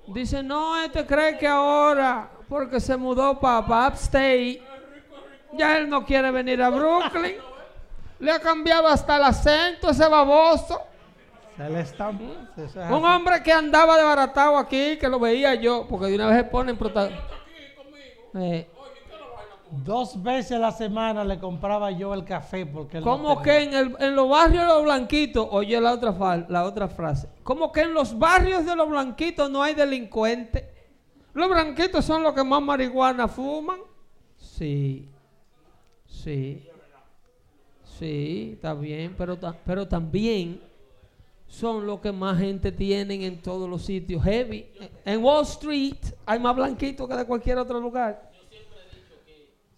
Dice, 0.08 0.42
no, 0.42 0.82
este 0.82 1.06
cree 1.06 1.38
que 1.38 1.48
ahora, 1.48 2.32
porque 2.50 2.80
se 2.80 2.98
mudó 2.98 3.40
para 3.40 3.88
Upstate, 3.88 4.62
Ya 5.54 5.78
él 5.78 5.90
no 5.90 6.06
quiere 6.06 6.32
venir 6.32 6.62
a 6.62 6.70
Brooklyn. 6.70 7.36
Le 8.20 8.32
ha 8.32 8.40
cambiado 8.40 8.88
hasta 8.88 9.18
el 9.18 9.24
acento 9.24 9.90
ese 9.90 10.08
baboso. 10.08 10.80
Se 11.58 11.70
le 11.70 11.82
está... 11.82 12.10
Un 12.10 13.06
hombre 13.06 13.44
que 13.44 13.52
andaba 13.52 13.98
desbaratado 13.98 14.58
aquí, 14.58 14.98
que 14.98 15.10
lo 15.10 15.20
veía 15.20 15.56
yo, 15.56 15.86
porque 15.90 16.06
de 16.08 16.16
una 16.16 16.28
vez 16.28 16.38
se 16.38 16.44
ponen 16.46 16.78
protagonistas. 16.78 17.38
Dos 19.72 20.22
veces 20.22 20.52
a 20.54 20.60
la 20.60 20.72
semana 20.72 21.24
le 21.24 21.40
compraba 21.40 21.92
yo 21.92 22.14
el 22.14 22.26
café 22.26 22.66
porque 22.66 22.98
él 22.98 23.04
Como 23.04 23.42
que 23.42 23.64
en, 23.64 23.74
el- 23.74 23.96
en 24.00 24.16
los 24.16 24.28
barrios 24.30 24.64
de 24.64 24.68
los 24.68 24.84
blanquitos, 24.84 25.48
oye 25.50 25.80
la 25.80 25.94
otra, 25.94 26.12
fal- 26.14 26.46
la 26.50 26.66
otra 26.66 26.88
frase, 26.90 27.30
como 27.44 27.72
que 27.72 27.82
en 27.82 27.94
los 27.94 28.18
barrios 28.20 28.66
de 28.66 28.76
los 28.76 28.90
blanquitos 28.90 29.50
no 29.50 29.64
hay 29.64 29.74
delincuentes. 29.74 30.66
Los 31.34 31.48
blanquitos 31.50 32.04
son 32.04 32.22
los 32.24 32.34
que 32.34 32.44
más 32.44 32.62
marihuana 32.62 33.28
fuman. 33.30 33.80
Sí, 34.38 35.08
sí, 36.06 36.68
sí, 37.98 38.52
está 38.56 38.74
bien, 38.74 39.16
pero, 39.18 39.38
ta- 39.38 39.56
pero 39.66 39.88
también 39.88 40.62
son 41.48 41.86
los 41.86 42.00
que 42.02 42.12
más 42.12 42.38
gente 42.40 42.72
tienen 42.72 43.22
en 43.24 43.42
todos 43.42 43.70
los 43.70 43.84
sitios 43.84 44.24
heavy. 44.24 44.68
En 45.06 45.24
Wall 45.24 45.44
Street 45.44 45.98
hay 46.26 46.40
más 46.40 46.56
blanquitos 46.56 47.08
que 47.08 47.16
de 47.16 47.26
cualquier 47.26 47.58
otro 47.58 47.80
lugar. 47.80 48.30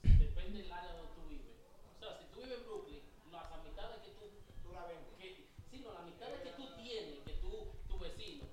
depende 0.03 0.61
del 0.61 0.71
área 0.71 0.91
donde 0.93 1.09
tú 1.15 1.21
vives. 1.29 1.49
O 1.97 1.99
sea, 1.99 2.17
si 2.19 2.25
tú 2.33 2.41
vives 2.41 2.57
en 2.59 2.65
Brooklyn, 2.65 2.99
las 3.31 3.45
amistades 3.57 3.97
que 4.05 4.11
tú, 4.13 4.25
tú 4.63 4.69
la 4.73 4.85
ves, 4.85 5.01
que, 5.17 5.47
sí, 5.71 5.81
no, 5.81 5.93
las 5.93 6.01
amistades 6.05 6.39
que 6.45 6.51
tú 6.53 6.63
tienes, 6.77 7.19
que 7.25 7.33
tú, 7.41 7.51
tu 7.89 7.97
vecino, 7.99 8.45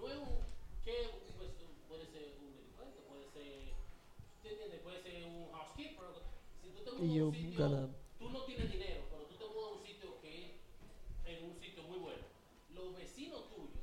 no 0.00 0.08
es 0.08 0.16
un, 0.16 0.32
que 0.84 0.96
pues, 1.36 1.50
puede 1.88 2.06
ser 2.08 2.24
un 2.40 2.56
delincuente, 2.56 2.98
puede 3.04 3.26
ser, 3.36 3.76
¿tú 4.40 4.48
entiendes? 4.48 4.80
Puede 4.80 4.98
ser 5.04 5.14
un 5.28 5.52
housekeeper. 5.52 6.08
Si 6.64 6.68
tú 6.72 6.80
te 6.80 6.80
mudas 6.80 6.90
Y 7.02 7.14
yo, 7.14 7.32
caramba. 7.56 7.88
tú 8.18 8.30
no 8.30 8.40
tienes 8.44 8.70
dinero, 8.70 9.02
pero 9.10 9.22
tú 9.24 9.34
te 9.36 9.44
mudas 9.52 9.70
a 9.70 9.74
un 9.80 9.86
sitio 9.86 10.20
que 10.20 10.44
es 10.44 10.50
en 11.38 11.44
un 11.50 11.58
sitio 11.60 11.82
muy 11.84 11.98
bueno. 11.98 12.22
Los 12.74 12.94
vecinos 12.96 13.40
tuyos 13.50 13.82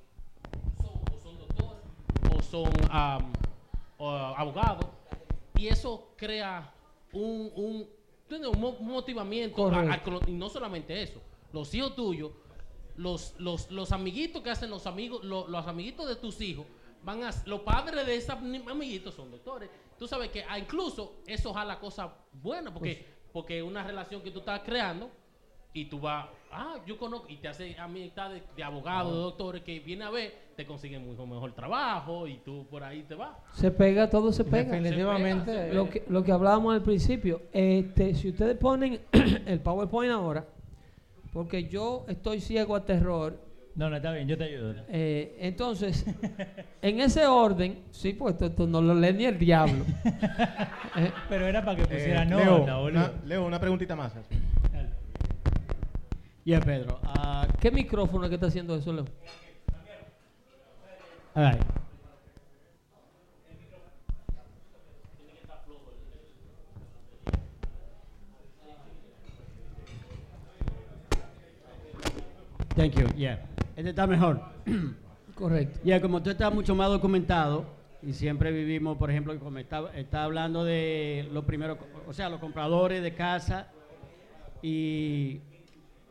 son, 0.82 1.02
o 1.14 1.20
son 1.22 1.38
doctores, 1.38 1.84
o 2.34 2.42
son 2.42 2.72
am, 2.90 3.34
o 3.98 4.10
abogados, 4.10 4.86
y 5.56 5.68
eso 5.68 6.10
crea 6.16 6.74
un, 7.12 7.52
un, 7.56 7.90
un 8.30 8.60
mo- 8.60 8.78
un 8.80 8.88
motivamiento. 8.88 9.68
a- 9.68 9.82
a- 9.82 10.02
y 10.28 10.32
no 10.32 10.48
solamente 10.50 11.02
eso, 11.02 11.20
los 11.52 11.74
hijos 11.74 11.96
tuyos, 11.96 12.32
los, 12.96 13.34
los, 13.40 13.70
los 13.72 13.92
amiguitos 13.92 14.42
que 14.42 14.50
hacen 14.50 14.70
los 14.70 14.86
amigos, 14.88 15.24
lo- 15.26 15.48
los, 15.48 15.68
amiguitos 15.68 16.08
de 16.08 16.16
tus 16.16 16.40
hijos, 16.42 16.66
van 17.04 17.24
a, 17.24 17.32
los 17.46 17.62
padres 17.62 18.06
de 18.06 18.16
esos 18.16 18.30
amiguitos 18.32 19.14
son 19.16 19.32
doctores. 19.32 19.70
Tú 20.00 20.08
sabes 20.08 20.30
que 20.30 20.44
ah, 20.48 20.58
incluso 20.58 21.18
eso 21.28 21.54
jala 21.54 21.78
cosas 21.78 22.10
buenas, 22.32 22.72
porque, 22.72 23.06
porque 23.34 23.62
una 23.62 23.84
relación 23.84 24.22
que 24.22 24.32
tú 24.32 24.40
estás 24.40 24.62
creando 24.62 25.12
y 25.74 25.86
tú 25.86 26.00
vas, 26.00 26.28
ah, 26.52 26.78
yo 26.88 26.98
conozco, 26.98 27.28
y 27.30 27.36
te 27.36 27.50
hace 27.50 27.78
amistad 27.78 28.32
de, 28.32 28.42
de 28.56 28.64
abogados, 28.64 29.14
de 29.14 29.20
doctores 29.20 29.62
que 29.62 29.82
viene 29.82 30.06
a 30.06 30.10
ver, 30.10 30.34
te 30.56 30.66
consiguen 30.66 31.06
mucho 31.06 31.28
mejor 31.28 31.52
trabajo 31.52 32.28
y 32.28 32.38
tú 32.38 32.66
por 32.70 32.82
ahí 32.82 33.04
te 33.04 33.16
vas. 33.16 33.38
Se 33.54 33.72
pega, 33.72 34.10
todo 34.10 34.32
se 34.32 34.46
pega. 34.46 34.72
Definitivamente. 34.72 35.46
Se 35.46 35.52
pega, 35.52 35.68
se 35.68 35.74
Lo 35.74 35.90
que, 35.90 36.04
lo 36.08 36.24
que 36.24 36.32
hablábamos 36.32 36.74
al 36.74 36.82
principio, 36.82 37.42
este, 37.52 38.16
si 38.16 38.30
ustedes 38.30 38.58
ponen 38.58 39.02
el 39.46 39.60
PowerPoint 39.60 40.14
ahora, 40.14 40.48
porque 41.34 41.68
yo 41.68 42.06
estoy 42.08 42.40
ciego 42.40 42.76
a 42.76 42.86
terror, 42.86 43.38
No, 43.76 43.90
no, 43.90 43.96
está 43.96 44.12
bien, 44.12 44.28
yo 44.28 44.38
te 44.38 44.44
ayudo. 44.46 44.76
eh, 44.90 45.38
entonces, 45.40 46.06
en 46.82 47.00
ese 47.00 47.26
orden, 47.26 47.84
sí, 47.92 48.14
pues 48.14 48.34
esto, 48.34 48.48
esto 48.48 48.68
no 48.68 48.82
lo 48.82 48.94
lee 48.94 49.14
ni 49.14 49.26
el 49.26 49.38
diablo. 49.40 49.86
Eh, 50.96 51.12
Pero 51.30 51.46
era 51.48 51.64
para 51.64 51.78
que 51.78 51.84
pusiera 51.86 52.24
Eh, 52.24 52.26
nota, 52.26 52.72
Leo, 52.74 52.86
una, 52.86 53.12
Leo, 53.24 53.46
una 53.46 53.60
preguntita 53.60 53.96
más. 53.96 54.12
Ya, 56.44 56.60
Pedro. 56.62 57.00
ah, 57.06 57.48
¿Qué 57.62 57.70
micrófono 57.70 58.24
es 58.24 58.30
que 58.30 58.36
está 58.36 58.48
haciendo 58.48 58.76
eso, 58.76 58.92
Leo? 58.92 59.06
all 61.36 61.44
right. 61.54 61.62
Thank 72.76 72.96
you. 72.98 73.08
Yeah. 73.16 73.38
Este 73.80 73.92
está 73.92 74.06
mejor. 74.08 74.42
Correcto. 75.36 75.80
Ya, 75.86 76.02
como 76.02 76.22
tú 76.22 76.30
estás 76.30 76.54
mucho 76.54 76.76
más 76.76 76.90
documentado 76.90 77.66
y 78.04 78.12
siempre 78.12 78.52
vivimos, 78.52 78.98
por 78.98 79.10
ejemplo, 79.10 79.40
como 79.40 79.58
está, 79.58 79.90
está 79.98 80.26
hablando 80.26 80.66
de 80.66 81.30
los 81.32 81.46
primeros, 81.46 81.78
o 82.06 82.12
sea, 82.12 82.28
los 82.28 82.42
compradores 82.42 83.02
de 83.02 83.14
casa 83.14 83.70
y 84.62 85.40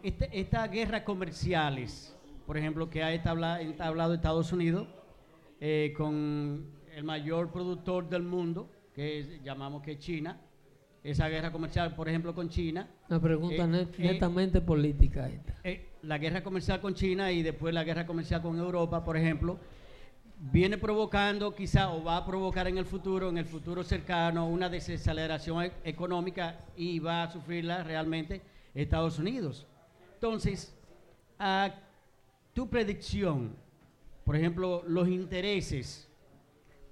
este- 0.02 0.30
estas 0.40 0.70
guerras 0.70 1.02
comerciales, 1.02 2.16
por 2.46 2.56
ejemplo, 2.56 2.88
que 2.88 3.02
ha 3.02 3.12
entablado 3.12 4.14
Estados 4.14 4.50
Unidos 4.50 4.88
eh, 5.60 5.92
con 5.94 6.64
el 6.96 7.04
mayor 7.04 7.50
productor 7.52 8.08
del 8.08 8.22
mundo, 8.22 8.70
que 8.94 9.18
es- 9.18 9.42
llamamos 9.42 9.82
que 9.82 9.92
es 9.92 9.98
China, 9.98 10.40
esa 11.04 11.28
guerra 11.28 11.52
comercial, 11.52 11.94
por 11.94 12.08
ejemplo, 12.08 12.34
con 12.34 12.48
China. 12.48 12.88
Una 13.10 13.20
pregunta 13.20 13.64
eh, 13.64 13.66
net- 13.68 13.94
eh, 13.98 14.12
netamente 14.12 14.62
política 14.62 15.28
esta. 15.28 15.54
eh, 15.64 15.87
la 16.02 16.18
guerra 16.18 16.42
comercial 16.42 16.80
con 16.80 16.94
China 16.94 17.32
y 17.32 17.42
después 17.42 17.74
la 17.74 17.84
guerra 17.84 18.06
comercial 18.06 18.42
con 18.42 18.58
Europa, 18.58 19.04
por 19.04 19.16
ejemplo, 19.16 19.58
viene 20.40 20.78
provocando 20.78 21.54
quizá 21.54 21.90
o 21.90 22.02
va 22.04 22.18
a 22.18 22.26
provocar 22.26 22.68
en 22.68 22.78
el 22.78 22.86
futuro, 22.86 23.28
en 23.28 23.38
el 23.38 23.44
futuro 23.44 23.82
cercano, 23.82 24.46
una 24.46 24.68
desaceleración 24.68 25.64
e- 25.64 25.72
económica 25.84 26.60
y 26.76 26.98
va 27.00 27.24
a 27.24 27.30
sufrirla 27.30 27.82
realmente 27.82 28.42
Estados 28.74 29.18
Unidos. 29.18 29.66
Entonces, 30.14 30.76
a 31.38 31.74
tu 32.54 32.68
predicción, 32.68 33.56
por 34.24 34.36
ejemplo, 34.36 34.84
los 34.86 35.08
intereses, 35.08 36.08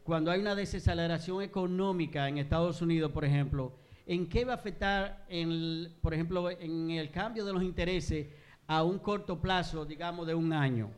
cuando 0.02 0.30
hay 0.30 0.40
una 0.40 0.54
desaceleración 0.54 1.42
económica 1.42 2.28
en 2.28 2.38
Estados 2.38 2.82
Unidos, 2.82 3.12
por 3.12 3.24
ejemplo, 3.24 3.72
¿en 4.06 4.28
qué 4.28 4.44
va 4.44 4.54
a 4.54 4.56
afectar, 4.56 5.24
en 5.28 5.92
por 6.00 6.14
ejemplo, 6.14 6.50
en 6.50 6.90
el 6.90 7.10
cambio 7.10 7.44
de 7.44 7.52
los 7.52 7.62
intereses 7.62 8.26
a 8.66 8.82
un 8.82 8.98
corto 8.98 9.38
plazo, 9.40 9.84
digamos, 9.84 10.26
de 10.26 10.34
un 10.34 10.52
año? 10.52 10.90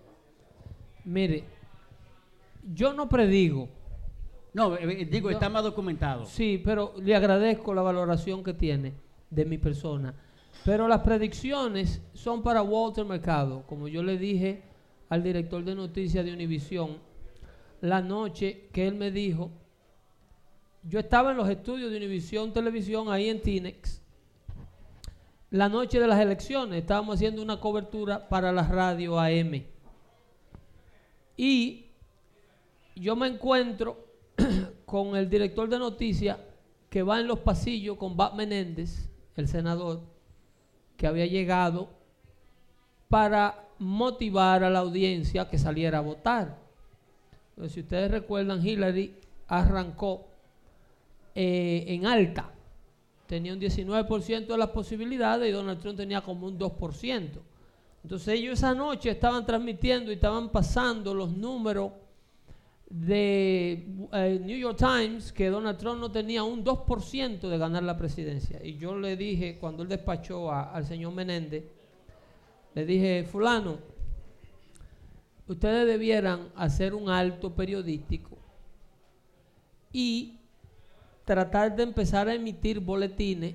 Mire, 1.04 1.44
yo 2.74 2.92
no 2.92 3.08
predigo. 3.08 3.68
No, 4.54 4.74
eh, 4.76 5.02
eh, 5.02 5.04
digo, 5.04 5.28
No. 5.28 5.34
está 5.34 5.48
más 5.48 5.62
documentado. 5.62 6.26
Sí, 6.26 6.60
pero 6.64 6.94
le 7.02 7.14
agradezco 7.14 7.74
la 7.74 7.82
valoración 7.82 8.42
que 8.42 8.54
tiene 8.54 8.94
de 9.30 9.44
mi 9.44 9.58
persona. 9.58 10.14
Pero 10.64 10.88
las 10.88 11.00
predicciones 11.00 12.02
son 12.14 12.42
para 12.42 12.62
Walter 12.62 13.04
Mercado, 13.04 13.62
como 13.66 13.88
yo 13.88 14.02
le 14.02 14.18
dije 14.18 14.62
al 15.08 15.22
director 15.22 15.64
de 15.64 15.74
noticias 15.74 16.24
de 16.24 16.32
Univisión 16.32 16.98
la 17.80 18.02
noche 18.02 18.68
que 18.72 18.88
él 18.88 18.96
me 18.96 19.10
dijo, 19.10 19.50
yo 20.82 20.98
estaba 20.98 21.30
en 21.30 21.36
los 21.36 21.48
estudios 21.48 21.90
de 21.90 21.96
Univisión 21.96 22.52
Televisión 22.52 23.08
ahí 23.10 23.28
en 23.28 23.40
Tinex, 23.40 24.02
la 25.50 25.68
noche 25.68 25.98
de 25.98 26.06
las 26.06 26.20
elecciones, 26.20 26.80
estábamos 26.80 27.16
haciendo 27.16 27.42
una 27.42 27.58
cobertura 27.58 28.28
para 28.28 28.52
la 28.52 28.62
radio 28.62 29.18
AM. 29.18 29.64
Y 31.36 31.86
yo 32.94 33.16
me 33.16 33.28
encuentro 33.28 34.04
con 34.84 35.16
el 35.16 35.30
director 35.30 35.68
de 35.68 35.78
noticias 35.78 36.38
que 36.90 37.02
va 37.02 37.20
en 37.20 37.26
los 37.26 37.38
pasillos 37.40 37.96
con 37.96 38.16
Bob 38.16 38.34
Menéndez, 38.34 39.08
el 39.36 39.48
senador, 39.48 40.00
que 40.96 41.06
había 41.06 41.26
llegado 41.26 41.88
para 43.08 43.64
motivar 43.78 44.64
a 44.64 44.70
la 44.70 44.80
audiencia 44.80 45.48
que 45.48 45.58
saliera 45.58 45.98
a 45.98 46.02
votar. 46.02 46.58
Si 47.68 47.80
ustedes 47.80 48.10
recuerdan, 48.10 48.64
Hillary 48.64 49.14
arrancó 49.46 50.26
eh, 51.34 51.84
en 51.88 52.06
alta. 52.06 52.50
Tenía 53.28 53.52
un 53.52 53.60
19% 53.60 54.46
de 54.46 54.59
las 54.59 54.70
posibilidades 54.70 55.48
y 55.48 55.52
Donald 55.52 55.80
Trump 55.80 55.98
tenía 55.98 56.22
como 56.22 56.46
un 56.46 56.59
2%. 56.59 57.28
Entonces 58.02 58.28
ellos 58.28 58.55
esa 58.55 58.74
noche 58.74 59.10
estaban 59.10 59.44
transmitiendo 59.44 60.10
y 60.10 60.14
estaban 60.14 60.48
pasando 60.48 61.12
los 61.12 61.30
números 61.30 61.92
de 62.88 63.86
eh, 64.12 64.40
New 64.42 64.56
York 64.56 64.78
Times 64.78 65.30
que 65.30 65.50
Donald 65.50 65.76
Trump 65.78 66.00
no 66.00 66.10
tenía 66.10 66.42
un 66.42 66.64
2% 66.64 67.40
de 67.40 67.59
ganar 67.59 67.82
la 67.82 67.98
presidencia. 67.98 68.64
Y 68.64 68.78
yo 68.78 68.98
le 68.98 69.14
dije, 69.14 69.59
cuando 69.59 69.82
él 69.82 69.90
despachó 69.90 70.50
al 70.50 70.86
señor 70.86 71.12
Menéndez, 71.12 71.64
le 72.74 72.86
dije, 72.86 73.24
fulano, 73.30 73.76
ustedes 75.46 75.86
debieran 75.86 76.48
hacer 76.56 76.94
un 76.94 77.10
alto 77.10 77.55
periodístico 77.55 78.38
y 79.92 80.38
tratar 81.28 81.76
de 81.76 81.82
empezar 81.82 82.26
a 82.26 82.32
emitir 82.34 82.80
boletines 82.80 83.55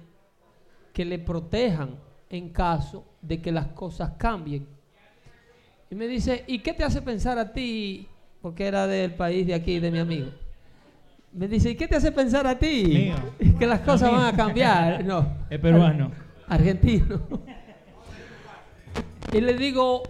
que 0.94 1.04
le 1.04 1.18
protejan 1.18 1.98
en 2.30 2.50
caso 2.50 3.04
de 3.20 3.41
que 3.41 3.52
las 3.52 3.66
cosas 3.70 4.12
cambien. 4.16 4.68
Y 5.90 5.95
me 5.95 6.06
dice, 6.06 6.44
¿y 6.45 6.60
qué 6.60 6.72
te 6.74 6.84
hace 6.84 7.02
pensar 7.02 7.40
a 7.40 7.52
ti? 7.52 8.08
Porque 8.44 8.68
era 8.68 8.86
del 8.86 9.16
país 9.16 9.48
de 9.48 9.56
aquí, 9.56 9.80
de 9.80 9.90
mi 9.90 9.98
amigo. 9.98 10.30
Me 11.32 11.48
dice, 11.48 11.72
¿y 11.72 11.76
qué 11.76 11.88
te 11.88 11.95
hace 11.95 12.12
pensar 12.12 12.45
a 12.45 12.60
ti? 12.60 12.84
Mío. 12.86 13.16
Que 13.58 13.66
las 13.66 13.80
cosas 13.80 14.12
van 14.12 14.28
a 14.28 14.38
cambiar. 14.38 15.04
No. 15.04 15.36
Es 15.50 15.60
peruano. 15.60 16.12
Argentino. 16.48 17.22
y 19.34 19.41
le 19.41 19.54
digo, 19.56 20.04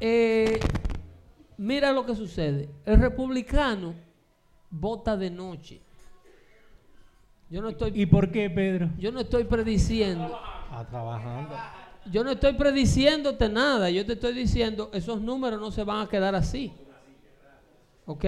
eh, 0.00 0.60
mira 1.56 1.92
lo 1.92 2.04
que 2.04 2.14
sucede. 2.14 2.68
El 2.84 3.00
republicano 3.00 3.94
vota 4.68 5.16
de 5.16 5.30
noche. 5.30 5.80
Yo 7.52 7.60
no 7.60 7.68
estoy, 7.68 7.92
¿Y 7.94 8.06
por 8.06 8.30
qué, 8.32 8.48
Pedro? 8.48 8.88
yo 8.98 9.12
no 9.12 9.20
estoy 9.20 9.44
prediciendo. 9.44 10.40
Está 10.70 10.86
trabajando. 10.86 11.54
Yo 12.10 12.24
no 12.24 12.30
estoy 12.30 12.54
prediciéndote 12.54 13.46
nada. 13.50 13.90
Yo 13.90 14.06
te 14.06 14.14
estoy 14.14 14.32
diciendo, 14.32 14.88
esos 14.94 15.20
números 15.20 15.60
no 15.60 15.70
se 15.70 15.84
van 15.84 16.00
a 16.00 16.08
quedar 16.08 16.34
así. 16.34 16.72
¿Ok? 18.06 18.24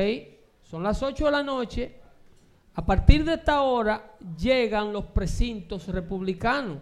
Son 0.62 0.82
las 0.82 1.02
8 1.02 1.24
de 1.24 1.30
la 1.30 1.42
noche. 1.42 1.94
A 2.74 2.84
partir 2.84 3.24
de 3.24 3.32
esta 3.32 3.62
hora 3.62 4.14
llegan 4.38 4.92
los 4.92 5.06
precintos 5.06 5.88
republicanos 5.88 6.76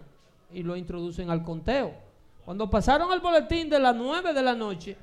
y 0.51 0.63
lo 0.63 0.75
introducen 0.75 1.29
al 1.29 1.43
conteo. 1.43 1.93
Cuando 2.43 2.69
pasaron 2.69 3.13
el 3.13 3.21
boletín 3.21 3.69
de 3.69 3.79
las 3.79 3.95
9 3.95 4.33
de 4.33 4.41
la 4.41 4.53
noche, 4.53 4.97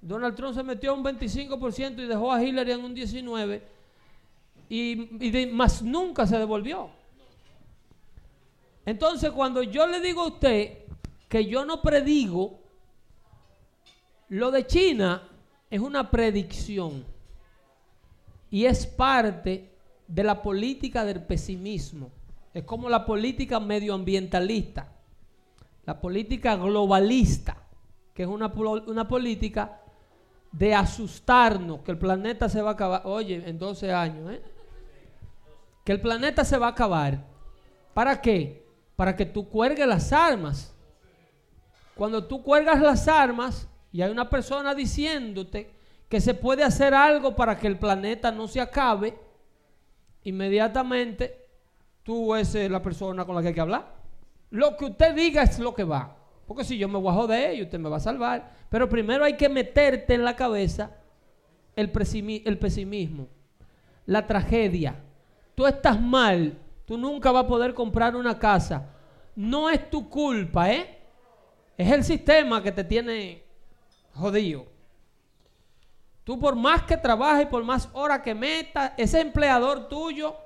Donald 0.00 0.34
Trump 0.34 0.54
se 0.54 0.62
metió 0.62 0.92
a 0.92 0.94
un 0.94 1.04
25% 1.04 1.98
y 1.98 2.06
dejó 2.06 2.32
a 2.32 2.42
Hillary 2.42 2.72
en 2.72 2.82
un 2.82 2.96
19% 2.96 3.60
y, 4.68 5.26
y 5.26 5.46
más 5.46 5.82
nunca 5.82 6.26
se 6.26 6.38
devolvió. 6.38 6.90
Entonces, 8.84 9.30
cuando 9.32 9.62
yo 9.62 9.86
le 9.86 10.00
digo 10.00 10.22
a 10.22 10.28
usted 10.28 10.78
que 11.28 11.44
yo 11.44 11.64
no 11.64 11.82
predigo, 11.82 12.60
lo 14.28 14.50
de 14.50 14.66
China 14.66 15.28
es 15.68 15.80
una 15.80 16.10
predicción 16.10 17.04
y 18.50 18.64
es 18.64 18.86
parte 18.86 19.72
de 20.06 20.22
la 20.22 20.40
política 20.40 21.04
del 21.04 21.22
pesimismo. 21.22 22.10
Es 22.54 22.64
como 22.64 22.88
la 22.88 23.04
política 23.04 23.60
medioambientalista, 23.60 24.88
la 25.84 26.00
política 26.00 26.56
globalista, 26.56 27.56
que 28.14 28.22
es 28.22 28.28
una, 28.28 28.46
una 28.46 29.06
política 29.06 29.80
de 30.52 30.74
asustarnos 30.74 31.80
que 31.80 31.90
el 31.90 31.98
planeta 31.98 32.48
se 32.48 32.62
va 32.62 32.70
a 32.70 32.72
acabar. 32.74 33.02
Oye, 33.04 33.42
en 33.46 33.58
12 33.58 33.92
años, 33.92 34.32
¿eh? 34.32 34.42
Que 35.86 35.92
el 35.92 36.00
planeta 36.00 36.44
se 36.44 36.58
va 36.58 36.66
a 36.66 36.70
acabar. 36.70 37.24
¿Para 37.94 38.20
qué? 38.20 38.66
Para 38.96 39.14
que 39.14 39.24
tú 39.24 39.48
cuelgues 39.48 39.86
las 39.86 40.12
armas. 40.12 40.74
Cuando 41.94 42.24
tú 42.24 42.42
cuelgas 42.42 42.80
las 42.80 43.06
armas 43.08 43.68
y 43.92 44.02
hay 44.02 44.10
una 44.10 44.28
persona 44.28 44.74
diciéndote 44.74 45.70
que 46.08 46.20
se 46.20 46.34
puede 46.34 46.64
hacer 46.64 46.92
algo 46.92 47.36
para 47.36 47.56
que 47.56 47.68
el 47.68 47.78
planeta 47.78 48.32
no 48.32 48.48
se 48.48 48.60
acabe, 48.60 49.16
inmediatamente 50.24 51.46
tú 52.02 52.34
es 52.34 52.54
eh, 52.54 52.68
la 52.68 52.82
persona 52.82 53.24
con 53.24 53.34
la 53.36 53.42
que 53.42 53.48
hay 53.48 53.54
que 53.54 53.60
hablar. 53.60 53.94
Lo 54.50 54.76
que 54.76 54.86
usted 54.86 55.14
diga 55.14 55.42
es 55.44 55.58
lo 55.58 55.72
que 55.72 55.84
va. 55.84 56.16
Porque 56.46 56.64
si 56.64 56.76
yo 56.78 56.88
me 56.88 56.98
voy 56.98 57.10
a 57.10 57.14
joder 57.14 57.54
y 57.54 57.62
usted 57.62 57.78
me 57.78 57.88
va 57.88 57.96
a 57.96 58.00
salvar. 58.00 58.52
Pero 58.68 58.88
primero 58.88 59.24
hay 59.24 59.36
que 59.36 59.48
meterte 59.48 60.14
en 60.14 60.24
la 60.24 60.36
cabeza 60.36 60.96
el, 61.76 61.92
pesimi- 61.92 62.42
el 62.44 62.58
pesimismo, 62.58 63.28
la 64.04 64.26
tragedia. 64.26 65.02
Tú 65.56 65.66
estás 65.66 65.98
mal, 65.98 66.58
tú 66.84 66.98
nunca 66.98 67.32
vas 67.32 67.44
a 67.44 67.48
poder 67.48 67.72
comprar 67.72 68.14
una 68.14 68.38
casa. 68.38 68.90
No 69.34 69.70
es 69.70 69.88
tu 69.88 70.06
culpa, 70.10 70.70
¿eh? 70.70 70.98
Es 71.78 71.90
el 71.90 72.04
sistema 72.04 72.62
que 72.62 72.70
te 72.70 72.84
tiene 72.84 73.42
jodido. 74.12 74.66
Tú 76.24 76.38
por 76.38 76.56
más 76.56 76.82
que 76.82 76.98
trabajes, 76.98 77.46
por 77.46 77.64
más 77.64 77.88
horas 77.94 78.20
que 78.20 78.34
metas, 78.34 78.92
ese 78.98 79.20
empleador 79.20 79.88
tuyo 79.88 80.36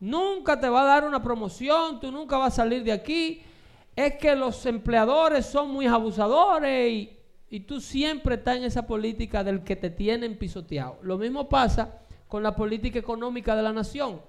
nunca 0.00 0.58
te 0.58 0.68
va 0.70 0.80
a 0.82 0.86
dar 0.86 1.04
una 1.04 1.22
promoción, 1.22 2.00
tú 2.00 2.10
nunca 2.10 2.38
vas 2.38 2.54
a 2.54 2.56
salir 2.56 2.84
de 2.84 2.92
aquí. 2.92 3.42
Es 3.94 4.14
que 4.14 4.34
los 4.34 4.64
empleadores 4.64 5.44
son 5.44 5.70
muy 5.70 5.86
abusadores 5.86 6.90
y, 6.90 7.18
y 7.50 7.60
tú 7.60 7.82
siempre 7.82 8.36
estás 8.36 8.56
en 8.56 8.64
esa 8.64 8.86
política 8.86 9.44
del 9.44 9.62
que 9.62 9.76
te 9.76 9.90
tienen 9.90 10.38
pisoteado. 10.38 10.98
Lo 11.02 11.18
mismo 11.18 11.50
pasa 11.50 12.05
con 12.28 12.42
la 12.42 12.54
política 12.54 12.98
económica 12.98 13.54
de 13.54 13.62
la 13.62 13.72
nación. 13.72 14.20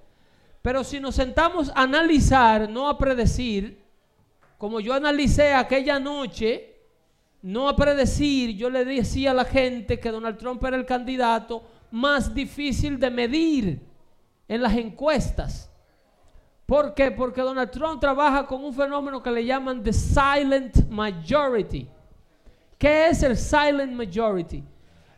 Pero 0.61 0.83
si 0.83 0.99
nos 0.99 1.15
sentamos 1.15 1.69
a 1.69 1.83
analizar, 1.83 2.69
no 2.69 2.89
a 2.89 2.97
predecir, 2.97 3.81
como 4.57 4.79
yo 4.79 4.93
analicé 4.93 5.53
aquella 5.53 5.99
noche, 5.99 6.75
no 7.41 7.69
a 7.69 7.75
predecir, 7.75 8.55
yo 8.55 8.69
le 8.69 8.83
decía 8.83 9.31
a 9.31 9.35
la 9.35 9.45
gente 9.45 9.99
que 9.99 10.11
Donald 10.11 10.37
Trump 10.37 10.63
era 10.63 10.75
el 10.75 10.85
candidato 10.85 11.63
más 11.91 12.33
difícil 12.33 12.99
de 12.99 13.09
medir 13.09 13.81
en 14.47 14.61
las 14.61 14.75
encuestas. 14.75 15.71
¿Por 16.65 16.93
qué? 16.93 17.11
Porque 17.11 17.41
Donald 17.41 17.71
Trump 17.71 18.01
trabaja 18.01 18.45
con 18.45 18.63
un 18.63 18.73
fenómeno 18.73 19.23
que 19.23 19.31
le 19.31 19.45
llaman 19.45 19.81
the 19.81 19.93
silent 19.93 20.89
majority. 20.89 21.87
¿Qué 22.77 23.07
es 23.07 23.23
el 23.23 23.37
silent 23.37 23.93
majority? 23.93 24.63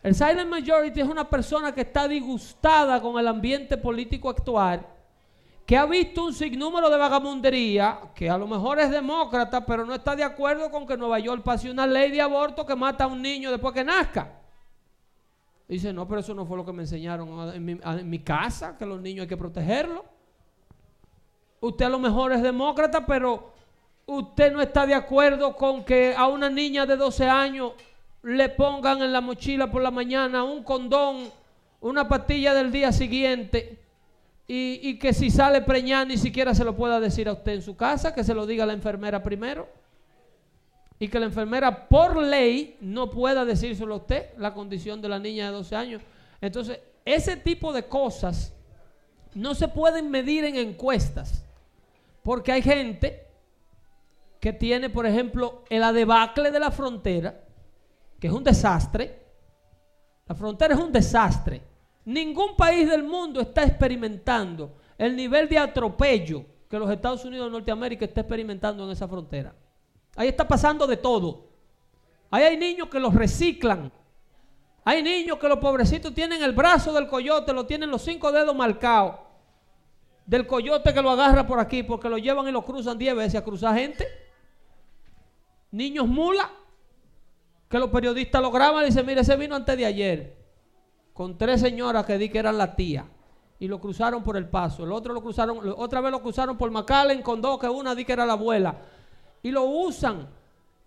El 0.02 0.14
silent 0.14 0.48
majority 0.48 1.00
es 1.00 1.08
una 1.08 1.28
persona 1.28 1.74
que 1.74 1.82
está 1.82 2.08
disgustada 2.08 3.00
con 3.02 3.18
el 3.18 3.28
ambiente 3.28 3.76
político 3.76 4.30
actual, 4.30 4.86
que 5.66 5.76
ha 5.76 5.84
visto 5.84 6.24
un 6.24 6.32
sinnúmero 6.32 6.88
de 6.88 6.96
vagamundería, 6.96 8.00
que 8.14 8.30
a 8.30 8.38
lo 8.38 8.46
mejor 8.46 8.80
es 8.80 8.90
demócrata, 8.90 9.64
pero 9.64 9.84
no 9.84 9.94
está 9.94 10.16
de 10.16 10.24
acuerdo 10.24 10.70
con 10.70 10.86
que 10.86 10.96
Nueva 10.96 11.18
York 11.18 11.42
pase 11.42 11.70
una 11.70 11.86
ley 11.86 12.10
de 12.10 12.20
aborto 12.20 12.64
que 12.64 12.74
mata 12.74 13.04
a 13.04 13.06
un 13.08 13.20
niño 13.20 13.50
después 13.50 13.74
que 13.74 13.84
nazca. 13.84 14.40
Dice, 15.68 15.92
no, 15.92 16.08
pero 16.08 16.20
eso 16.20 16.34
no 16.34 16.46
fue 16.46 16.56
lo 16.56 16.64
que 16.64 16.72
me 16.72 16.82
enseñaron 16.82 17.54
en 17.54 17.64
mi, 17.64 17.78
en 17.80 18.10
mi 18.10 18.18
casa, 18.20 18.76
que 18.76 18.86
los 18.86 19.00
niños 19.00 19.22
hay 19.24 19.28
que 19.28 19.36
protegerlos. 19.36 20.02
Usted 21.60 21.84
a 21.84 21.90
lo 21.90 21.98
mejor 21.98 22.32
es 22.32 22.42
demócrata, 22.42 23.06
pero 23.06 23.52
usted 24.06 24.52
no 24.52 24.60
está 24.62 24.86
de 24.86 24.94
acuerdo 24.94 25.54
con 25.54 25.84
que 25.84 26.14
a 26.16 26.26
una 26.26 26.48
niña 26.48 26.86
de 26.86 26.96
12 26.96 27.28
años 27.28 27.72
le 28.22 28.48
pongan 28.50 29.02
en 29.02 29.12
la 29.12 29.20
mochila 29.20 29.70
por 29.70 29.82
la 29.82 29.90
mañana 29.90 30.44
un 30.44 30.62
condón, 30.62 31.30
una 31.80 32.08
pastilla 32.08 32.54
del 32.54 32.70
día 32.70 32.92
siguiente 32.92 33.78
y, 34.52 34.98
que 34.98 35.14
si 35.14 35.30
sale 35.30 35.62
preñada 35.62 36.04
ni 36.04 36.16
siquiera 36.16 36.56
se 36.56 36.64
lo 36.64 36.74
pueda 36.74 36.98
decir 36.98 37.28
a 37.28 37.34
usted 37.34 37.52
en 37.52 37.62
su 37.62 37.76
casa, 37.76 38.12
que 38.12 38.24
se 38.24 38.34
lo 38.34 38.46
diga 38.46 38.66
la 38.66 38.72
enfermera 38.72 39.22
primero. 39.22 39.68
Y 40.98 41.06
que 41.06 41.20
la 41.20 41.26
enfermera 41.26 41.88
por 41.88 42.16
ley 42.16 42.76
no 42.80 43.10
pueda 43.10 43.44
decírselo 43.44 43.94
a 43.94 43.98
usted, 43.98 44.36
la 44.38 44.52
condición 44.52 45.00
de 45.00 45.08
la 45.08 45.20
niña 45.20 45.46
de 45.46 45.52
12 45.52 45.76
años. 45.76 46.02
Entonces, 46.40 46.80
ese 47.04 47.36
tipo 47.36 47.72
de 47.72 47.84
cosas 47.84 48.52
no 49.34 49.54
se 49.54 49.68
pueden 49.68 50.10
medir 50.10 50.44
en 50.44 50.56
encuestas. 50.56 51.44
Porque 52.24 52.50
hay 52.50 52.62
gente 52.62 53.24
que 54.40 54.52
tiene, 54.52 54.90
por 54.90 55.06
ejemplo, 55.06 55.62
el 55.70 55.84
adebacle 55.84 56.50
de 56.50 56.58
la 56.58 56.72
frontera, 56.72 57.40
que 58.20 58.26
es 58.26 58.32
un 58.32 58.44
desastre. 58.44 59.18
La 60.26 60.34
frontera 60.34 60.74
es 60.74 60.80
un 60.80 60.92
desastre. 60.92 61.62
Ningún 62.04 62.54
país 62.56 62.88
del 62.88 63.02
mundo 63.02 63.40
está 63.40 63.64
experimentando 63.64 64.76
el 64.98 65.16
nivel 65.16 65.48
de 65.48 65.58
atropello 65.58 66.44
que 66.68 66.78
los 66.78 66.90
Estados 66.90 67.24
Unidos 67.24 67.46
de 67.46 67.52
Norteamérica 67.52 68.04
está 68.04 68.20
experimentando 68.20 68.84
en 68.84 68.90
esa 68.90 69.08
frontera. 69.08 69.54
Ahí 70.14 70.28
está 70.28 70.46
pasando 70.46 70.86
de 70.86 70.98
todo. 70.98 71.48
Ahí 72.30 72.44
hay 72.44 72.56
niños 72.56 72.88
que 72.88 73.00
los 73.00 73.14
reciclan. 73.14 73.90
Hay 74.84 75.02
niños 75.02 75.38
que 75.38 75.48
los 75.48 75.58
pobrecitos 75.58 76.14
tienen 76.14 76.42
el 76.42 76.52
brazo 76.52 76.92
del 76.92 77.08
coyote, 77.08 77.52
lo 77.52 77.66
tienen 77.66 77.90
los 77.90 78.02
cinco 78.02 78.30
dedos 78.30 78.54
marcados. 78.54 79.16
Del 80.26 80.46
coyote 80.46 80.94
que 80.94 81.02
lo 81.02 81.10
agarra 81.10 81.46
por 81.46 81.58
aquí 81.58 81.82
porque 81.82 82.08
lo 82.08 82.18
llevan 82.18 82.46
y 82.46 82.52
lo 82.52 82.64
cruzan 82.64 82.96
10 82.96 83.16
veces 83.16 83.34
a 83.34 83.44
cruzar 83.44 83.76
gente. 83.76 84.06
Niños 85.72 86.06
mula 86.06 86.50
que 87.70 87.78
los 87.78 87.88
periodistas 87.88 88.42
lo 88.42 88.50
graban 88.50 88.82
y 88.82 88.86
dicen, 88.86 89.06
mire, 89.06 89.20
ese 89.20 89.36
vino 89.36 89.54
antes 89.54 89.76
de 89.76 89.86
ayer 89.86 90.36
con 91.14 91.38
tres 91.38 91.60
señoras 91.60 92.04
que 92.04 92.18
di 92.18 92.28
que 92.28 92.40
eran 92.40 92.58
la 92.58 92.74
tía 92.74 93.06
y 93.60 93.68
lo 93.68 93.80
cruzaron 93.80 94.24
por 94.24 94.36
el 94.36 94.48
paso. 94.48 94.82
El 94.82 94.90
otro 94.90 95.14
lo 95.14 95.22
cruzaron, 95.22 95.60
otra 95.76 96.00
vez 96.00 96.10
lo 96.10 96.20
cruzaron 96.20 96.58
por 96.58 96.68
McAllen 96.72 97.22
con 97.22 97.40
dos 97.40 97.60
que 97.60 97.68
una 97.68 97.94
di 97.94 98.04
que 98.04 98.12
era 98.12 98.26
la 98.26 98.32
abuela 98.32 98.76
y 99.40 99.52
lo 99.52 99.64
usan. 99.64 100.28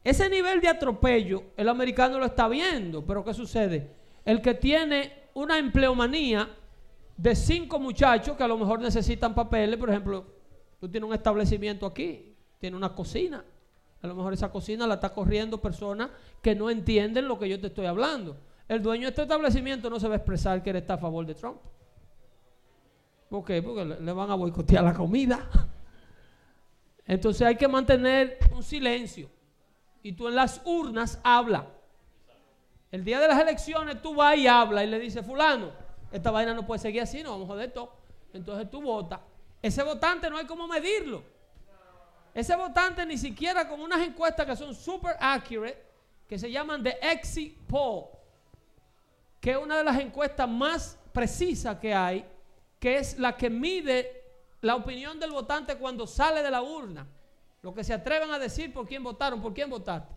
Ese 0.04 0.30
nivel 0.30 0.60
de 0.60 0.68
atropello 0.68 1.44
el 1.56 1.70
americano 1.70 2.20
lo 2.20 2.26
está 2.26 2.50
viendo, 2.50 3.06
pero 3.06 3.24
¿qué 3.24 3.34
sucede? 3.34 3.90
El 4.26 4.42
que 4.42 4.54
tiene 4.54 5.30
una 5.36 5.58
empleomanía 5.58 6.50
de 7.16 7.34
cinco 7.34 7.80
muchachos 7.80 8.36
que 8.36 8.44
a 8.44 8.48
lo 8.48 8.58
mejor 8.58 8.82
necesitan 8.82 9.34
papeles, 9.34 9.78
por 9.78 9.90
ejemplo, 9.90 10.26
tú 10.82 10.90
tienes 10.90 11.08
un 11.08 11.16
establecimiento 11.16 11.86
aquí, 11.86 12.36
tienes 12.60 12.76
una 12.76 12.94
cocina, 12.94 13.46
a 14.04 14.08
lo 14.08 14.16
mejor 14.16 14.34
esa 14.34 14.52
cocina 14.52 14.86
la 14.86 14.96
está 14.96 15.14
corriendo 15.14 15.62
personas 15.62 16.10
que 16.42 16.54
no 16.54 16.70
entienden 16.70 17.26
lo 17.26 17.40
que 17.40 17.48
yo 17.48 17.60
te 17.60 17.68
estoy 17.68 17.86
hablando. 17.86 18.36
El 18.68 18.84
dueño 18.84 19.04
de 19.04 19.10
este 19.10 19.22
establecimiento 19.22 19.90
no 19.90 19.98
se 19.98 20.10
va 20.10 20.16
a 20.16 20.18
expresar 20.18 20.62
que 20.62 20.72
él 20.72 20.76
está 20.76 20.96
a 20.96 20.98
favor 20.98 21.26
de 21.26 21.34
Trump. 21.34 21.58
¿Por 23.30 23.46
qué? 23.46 23.62
Porque 23.64 23.86
le 23.86 24.12
van 24.12 24.30
a 24.30 24.36
boicotear 24.36 24.84
la 24.84 24.94
comida. 24.94 25.50
Entonces 27.06 27.48
hay 27.48 27.56
que 27.56 27.68
mantener 27.70 28.40
un 28.54 28.62
silencio. 28.62 29.30
Y 30.02 30.12
tú 30.12 30.28
en 30.28 30.36
las 30.36 30.62
urnas 30.66 31.22
habla. 31.24 31.66
El 32.92 33.06
día 33.06 33.22
de 33.22 33.30
las 33.30 33.40
elecciones 33.40 34.02
tú 34.02 34.16
vas 34.16 34.38
y 34.38 34.48
hablas 34.48 34.84
y 34.84 34.88
le 34.88 35.00
dices, 35.00 35.26
fulano, 35.26 35.72
esta 36.12 36.30
vaina 36.30 36.54
no 36.54 36.68
puede 36.68 36.80
seguir 36.80 37.02
así, 37.04 37.24
no 37.24 37.32
vamos 37.32 37.46
a 37.46 37.54
joder 37.54 37.72
todo. 37.72 37.94
Entonces 38.34 38.70
tú 38.70 38.82
votas. 38.82 39.22
Ese 39.62 39.82
votante 39.82 40.30
no 40.30 40.36
hay 40.36 40.46
cómo 40.46 40.68
medirlo. 40.68 41.24
Ese 42.34 42.56
votante 42.56 43.06
ni 43.06 43.18
siquiera 43.18 43.68
con 43.68 43.80
unas 43.80 44.02
encuestas 44.02 44.46
que 44.46 44.56
son 44.56 44.74
super 44.74 45.16
accurate, 45.20 45.84
que 46.28 46.40
se 46.40 46.52
llaman 46.52 46.82
The 46.82 46.98
Exit 47.02 47.58
Poll, 47.68 48.06
que 49.40 49.52
es 49.52 49.58
una 49.58 49.78
de 49.78 49.84
las 49.84 50.00
encuestas 50.00 50.50
más 50.50 50.98
precisas 51.12 51.78
que 51.78 51.94
hay, 51.94 52.26
que 52.80 52.98
es 52.98 53.20
la 53.20 53.38
que 53.38 53.50
mide 53.50 54.24
la 54.62 54.76
opinión 54.76 55.20
del 55.20 55.32
votante 55.32 55.78
cuando 55.78 56.08
sale 56.08 56.42
de 56.42 56.50
la 56.50 56.62
urna. 56.62 57.08
Lo 57.62 57.74
que 57.74 57.84
se 57.84 57.94
atreven 57.94 58.32
a 58.32 58.40
decir 58.40 58.74
por 58.74 58.88
quién 58.88 59.04
votaron, 59.04 59.42
por 59.42 59.54
quién 59.54 59.70
votaste. 59.70 60.14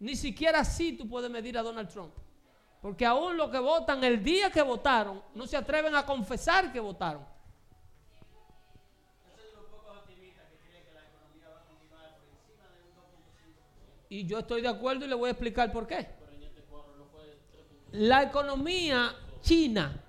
Ni 0.00 0.14
siquiera 0.14 0.60
así 0.60 0.92
tú 0.92 1.08
puedes 1.08 1.30
medir 1.30 1.56
a 1.56 1.62
Donald 1.62 1.88
Trump. 1.88 2.14
Porque 2.82 3.06
aún 3.06 3.36
los 3.36 3.50
que 3.50 3.58
votan 3.58 4.04
el 4.04 4.22
día 4.22 4.50
que 4.50 4.60
votaron 4.60 5.22
no 5.34 5.46
se 5.46 5.56
atreven 5.56 5.94
a 5.94 6.04
confesar 6.04 6.70
que 6.70 6.80
votaron. 6.80 7.24
Y 14.14 14.26
yo 14.26 14.38
estoy 14.38 14.62
de 14.62 14.68
acuerdo 14.68 15.04
y 15.04 15.08
le 15.08 15.16
voy 15.16 15.26
a 15.26 15.32
explicar 15.32 15.72
por 15.72 15.88
qué. 15.88 16.06
La 17.90 18.22
economía 18.22 19.12
china 19.42 20.00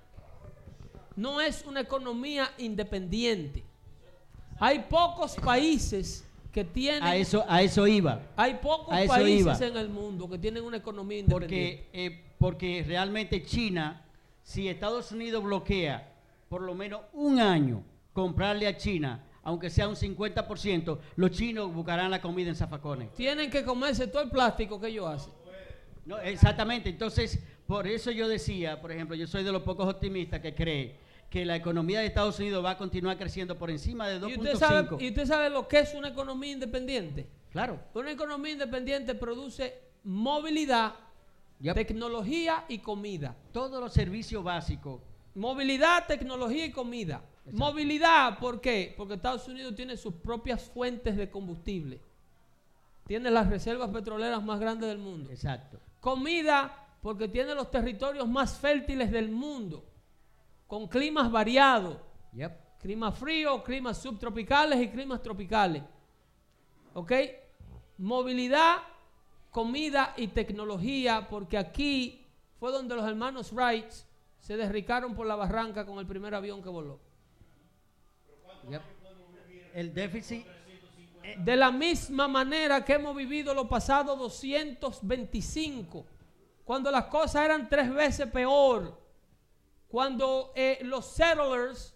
no 1.16 1.40
es 1.40 1.64
una 1.66 1.80
economía 1.80 2.52
independiente. 2.58 3.64
Hay 4.60 4.86
pocos 4.88 5.34
países 5.34 6.24
que 6.52 6.62
tienen... 6.64 7.02
A 7.02 7.16
eso, 7.16 7.44
a 7.48 7.62
eso 7.62 7.84
iba. 7.88 8.20
Hay 8.36 8.54
pocos 8.54 8.94
a 8.94 9.02
eso 9.02 9.12
países 9.12 9.40
iba. 9.40 9.66
en 9.66 9.76
el 9.76 9.88
mundo 9.88 10.30
que 10.30 10.38
tienen 10.38 10.62
una 10.62 10.76
economía 10.76 11.24
Porque, 11.28 11.88
independiente. 11.88 11.88
eh, 11.92 12.34
porque 12.38 12.84
realmente 12.86 13.42
China, 13.42 14.04
si 14.44 14.68
Estados 14.68 15.10
Unidos 15.10 15.42
bloquea 15.42 16.12
por 16.48 16.62
lo 16.62 16.76
menos 16.76 17.00
un 17.12 17.40
año 17.40 17.82
comprarle 18.12 18.68
a 18.68 18.76
China, 18.76 19.24
aunque 19.46 19.70
sea 19.70 19.88
un 19.88 19.94
50%, 19.94 20.98
los 21.14 21.30
chinos 21.30 21.72
buscarán 21.72 22.10
la 22.10 22.20
comida 22.20 22.48
en 22.48 22.56
zafacones. 22.56 23.12
Tienen 23.14 23.48
que 23.48 23.62
comerse 23.62 24.08
todo 24.08 24.22
el 24.22 24.28
plástico 24.28 24.80
que 24.80 24.88
ellos 24.88 25.06
hacen. 25.06 25.32
No, 26.04 26.18
exactamente. 26.18 26.88
Entonces, 26.88 27.38
por 27.64 27.86
eso 27.86 28.10
yo 28.10 28.26
decía, 28.26 28.80
por 28.80 28.90
ejemplo, 28.90 29.14
yo 29.14 29.28
soy 29.28 29.44
de 29.44 29.52
los 29.52 29.62
pocos 29.62 29.88
optimistas 29.88 30.40
que 30.40 30.52
cree 30.52 30.96
que 31.30 31.44
la 31.44 31.54
economía 31.54 32.00
de 32.00 32.06
Estados 32.06 32.40
Unidos 32.40 32.64
va 32.64 32.72
a 32.72 32.76
continuar 32.76 33.16
creciendo 33.18 33.56
por 33.56 33.70
encima 33.70 34.08
de 34.08 34.28
¿Y 34.28 34.34
usted, 34.34 34.56
sabe, 34.56 34.88
2.5. 34.88 35.00
¿Y 35.00 35.08
usted 35.10 35.26
sabe 35.26 35.48
lo 35.48 35.68
que 35.68 35.78
es 35.78 35.94
una 35.94 36.08
economía 36.08 36.50
independiente? 36.50 37.28
Claro. 37.52 37.78
Una 37.94 38.10
economía 38.10 38.50
independiente 38.50 39.14
produce 39.14 39.78
movilidad, 40.02 40.94
tecnología 41.72 42.64
y 42.68 42.78
comida. 42.78 43.36
Todos 43.52 43.80
los 43.80 43.92
servicios 43.92 44.42
básicos. 44.42 45.02
Movilidad, 45.36 46.04
tecnología 46.08 46.66
y 46.66 46.72
comida. 46.72 47.22
Movilidad, 47.52 48.38
¿por 48.38 48.60
qué? 48.60 48.94
Porque 48.96 49.14
Estados 49.14 49.46
Unidos 49.46 49.74
tiene 49.74 49.96
sus 49.96 50.14
propias 50.14 50.62
fuentes 50.64 51.16
de 51.16 51.30
combustible. 51.30 52.00
Tiene 53.06 53.30
las 53.30 53.48
reservas 53.48 53.90
petroleras 53.90 54.42
más 54.42 54.58
grandes 54.58 54.88
del 54.88 54.98
mundo. 54.98 55.30
Exacto. 55.30 55.78
Comida, 56.00 56.88
porque 57.00 57.28
tiene 57.28 57.54
los 57.54 57.70
territorios 57.70 58.28
más 58.28 58.58
fértiles 58.58 59.12
del 59.12 59.30
mundo, 59.30 59.84
con 60.66 60.88
climas 60.88 61.30
variados. 61.30 61.98
Yep. 62.32 62.80
Climas 62.80 63.16
fríos, 63.18 63.62
climas 63.62 63.98
subtropicales 64.02 64.80
y 64.80 64.88
climas 64.88 65.22
tropicales. 65.22 65.82
¿Ok? 66.94 67.12
Movilidad, 67.98 68.78
comida 69.50 70.14
y 70.16 70.28
tecnología, 70.28 71.28
porque 71.30 71.58
aquí 71.58 72.26
fue 72.58 72.72
donde 72.72 72.96
los 72.96 73.06
hermanos 73.06 73.52
Wright 73.52 73.90
se 74.38 74.56
desricaron 74.56 75.14
por 75.14 75.26
la 75.26 75.36
barranca 75.36 75.86
con 75.86 75.98
el 75.98 76.06
primer 76.06 76.34
avión 76.34 76.62
que 76.62 76.68
voló. 76.68 77.05
Yep. 78.70 78.82
El 79.74 79.94
déficit. 79.94 80.46
De 81.38 81.56
la 81.56 81.70
misma 81.70 82.28
manera 82.28 82.84
que 82.84 82.94
hemos 82.94 83.14
vivido 83.14 83.52
los 83.52 83.66
pasados 83.66 84.16
225, 84.18 86.06
cuando 86.64 86.90
las 86.90 87.06
cosas 87.06 87.44
eran 87.44 87.68
tres 87.68 87.92
veces 87.92 88.26
peor, 88.28 89.00
cuando 89.88 90.52
eh, 90.54 90.78
los 90.82 91.06
settlers 91.06 91.94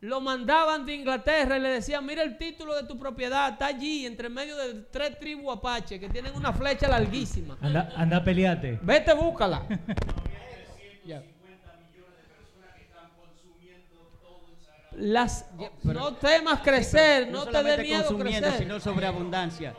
lo 0.00 0.20
mandaban 0.20 0.86
de 0.86 0.94
Inglaterra 0.94 1.58
y 1.58 1.60
le 1.60 1.68
decían, 1.68 2.04
mira 2.04 2.22
el 2.22 2.38
título 2.38 2.74
de 2.74 2.84
tu 2.84 2.98
propiedad, 2.98 3.52
está 3.52 3.66
allí, 3.66 4.06
entre 4.06 4.28
medio 4.28 4.56
de 4.56 4.74
tres 4.84 5.18
tribus 5.18 5.56
apache 5.56 6.00
que 6.00 6.08
tienen 6.08 6.34
una 6.34 6.52
flecha 6.52 6.88
larguísima. 6.88 7.56
Anda, 7.60 7.92
anda, 7.94 8.24
peleate. 8.24 8.78
Vete, 8.82 9.14
búscala. 9.14 9.66
Las, 14.98 15.46
no 15.82 16.16
temas 16.16 16.60
crecer, 16.60 17.28
no, 17.30 17.46
te 17.46 17.62
dé 17.62 17.78
miedo 17.82 18.06
consumiendo, 18.06 18.48
crecer. 18.48 18.58
sino 18.62 18.80
sobreabundancia. 18.80 19.74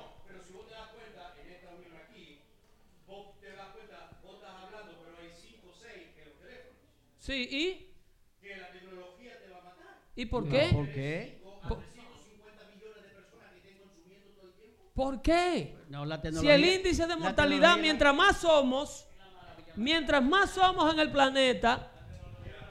Sí, 7.19 7.48
¿y? 7.52 7.84
¿Y 10.15 10.26
por 10.26 10.45
No, 10.45 10.49
qué? 10.52 10.69
¿Por 10.73 10.91
qué? 10.91 11.41
¿Por, 11.68 11.84
¿por 14.95 15.22
qué? 15.22 15.77
No, 15.89 16.06
la 16.06 16.15
Si 16.15 16.22
tecnología- 16.23 16.56
el 16.56 16.65
índice 16.65 17.03
de 17.03 17.07
la 17.10 17.18
mortalidad, 17.18 17.60
tecnología- 17.76 17.81
mientras 17.84 18.15
más 18.15 18.38
somos, 18.38 19.07
mientras 19.76 20.23
más 20.23 20.49
somos 20.52 20.91
en 20.94 20.99
el 20.99 21.11
planeta, 21.11 21.91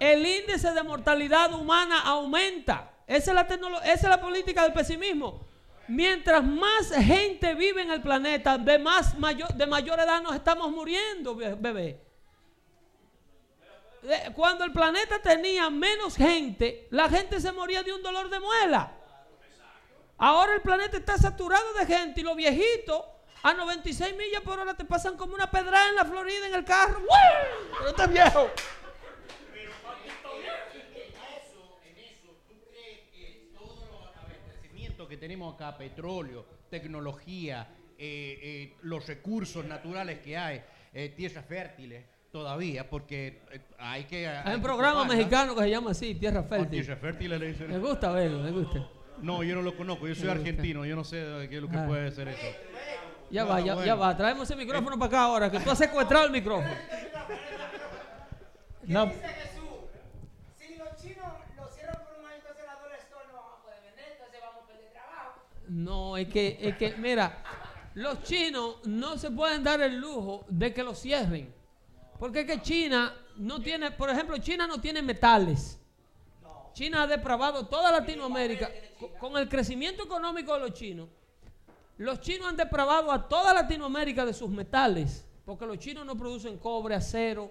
el 0.00 0.24
índice 0.26 0.72
de 0.72 0.82
mortalidad 0.82 1.52
humana 1.54 2.00
aumenta. 2.02 2.90
Esa 3.06 3.30
es 3.30 3.34
la, 3.34 3.42
esa 3.84 3.92
es 3.94 4.02
la 4.02 4.20
política 4.20 4.62
del 4.62 4.72
pesimismo. 4.72 5.46
Mientras 5.88 6.42
más 6.42 6.90
gente 6.92 7.54
vive 7.54 7.82
en 7.82 7.92
el 7.92 8.02
planeta, 8.02 8.58
de, 8.58 8.78
más 8.78 9.16
mayor, 9.18 9.54
de 9.54 9.66
mayor 9.66 10.00
edad 10.00 10.20
nos 10.20 10.34
estamos 10.34 10.70
muriendo, 10.72 11.36
be- 11.36 11.54
bebé. 11.54 12.00
Eh, 14.02 14.30
Cuando 14.34 14.64
el 14.64 14.72
planeta 14.72 15.20
tenía 15.20 15.70
menos 15.70 16.16
gente, 16.16 16.86
la 16.90 17.08
gente 17.08 17.40
se 17.40 17.52
moría 17.52 17.82
de 17.82 17.92
un 17.92 18.02
dolor 18.02 18.28
de 18.28 18.40
muela. 18.40 18.92
Ahora 20.18 20.54
el 20.54 20.62
planeta 20.62 20.96
está 20.96 21.16
saturado 21.18 21.72
de 21.74 21.86
gente 21.86 22.20
y 22.20 22.24
los 22.24 22.36
viejitos 22.36 23.02
a 23.42 23.52
96 23.52 24.16
millas 24.16 24.40
por 24.42 24.58
hora 24.58 24.74
te 24.74 24.84
pasan 24.84 25.16
como 25.16 25.34
una 25.34 25.50
pedrada 25.50 25.88
en 25.90 25.94
la 25.96 26.04
Florida 26.04 26.46
en 26.46 26.54
el 26.54 26.64
carro. 26.64 26.98
¡Uy! 27.00 27.68
Pero 27.78 27.90
este 27.90 28.06
viejo. 28.08 28.50
Que 35.08 35.16
tenemos 35.16 35.54
acá, 35.54 35.76
petróleo, 35.76 36.44
tecnología, 36.70 37.68
eh, 37.98 38.38
eh, 38.42 38.74
los 38.82 39.06
recursos 39.06 39.64
naturales 39.64 40.18
que 40.20 40.36
hay, 40.36 40.62
eh, 40.92 41.10
tierras 41.16 41.44
fértiles 41.44 42.04
todavía, 42.30 42.88
porque 42.88 43.42
eh, 43.50 43.60
hay 43.78 44.04
que... 44.04 44.26
Hay 44.28 44.54
un 44.56 44.62
programa 44.62 45.04
mexicano 45.04 45.54
que 45.54 45.62
se 45.62 45.70
llama 45.70 45.90
así, 45.92 46.14
Tierra 46.14 46.42
Fértil. 46.42 46.82
Tierra 46.82 46.96
fértil 46.96 47.30
le 47.38 47.46
dicen. 47.46 47.68
Me 47.70 47.78
gusta 47.78 48.10
verlo, 48.12 48.40
me 48.40 48.50
gusta. 48.50 48.86
No, 49.22 49.42
yo 49.42 49.54
no 49.54 49.62
lo 49.62 49.74
conozco, 49.76 50.06
yo 50.06 50.14
soy 50.14 50.28
argentino, 50.28 50.84
yo 50.84 50.94
no 50.94 51.02
sé 51.04 51.46
qué 51.48 51.56
es 51.56 51.62
lo 51.62 51.68
que 51.70 51.76
Ah. 51.78 51.86
puede 51.86 52.10
ser 52.10 52.28
eso. 52.28 52.46
Ya 53.30 53.42
No, 53.44 53.48
va, 53.48 53.60
ya, 53.60 53.74
bueno. 53.74 53.86
ya 53.86 53.94
va. 53.94 54.16
Traemos 54.16 54.48
ese 54.50 54.56
micrófono 54.56 54.98
para 54.98 55.06
acá 55.08 55.22
ahora, 55.22 55.50
que 55.50 55.58
tú 55.60 55.70
has 55.70 55.78
secuestrado 55.78 56.26
el 56.26 56.32
micrófono. 56.32 56.68
No, 58.84 59.10
Si 60.56 60.76
los 60.76 60.96
chinos 61.02 61.26
lo 61.56 61.68
cierran 61.70 62.04
por 62.04 62.18
un 62.20 62.26
año, 62.26 62.36
entonces 62.36 62.64
la 62.64 62.74
dólar 62.80 62.98
store 63.00 63.26
no 63.28 63.34
vamos 63.34 63.58
a 63.58 63.62
poder 63.64 63.80
vender, 63.82 64.04
entonces 64.12 64.40
vamos 64.40 64.62
a 64.62 64.66
perder 64.68 64.92
trabajo. 64.92 65.40
No, 65.76 66.16
es 66.16 66.28
que, 66.28 66.56
es 66.60 66.76
que, 66.76 66.94
mira, 66.96 67.42
los 67.94 68.22
chinos 68.22 68.76
no 68.86 69.18
se 69.18 69.30
pueden 69.30 69.62
dar 69.62 69.80
el 69.82 69.96
lujo 69.98 70.44
de 70.48 70.72
que 70.72 70.82
lo 70.82 70.94
cierren. 70.94 71.52
Porque 72.18 72.40
es 72.40 72.46
que 72.46 72.62
China 72.62 73.14
no 73.36 73.60
tiene, 73.60 73.90
por 73.90 74.08
ejemplo, 74.08 74.38
China 74.38 74.66
no 74.66 74.80
tiene 74.80 75.02
metales. 75.02 75.78
China 76.72 77.02
ha 77.02 77.06
depravado 77.06 77.66
toda 77.66 77.92
Latinoamérica. 77.92 78.70
Co- 78.98 79.10
Con 79.18 79.36
el 79.36 79.48
crecimiento 79.48 80.02
económico 80.04 80.54
de 80.54 80.60
los 80.60 80.72
chinos, 80.72 81.08
los 81.98 82.20
chinos 82.20 82.48
han 82.48 82.56
depravado 82.56 83.12
a 83.12 83.28
toda 83.28 83.52
Latinoamérica 83.52 84.24
de 84.24 84.32
sus 84.32 84.48
metales. 84.50 85.26
Porque 85.44 85.66
los 85.66 85.78
chinos 85.78 86.04
no 86.06 86.16
producen 86.16 86.58
cobre, 86.58 86.94
acero. 86.94 87.50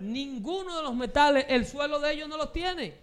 Ninguno 0.00 0.76
de 0.76 0.82
los 0.82 0.94
metales, 0.94 1.46
el 1.48 1.66
suelo 1.66 1.98
de 1.98 2.12
ellos 2.12 2.28
no 2.28 2.36
los 2.36 2.52
tiene. 2.52 2.94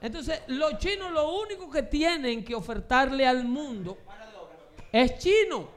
Entonces, 0.00 0.42
los 0.46 0.78
chinos 0.78 1.12
lo 1.12 1.40
único 1.40 1.70
que 1.70 1.82
tienen 1.82 2.44
que 2.44 2.54
ofertarle 2.54 3.26
al 3.26 3.44
mundo 3.44 3.98
es 4.90 5.18
chino. 5.18 5.68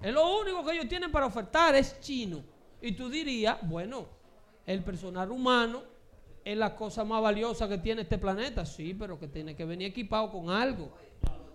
Es 0.00 0.12
lo 0.14 0.38
único 0.40 0.64
que 0.64 0.72
ellos 0.72 0.88
tienen 0.88 1.10
para 1.10 1.26
ofertar, 1.26 1.74
es 1.74 2.00
chino. 2.00 2.42
Y 2.80 2.92
tú 2.92 3.10
dirías, 3.10 3.58
bueno, 3.62 4.06
el 4.64 4.82
personal 4.82 5.30
humano 5.30 5.82
es 6.44 6.56
la 6.56 6.74
cosa 6.74 7.04
más 7.04 7.20
valiosa 7.20 7.68
que 7.68 7.78
tiene 7.78 8.02
este 8.02 8.18
planeta. 8.18 8.64
Sí, 8.64 8.94
pero 8.94 9.18
que 9.18 9.28
tiene 9.28 9.54
que 9.54 9.64
venir 9.64 9.88
equipado 9.88 10.30
con 10.30 10.48
algo. 10.48 10.92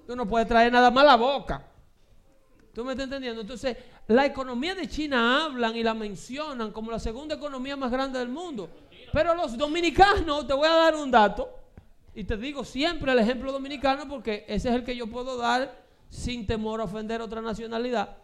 Tú 0.06 0.16
no 0.16 0.28
puedes 0.28 0.48
traer 0.48 0.72
nada 0.72 0.92
más 0.92 1.06
la 1.06 1.16
boca. 1.16 1.66
¿Tú 2.74 2.84
me 2.84 2.92
estás 2.92 3.06
entendiendo? 3.06 3.42
Entonces, 3.42 3.78
la 4.08 4.26
economía 4.26 4.76
de 4.76 4.88
China 4.88 5.46
hablan 5.46 5.76
y 5.78 5.82
la 5.82 5.94
mencionan 5.94 6.72
como 6.72 6.92
la 6.92 7.00
segunda 7.00 7.36
economía 7.36 7.78
más 7.78 7.90
grande 7.90 8.20
del 8.20 8.28
mundo. 8.28 8.70
Pero 9.16 9.34
los 9.34 9.58
dominicanos, 9.58 10.46
te 10.46 10.52
voy 10.52 10.68
a 10.68 10.74
dar 10.74 10.94
un 10.94 11.10
dato, 11.10 11.50
y 12.14 12.26
te 12.26 12.36
digo 12.36 12.66
siempre 12.66 13.14
el 13.14 13.20
ejemplo 13.20 13.50
dominicano 13.50 14.10
porque 14.10 14.44
ese 14.46 14.68
es 14.68 14.76
el 14.76 14.84
que 14.84 14.94
yo 14.94 15.08
puedo 15.08 15.38
dar 15.38 15.86
sin 16.10 16.46
temor 16.46 16.82
a 16.82 16.84
ofender 16.84 17.22
otra 17.22 17.42
nacionalidad. 17.42 18.18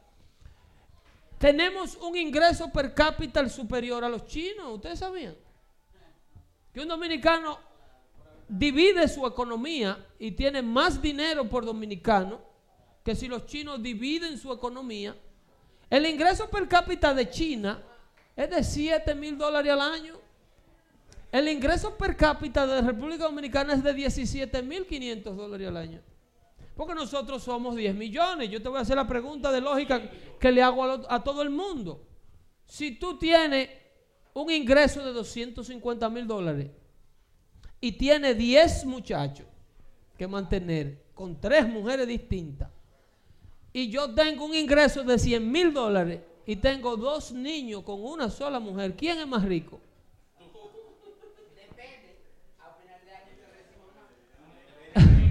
Tenemos 1.38 1.95
un 1.95 2.18
ingreso 2.18 2.69
per 2.73 2.93
cápita 2.93 3.47
superior 3.47 4.03
a 4.03 4.09
los 4.09 4.26
chinos, 4.26 4.73
¿ustedes 4.73 4.99
sabían? 4.99 5.34
Que 6.73 6.81
un 6.81 6.89
dominicano 6.89 7.57
divide 8.49 9.07
su 9.07 9.26
economía 9.26 9.97
y 10.19 10.31
tiene 10.31 10.61
más 10.61 11.01
dinero 11.01 11.47
por 11.47 11.63
dominicano 11.63 12.41
que 13.01 13.15
si 13.15 13.30
los 13.30 13.45
chinos 13.45 13.81
dividen 13.81 14.38
su 14.38 14.51
economía. 14.51 15.15
El 15.89 16.05
ingreso 16.05 16.49
per 16.49 16.68
cápita 16.68 17.13
de 17.13 17.30
China 17.30 17.81
es 18.35 18.49
de 18.49 18.61
7 18.61 19.15
mil 19.15 19.38
dólares 19.38 19.72
al 19.72 19.80
año. 19.80 20.30
El 21.31 21.47
ingreso 21.47 21.97
per 21.97 22.17
cápita 22.17 22.67
de 22.67 22.81
la 22.81 22.87
República 22.87 23.23
Dominicana 23.23 23.73
es 23.73 23.83
de 23.83 23.93
17 23.93 24.61
mil 24.63 24.85
500 24.85 25.35
dólares 25.37 25.67
al 25.67 25.77
año. 25.77 26.01
Porque 26.75 26.93
nosotros 26.95 27.43
somos 27.43 27.75
10 27.75 27.95
millones. 27.95 28.49
Yo 28.49 28.61
te 28.61 28.67
voy 28.69 28.79
a 28.79 28.81
hacer 28.81 28.95
la 28.97 29.07
pregunta 29.07 29.51
de 29.51 29.61
lógica 29.61 30.01
que 30.39 30.51
le 30.51 30.61
hago 30.61 30.83
a, 30.83 30.87
lo- 30.97 31.11
a 31.11 31.23
todo 31.23 31.41
el 31.41 31.49
mundo. 31.49 32.05
Si 32.65 32.91
tú 32.97 33.17
tienes 33.17 33.69
un 34.33 34.49
ingreso 34.51 35.03
de 35.05 35.11
250 35.13 36.09
mil 36.09 36.27
dólares 36.27 36.69
y 37.79 37.93
tienes 37.93 38.37
10 38.37 38.85
muchachos 38.85 39.45
que 40.17 40.27
mantener 40.27 41.03
con 41.13 41.39
tres 41.39 41.67
mujeres 41.67 42.07
distintas, 42.07 42.69
y 43.73 43.89
yo 43.89 44.13
tengo 44.13 44.45
un 44.45 44.53
ingreso 44.55 45.03
de 45.03 45.17
100 45.17 45.49
mil 45.51 45.73
dólares 45.73 46.19
y 46.45 46.57
tengo 46.57 46.97
dos 46.97 47.31
niños 47.31 47.83
con 47.83 48.03
una 48.03 48.29
sola 48.29 48.59
mujer, 48.59 48.95
¿quién 48.97 49.19
es 49.19 49.27
más 49.27 49.43
rico? 49.43 49.79
¿En- 54.95 55.05
en 55.05 55.30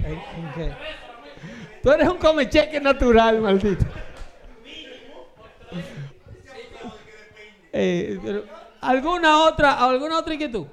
Tú 1.81 1.91
eres 1.91 2.07
un 2.07 2.17
comecheque 2.17 2.79
natural, 2.79 3.41
maldito. 3.41 3.85
Eh, 7.73 8.19
pero, 8.23 8.43
¿Alguna 8.81 9.43
otra, 9.43 9.73
alguna 9.73 10.17
otra 10.17 10.33
inquietud? 10.33 10.67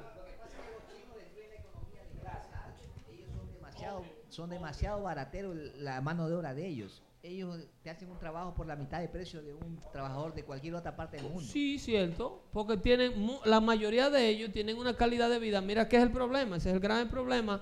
son 4.39 4.51
demasiado 4.51 5.03
barateros 5.03 5.57
la 5.79 6.01
mano 6.01 6.29
de 6.29 6.37
obra 6.37 6.55
de 6.55 6.65
ellos. 6.65 7.03
Ellos 7.25 7.67
te 7.83 7.91
hacen 7.91 8.09
un 8.09 8.21
trabajo 8.21 8.55
por 8.55 8.69
la 8.69 8.77
mitad 8.77 9.01
de 9.01 9.09
precio 9.09 9.43
de 9.43 9.53
un 9.53 9.81
trabajador 9.91 10.33
de 10.33 10.45
cualquier 10.45 10.77
otra 10.77 10.95
parte 10.95 11.17
del 11.17 11.27
mundo. 11.27 11.43
Sí, 11.43 11.77
cierto, 11.81 12.41
porque 12.53 12.77
tienen 12.77 13.15
la 13.45 13.61
mayoría 13.61 14.11
de 14.11 14.29
ellos 14.29 14.53
tienen 14.53 14.79
una 14.79 14.97
calidad 14.97 15.29
de 15.29 15.41
vida. 15.41 15.61
Mira 15.61 15.89
qué 15.89 15.97
es 15.97 16.05
el 16.05 16.13
problema, 16.13 16.59
ese 16.59 16.69
es 16.69 16.77
el 16.77 16.81
gran 16.81 17.09
problema 17.09 17.61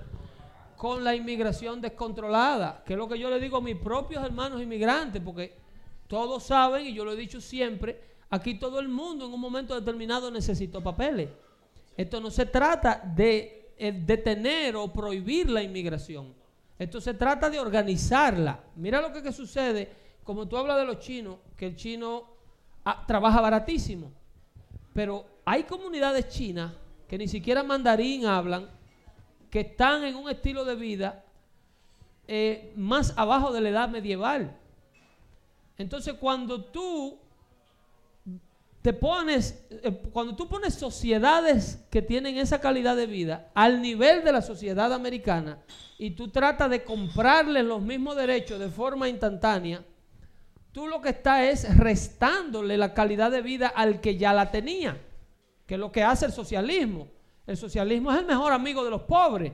con 0.76 1.02
la 1.02 1.14
inmigración 1.14 1.80
descontrolada, 1.80 2.82
que 2.84 2.92
es 2.92 2.98
lo 2.98 3.08
que 3.08 3.18
yo 3.18 3.30
le 3.30 3.40
digo 3.40 3.56
a 3.56 3.60
mis 3.60 3.76
propios 3.76 4.24
hermanos 4.24 4.62
inmigrantes, 4.62 5.22
porque 5.22 5.56
todos 6.06 6.42
saben 6.44 6.86
y 6.86 6.92
yo 6.92 7.04
lo 7.04 7.12
he 7.12 7.16
dicho 7.16 7.40
siempre, 7.40 8.00
aquí 8.30 8.54
todo 8.54 8.78
el 8.80 8.88
mundo 8.88 9.26
en 9.26 9.32
un 9.32 9.40
momento 9.40 9.74
determinado 9.74 10.30
necesitó 10.30 10.82
papeles. 10.82 11.30
Esto 11.96 12.20
no 12.20 12.30
se 12.30 12.46
trata 12.46 13.00
de 13.14 13.72
eh, 13.78 13.92
detener 13.92 14.76
o 14.76 14.92
prohibir 14.92 15.50
la 15.50 15.62
inmigración. 15.62 16.34
Esto 16.78 17.00
se 17.00 17.14
trata 17.14 17.48
de 17.48 17.58
organizarla. 17.58 18.60
Mira 18.76 19.00
lo 19.00 19.12
que, 19.12 19.32
sucede, 19.32 19.90
como 20.22 20.46
tú 20.46 20.56
hablas 20.58 20.76
de 20.78 20.84
los 20.84 20.98
chinos, 20.98 21.38
que 21.56 21.66
el 21.66 21.76
chino 21.76 22.24
ah, 22.84 23.04
trabaja 23.06 23.40
baratísimo. 23.40 24.12
Pero 24.92 25.24
hay 25.44 25.64
comunidades 25.64 26.28
chinas 26.28 26.72
que 27.08 27.16
ni 27.16 27.28
siquiera 27.28 27.62
mandarín 27.62 28.26
hablan, 28.26 28.68
que 29.56 29.60
están 29.60 30.04
en 30.04 30.16
un 30.16 30.28
estilo 30.28 30.66
de 30.66 30.74
vida 30.74 31.24
eh, 32.28 32.74
más 32.76 33.14
abajo 33.16 33.54
de 33.54 33.62
la 33.62 33.70
edad 33.70 33.88
medieval. 33.88 34.54
Entonces, 35.78 36.12
cuando 36.20 36.62
tú 36.62 37.18
te 38.82 38.92
pones, 38.92 39.66
eh, 39.70 40.02
cuando 40.12 40.36
tú 40.36 40.46
pones 40.46 40.74
sociedades 40.74 41.82
que 41.90 42.02
tienen 42.02 42.36
esa 42.36 42.60
calidad 42.60 42.96
de 42.96 43.06
vida 43.06 43.50
al 43.54 43.80
nivel 43.80 44.24
de 44.24 44.32
la 44.32 44.42
sociedad 44.42 44.92
americana 44.92 45.58
y 45.96 46.10
tú 46.10 46.28
tratas 46.28 46.68
de 46.68 46.84
comprarles 46.84 47.64
los 47.64 47.80
mismos 47.80 48.14
derechos 48.14 48.60
de 48.60 48.68
forma 48.68 49.08
instantánea, 49.08 49.82
tú 50.70 50.86
lo 50.86 51.00
que 51.00 51.08
estás 51.08 51.40
es 51.40 51.78
restándole 51.78 52.76
la 52.76 52.92
calidad 52.92 53.30
de 53.30 53.40
vida 53.40 53.68
al 53.68 54.02
que 54.02 54.18
ya 54.18 54.34
la 54.34 54.50
tenía, 54.50 55.00
que 55.66 55.76
es 55.76 55.80
lo 55.80 55.90
que 55.90 56.02
hace 56.02 56.26
el 56.26 56.32
socialismo. 56.32 57.15
El 57.46 57.56
socialismo 57.56 58.12
es 58.12 58.18
el 58.18 58.26
mejor 58.26 58.52
amigo 58.52 58.84
de 58.84 58.90
los 58.90 59.02
pobres. 59.02 59.52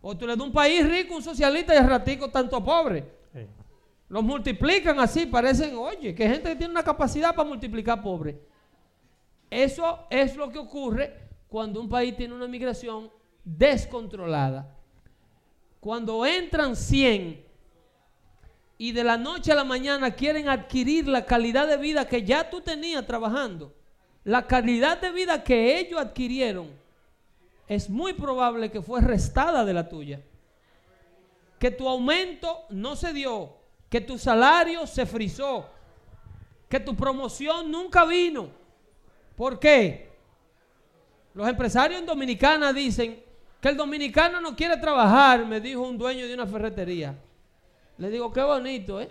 O 0.00 0.16
tú 0.16 0.26
le 0.26 0.36
das 0.36 0.44
un 0.44 0.52
país 0.52 0.88
rico, 0.88 1.14
un 1.14 1.22
socialista 1.22 1.74
y 1.74 1.78
el 1.78 1.88
ratico 1.88 2.28
tanto 2.30 2.62
pobre. 2.64 3.18
Los 4.08 4.22
multiplican 4.22 4.98
así, 5.00 5.26
parecen, 5.26 5.76
oye, 5.76 6.14
que 6.14 6.28
gente 6.28 6.48
que 6.48 6.56
tiene 6.56 6.72
una 6.72 6.82
capacidad 6.82 7.34
para 7.34 7.48
multiplicar 7.48 8.02
pobres. 8.02 8.36
Eso 9.50 10.06
es 10.10 10.34
lo 10.36 10.50
que 10.50 10.58
ocurre 10.58 11.14
cuando 11.48 11.80
un 11.80 11.88
país 11.88 12.16
tiene 12.16 12.34
una 12.34 12.48
migración 12.48 13.10
descontrolada. 13.44 14.74
Cuando 15.80 16.24
entran 16.24 16.74
100 16.74 17.44
y 18.78 18.92
de 18.92 19.04
la 19.04 19.16
noche 19.16 19.52
a 19.52 19.56
la 19.56 19.64
mañana 19.64 20.10
quieren 20.12 20.48
adquirir 20.48 21.06
la 21.08 21.24
calidad 21.24 21.66
de 21.66 21.76
vida 21.76 22.06
que 22.06 22.22
ya 22.24 22.48
tú 22.48 22.60
tenías 22.60 23.06
trabajando, 23.06 23.74
la 24.24 24.46
calidad 24.46 25.00
de 25.00 25.12
vida 25.12 25.42
que 25.42 25.78
ellos 25.78 26.00
adquirieron, 26.00 26.77
es 27.68 27.90
muy 27.90 28.14
probable 28.14 28.70
que 28.70 28.80
fue 28.80 29.00
restada 29.00 29.64
de 29.64 29.74
la 29.74 29.88
tuya. 29.88 30.20
Que 31.58 31.70
tu 31.70 31.88
aumento 31.88 32.64
no 32.70 32.96
se 32.96 33.12
dio, 33.12 33.56
que 33.90 34.00
tu 34.00 34.16
salario 34.16 34.86
se 34.86 35.04
frizó, 35.04 35.68
que 36.68 36.80
tu 36.80 36.96
promoción 36.96 37.70
nunca 37.70 38.04
vino. 38.04 38.50
¿Por 39.36 39.58
qué? 39.58 40.08
Los 41.34 41.46
empresarios 41.46 42.00
en 42.00 42.06
Dominicana 42.06 42.72
dicen 42.72 43.22
que 43.60 43.68
el 43.68 43.76
dominicano 43.76 44.40
no 44.40 44.56
quiere 44.56 44.76
trabajar, 44.76 45.44
me 45.44 45.60
dijo 45.60 45.82
un 45.82 45.98
dueño 45.98 46.26
de 46.26 46.34
una 46.34 46.46
ferretería. 46.46 47.16
Le 47.98 48.08
digo, 48.08 48.32
qué 48.32 48.42
bonito, 48.42 49.00
¿eh? 49.00 49.10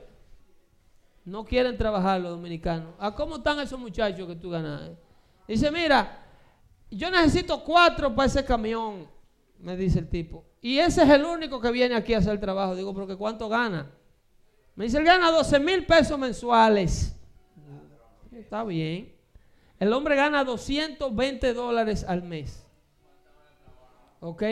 No 1.26 1.44
quieren 1.44 1.78
trabajar 1.78 2.22
los 2.22 2.32
dominicanos. 2.32 2.94
¿A 3.00 3.14
cómo 3.14 3.38
están 3.38 3.60
esos 3.60 3.78
muchachos 3.78 4.26
que 4.28 4.36
tú 4.36 4.50
ganas? 4.50 4.92
Dice, 5.46 5.70
mira, 5.70 6.27
yo 6.90 7.12
necesito 7.12 7.64
cuatro 7.64 8.16
para 8.16 8.28
ese 8.28 8.46
camión, 8.46 9.08
me 9.60 9.76
dice 9.76 10.00
el 10.00 10.10
tipo. 10.10 10.46
Y 10.62 10.80
ese 10.80 11.04
es 11.04 11.10
el 11.10 11.26
único 11.26 11.60
que 11.60 11.72
viene 11.72 11.96
aquí 11.96 12.14
a 12.14 12.20
hacer 12.20 12.34
el 12.34 12.40
trabajo. 12.40 12.76
Digo, 12.76 12.94
¿pero 12.94 13.08
que 13.08 13.16
cuánto 13.16 13.50
gana? 13.50 13.92
Me 14.76 14.86
dice, 14.86 14.98
él 14.98 15.04
gana 15.04 15.32
12 15.32 15.60
mil 15.60 15.86
pesos 15.86 16.18
mensuales. 16.18 17.16
Está 18.32 18.64
bien. 18.64 19.14
El 19.80 19.94
hombre 19.94 20.16
gana 20.16 20.44
220 20.44 21.54
dólares 21.54 22.06
al 22.08 22.24
mes. 22.24 22.66
¿Ok? 24.20 24.44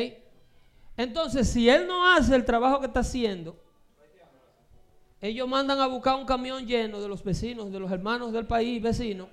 Entonces, 0.98 1.48
si 1.50 1.70
él 1.70 1.88
no 1.88 2.12
hace 2.14 2.36
el 2.36 2.46
trabajo 2.46 2.80
que 2.80 2.88
está 2.88 3.02
haciendo, 3.02 3.56
ellos 5.22 5.48
mandan 5.48 5.80
a 5.80 5.88
buscar 5.88 6.16
un 6.16 6.26
camión 6.26 6.66
lleno 6.66 7.02
de 7.02 7.08
los 7.08 7.24
vecinos, 7.24 7.72
de 7.72 7.80
los 7.80 7.92
hermanos 7.92 8.32
del 8.32 8.46
país 8.46 8.82
vecino, 8.82 9.28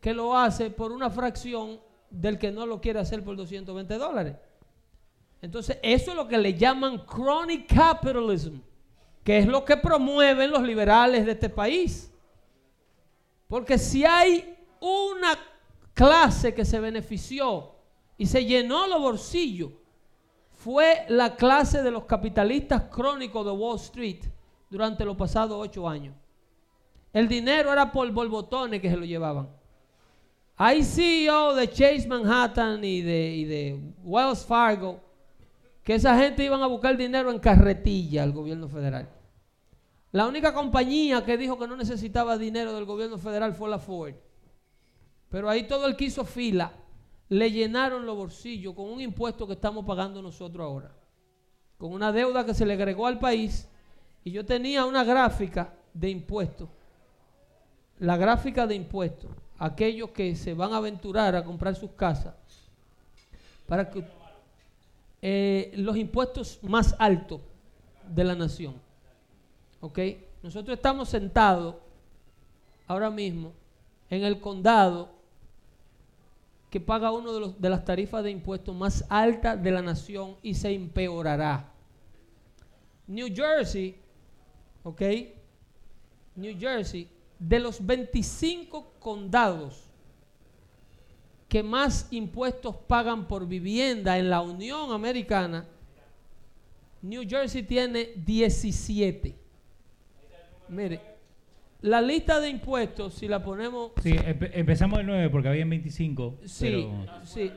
que 0.00 0.12
lo 0.12 0.36
hace 0.36 0.70
por 0.70 0.92
una 0.92 1.10
fracción 1.10 1.80
del 2.10 2.38
que 2.38 2.50
no 2.50 2.66
lo 2.66 2.80
quiere 2.80 3.00
hacer 3.00 3.24
por 3.24 3.36
220 3.36 3.98
dólares. 3.98 4.36
Entonces, 5.40 5.78
eso 5.82 6.10
es 6.10 6.16
lo 6.16 6.26
que 6.26 6.38
le 6.38 6.54
llaman 6.54 7.04
chronic 7.06 7.72
capitalism, 7.72 8.56
que 9.22 9.38
es 9.38 9.46
lo 9.46 9.64
que 9.64 9.76
promueven 9.76 10.50
los 10.50 10.62
liberales 10.62 11.24
de 11.26 11.32
este 11.32 11.48
país. 11.48 12.12
Porque 13.46 13.78
si 13.78 14.04
hay 14.04 14.56
una 14.80 15.38
clase 15.94 16.54
que 16.54 16.64
se 16.64 16.80
benefició 16.80 17.74
y 18.16 18.26
se 18.26 18.44
llenó 18.44 18.86
los 18.86 19.00
bolsillos, 19.00 19.70
fue 20.52 21.06
la 21.08 21.36
clase 21.36 21.82
de 21.82 21.90
los 21.90 22.04
capitalistas 22.04 22.82
crónicos 22.90 23.44
de 23.46 23.52
Wall 23.52 23.76
Street 23.76 24.24
durante 24.68 25.04
los 25.04 25.16
pasados 25.16 25.56
ocho 25.58 25.88
años. 25.88 26.14
El 27.12 27.28
dinero 27.28 27.72
era 27.72 27.90
por 27.90 28.10
borbotones 28.10 28.82
que 28.82 28.90
se 28.90 28.96
lo 28.96 29.04
llevaban. 29.04 29.48
Hay 30.60 30.82
CEO 30.82 31.54
de 31.54 31.70
Chase 31.70 32.08
Manhattan 32.08 32.82
y 32.82 33.00
de, 33.00 33.80
Wells 34.02 34.44
Fargo 34.44 35.00
que 35.84 35.94
esa 35.94 36.18
gente 36.18 36.44
iban 36.44 36.60
a 36.62 36.66
buscar 36.66 36.96
dinero 36.96 37.30
en 37.30 37.38
carretilla 37.38 38.24
al 38.24 38.32
gobierno 38.32 38.68
federal. 38.68 39.08
La 40.10 40.26
única 40.26 40.52
compañía 40.52 41.24
que 41.24 41.38
dijo 41.38 41.56
que 41.56 41.68
no 41.68 41.76
necesitaba 41.76 42.36
dinero 42.36 42.74
del 42.74 42.86
gobierno 42.86 43.18
federal 43.18 43.54
fue 43.54 43.70
la 43.70 43.78
Ford. 43.78 44.14
Pero 45.28 45.48
ahí 45.48 45.68
todo 45.68 45.86
el 45.86 45.94
que 45.94 46.06
hizo 46.06 46.24
fila 46.24 46.72
le 47.28 47.52
llenaron 47.52 48.04
los 48.04 48.16
bolsillos 48.16 48.74
con 48.74 48.90
un 48.90 49.00
impuesto 49.00 49.46
que 49.46 49.52
estamos 49.52 49.84
pagando 49.84 50.20
nosotros 50.20 50.64
ahora. 50.64 50.92
Con 51.76 51.92
una 51.92 52.10
deuda 52.10 52.44
que 52.44 52.52
se 52.52 52.66
le 52.66 52.72
agregó 52.72 53.06
al 53.06 53.20
país. 53.20 53.68
Y 54.24 54.32
yo 54.32 54.44
tenía 54.44 54.84
una 54.86 55.04
gráfica 55.04 55.72
de 55.94 56.10
impuestos, 56.10 56.68
la 58.00 58.16
gráfica 58.16 58.66
de 58.66 58.74
impuestos, 58.74 59.30
aquellos 59.58 60.10
que 60.10 60.36
se 60.36 60.54
van 60.54 60.72
a 60.72 60.76
aventurar 60.76 61.34
a 61.34 61.44
comprar 61.44 61.74
sus 61.74 61.90
casas, 61.90 62.34
para 63.66 63.90
que 63.90 64.04
eh, 65.20 65.72
los 65.76 65.96
impuestos 65.96 66.60
más 66.62 66.94
altos 66.98 67.40
de 68.08 68.24
la 68.24 68.34
nación. 68.34 68.74
¿Ok? 69.80 69.98
Nosotros 70.42 70.76
estamos 70.76 71.08
sentados 71.08 71.76
ahora 72.86 73.10
mismo 73.10 73.52
en 74.08 74.24
el 74.24 74.40
condado 74.40 75.10
que 76.70 76.80
paga 76.80 77.10
uno 77.10 77.32
de, 77.32 77.54
de 77.58 77.70
las 77.70 77.84
tarifas 77.84 78.22
de 78.22 78.30
impuestos 78.30 78.74
más 78.74 79.04
altas 79.08 79.62
de 79.62 79.70
la 79.70 79.82
nación 79.82 80.36
y 80.42 80.54
se 80.54 80.70
empeorará. 80.70 81.72
New 83.06 83.28
Jersey, 83.34 83.96
¿ok? 84.84 85.02
New 86.36 86.58
Jersey, 86.58 87.08
de 87.38 87.58
los 87.60 87.84
25 87.84 88.94
condados 88.98 89.84
que 91.48 91.62
más 91.62 92.08
impuestos 92.10 92.76
pagan 92.76 93.26
por 93.26 93.46
vivienda 93.46 94.18
en 94.18 94.28
la 94.28 94.40
Unión 94.42 94.92
Americana, 94.92 95.66
New 97.00 97.22
Jersey 97.26 97.62
tiene 97.62 98.10
17. 98.16 99.34
Mire, 100.68 101.00
la 101.80 102.02
lista 102.02 102.40
de 102.40 102.50
impuestos, 102.50 103.14
si 103.14 103.28
la 103.28 103.42
ponemos... 103.42 103.92
Sí, 104.02 104.10
empe- 104.10 104.50
empezamos 104.52 104.98
del 104.98 105.06
9 105.06 105.30
porque 105.30 105.48
había 105.48 105.64
25. 105.64 106.38
Sí, 106.44 106.66
pero 106.66 107.24
sí. 107.24 107.50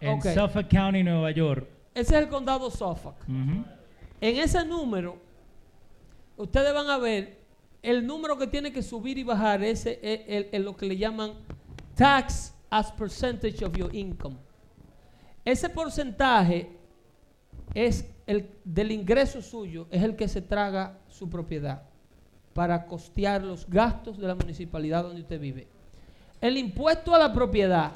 en. 0.00 0.20
Suffolk 0.22 0.68
County, 0.68 1.02
Nueva 1.04 1.30
York. 1.30 1.68
Ese 1.94 2.16
es 2.16 2.22
el 2.22 2.28
condado 2.28 2.70
Suffolk. 2.70 3.16
En 3.28 4.36
ese 4.38 4.64
número, 4.64 5.18
ustedes 6.36 6.72
van 6.74 6.88
a 6.88 6.96
ver 6.98 7.41
el 7.82 8.06
número 8.06 8.38
que 8.38 8.46
tiene 8.46 8.72
que 8.72 8.82
subir 8.82 9.18
y 9.18 9.24
bajar, 9.24 9.62
ese 9.62 9.98
es 10.02 10.20
el- 10.26 10.48
el- 10.52 10.62
lo 10.62 10.76
que 10.76 10.86
le 10.86 10.96
llaman 10.96 11.32
tax 11.96 12.54
as 12.70 12.92
percentage 12.92 13.64
of 13.64 13.76
your 13.76 13.94
income. 13.94 14.36
Ese 15.44 15.68
porcentaje 15.68 16.70
es 17.74 18.08
el 18.26 18.48
del 18.64 18.92
ingreso 18.92 19.42
suyo, 19.42 19.88
es 19.90 20.02
el 20.02 20.14
que 20.14 20.28
se 20.28 20.40
traga 20.40 20.98
su 21.08 21.28
propiedad 21.28 21.82
para 22.54 22.86
costear 22.86 23.42
los 23.42 23.68
gastos 23.68 24.18
de 24.18 24.28
la 24.28 24.34
municipalidad 24.34 25.02
donde 25.02 25.22
usted 25.22 25.40
vive. 25.40 25.66
El 26.40 26.56
impuesto 26.56 27.14
a 27.14 27.18
la 27.18 27.32
propiedad 27.32 27.92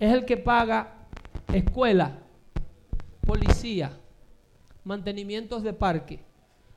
es 0.00 0.12
el 0.12 0.24
que 0.24 0.36
paga 0.36 0.94
escuela, 1.52 2.18
policía, 3.24 3.92
mantenimientos 4.84 5.62
de 5.62 5.72
parque, 5.72 6.20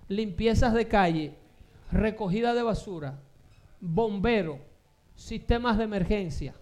limpiezas 0.08 0.74
de 0.74 0.88
calle, 0.88 1.34
recogida 1.92 2.54
de 2.54 2.64
basura, 2.64 3.20
bombero, 3.80 4.60
sistemas 5.16 5.78
de 5.78 5.84
emergencia. 5.84 6.56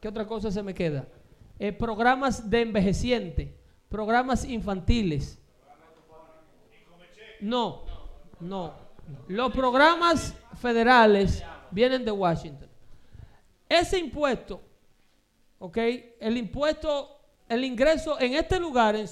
¿Qué 0.00 0.08
otra 0.08 0.26
cosa 0.26 0.50
se 0.50 0.62
me 0.62 0.74
queda? 0.74 1.08
Eh, 1.58 1.72
programas 1.72 2.48
de 2.48 2.62
envejeciente, 2.62 3.56
programas 3.88 4.44
infantiles. 4.44 5.38
No, 7.40 7.84
no. 8.40 8.74
Los 9.28 9.52
programas 9.52 10.34
federales 10.60 11.42
vienen 11.70 12.04
de 12.04 12.10
Washington. 12.10 12.68
Ese 13.68 13.98
impuesto, 13.98 14.60
¿ok? 15.58 15.78
El 16.20 16.36
impuesto, 16.36 17.20
el 17.48 17.64
ingreso 17.64 18.18
en 18.20 18.34
este 18.34 18.60
lugar, 18.60 18.94
en 18.94 19.06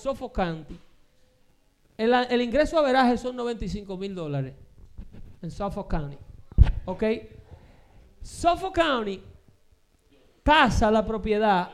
el, 1.97 2.13
el 2.13 2.41
ingreso 2.41 2.79
a 2.79 2.83
veraje 2.83 3.19
son 3.19 3.37
95 3.37 3.97
mil 3.97 4.15
dólares 4.15 4.64
en 5.45 5.51
Suffolk 5.51 5.89
County. 5.89 6.19
¿Ok? 6.87 7.05
Suffolk 8.21 8.75
County 8.75 9.23
tasa 10.43 10.91
la 10.91 11.05
propiedad 11.07 11.71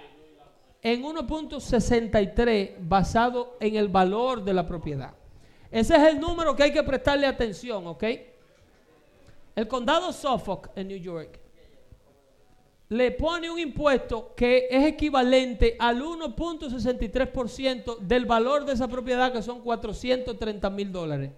en 0.83 1.03
1.63 1.03 2.77
basado 2.81 3.57
en 3.61 3.77
el 3.77 3.89
valor 3.89 4.43
de 4.43 4.53
la 4.53 4.67
propiedad. 4.67 5.15
Ese 5.71 5.97
es 5.97 6.03
el 6.03 6.21
número 6.21 6.55
que 6.55 6.65
hay 6.65 6.73
que 6.73 6.83
prestarle 6.83 7.27
atención, 7.27 7.87
¿ok? 7.87 8.05
El 9.55 9.69
condado 9.69 10.13
Suffolk 10.13 10.71
en 10.75 10.89
New 10.89 10.99
York 10.99 11.39
le 12.89 13.13
pone 13.13 13.49
un 13.49 13.59
impuesto 13.59 14.35
que 14.35 14.67
es 14.69 14.85
equivalente 14.85 15.77
al 15.79 16.03
1.63% 16.03 17.99
del 17.99 18.27
valor 18.27 18.65
de 18.65 18.73
esa 18.73 18.89
propiedad, 18.89 19.33
que 19.33 19.43
son 19.43 19.61
430 19.61 20.71
mil 20.71 20.91
dólares. 20.91 21.31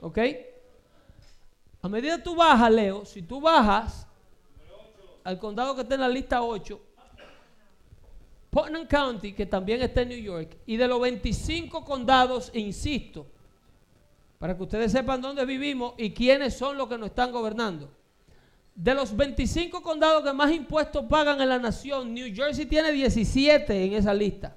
¿Ok? 0.00 0.18
A 1.84 1.88
medida 1.90 2.16
que 2.16 2.22
tú 2.22 2.34
bajas, 2.34 2.72
Leo, 2.72 3.04
si 3.04 3.20
tú 3.20 3.42
bajas 3.42 4.06
al 5.22 5.38
condado 5.38 5.74
que 5.74 5.82
está 5.82 5.96
en 5.96 6.00
la 6.00 6.08
lista 6.08 6.42
8, 6.42 6.80
Putnam 8.48 8.86
County, 8.86 9.34
que 9.34 9.44
también 9.44 9.82
está 9.82 10.00
en 10.00 10.08
New 10.08 10.18
York, 10.18 10.56
y 10.64 10.78
de 10.78 10.88
los 10.88 10.98
25 10.98 11.84
condados, 11.84 12.50
insisto, 12.54 13.26
para 14.38 14.56
que 14.56 14.62
ustedes 14.62 14.92
sepan 14.92 15.20
dónde 15.20 15.44
vivimos 15.44 15.92
y 15.98 16.14
quiénes 16.14 16.54
son 16.54 16.78
los 16.78 16.88
que 16.88 16.96
nos 16.96 17.10
están 17.10 17.30
gobernando. 17.30 17.90
De 18.74 18.94
los 18.94 19.14
25 19.14 19.82
condados 19.82 20.24
que 20.24 20.32
más 20.32 20.50
impuestos 20.52 21.04
pagan 21.04 21.38
en 21.42 21.50
la 21.50 21.58
nación, 21.58 22.14
New 22.14 22.34
Jersey 22.34 22.64
tiene 22.64 22.92
17 22.92 23.84
en 23.84 23.92
esa 23.92 24.14
lista. 24.14 24.56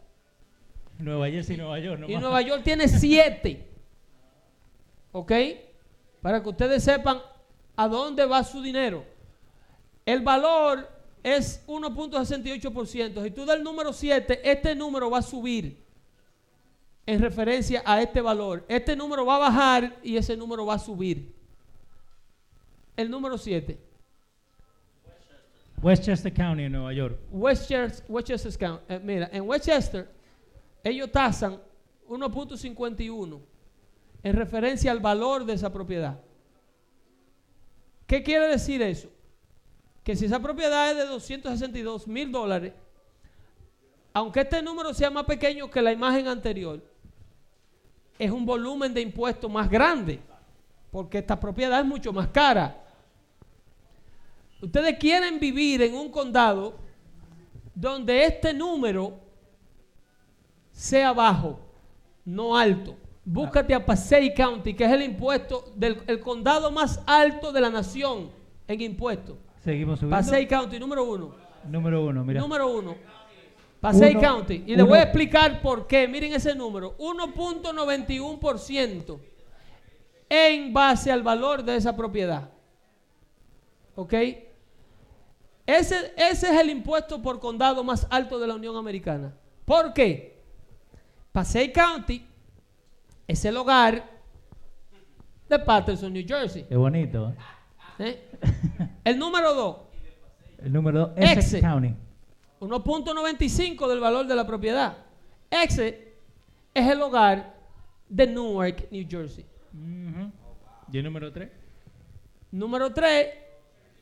Nueva 0.98 1.30
Jersey 1.30 1.56
y 1.56 1.58
Nueva 1.58 1.80
York. 1.80 2.00
Y 2.08 2.14
nomás. 2.14 2.22
Nueva 2.22 2.42
York 2.42 2.62
tiene 2.64 2.88
7. 2.88 3.68
¿Ok? 5.12 5.32
Para 6.28 6.44
que 6.44 6.50
ustedes 6.50 6.84
sepan 6.84 7.22
a 7.78 7.88
dónde 7.88 8.26
va 8.26 8.44
su 8.44 8.62
dinero. 8.62 9.06
El 10.06 10.20
valor 10.20 10.86
es 11.24 11.66
1.68%. 11.68 13.24
Si 13.24 13.32
tú 13.32 13.46
das 13.46 13.56
el 13.56 13.64
número 13.64 13.94
7, 13.94 14.42
este 14.44 14.76
número 14.76 15.10
va 15.10 15.20
a 15.20 15.22
subir 15.22 15.82
en 17.06 17.22
referencia 17.22 17.82
a 17.86 18.02
este 18.02 18.20
valor. 18.20 18.66
Este 18.68 18.94
número 18.94 19.26
va 19.26 19.38
a 19.38 19.40
bajar 19.40 20.00
y 20.04 20.18
ese 20.18 20.36
número 20.36 20.66
va 20.66 20.74
a 20.74 20.80
subir. 20.80 21.34
El 22.98 23.10
número 23.10 23.38
7. 23.38 23.80
Westchester 25.82 26.34
County 26.34 26.64
en 26.64 26.74
Nueva 26.74 26.92
York. 26.92 27.18
Westchester, 27.32 28.06
Westchester 28.10 28.58
County. 28.58 28.84
Eh, 28.90 29.00
mira, 29.02 29.30
en 29.32 29.48
Westchester 29.48 30.10
ellos 30.84 31.10
tasan 31.10 31.58
1.51 32.10 33.57
en 34.28 34.36
referencia 34.36 34.92
al 34.92 35.00
valor 35.00 35.46
de 35.46 35.54
esa 35.54 35.72
propiedad. 35.72 36.20
¿Qué 38.06 38.24
quiere 38.24 38.48
decir 38.48 38.82
eso? 38.82 39.08
Que 40.04 40.18
si 40.18 40.26
esa 40.26 40.42
propiedad 40.42 40.92
es 40.92 40.98
de 40.98 41.06
262 41.06 42.08
mil 42.08 42.30
dólares, 42.30 42.74
aunque 44.12 44.42
este 44.42 44.62
número 44.62 44.94
sea 44.94 45.10
más 45.10 45.24
pequeño 45.24 45.70
que 45.70 45.82
la 45.82 45.94
imagen 45.94 46.28
anterior, 46.28 46.84
es 48.20 48.30
un 48.30 48.46
volumen 48.46 48.94
de 48.94 49.00
impuestos 49.00 49.50
más 49.50 49.70
grande, 49.70 50.20
porque 50.92 51.20
esta 51.20 51.40
propiedad 51.40 51.80
es 51.80 51.86
mucho 51.86 52.12
más 52.12 52.28
cara. 52.28 52.84
Ustedes 54.62 54.98
quieren 54.98 55.40
vivir 55.40 55.82
en 55.84 55.96
un 55.96 56.12
condado 56.12 56.76
donde 57.74 58.26
este 58.26 58.54
número 58.54 59.18
sea 60.74 61.14
bajo, 61.14 61.60
no 62.26 62.58
alto. 62.58 63.07
Búscate 63.30 63.74
a 63.74 63.86
Passaic 63.86 64.38
County, 64.38 64.74
que 64.74 64.86
es 64.86 64.92
el 64.92 65.02
impuesto 65.02 65.66
del 65.76 66.02
el 66.08 66.22
condado 66.22 66.72
más 66.72 67.02
alto 67.06 67.52
de 67.52 67.60
la 67.60 67.70
nación 67.70 68.30
en 68.70 68.80
impuestos. 68.82 69.36
Seguimos 69.64 70.00
subiendo. 70.00 70.16
Passaic 70.18 70.50
County, 70.50 70.80
número 70.80 71.04
uno. 71.04 71.36
Número 71.70 72.06
uno, 72.06 72.24
mira. 72.24 72.40
Número 72.40 72.70
uno. 72.72 72.96
Passaic 73.82 74.18
Uno- 74.18 74.22
County. 74.28 74.64
Y 74.66 74.76
le 74.76 74.84
uno- 74.84 74.88
voy 74.88 75.00
a 75.00 75.04
explicar 75.04 75.62
por 75.62 75.88
qué. 75.88 76.08
Miren 76.08 76.32
ese 76.34 76.56
número. 76.56 76.96
1.91% 76.98 79.20
en 80.30 80.74
base 80.74 81.12
al 81.12 81.22
valor 81.22 81.64
de 81.64 81.76
esa 81.76 81.96
propiedad. 81.98 82.50
¿Ok? 83.96 84.14
Ese, 85.66 86.14
ese 86.16 86.48
es 86.54 86.62
el 86.62 86.70
impuesto 86.70 87.22
por 87.22 87.42
condado 87.42 87.84
más 87.84 88.08
alto 88.10 88.40
de 88.40 88.48
la 88.48 88.56
Unión 88.56 88.78
Americana. 88.78 89.34
¿Por 89.66 89.94
qué? 89.94 90.42
Passaic 91.34 91.76
County 91.76 92.26
es 93.28 93.44
el 93.46 93.58
hogar 93.58 94.10
de 95.50 95.60
Patterson, 95.60 96.12
New 96.14 96.26
Jersey. 96.28 96.64
Qué 96.64 96.76
bonito. 96.76 97.34
¿eh? 98.00 98.30
El 99.04 99.20
número 99.20 99.54
2. 99.54 99.78
El 100.64 100.74
número 100.74 101.00
dos, 101.00 101.12
Essex 101.16 101.46
Essex. 101.46 101.62
County. 101.62 101.94
1.95 102.60 103.88
del 103.88 104.00
valor 104.00 104.26
de 104.26 104.36
la 104.36 104.48
propiedad. 104.48 104.98
Ese 105.50 106.14
es 106.74 106.88
el 106.88 107.02
hogar 107.02 107.56
de 108.10 108.28
Newark, 108.28 108.88
New 108.92 109.06
Jersey. 109.08 109.46
¿Y 110.92 110.98
el 110.98 111.04
número 111.04 111.32
tres? 111.32 111.50
Número 112.52 112.94
3, 112.94 113.28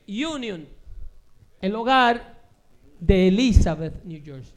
Union, 0.06 0.68
el 1.60 1.74
hogar 1.74 2.36
de 3.00 3.28
Elizabeth, 3.28 4.04
New 4.04 4.22
Jersey. 4.24 4.54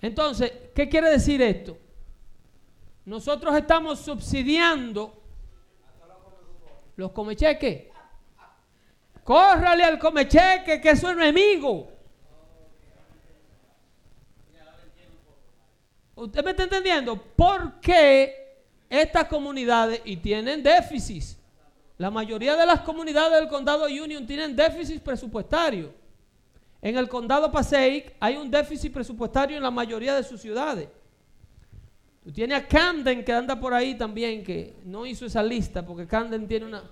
Entonces, 0.00 0.52
¿qué 0.74 0.88
quiere 0.88 1.10
decir 1.10 1.42
esto? 1.42 1.76
Nosotros 3.04 3.54
estamos 3.56 3.98
subsidiando 3.98 5.14
Los 6.96 7.10
comecheques. 7.10 7.92
Córrale 9.24 9.82
al 9.84 9.98
comecheque, 9.98 10.80
que 10.80 10.90
es 10.90 11.00
su 11.00 11.08
enemigo. 11.08 11.88
¿Usted 16.14 16.44
me 16.44 16.50
está 16.52 16.62
entendiendo? 16.62 17.20
¿Por 17.20 17.80
qué 17.80 18.44
estas 18.88 19.24
comunidades, 19.24 20.00
y 20.04 20.16
tienen 20.16 20.62
déficits, 20.62 21.36
la 21.98 22.10
mayoría 22.10 22.56
de 22.56 22.66
las 22.66 22.80
comunidades 22.80 23.40
del 23.40 23.48
condado 23.48 23.86
Union 23.86 24.26
tienen 24.26 24.54
déficit 24.54 25.02
presupuestario. 25.02 25.92
En 26.82 26.96
el 26.96 27.08
condado 27.08 27.50
Passaic 27.50 28.14
hay 28.20 28.36
un 28.36 28.50
déficit 28.50 28.92
presupuestario 28.92 29.56
en 29.56 29.62
la 29.62 29.70
mayoría 29.70 30.14
de 30.14 30.22
sus 30.22 30.40
ciudades. 30.40 30.88
Tú 32.24 32.32
tienes 32.32 32.58
a 32.58 32.66
Camden 32.66 33.22
que 33.22 33.32
anda 33.32 33.60
por 33.60 33.74
ahí 33.74 33.98
también, 33.98 34.42
que 34.42 34.76
no 34.86 35.04
hizo 35.04 35.26
esa 35.26 35.42
lista 35.42 35.84
porque 35.84 36.06
Camden 36.06 36.48
tiene 36.48 36.64
una... 36.64 36.82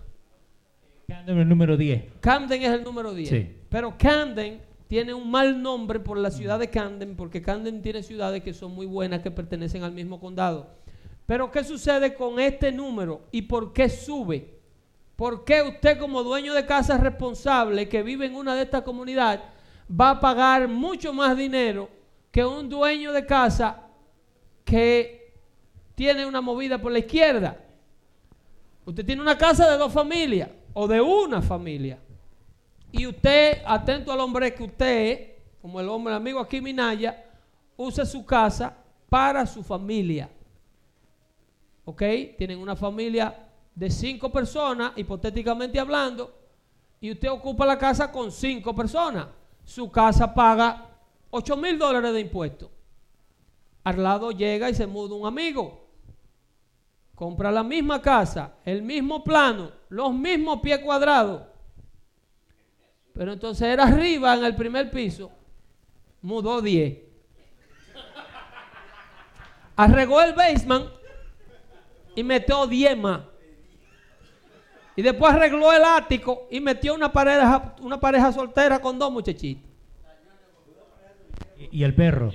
Camden 1.08 1.38
el 1.38 1.48
número 1.48 1.76
10. 1.76 2.04
Camden 2.20 2.62
es 2.62 2.70
el 2.70 2.84
número 2.84 3.14
10. 3.14 3.28
Sí. 3.30 3.56
Pero 3.70 3.96
Camden 3.96 4.60
tiene 4.88 5.14
un 5.14 5.30
mal 5.30 5.62
nombre 5.62 6.00
por 6.00 6.18
la 6.18 6.30
ciudad 6.30 6.58
de 6.58 6.68
Camden, 6.68 7.16
porque 7.16 7.40
Camden 7.40 7.80
tiene 7.80 8.02
ciudades 8.02 8.42
que 8.42 8.52
son 8.52 8.74
muy 8.74 8.84
buenas, 8.84 9.22
que 9.22 9.30
pertenecen 9.30 9.84
al 9.84 9.92
mismo 9.92 10.20
condado. 10.20 10.68
Pero 11.24 11.50
¿qué 11.50 11.64
sucede 11.64 12.12
con 12.12 12.38
este 12.38 12.70
número 12.70 13.22
y 13.30 13.40
por 13.40 13.72
qué 13.72 13.88
sube? 13.88 14.60
¿Por 15.16 15.44
qué 15.44 15.62
usted 15.62 15.98
como 15.98 16.22
dueño 16.22 16.52
de 16.52 16.66
casa 16.66 16.98
responsable 16.98 17.88
que 17.88 18.02
vive 18.02 18.26
en 18.26 18.34
una 18.34 18.54
de 18.54 18.64
estas 18.64 18.82
comunidades 18.82 19.40
va 19.90 20.10
a 20.10 20.20
pagar 20.20 20.68
mucho 20.68 21.14
más 21.14 21.38
dinero 21.38 21.88
que 22.30 22.44
un 22.44 22.68
dueño 22.68 23.12
de 23.12 23.24
casa 23.24 23.86
que 24.64 25.21
tiene 25.94 26.26
una 26.26 26.40
movida 26.40 26.80
por 26.80 26.92
la 26.92 26.98
izquierda? 26.98 27.56
Usted 28.84 29.04
tiene 29.04 29.22
una 29.22 29.38
casa 29.38 29.70
de 29.70 29.78
dos 29.78 29.92
familias 29.92 30.50
o 30.72 30.88
de 30.88 31.00
una 31.00 31.40
familia. 31.42 31.98
Y 32.90 33.06
usted, 33.06 33.62
atento 33.64 34.12
al 34.12 34.20
hombre 34.20 34.54
que 34.54 34.64
usted 34.64 35.32
como 35.62 35.80
el 35.80 35.88
hombre 35.88 36.12
amigo 36.12 36.40
aquí 36.40 36.60
Minaya, 36.60 37.24
usa 37.76 38.04
su 38.04 38.26
casa 38.26 38.76
para 39.08 39.46
su 39.46 39.62
familia. 39.62 40.28
¿Ok? 41.84 42.02
Tienen 42.36 42.58
una 42.58 42.74
familia 42.74 43.48
de 43.72 43.88
cinco 43.88 44.32
personas, 44.32 44.92
hipotéticamente 44.96 45.78
hablando, 45.78 46.34
y 47.00 47.12
usted 47.12 47.30
ocupa 47.30 47.64
la 47.64 47.78
casa 47.78 48.10
con 48.10 48.32
cinco 48.32 48.74
personas. 48.74 49.28
Su 49.64 49.88
casa 49.88 50.34
paga 50.34 50.88
8 51.30 51.56
mil 51.56 51.78
dólares 51.78 52.12
de 52.12 52.20
impuestos. 52.20 52.68
Al 53.84 54.02
lado 54.02 54.32
llega 54.32 54.68
y 54.68 54.74
se 54.74 54.88
muda 54.88 55.14
un 55.14 55.26
amigo. 55.26 55.81
Compra 57.22 57.52
la 57.52 57.62
misma 57.62 58.02
casa, 58.02 58.54
el 58.64 58.82
mismo 58.82 59.22
plano, 59.22 59.70
los 59.90 60.12
mismos 60.12 60.60
pies 60.60 60.80
cuadrados. 60.80 61.42
Pero 63.14 63.32
entonces 63.32 63.68
era 63.68 63.84
arriba 63.84 64.34
en 64.34 64.44
el 64.44 64.56
primer 64.56 64.90
piso, 64.90 65.30
mudó 66.20 66.60
10. 66.60 66.98
Arregó 69.76 70.20
el 70.20 70.32
basement 70.32 70.86
y 72.16 72.24
metió 72.24 72.66
10 72.66 72.98
más. 72.98 73.20
Y 74.96 75.02
después 75.02 75.32
arregló 75.32 75.72
el 75.72 75.84
ático 75.84 76.48
y 76.50 76.58
metió 76.58 76.92
una 76.92 77.12
pareja, 77.12 77.76
una 77.82 78.00
pareja 78.00 78.32
soltera 78.32 78.80
con 78.80 78.98
dos 78.98 79.12
muchachitos. 79.12 79.70
Y, 81.56 81.78
y 81.78 81.84
el 81.84 81.94
perro. 81.94 82.32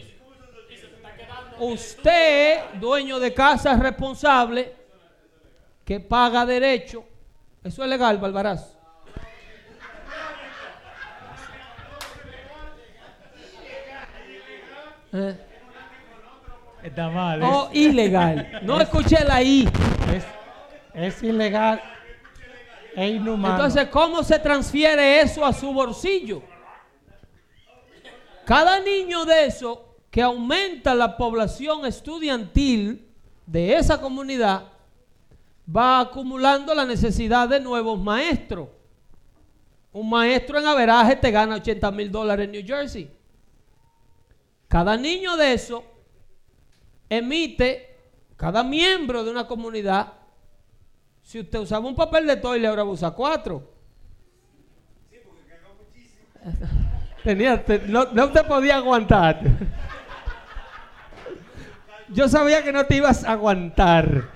Usted, 1.59 2.59
dueño 2.80 3.19
de 3.19 3.34
casa 3.34 3.76
responsable, 3.76 4.77
que 5.88 6.01
paga 6.01 6.45
derecho, 6.45 7.05
eso 7.64 7.81
es 7.81 7.89
legal, 7.89 8.18
Barbarazo. 8.18 8.77
Eh, 15.14 15.38
Está 16.84 17.09
mal. 17.09 17.41
¿eh? 17.41 17.69
ilegal. 17.72 18.59
No 18.64 18.81
escuché 18.81 19.23
la 19.23 19.41
I. 19.41 19.69
Es, 20.14 20.26
es 20.93 21.23
ilegal 21.23 21.81
e 22.93 23.07
inhumano. 23.07 23.55
Entonces, 23.55 23.88
¿cómo 23.88 24.23
se 24.23 24.39
transfiere 24.39 25.22
eso 25.22 25.45
a 25.45 25.53
su 25.53 25.72
bolsillo? 25.72 26.43
Cada 28.43 28.81
niño 28.81 29.23
de 29.23 29.45
eso 29.45 29.95
que 30.11 30.22
aumenta 30.22 30.93
la 30.93 31.15
población 31.15 31.85
estudiantil 31.85 33.07
de 33.45 33.77
esa 33.77 34.01
comunidad 34.01 34.73
va 35.76 35.99
acumulando 35.99 36.73
la 36.73 36.85
necesidad 36.85 37.49
de 37.49 37.60
nuevos 37.60 37.99
maestros. 37.99 38.69
Un 39.91 40.10
maestro 40.10 40.57
en 40.60 40.68
averaje 40.68 41.15
te 41.15 41.31
gana 41.31 41.56
80 41.56 41.91
mil 41.91 42.11
dólares 42.11 42.45
en 42.45 42.52
New 42.52 42.64
Jersey. 42.65 43.11
Cada 44.68 44.95
niño 44.98 45.35
de 45.38 45.53
eso 45.53 45.84
emite, 47.10 47.95
cada 48.35 48.64
miembro 48.64 49.23
de 49.23 49.31
una 49.31 49.48
comunidad, 49.48 50.14
si 51.22 51.39
usted 51.39 51.60
usaba 51.60 51.88
un 51.88 51.95
papel 51.95 52.27
de 52.27 52.38
toile, 52.38 52.68
ahora 52.68 52.84
usa 52.84 53.11
cuatro. 53.11 53.72
Tenía, 57.23 57.64
te- 57.65 57.80
no, 57.88 58.06
no 58.14 58.31
te 58.31 58.44
podía 58.44 58.77
aguantar. 58.77 59.41
Yo 62.10 62.30
sabía 62.30 62.64
que 62.64 62.72
no 62.72 62.85
te 62.85 62.95
ibas 62.95 63.23
a 63.26 63.34
aguantar. 63.34 64.30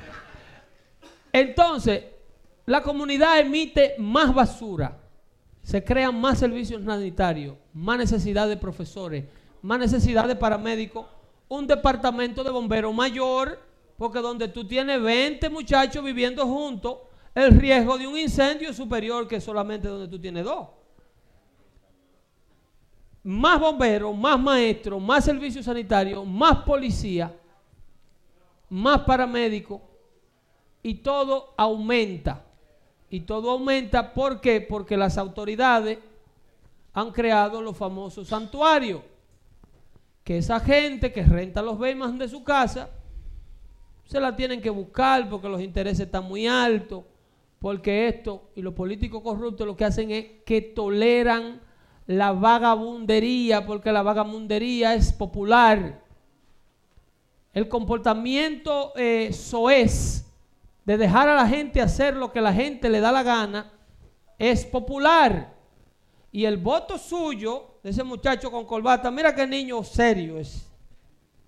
Entonces, 1.33 2.03
la 2.65 2.81
comunidad 2.81 3.39
emite 3.39 3.95
más 3.97 4.33
basura, 4.33 4.97
se 5.61 5.83
crean 5.83 6.19
más 6.19 6.39
servicios 6.39 6.83
sanitarios, 6.83 7.55
más 7.73 7.97
necesidad 7.97 8.47
de 8.47 8.57
profesores, 8.57 9.25
más 9.61 9.79
necesidad 9.79 10.27
de 10.27 10.35
paramédicos, 10.35 11.05
un 11.47 11.67
departamento 11.67 12.43
de 12.43 12.49
bomberos 12.49 12.93
mayor, 12.93 13.59
porque 13.97 14.19
donde 14.19 14.47
tú 14.47 14.65
tienes 14.67 15.01
20 15.01 15.49
muchachos 15.49 16.03
viviendo 16.03 16.45
juntos, 16.47 16.97
el 17.35 17.51
riesgo 17.59 17.97
de 17.97 18.07
un 18.07 18.17
incendio 18.17 18.69
es 18.69 18.75
superior 18.75 19.27
que 19.27 19.39
solamente 19.39 19.87
donde 19.87 20.07
tú 20.07 20.19
tienes 20.19 20.43
dos. 20.43 20.67
Más 23.23 23.59
bomberos, 23.59 24.15
más 24.17 24.39
maestros, 24.39 25.01
más 25.01 25.23
servicios 25.23 25.65
sanitarios, 25.65 26.25
más 26.25 26.57
policía, 26.63 27.31
más 28.69 29.01
paramédicos 29.01 29.81
y 30.83 30.95
todo 30.95 31.53
aumenta. 31.57 32.45
Y 33.09 33.21
todo 33.21 33.51
aumenta. 33.51 34.13
Porque 34.13 34.97
las 34.97 35.17
autoridades 35.17 35.99
han 36.93 37.11
creado 37.11 37.61
los 37.61 37.77
famosos 37.77 38.27
santuarios. 38.27 39.01
Que 40.23 40.37
esa 40.37 40.59
gente 40.59 41.11
que 41.11 41.23
renta 41.23 41.61
los 41.61 41.77
Bayman 41.77 42.17
de 42.17 42.27
su 42.27 42.43
casa, 42.43 42.89
se 44.05 44.19
la 44.19 44.35
tienen 44.35 44.61
que 44.61 44.69
buscar 44.69 45.29
porque 45.29 45.47
los 45.47 45.61
intereses 45.61 46.01
están 46.01 46.25
muy 46.25 46.45
altos, 46.45 47.05
porque 47.59 48.09
esto 48.09 48.49
y 48.55 48.61
los 48.61 48.73
políticos 48.73 49.21
corruptos 49.21 49.65
lo 49.65 49.77
que 49.77 49.85
hacen 49.85 50.11
es 50.11 50.25
que 50.45 50.61
toleran 50.61 51.61
la 52.07 52.33
vagabundería, 52.33 53.65
porque 53.65 53.91
la 53.91 54.01
vagabundería 54.01 54.95
es 54.95 55.13
popular. 55.13 56.03
El 57.53 57.69
comportamiento 57.69 58.91
eh, 58.97 59.31
soez 59.31 60.25
de 60.85 60.97
dejar 60.97 61.29
a 61.29 61.35
la 61.35 61.47
gente 61.47 61.81
hacer 61.81 62.15
lo 62.15 62.31
que 62.31 62.41
la 62.41 62.53
gente 62.53 62.89
le 62.89 62.99
da 62.99 63.11
la 63.11 63.23
gana 63.23 63.71
es 64.37 64.65
popular. 64.65 65.53
Y 66.31 66.45
el 66.45 66.57
voto 66.57 66.97
suyo, 66.97 67.75
de 67.83 67.89
ese 67.89 68.03
muchacho 68.03 68.49
con 68.49 68.65
corbata, 68.65 69.11
mira 69.11 69.35
qué 69.35 69.45
niño 69.45 69.83
serio 69.83 70.39
es. 70.39 70.67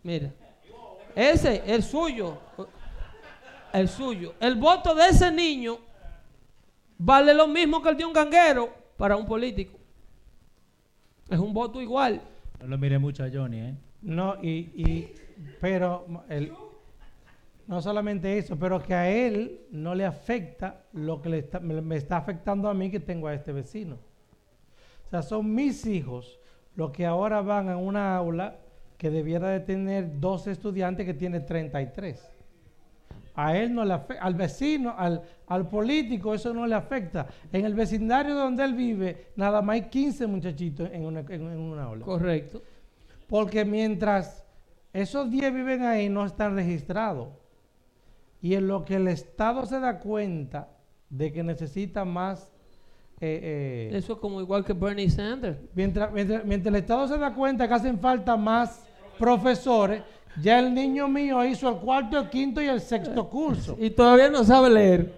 Mira. 0.04 0.32
Ese, 1.16 1.64
el 1.66 1.84
suyo. 1.84 2.38
El 3.72 3.88
suyo. 3.90 4.34
El 4.40 4.56
voto 4.56 4.94
de 4.94 5.08
ese 5.08 5.32
niño 5.32 5.78
vale 6.98 7.34
lo 7.34 7.48
mismo 7.48 7.82
que 7.82 7.90
el 7.90 7.98
de 7.98 8.06
un 8.06 8.14
ganguero 8.14 8.74
para 8.98 9.16
un 9.16 9.26
político. 9.26 9.78
Es 11.30 11.40
un 11.40 11.54
voto 11.54 11.82
igual. 11.82 12.22
No 12.60 12.68
lo 12.68 12.78
mire 12.78 13.00
mucho 13.00 13.24
a 13.24 13.30
Johnny, 13.34 13.60
¿eh? 13.60 13.76
No, 14.02 14.36
y, 14.44 14.50
y 14.76 15.14
pero 15.62 16.06
el- 16.30 16.52
no 17.74 17.82
solamente 17.82 18.38
eso, 18.38 18.56
pero 18.56 18.84
que 18.84 18.94
a 18.94 19.10
él 19.10 19.62
no 19.72 19.96
le 19.96 20.06
afecta 20.06 20.84
lo 20.94 21.20
que 21.22 21.30
le 21.30 21.40
está- 21.40 21.60
me, 21.60 21.82
me 21.82 21.96
está 21.96 22.18
afectando 22.18 22.70
a 22.70 22.74
mí 22.76 22.92
que 22.92 23.00
tengo 23.00 23.28
a 23.28 23.34
este 23.34 23.52
vecino. 23.52 23.96
O 25.08 25.10
sea, 25.10 25.24
son 25.24 25.54
mis 25.56 25.88
hijos 25.88 26.40
los 26.76 26.92
que 26.92 27.04
ahora 27.08 27.42
van 27.42 27.70
a 27.70 27.78
una 27.78 28.16
aula 28.16 28.58
que 28.98 29.10
debiera 29.10 29.50
de 29.50 29.60
tener 29.60 30.20
12 30.20 30.52
estudiantes 30.52 31.04
que 31.04 31.16
tiene 31.16 31.40
33. 31.40 32.30
A 33.34 33.58
él 33.58 33.74
no 33.74 33.84
le 33.84 33.94
afecta, 33.96 34.24
al 34.24 34.36
vecino, 34.36 34.94
al, 34.96 35.24
al 35.48 35.68
político, 35.68 36.36
eso 36.36 36.54
no 36.54 36.68
le 36.68 36.76
afecta. 36.76 37.26
En 37.52 37.66
el 37.66 37.74
vecindario 37.74 38.36
donde 38.36 38.64
él 38.64 38.76
vive, 38.76 39.30
nada 39.36 39.64
más 39.64 39.74
hay 39.74 39.82
15 39.90 40.28
muchachitos 40.28 40.90
en 40.92 41.06
una, 41.06 41.22
en- 41.22 41.32
en 41.52 41.60
una 41.60 41.86
aula. 41.86 42.06
Correcto. 42.06 42.62
Porque 43.28 43.66
mientras 43.66 44.46
esos 44.94 45.32
10 45.32 45.52
viven 45.52 45.82
ahí, 45.84 46.08
no 46.08 46.24
están 46.24 46.54
registrados. 46.56 47.30
Y 48.44 48.56
en 48.56 48.68
lo 48.68 48.84
que 48.84 48.96
el 48.96 49.08
Estado 49.08 49.66
se 49.66 49.80
da 49.80 50.00
cuenta 50.00 50.68
de 51.10 51.32
que 51.32 51.44
necesita 51.44 52.04
más... 52.04 52.52
eh, 53.22 53.90
eh, 53.92 53.98
Eso 53.98 54.14
es 54.14 54.20
como 54.20 54.42
igual 54.42 54.66
que 54.66 54.74
Bernie 54.74 55.10
Sanders. 55.10 55.58
mientras, 55.74 56.12
mientras, 56.12 56.44
mientras 56.44 56.76
el 56.76 56.82
Estado 56.82 57.08
se 57.08 57.18
da 57.18 57.34
cuenta 57.34 57.70
que 57.70 57.74
hacen 57.74 57.98
falta 58.02 58.36
más 58.36 58.84
profesores, 59.18 60.04
ya 60.42 60.60
el 60.60 60.74
niño 60.74 61.08
mío 61.08 61.46
hizo 61.46 61.70
el 61.70 61.78
cuarto, 61.78 62.20
el 62.20 62.30
quinto 62.30 62.62
y 62.62 62.66
el 62.66 62.82
sexto 62.82 63.30
curso. 63.30 63.78
Y 63.80 63.92
todavía 63.92 64.30
no 64.30 64.44
sabe 64.44 64.70
leer. 64.70 65.14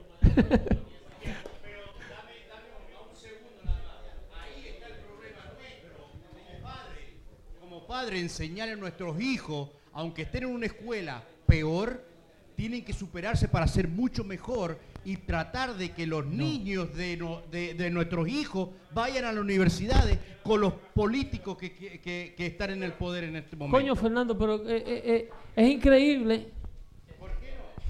Como 7.60 7.88
padre, 7.88 8.20
enseñarle 8.20 8.74
a 8.74 8.78
nuestros 8.78 9.20
hijos, 9.20 9.70
aunque 9.94 10.22
estén 10.22 10.44
en 10.44 10.50
una 10.50 10.68
escuela 10.68 11.24
peor, 11.48 12.14
tienen 12.56 12.84
que 12.86 12.94
superarse 12.94 13.48
para 13.48 13.68
ser 13.68 13.88
mucho 13.88 14.24
mejor 14.24 14.80
y 15.04 15.18
tratar 15.18 15.76
de 15.76 15.92
que 15.92 16.08
los 16.08 16.26
niños 16.26 16.94
de, 16.96 17.18
no- 17.18 17.42
de- 17.52 17.74
de 17.74 17.90
nuestros 17.92 18.28
hijos 18.28 18.70
vayan 18.94 19.26
a 19.26 19.32
las 19.32 19.42
universidades 19.42 20.18
con 20.44 20.62
los 20.62 20.74
políticos 20.94 21.58
que, 21.58 21.74
que- 21.76 22.00
que- 22.00 22.34
que 22.36 22.46
están 22.46 22.72
en 22.72 22.84
el 22.84 22.94
poder 22.94 23.26
en 23.26 23.36
este 23.36 23.56
momento. 23.56 23.78
Coño, 23.78 23.96
Fernando, 23.96 24.38
pero 24.38 24.56
eh, 24.68 24.84
eh, 24.88 25.02
eh, 25.06 25.30
es 25.56 25.70
increíble. 25.70 26.50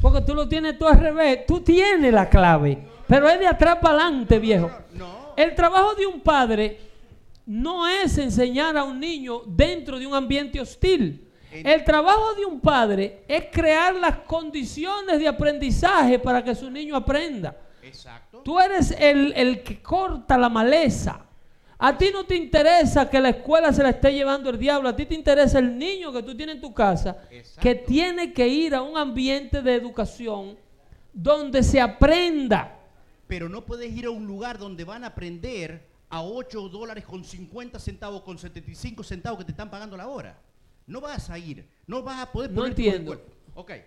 Porque 0.01 0.21
tú 0.21 0.35
lo 0.35 0.47
tienes 0.47 0.77
todo 0.77 0.89
al 0.89 0.99
revés. 0.99 1.45
Tú 1.47 1.61
tienes 1.61 2.13
la 2.13 2.29
clave, 2.29 2.77
pero 3.07 3.27
es 3.29 3.39
de 3.39 3.47
atrás 3.47 3.77
para 3.81 4.03
adelante, 4.05 4.39
viejo. 4.39 4.69
El 5.37 5.55
trabajo 5.55 5.95
de 5.95 6.05
un 6.05 6.21
padre 6.21 6.79
no 7.45 7.87
es 7.87 8.17
enseñar 8.17 8.77
a 8.77 8.83
un 8.83 8.99
niño 8.99 9.41
dentro 9.45 9.97
de 9.99 10.05
un 10.07 10.13
ambiente 10.13 10.59
hostil. 10.59 11.24
El 11.63 11.83
trabajo 11.83 12.33
de 12.35 12.45
un 12.45 12.59
padre 12.59 13.23
es 13.27 13.45
crear 13.51 13.95
las 13.95 14.17
condiciones 14.19 15.19
de 15.19 15.27
aprendizaje 15.27 16.19
para 16.19 16.43
que 16.43 16.55
su 16.55 16.69
niño 16.69 16.95
aprenda. 16.95 17.55
Exacto. 17.81 18.41
Tú 18.43 18.59
eres 18.59 18.91
el, 18.91 19.33
el 19.33 19.63
que 19.63 19.81
corta 19.81 20.37
la 20.37 20.49
maleza. 20.49 21.25
A 21.77 21.97
ti 21.97 22.09
no 22.11 22.23
te 22.23 22.35
interesa 22.35 23.09
que 23.09 23.19
la 23.19 23.29
escuela 23.29 23.73
se 23.73 23.83
la 23.83 23.89
esté 23.89 24.13
llevando 24.13 24.49
el 24.49 24.57
diablo. 24.57 24.89
A 24.89 24.95
ti 24.95 25.05
te 25.05 25.13
interesa 25.13 25.59
el 25.59 25.77
niño 25.77 26.11
que 26.11 26.23
tú 26.23 26.35
tienes 26.35 26.55
en 26.55 26.61
tu 26.61 26.73
casa 26.73 27.17
que 27.61 27.75
tiene 27.75 28.33
que 28.33 28.47
ir 28.47 28.73
a 28.73 28.81
un 28.81 28.97
ambiente 28.97 29.61
de 29.61 29.75
educación 29.75 30.57
donde 31.13 31.63
se 31.63 31.81
aprenda. 31.81 32.79
Pero 33.27 33.49
no 33.49 33.65
puedes 33.65 33.91
ir 33.91 34.05
a 34.05 34.09
un 34.11 34.25
lugar 34.25 34.57
donde 34.57 34.83
van 34.83 35.03
a 35.03 35.07
aprender 35.07 35.85
a 36.09 36.23
8 36.23 36.69
dólares 36.69 37.03
con 37.03 37.23
50 37.23 37.79
centavos, 37.79 38.21
con 38.21 38.37
75 38.37 39.03
centavos 39.03 39.39
que 39.39 39.45
te 39.45 39.51
están 39.51 39.69
pagando 39.69 39.97
la 39.97 40.07
hora. 40.07 40.37
No 40.87 41.01
vas 41.01 41.29
a 41.29 41.37
ir, 41.37 41.67
no 41.87 42.03
vas 42.03 42.21
a 42.21 42.31
poder 42.31 42.51
No 42.51 42.61
poner 42.61 42.75
tu 42.75 42.81
entiendo. 42.81 43.13
a 43.13 43.17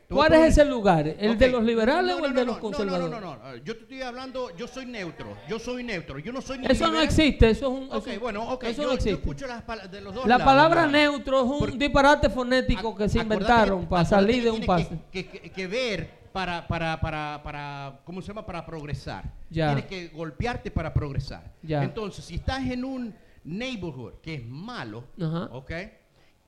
¿Cuál 0.08 0.32
es 0.32 0.40
ese 0.58 0.64
lugar? 0.64 1.06
¿El 1.06 1.36
de 1.36 1.48
los 1.50 1.62
liberales 1.62 2.16
No, 2.16 2.22
o 2.22 2.26
el 2.26 2.32
no, 2.32 2.40
de 2.40 2.46
no, 2.46 2.52
los 2.52 2.56
no, 2.56 2.62
conservadores? 2.62 3.10
No, 3.10 3.20
no, 3.20 3.36
no, 3.36 3.50
no, 3.50 3.56
Yo 3.58 3.76
te 3.76 3.82
estoy 3.82 4.00
hablando, 4.00 4.56
yo 4.56 4.66
soy 4.66 4.86
neutro, 4.86 5.36
yo 5.46 5.58
soy 5.58 5.84
neutro, 5.84 6.18
yo 6.18 6.32
no 6.32 6.40
soy 6.40 6.58
ni 6.58 6.66
Eso 6.66 6.90
no 6.90 7.00
existe, 7.00 7.50
eso 7.50 7.66
es 7.66 7.82
un... 7.82 7.92
Ok, 7.92 8.06
eso- 8.06 8.20
bueno, 8.20 8.48
ok, 8.50 8.64
eso 8.64 8.72
yo, 8.72 8.82
no 8.84 8.88
yo 8.88 8.94
existe. 8.94 9.20
escucho 9.20 9.46
las 9.46 9.90
de 9.90 10.00
los 10.00 10.14
dos 10.14 10.26
La 10.26 10.38
lados, 10.38 10.44
palabra 10.46 10.86
¿no? 10.86 10.92
neutro 10.92 11.40
es 11.44 11.62
un 11.72 11.78
disparate 11.78 12.30
fonético 12.30 12.96
que 12.96 13.08
se 13.10 13.18
inventaron 13.18 13.86
para 13.86 14.04
salir 14.06 14.42
de 14.42 14.50
un 14.50 14.64
pase. 14.64 14.98
Que, 15.12 15.28
que- 15.28 15.50
que 15.50 15.66
ver 15.66 16.18
para, 16.32 16.66
para, 16.66 16.98
para, 16.98 17.40
para, 17.44 18.00
¿cómo 18.04 18.22
se 18.22 18.28
llama? 18.28 18.46
Para 18.46 18.64
progresar. 18.64 19.24
Ya. 19.50 19.66
Tienes 19.74 19.84
que 19.84 20.08
golpearte 20.08 20.70
para 20.70 20.94
progresar. 20.94 21.52
Ya. 21.62 21.84
Entonces, 21.84 22.24
si 22.24 22.36
estás 22.36 22.64
en 22.66 22.84
un 22.86 23.14
neighborhood 23.44 24.14
que 24.22 24.34
es 24.36 24.46
malo, 24.46 25.04
Ajá. 25.20 25.50
¿ok? 25.52 25.72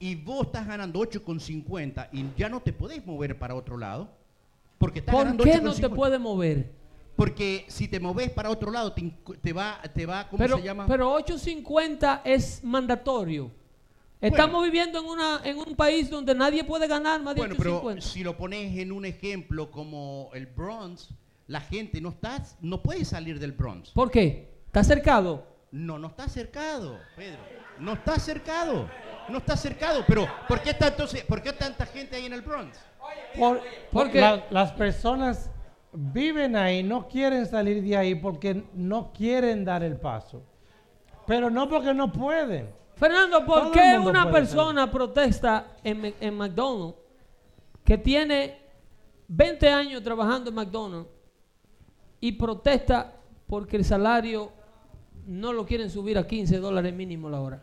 Y 0.02 0.14
vos 0.16 0.46
estás 0.46 0.66
ganando 0.66 0.98
8,50 0.98 2.08
y 2.12 2.24
ya 2.36 2.48
no 2.48 2.60
te 2.60 2.72
podés 2.72 3.04
mover 3.06 3.38
para 3.38 3.54
otro 3.54 3.76
lado, 3.76 4.10
porque 4.78 5.00
estás 5.00 5.14
¿Por 5.14 5.24
ganando 5.24 5.44
qué 5.44 5.60
no 5.60 5.72
8,50. 5.72 5.80
te 5.80 5.90
puede 5.90 6.18
mover? 6.18 6.72
Porque 7.16 7.66
si 7.68 7.86
te 7.86 8.00
moves 8.00 8.30
para 8.30 8.48
otro 8.48 8.70
lado, 8.70 8.94
te, 8.94 9.52
va, 9.52 9.78
te 9.94 10.06
va, 10.06 10.26
¿cómo 10.26 10.38
Pero, 10.38 10.56
se 10.56 10.62
llama? 10.64 10.86
pero 10.86 11.14
8.50 11.18 12.22
es 12.24 12.64
mandatorio. 12.64 13.50
Estamos 14.22 14.64
viviendo 14.64 14.98
en, 15.00 15.04
una, 15.06 15.40
en 15.44 15.58
un 15.58 15.74
país 15.76 16.08
donde 16.08 16.34
nadie 16.34 16.64
puede 16.64 16.86
ganar 16.86 17.22
más 17.22 17.34
de 17.34 17.42
Bueno, 17.42 17.54
pero 17.58 17.82
8.50. 17.82 18.00
si 18.00 18.22
lo 18.24 18.36
pones 18.38 18.78
en 18.78 18.92
un 18.92 19.04
ejemplo 19.04 19.70
como 19.70 20.30
el 20.32 20.46
Bronx, 20.46 21.10
la 21.46 21.60
gente 21.60 22.00
no 22.00 22.08
está, 22.08 22.42
no 22.62 22.82
puede 22.82 23.04
salir 23.04 23.38
del 23.38 23.52
Bronx. 23.52 23.90
¿Por 23.90 24.10
qué? 24.10 24.48
¿Está 24.66 24.82
cercado? 24.82 25.46
No, 25.72 25.98
no 25.98 26.08
está 26.08 26.26
cercado, 26.28 26.98
Pedro. 27.16 27.38
No 27.78 27.92
está 27.92 28.18
cercado. 28.18 28.88
No 29.30 29.38
está 29.38 29.56
cercado. 29.56 30.04
Pero, 30.06 30.26
¿por 30.48 30.60
qué, 30.60 30.74
tanto, 30.74 31.04
¿por 31.28 31.42
qué 31.42 31.52
tanta 31.52 31.86
gente 31.86 32.16
hay 32.16 32.26
en 32.26 32.32
el 32.32 32.42
Bronx? 32.42 32.78
Por- 33.38 33.60
Porque- 33.90 34.20
la- 34.20 34.44
las 34.50 34.72
personas 34.72 35.50
viven 35.92 36.56
ahí, 36.56 36.82
no 36.82 37.08
quieren 37.08 37.46
salir 37.46 37.82
de 37.82 37.96
ahí 37.96 38.14
porque 38.14 38.64
no 38.74 39.12
quieren 39.12 39.64
dar 39.64 39.82
el 39.82 39.96
paso. 39.96 40.42
Pero 41.26 41.50
no 41.50 41.68
porque 41.68 41.94
no 41.94 42.10
pueden. 42.12 42.68
Fernando, 42.96 43.44
¿por 43.46 43.62
Todo 43.62 43.72
qué 43.72 43.98
una 43.98 44.30
persona 44.30 44.90
protesta 44.90 45.68
en, 45.82 46.14
en 46.20 46.34
McDonald's 46.36 46.96
que 47.84 47.96
tiene 47.96 48.58
20 49.28 49.68
años 49.70 50.02
trabajando 50.02 50.50
en 50.50 50.56
McDonald's 50.56 51.08
y 52.20 52.32
protesta 52.32 53.14
porque 53.46 53.76
el 53.78 53.84
salario 53.84 54.52
no 55.26 55.52
lo 55.52 55.64
quieren 55.64 55.88
subir 55.88 56.18
a 56.18 56.26
15 56.26 56.58
dólares 56.58 56.92
mínimo 56.92 57.30
la 57.30 57.40
hora? 57.40 57.62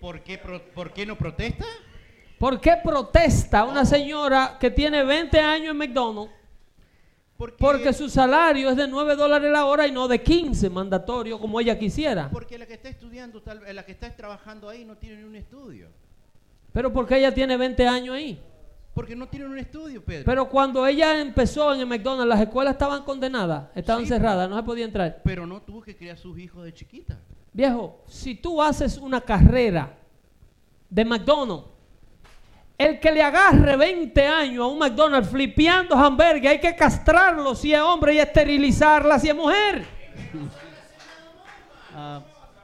¿Por 0.00 0.20
qué, 0.22 0.38
pro- 0.38 0.62
por 0.74 0.92
qué 0.92 1.04
no 1.06 1.16
protesta? 1.16 1.64
¿Por 2.38 2.60
qué 2.60 2.76
protesta 2.82 3.64
una 3.64 3.84
señora 3.84 4.56
que 4.60 4.70
tiene 4.70 5.02
20 5.04 5.38
años 5.40 5.70
en 5.72 5.76
McDonald's? 5.76 6.32
Porque 7.58 7.92
su 7.92 8.08
salario 8.08 8.70
es 8.70 8.76
de 8.76 8.88
9 8.88 9.14
dólares 9.14 9.50
la 9.52 9.64
hora 9.66 9.86
y 9.86 9.92
no 9.92 10.08
de 10.08 10.20
15 10.20 10.70
mandatorio 10.70 11.38
como 11.38 11.60
ella 11.60 11.78
quisiera. 11.78 12.28
Porque 12.30 12.58
la 12.58 12.66
que 12.66 12.74
está 12.74 12.88
estudiando, 12.88 13.40
tal, 13.42 13.62
la 13.72 13.84
que 13.84 13.92
está 13.92 14.14
trabajando 14.14 14.68
ahí 14.68 14.84
no 14.84 14.96
tiene 14.96 15.16
ni 15.18 15.24
un 15.24 15.36
estudio. 15.36 15.88
Pero 16.72 16.92
porque 16.92 17.16
ella 17.16 17.32
tiene 17.32 17.56
20 17.56 17.86
años 17.86 18.16
ahí. 18.16 18.42
Porque 18.92 19.14
no 19.14 19.28
tienen 19.28 19.50
un 19.50 19.58
estudio, 19.58 20.04
Pedro. 20.04 20.24
Pero 20.24 20.48
cuando 20.48 20.84
ella 20.84 21.20
empezó 21.20 21.72
en 21.72 21.80
el 21.80 21.86
McDonald's, 21.86 22.28
las 22.28 22.40
escuelas 22.40 22.72
estaban 22.72 23.04
condenadas, 23.04 23.68
estaban 23.76 24.02
Sí, 24.02 24.08
cerradas, 24.08 24.50
no 24.50 24.56
se 24.56 24.62
podía 24.64 24.84
entrar. 24.84 25.20
Pero 25.24 25.46
no 25.46 25.62
tuvo 25.62 25.80
que 25.82 25.96
criar 25.96 26.18
sus 26.18 26.36
hijos 26.38 26.64
de 26.64 26.74
chiquita. 26.74 27.20
Viejo, 27.52 28.02
si 28.06 28.34
tú 28.34 28.62
haces 28.62 28.96
una 28.98 29.20
carrera 29.20 29.96
de 30.88 31.04
McDonald's, 31.04 31.66
el 32.76 33.00
que 33.00 33.10
le 33.10 33.20
agarre 33.22 33.76
20 33.76 34.26
años 34.26 34.62
a 34.64 34.66
un 34.68 34.78
McDonald's 34.78 35.28
flipeando 35.30 35.96
hamburgues, 35.96 36.50
hay 36.50 36.60
que 36.60 36.76
castrarlo 36.76 37.54
si 37.54 37.74
es 37.74 37.80
hombre 37.80 38.14
y 38.14 38.18
esterilizarla 38.20 39.18
si 39.18 39.28
es 39.28 39.34
mujer. 39.34 39.84
Ah, 41.94 42.20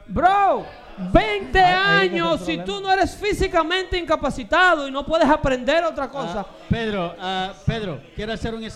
Bro, 0.06 0.66
20 1.12 1.59
Ahí- 1.59 1.65
ahí 2.02 2.09
que 2.11 2.15
años 2.16 2.40
si 2.44 2.59
tú 2.59 2.81
no 2.81 2.93
eres 2.93 3.16
físicamente 3.16 3.98
incapacitado 3.98 4.86
y 4.86 4.90
no 4.93 5.05
puedes 5.05 5.28
aprender 5.28 5.82
otra 5.82 6.09
cosa. 6.11 6.40
Ah, 6.40 6.47
Pedro, 6.69 7.15
ah, 7.19 7.52
Pedro, 7.66 8.01
quiero 8.15 8.32
hacer 8.35 8.55
un... 8.55 8.69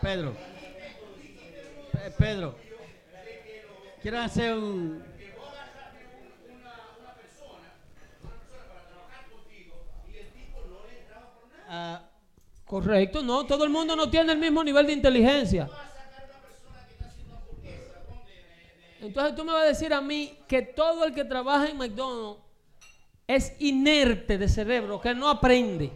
Pedro. 0.00 0.32
Pe- 1.92 2.10
Pedro. 2.16 2.54
Quiero 4.00 4.18
hacer 4.20 4.54
un... 4.54 5.04
Ah, 11.68 12.02
Correcto, 12.66 13.22
no, 13.22 13.46
todo 13.46 13.62
el 13.62 13.70
mundo 13.70 13.94
no 13.94 14.10
tiene 14.10 14.32
el 14.32 14.38
mismo 14.38 14.64
nivel 14.64 14.88
de 14.88 14.92
inteligencia. 14.92 15.70
Entonces 19.00 19.36
tú 19.36 19.44
me 19.44 19.52
vas 19.52 19.62
a 19.62 19.66
decir 19.66 19.94
a 19.94 20.00
mí 20.00 20.36
que 20.48 20.62
todo 20.62 21.04
el 21.04 21.14
que 21.14 21.24
trabaja 21.24 21.68
en 21.68 21.78
McDonald's 21.78 22.42
es 23.28 23.54
inerte 23.60 24.36
de 24.36 24.48
cerebro, 24.48 25.00
que 25.00 25.14
no 25.14 25.28
aprende. 25.28 25.92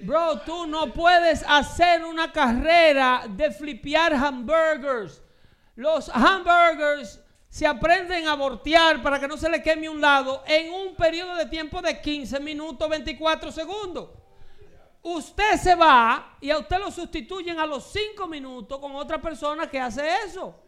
Bro, 0.00 0.40
tú 0.40 0.66
no 0.66 0.92
puedes 0.92 1.44
hacer 1.46 2.04
una 2.04 2.32
carrera 2.32 3.26
de 3.28 3.52
flipear 3.52 4.12
hamburgers. 4.12 5.22
Los 5.76 6.08
hamburgers 6.08 7.21
se 7.52 7.66
aprenden 7.66 8.26
a 8.26 8.34
voltear 8.34 9.02
para 9.02 9.20
que 9.20 9.28
no 9.28 9.36
se 9.36 9.46
le 9.46 9.62
queme 9.62 9.86
un 9.86 10.00
lado 10.00 10.42
en 10.46 10.72
un 10.72 10.96
periodo 10.96 11.36
de 11.36 11.44
tiempo 11.44 11.82
de 11.82 12.00
15 12.00 12.40
minutos, 12.40 12.88
24 12.88 13.52
segundos. 13.52 14.08
Usted 15.02 15.58
se 15.60 15.74
va 15.74 16.38
y 16.40 16.48
a 16.48 16.56
usted 16.56 16.78
lo 16.78 16.90
sustituyen 16.90 17.60
a 17.60 17.66
los 17.66 17.92
5 17.92 18.26
minutos 18.26 18.78
con 18.78 18.96
otra 18.96 19.20
persona 19.20 19.68
que 19.68 19.78
hace 19.78 20.02
eso. 20.24 20.58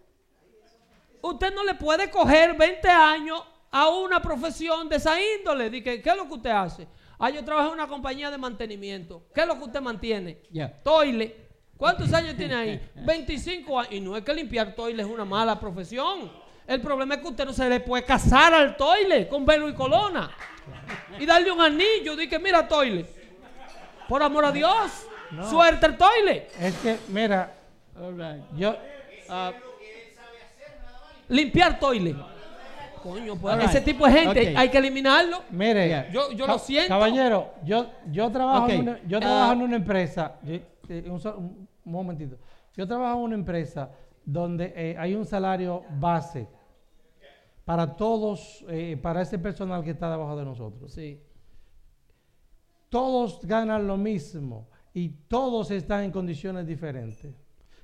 Usted 1.22 1.54
no 1.54 1.64
le 1.64 1.74
puede 1.74 2.10
coger 2.10 2.54
20 2.54 2.86
años 2.86 3.42
a 3.70 3.88
una 3.88 4.20
profesión 4.20 4.86
de 4.86 4.96
esa 4.96 5.16
índole. 5.18 5.70
Dice, 5.70 6.02
¿qué 6.02 6.10
es 6.10 6.16
lo 6.16 6.28
que 6.28 6.34
usted 6.34 6.50
hace? 6.50 6.86
Ah, 7.18 7.30
yo 7.30 7.42
trabajo 7.42 7.68
en 7.68 7.74
una 7.76 7.88
compañía 7.88 8.30
de 8.30 8.36
mantenimiento. 8.36 9.22
¿Qué 9.34 9.40
es 9.40 9.46
lo 9.46 9.56
que 9.56 9.64
usted 9.64 9.80
mantiene? 9.80 10.42
Toile. 10.82 11.48
¿Cuántos 11.78 12.12
años 12.12 12.36
tiene 12.36 12.54
ahí? 12.54 12.90
25 12.94 13.80
años. 13.80 13.92
Y 13.94 14.00
no 14.00 14.18
es 14.18 14.22
que 14.22 14.34
limpiar 14.34 14.74
toile 14.74 15.02
es 15.02 15.08
una 15.08 15.24
mala 15.24 15.58
profesión. 15.58 16.43
El 16.66 16.80
problema 16.80 17.14
es 17.14 17.20
que 17.20 17.28
usted 17.28 17.44
no 17.44 17.52
se 17.52 17.68
le 17.68 17.80
puede 17.80 18.04
casar 18.04 18.54
al 18.54 18.76
toile 18.76 19.28
con 19.28 19.44
velo 19.44 19.68
y 19.68 19.74
colona. 19.74 20.30
Y 21.18 21.26
darle 21.26 21.52
un 21.52 21.60
anillo. 21.60 22.16
Dice, 22.16 22.38
mira, 22.38 22.66
toile. 22.66 23.04
Por 24.08 24.22
amor 24.22 24.46
a 24.46 24.52
Dios. 24.52 25.06
No. 25.30 25.48
Suelta 25.50 25.86
el 25.86 25.96
toile. 25.98 26.46
Es 26.60 26.74
que, 26.78 26.98
mira, 27.08 27.52
yo, 28.56 28.76
Ah, 29.28 29.52
Limpiar 31.28 31.78
toile. 31.78 32.14
Coño, 33.02 33.36
pues 33.36 33.52
Alright. 33.54 33.70
ese 33.70 33.80
tipo 33.82 34.06
de 34.06 34.12
gente 34.12 34.54
hay 34.56 34.68
que 34.70 34.78
eliminarlo. 34.78 35.42
mire, 35.50 36.10
Yo, 36.12 36.28
lo 36.46 36.58
siento. 36.58 36.88
Caballero, 36.88 37.52
yo, 37.64 37.90
yo 38.10 38.30
trabajo, 38.30 38.68
en 38.68 38.80
una, 38.80 38.98
yo 39.06 39.18
Ah. 39.18 39.20
trabajo 39.20 39.52
en 39.52 39.62
una 39.62 39.76
empresa, 39.76 40.36
yo- 40.42 40.54
eh, 40.88 41.04
un 41.08 41.68
momentito, 41.84 42.36
yo 42.76 42.86
trabajo 42.86 43.18
en 43.18 43.24
una 43.24 43.34
empresa 43.34 43.90
donde 44.24 44.72
eh, 44.74 44.96
hay 44.98 45.14
un 45.14 45.26
salario 45.26 45.82
base 45.98 46.46
para 47.64 47.96
todos, 47.96 48.64
eh, 48.68 48.98
para 49.00 49.22
ese 49.22 49.38
personal 49.38 49.82
que 49.82 49.90
está 49.90 50.10
debajo 50.10 50.36
de 50.36 50.44
nosotros. 50.44 50.92
Sí. 50.92 51.20
Todos 52.88 53.40
ganan 53.44 53.86
lo 53.86 53.96
mismo 53.96 54.68
y 54.92 55.08
todos 55.28 55.70
están 55.70 56.04
en 56.04 56.10
condiciones 56.12 56.66
diferentes 56.66 57.34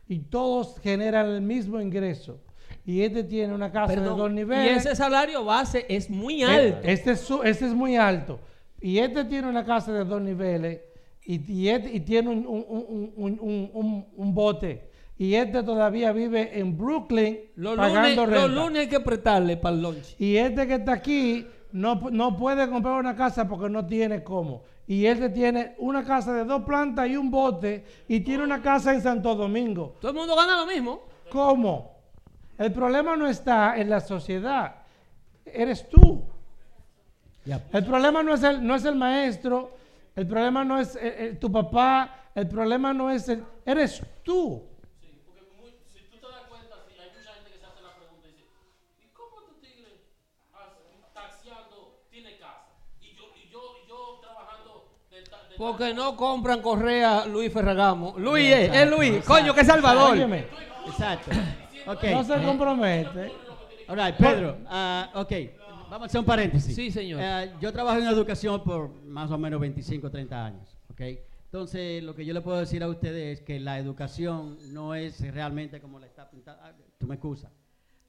y 0.08 0.18
todos 0.20 0.78
generan 0.80 1.28
el 1.28 1.40
mismo 1.40 1.80
ingreso. 1.80 2.40
Y 2.86 3.02
este 3.02 3.24
tiene 3.24 3.52
una 3.52 3.72
casa 3.72 3.88
Perdón, 3.94 4.14
de 4.16 4.22
dos 4.22 4.30
y 4.30 4.34
niveles. 4.34 4.86
ese 4.86 4.94
salario 4.94 5.44
base 5.44 5.86
es 5.88 6.08
muy 6.08 6.42
Eh, 6.42 6.46
alto. 6.46 6.86
Este 6.88 7.12
es, 7.12 7.28
este 7.44 7.66
es 7.66 7.74
muy 7.74 7.96
alto. 7.96 8.38
Y 8.80 8.98
este 8.98 9.24
tiene 9.24 9.48
una 9.48 9.64
casa 9.64 9.92
de 9.92 10.04
dos 10.04 10.22
niveles 10.22 10.80
y, 11.24 11.52
y 11.52 11.68
este- 11.68 11.92
y 11.94 12.00
tiene 12.00 12.28
un- 12.30 14.06
un 14.16 14.34
bote. 14.34 14.89
Y 15.20 15.34
este 15.34 15.62
todavía 15.62 16.12
vive 16.12 16.58
en 16.58 16.78
Brooklyn 16.78 17.38
los, 17.56 17.76
lunes, 17.76 17.92
pagando 17.92 18.24
renta. 18.24 18.46
los 18.46 18.50
lunes 18.56 18.80
hay 18.80 18.88
que 18.88 19.00
prestarle 19.00 19.58
para 19.58 19.74
el 19.76 19.82
lunch. 19.82 20.14
Y 20.18 20.38
este 20.38 20.66
que 20.66 20.76
está 20.76 20.92
aquí 20.94 21.46
no, 21.72 21.96
no 22.10 22.34
puede 22.38 22.66
comprar 22.70 22.94
una 22.98 23.14
casa 23.14 23.46
porque 23.46 23.68
no 23.68 23.84
tiene 23.84 24.24
cómo. 24.24 24.62
Y 24.86 25.04
este 25.04 25.28
tiene 25.28 25.74
una 25.76 26.02
casa 26.04 26.32
de 26.32 26.44
dos 26.46 26.62
plantas 26.62 27.06
y 27.06 27.18
un 27.18 27.30
bote 27.30 27.84
y 28.08 28.20
tiene 28.20 28.44
una 28.44 28.62
casa 28.62 28.94
en 28.94 29.02
Santo 29.02 29.34
Domingo. 29.34 29.96
Todo 30.00 30.10
el 30.12 30.16
mundo 30.16 30.34
gana 30.34 30.56
lo 30.56 30.66
mismo. 30.66 31.02
¿Cómo? 31.30 31.98
El 32.56 32.72
problema 32.72 33.14
no 33.14 33.26
está 33.26 33.76
en 33.76 33.90
la 33.90 34.00
sociedad, 34.00 34.76
eres 35.44 35.86
tú. 35.90 36.24
El 37.72 37.84
problema 37.84 38.22
no 38.22 38.32
es 38.32 38.42
el, 38.42 38.66
no 38.66 38.74
es 38.74 38.84
el 38.86 38.96
maestro, 38.96 39.72
el 40.16 40.26
problema 40.26 40.64
no 40.64 40.80
es 40.80 40.96
eh, 40.96 41.00
eh, 41.26 41.36
tu 41.38 41.52
papá, 41.52 42.30
el 42.34 42.48
problema 42.48 42.94
no 42.94 43.10
es 43.10 43.28
el, 43.28 43.44
eres 43.66 44.02
tú. 44.22 44.62
Si 45.92 46.00
tú 46.10 46.18
te 46.18 46.26
das 46.26 46.44
cuenta, 46.48 46.76
sí, 46.86 46.94
hay 47.00 47.08
mucha 47.16 47.32
gente 47.34 47.50
que 47.50 47.58
se 47.58 47.64
hace 47.66 47.80
la 47.82 47.94
pregunta 47.96 48.28
y 48.28 48.32
dice, 48.32 48.44
¿y 49.02 49.06
cómo 49.14 49.42
tu 49.46 49.54
tigre 49.60 50.04
as- 50.52 51.14
taxiando 51.14 52.02
tiene 52.10 52.36
casa? 52.38 52.66
Y 53.00 53.14
yo, 53.16 53.24
y 53.42 53.48
yo, 53.50 53.60
y 53.84 53.88
yo 53.88 54.18
trabajando 54.20 54.92
de, 55.10 55.22
ta- 55.24 55.48
de 55.48 55.49
Porque 55.60 55.92
no 55.92 56.16
compran 56.16 56.62
correa 56.62 57.26
Luis 57.26 57.52
Ferragamo. 57.52 58.14
Luis 58.16 58.50
es, 58.50 58.90
Luis. 58.90 59.10
exacto. 59.16 59.34
Coño, 59.34 59.54
que 59.54 59.62
Salvador. 59.62 60.12
Óyeme, 60.12 60.46
Exacto. 60.86 61.30
No 61.86 62.24
se 62.24 62.34
Eh, 62.34 62.42
compromete. 62.46 63.32
Right, 63.88 64.14
Pedro. 64.16 64.56
ok. 65.14 65.32
Vamos 65.90 66.02
a 66.02 66.04
hacer 66.06 66.18
un 66.20 66.24
paréntesis. 66.24 66.74
Sí, 66.74 66.90
señor. 66.90 67.20
Eh, 67.22 67.52
yo 67.60 67.70
trabajo 67.74 67.98
en 67.98 68.06
educación 68.06 68.64
por 68.64 68.90
más 69.04 69.30
o 69.30 69.36
menos 69.36 69.60
25, 69.60 70.10
30 70.10 70.46
años. 70.46 70.78
Ok. 70.92 71.02
Entonces, 71.44 72.02
lo 72.04 72.14
que 72.14 72.24
yo 72.24 72.32
le 72.32 72.40
puedo 72.40 72.58
decir 72.58 72.82
a 72.82 72.88
ustedes 72.88 73.40
es 73.40 73.44
que 73.44 73.60
la 73.60 73.78
educación 73.78 74.56
no 74.72 74.94
es 74.94 75.20
realmente 75.34 75.78
como 75.78 75.98
la 76.00 76.06
está 76.06 76.30
pintada. 76.30 76.58
Ah, 76.64 76.72
Tú 76.96 77.06
me 77.06 77.16
excusas. 77.16 77.52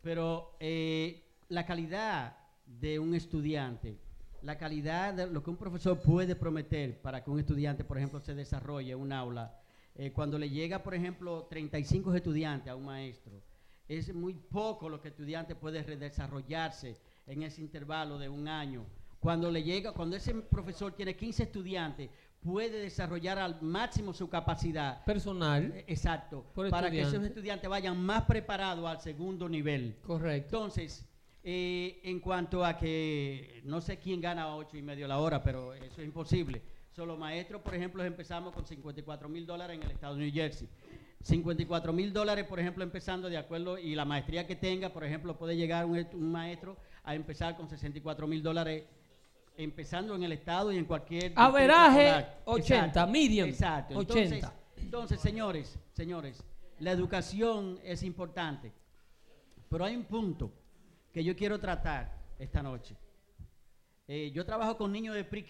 Pero 0.01 0.55
eh, 0.61 1.21
la 1.49 1.65
calidad 1.65 2.37
de 2.65 2.97
un 2.97 3.13
estudiante, 3.13 3.97
la 4.43 4.57
calidad 4.57 5.13
de 5.13 5.27
lo 5.27 5.43
que 5.43 5.49
un 5.49 5.57
profesor 5.57 5.99
puede 6.01 6.35
prometer 6.35 7.01
para 7.01 7.23
que 7.23 7.29
un 7.29 7.39
estudiante, 7.39 7.83
por 7.83 7.97
ejemplo, 7.97 8.19
se 8.19 8.33
desarrolle 8.35 8.91
en 8.93 8.99
un 8.99 9.11
aula, 9.13 9.55
eh, 9.95 10.11
cuando 10.11 10.37
le 10.39 10.49
llega, 10.49 10.81
por 10.83 10.93
ejemplo, 10.95 11.47
35 11.49 12.13
estudiantes 12.15 12.69
a 12.71 12.75
un 12.75 12.85
maestro, 12.85 13.33
es 13.87 14.13
muy 14.13 14.33
poco 14.33 14.87
lo 14.89 15.01
que 15.01 15.09
el 15.09 15.13
estudiante 15.13 15.53
puede 15.55 15.83
redesarrollarse 15.83 16.97
en 17.27 17.43
ese 17.43 17.61
intervalo 17.61 18.17
de 18.17 18.29
un 18.29 18.47
año. 18.47 18.85
Cuando 19.19 19.51
le 19.51 19.61
llega, 19.63 19.91
cuando 19.91 20.15
ese 20.15 20.33
profesor 20.33 20.93
tiene 20.93 21.15
15 21.15 21.43
estudiantes, 21.43 22.09
puede 22.41 22.79
desarrollar 22.81 23.37
al 23.37 23.61
máximo 23.61 24.13
su 24.13 24.27
capacidad 24.29 25.03
Personal. 25.05 25.71
eh, 25.75 25.85
Exacto. 25.87 26.43
Para 26.71 26.89
que 26.89 26.99
esos 27.01 27.13
estudiante. 27.13 27.27
estudiantes 27.27 27.69
vayan 27.69 28.01
más 28.03 28.23
preparados 28.23 28.85
al 28.89 28.99
segundo 28.99 29.47
nivel. 29.47 29.97
Correcto. 30.01 30.57
Entonces, 30.57 31.05
eh, 31.43 31.99
en 32.03 32.19
cuanto 32.19 32.63
a 32.63 32.77
que 32.77 33.61
no 33.65 33.81
sé 33.81 33.97
quién 33.97 34.21
gana 34.21 34.43
a 34.43 34.55
ocho 34.55 34.77
y 34.77 34.81
medio 34.81 35.07
la 35.07 35.19
hora, 35.19 35.41
pero 35.43 35.73
eso 35.73 36.01
es 36.01 36.05
imposible. 36.07 36.61
Solo 36.91 37.17
maestros, 37.17 37.61
por 37.61 37.73
ejemplo, 37.73 38.03
empezamos 38.03 38.53
con 38.53 38.65
54 38.65 39.29
mil 39.29 39.45
dólares 39.45 39.77
en 39.77 39.83
el 39.83 39.91
estado 39.91 40.15
de 40.15 40.25
New 40.25 40.33
Jersey. 40.33 40.67
54 41.23 41.93
mil 41.93 42.11
dólares, 42.13 42.45
por 42.45 42.59
ejemplo, 42.59 42.83
empezando 42.83 43.29
de 43.29 43.37
acuerdo, 43.37 43.77
y 43.77 43.95
la 43.95 44.05
maestría 44.05 44.45
que 44.45 44.55
tenga, 44.55 44.89
por 44.89 45.03
ejemplo, 45.03 45.37
puede 45.37 45.55
llegar 45.55 45.85
un, 45.85 45.97
est- 45.97 46.13
un 46.13 46.31
maestro 46.31 46.77
a 47.03 47.15
empezar 47.15 47.55
con 47.55 47.69
64 47.69 48.27
mil 48.27 48.41
dólares 48.43 48.83
empezando 49.57 50.15
en 50.15 50.23
el 50.23 50.31
estado 50.31 50.71
y 50.71 50.77
en 50.77 50.85
cualquier 50.85 51.33
Averaje, 51.35 52.07
escolar. 52.07 52.41
80, 52.45 52.85
Exacto, 52.85 53.11
medium, 53.11 53.49
Exacto. 53.49 53.97
80. 53.97 54.19
Entonces, 54.35 54.51
entonces, 54.77 55.19
señores, 55.21 55.79
señores, 55.93 56.43
la 56.79 56.91
educación 56.91 57.79
es 57.83 58.01
importante, 58.03 58.71
pero 59.69 59.85
hay 59.85 59.95
un 59.95 60.05
punto 60.05 60.51
que 61.13 61.23
yo 61.23 61.35
quiero 61.35 61.59
tratar 61.59 62.11
esta 62.39 62.61
noche. 62.61 62.95
Eh, 64.07 64.31
yo 64.33 64.45
trabajo 64.45 64.77
con 64.77 64.91
niños 64.91 65.15
de 65.15 65.23
pre-K, 65.23 65.49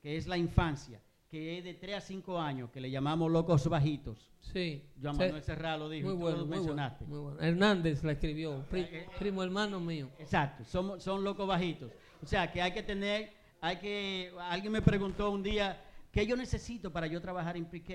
que 0.00 0.16
es 0.16 0.26
la 0.26 0.36
infancia, 0.36 1.00
que 1.28 1.58
es 1.58 1.64
de 1.64 1.74
3 1.74 1.96
a 1.96 2.00
5 2.00 2.38
años, 2.40 2.70
que 2.70 2.80
le 2.80 2.90
llamamos 2.90 3.30
locos 3.30 3.68
bajitos. 3.68 4.30
Sí. 4.40 4.82
Joan. 5.02 5.16
Manuel 5.18 5.42
Serra 5.42 5.76
lo 5.76 5.88
dijo, 5.88 6.08
Muy 6.08 6.16
tú 6.16 6.20
bueno, 6.20 6.38
lo 6.38 6.46
muy 6.46 6.48
bueno, 6.58 6.62
mencionaste. 6.62 7.04
muy 7.04 7.18
bueno. 7.18 7.40
Hernández 7.40 8.02
la 8.02 8.12
escribió. 8.12 8.64
pri- 8.70 8.88
primo 9.18 9.42
hermano 9.42 9.78
mío. 9.80 10.08
Exacto, 10.18 10.64
somos, 10.64 11.02
son 11.02 11.22
locos 11.22 11.46
bajitos. 11.46 11.92
O 12.22 12.26
sea, 12.26 12.50
que 12.50 12.62
hay 12.62 12.72
que 12.72 12.82
tener, 12.82 13.30
hay 13.60 13.76
que, 13.78 14.32
alguien 14.40 14.72
me 14.72 14.82
preguntó 14.82 15.30
un 15.30 15.42
día, 15.42 15.80
¿qué 16.10 16.26
yo 16.26 16.34
necesito 16.36 16.90
para 16.92 17.06
yo 17.06 17.20
trabajar 17.20 17.56
en 17.56 17.66
pre-K? 17.66 17.94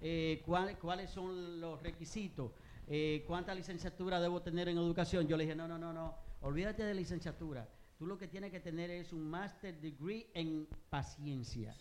Eh, 0.00 0.42
¿cuál- 0.46 0.78
¿Cuáles 0.78 1.10
son 1.10 1.60
los 1.60 1.80
requisitos? 1.82 2.52
Eh, 2.94 3.24
¿Cuánta 3.26 3.54
licenciatura 3.54 4.20
debo 4.20 4.42
tener 4.42 4.68
en 4.68 4.76
educación? 4.76 5.26
Yo 5.26 5.34
le 5.38 5.44
dije, 5.44 5.56
no, 5.56 5.66
no, 5.66 5.78
no, 5.78 5.94
no, 5.94 6.14
olvídate 6.42 6.84
de 6.84 6.92
licenciatura. 6.92 7.66
Tú 7.98 8.04
lo 8.06 8.18
que 8.18 8.28
tienes 8.28 8.50
que 8.50 8.60
tener 8.60 8.90
es 8.90 9.14
un 9.14 9.22
master 9.30 9.80
degree 9.80 10.26
en 10.34 10.68
paciencia 10.90 11.74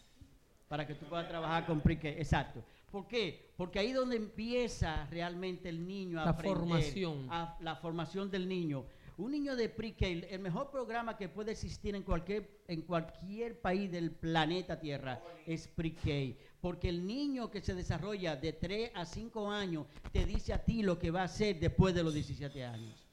para 0.70 0.88
que 0.88 0.96
tú 0.96 1.06
puedas 1.08 1.28
trabajar 1.28 1.66
con 1.66 1.82
pre-K. 1.82 2.08
Exacto. 2.12 2.64
¿Por 2.90 3.10
qué? 3.10 3.52
Porque 3.58 3.80
ahí 3.80 3.88
es 3.88 3.96
donde 3.96 4.16
empieza 4.16 5.06
realmente 5.08 5.68
el 5.68 5.86
niño 5.86 6.22
a 6.22 6.24
La 6.24 6.32
aprender, 6.32 6.58
formación. 6.58 7.28
a- 7.30 7.58
la 7.60 7.76
formación 7.76 8.32
del 8.32 8.48
niño. 8.48 8.86
Un 9.18 9.32
niño 9.32 9.58
de 9.58 9.68
pre-K, 9.68 10.06
el- 10.08 10.24
el 10.24 10.40
mejor 10.40 10.72
programa 10.72 11.18
que 11.18 11.28
puede 11.28 11.52
existir 11.52 11.94
en 11.94 12.04
cualquier, 12.04 12.62
en 12.70 12.84
cualquier 12.84 13.60
país 13.60 13.92
del 13.92 14.12
planeta 14.12 14.80
Tierra 14.80 15.22
es 15.46 15.68
pre-K. 15.68 16.38
Porque 16.62 16.90
el 16.90 17.06
niño 17.06 17.50
que 17.50 17.62
se 17.62 17.74
desarrolla 17.74 18.36
de 18.36 18.54
3 18.54 18.92
a 18.94 19.06
5 19.06 19.50
años 19.52 19.88
te 20.12 20.26
dice 20.26 20.54
a 20.54 20.64
ti 20.64 20.84
lo 20.84 21.00
que 21.00 21.12
va 21.12 21.22
a 21.22 21.26
hacer 21.26 21.60
después 21.60 21.94
de 21.96 22.04
los 22.04 22.14
17 22.14 22.64
años. 22.64 23.08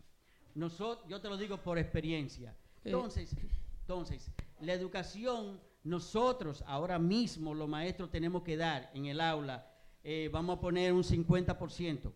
Nosotros, 0.54 1.08
yo 1.08 1.20
te 1.20 1.28
lo 1.28 1.36
digo 1.36 1.56
por 1.56 1.78
experiencia. 1.78 2.50
Eh. 2.50 2.90
Entonces, 2.90 3.34
entonces, 3.80 4.30
la 4.60 4.74
educación, 4.74 5.58
nosotros 5.84 6.62
ahora 6.66 6.98
mismo 6.98 7.54
los 7.54 7.68
maestros 7.68 8.10
tenemos 8.10 8.42
que 8.42 8.58
dar 8.58 8.90
en 8.92 9.06
el 9.06 9.20
aula, 9.20 9.66
eh, 10.04 10.28
vamos 10.30 10.58
a 10.58 10.60
poner 10.60 10.92
un 10.92 11.02
50% 11.02 12.12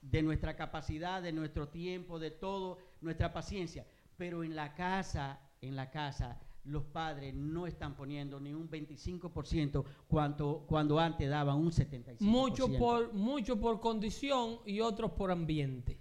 de 0.00 0.22
nuestra 0.22 0.54
capacidad, 0.54 1.20
de 1.20 1.32
nuestro 1.32 1.68
tiempo, 1.68 2.20
de 2.20 2.30
todo, 2.30 2.78
nuestra 3.00 3.32
paciencia. 3.32 3.86
Pero 4.16 4.44
en 4.44 4.54
la 4.54 4.74
casa, 4.74 5.40
en 5.60 5.74
la 5.74 5.90
casa, 5.90 6.40
los 6.66 6.84
padres 6.84 7.34
no 7.34 7.66
están 7.66 7.94
poniendo 7.96 8.40
ni 8.40 8.52
un 8.52 8.68
25% 8.68 9.84
cuanto, 10.08 10.64
cuando 10.66 10.98
antes 10.98 11.28
daban 11.28 11.56
un 11.56 11.70
75%. 11.70 12.16
Mucho 12.20 12.68
por, 12.78 13.12
mucho 13.12 13.58
por 13.60 13.80
condición 13.80 14.58
y 14.66 14.80
otros 14.80 15.12
por 15.12 15.30
ambiente. 15.30 15.98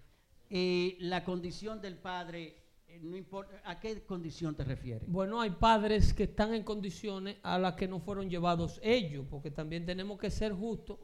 Eh, 0.49 0.97
la 0.99 1.23
condición 1.23 1.81
del 1.81 1.97
padre, 1.97 2.55
eh, 2.87 2.99
no 3.03 3.15
importa, 3.17 3.61
¿a 3.65 3.79
qué 3.79 4.03
condición 4.03 4.55
te 4.55 4.63
refieres? 4.63 5.07
Bueno, 5.09 5.41
hay 5.41 5.51
padres 5.51 6.13
que 6.13 6.23
están 6.23 6.53
en 6.53 6.63
condiciones 6.63 7.37
a 7.43 7.57
las 7.57 7.73
que 7.75 7.87
no 7.87 7.99
fueron 7.99 8.29
llevados 8.29 8.79
ellos, 8.83 9.25
porque 9.29 9.51
también 9.51 9.85
tenemos 9.85 10.19
que 10.19 10.29
ser 10.29 10.53
justos 10.53 10.97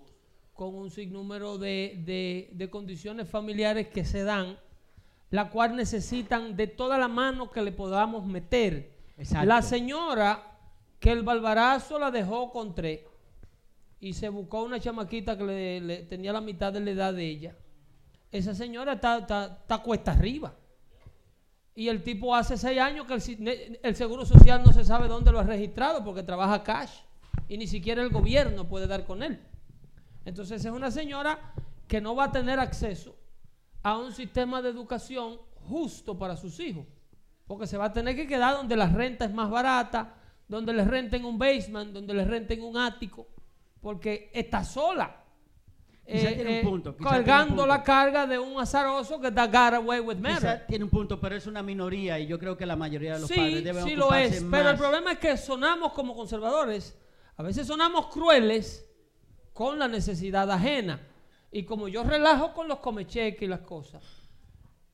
con 0.53 0.75
un 0.75 0.91
sinnúmero 0.91 1.57
de, 1.57 2.01
de- 2.05 2.49
de 2.53 2.69
condiciones 2.69 3.27
familiares 3.29 3.87
que 3.87 4.05
se 4.05 4.23
dan, 4.23 4.57
la 5.31 5.49
cual 5.49 5.75
necesitan 5.75 6.55
de 6.55 6.67
toda 6.67 6.97
la 6.97 7.07
mano 7.07 7.49
que 7.49 7.61
le 7.61 7.71
podamos 7.71 8.25
meter. 8.25 9.00
La 9.43 9.61
señora 9.61 10.43
que 10.99 11.11
el 11.11 11.23
barbarazo 11.23 11.99
la 11.99 12.11
dejó 12.11 12.51
con 12.51 12.73
tres 12.73 13.01
y 13.99 14.13
se 14.13 14.29
buscó 14.29 14.63
una 14.63 14.79
chamaquita 14.79 15.37
que 15.37 15.43
le, 15.81 16.03
tenía 16.03 16.33
la 16.33 16.41
mitad 16.41 16.73
de 16.73 16.79
la 16.79 16.91
edad 16.91 17.13
de 17.13 17.27
ella. 17.27 17.55
Esa 18.31 18.55
señora 18.55 18.93
está, 18.93 19.19
está, 19.19 19.59
está 19.61 19.77
cuesta 19.79 20.11
arriba. 20.11 20.53
Y 21.75 21.87
el 21.87 22.03
tipo 22.03 22.35
hace 22.35 22.57
seis 22.57 22.79
años 22.79 23.05
que 23.05 23.13
el, 23.13 23.79
el 23.81 23.95
seguro 23.95 24.25
social 24.25 24.63
no 24.63 24.73
se 24.73 24.83
sabe 24.83 25.07
dónde 25.07 25.31
lo 25.31 25.39
ha 25.39 25.43
registrado 25.43 26.03
porque 26.03 26.23
trabaja 26.23 26.63
cash. 26.63 26.99
y 27.47 27.57
ni 27.57 27.67
siquiera 27.67 28.01
el 28.01 28.09
gobierno 28.09 28.67
puede 28.67 28.87
dar 28.87 29.05
con 29.05 29.23
él. 29.23 29.39
Entonces 30.25 30.63
es 30.63 30.71
una 30.71 30.91
señora 30.91 31.53
que 31.87 32.01
no 32.01 32.15
va 32.15 32.25
a 32.25 32.31
tener 32.31 32.59
acceso 32.59 33.15
a 33.83 33.97
un 33.97 34.11
sistema 34.11 34.61
de 34.61 34.69
educación 34.69 35.39
justo 35.67 36.17
para 36.17 36.37
sus 36.37 36.59
hijos, 36.59 36.85
porque 37.51 37.67
se 37.67 37.77
va 37.77 37.87
a 37.87 37.91
tener 37.91 38.15
que 38.15 38.25
quedar 38.25 38.55
donde 38.55 38.77
la 38.77 38.87
renta 38.87 39.25
es 39.25 39.33
más 39.33 39.49
barata, 39.49 40.13
donde 40.47 40.71
les 40.71 40.87
renten 40.87 41.25
un 41.25 41.37
basement, 41.37 41.91
donde 41.91 42.13
les 42.13 42.25
renten 42.25 42.63
un 42.63 42.77
ático, 42.77 43.27
porque 43.81 44.31
está 44.33 44.63
sola. 44.63 45.17
Eh, 46.05 46.33
tiene 46.33 46.49
un 46.49 46.55
eh, 46.55 46.61
punto, 46.63 46.95
quizá 46.95 47.09
tiene 47.09 47.19
un 47.19 47.25
cargando 47.25 47.55
punto. 47.55 47.67
la 47.67 47.83
carga 47.83 48.25
de 48.25 48.39
un 48.39 48.57
azaroso 48.57 49.19
que 49.19 49.27
está 49.27 49.47
got 49.47 49.73
away 49.73 49.99
with 49.99 50.15
murder. 50.15 50.65
tiene 50.65 50.85
un 50.85 50.89
punto, 50.89 51.19
pero 51.19 51.35
es 51.35 51.45
una 51.45 51.61
minoría 51.61 52.17
y 52.19 52.25
yo 52.25 52.39
creo 52.39 52.55
que 52.55 52.65
la 52.65 52.77
mayoría 52.77 53.15
de 53.15 53.19
los 53.19 53.27
Sí, 53.27 53.35
padres 53.35 53.63
deben 53.65 53.83
sí 53.83 53.95
lo 53.97 54.05
ocuparse 54.05 54.37
es, 54.37 54.45
pero 54.49 54.69
el 54.69 54.77
problema 54.77 55.11
es 55.11 55.19
que 55.19 55.35
sonamos 55.35 55.91
como 55.91 56.15
conservadores, 56.15 56.97
a 57.35 57.43
veces 57.43 57.67
sonamos 57.67 58.07
crueles 58.07 58.89
con 59.51 59.77
la 59.77 59.89
necesidad 59.89 60.49
ajena. 60.49 61.05
Y 61.51 61.65
como 61.65 61.89
yo 61.89 62.05
relajo 62.05 62.53
con 62.53 62.69
los 62.69 62.79
comecheques 62.79 63.41
y 63.41 63.47
las 63.47 63.59
cosas, 63.59 64.20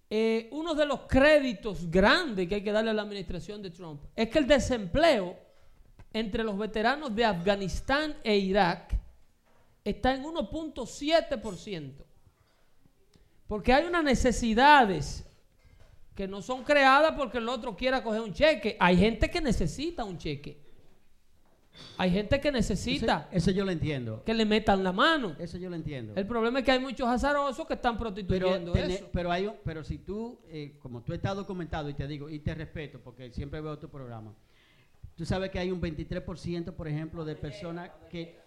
eh, 0.10 0.48
uno 0.52 0.74
de 0.74 0.86
los 0.86 1.02
créditos 1.02 1.90
grandes 1.92 2.48
que 2.48 2.56
hay 2.56 2.64
que 2.64 2.72
darle 2.72 2.92
a 2.92 2.94
la 2.94 3.02
administración 3.02 3.62
de 3.62 3.72
Trump 3.72 4.02
es 4.16 4.30
que 4.30 4.40
el 4.40 4.48
desempleo 4.48 5.38
entre 6.14 6.44
los 6.44 6.58
veteranos 6.58 7.14
de 7.14 7.26
Afganistán 7.26 8.16
e 8.24 8.38
Irak 8.38 8.98
está 9.84 10.16
en 10.16 10.24
1.7%. 10.24 11.94
Porque 13.48 13.74
hay 13.74 13.86
unas 13.86 14.04
necesidades 14.04 15.26
que 16.16 16.28
no 16.28 16.42
son 16.42 16.64
creadas 16.64 17.14
porque 17.16 17.38
el 17.38 17.48
otro 17.48 17.76
quiera 17.76 18.04
coger 18.04 18.22
un 18.22 18.34
cheque. 18.34 18.76
Hay 18.80 18.98
gente 18.98 19.30
que 19.30 19.40
necesita 19.40 20.04
un 20.04 20.18
cheque. 20.18 20.66
Hay 21.98 22.12
gente 22.12 22.40
que 22.40 22.52
necesita 22.52 23.28
eso 23.32 23.52
yo 23.52 23.66
lo 23.66 23.72
entiendo. 23.72 24.24
que 24.24 24.34
le 24.34 24.45
metan 24.45 24.84
la 24.84 24.91
mano. 24.91 25.36
Eso 25.40 25.58
yo 25.58 25.70
lo 25.70 25.76
entiendo. 25.76 26.14
El 26.16 26.26
problema 26.28 26.60
es 26.60 26.66
que 26.66 26.72
hay 26.72 26.80
muchos 26.80 27.08
azarosos 27.08 27.66
que 27.68 27.74
están 27.74 27.98
Pero, 27.98 28.12
prostituyendo 28.14 28.72
tener- 28.74 28.91
eso. 28.91 29.10
pero, 29.12 29.32
hay, 29.32 29.49
pero 29.64 29.84
si 29.84 29.98
tú, 29.99 30.40
eh, 30.49 30.78
como 30.80 31.02
tú 31.02 31.14
estás 31.14 31.36
documentado 31.36 31.90
y 31.90 31.94
te 31.94 32.08
digo, 32.08 32.30
y 32.30 32.40
te 32.40 32.54
respeto 32.56 32.99
porque 33.04 33.32
siempre 33.32 33.62
veo 33.62 33.78
tu 33.80 33.90
programa, 33.90 34.34
tú 35.16 35.26
sabes 35.26 35.49
que 35.49 35.60
hay 35.60 35.72
un 35.72 35.82
23%, 35.82 36.72
por 36.74 36.88
ejemplo, 36.88 37.26
de 37.26 37.36
personas 37.36 37.90
que... 38.10 38.40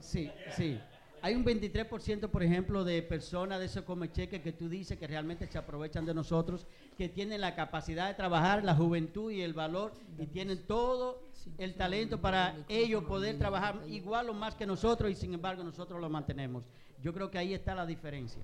Sí, 0.00 0.30
sí. 0.56 0.78
Hay 1.24 1.36
un 1.36 1.44
23%, 1.44 2.28
por 2.30 2.42
ejemplo, 2.42 2.82
de 2.82 3.00
personas 3.00 3.60
de 3.60 3.66
esos 3.66 3.84
come 3.84 4.10
cheques 4.10 4.42
que 4.42 4.52
tú 4.52 4.68
dices 4.68 4.98
que 4.98 5.06
realmente 5.06 5.46
se 5.46 5.56
aprovechan 5.56 6.04
de 6.04 6.12
nosotros, 6.14 6.66
que 6.98 7.08
tienen 7.08 7.40
la 7.40 7.54
capacidad 7.54 8.08
de 8.08 8.14
trabajar, 8.14 8.64
la 8.64 8.74
juventud 8.74 9.30
y 9.30 9.40
el 9.40 9.52
valor, 9.54 9.92
y 10.18 10.26
tienen 10.26 10.66
todo 10.66 11.22
el 11.58 11.74
talento 11.74 12.20
para 12.20 12.56
ellos 12.68 13.04
poder 13.04 13.38
trabajar 13.38 13.80
igual 13.88 14.30
o 14.30 14.34
más 14.34 14.56
que 14.56 14.66
nosotros, 14.66 15.12
y 15.12 15.14
sin 15.14 15.32
embargo 15.32 15.62
nosotros 15.62 16.00
lo 16.00 16.10
mantenemos. 16.10 16.64
Yo 17.00 17.14
creo 17.14 17.30
que 17.30 17.38
ahí 17.38 17.54
está 17.54 17.72
la 17.74 17.86
diferencia. 17.86 18.42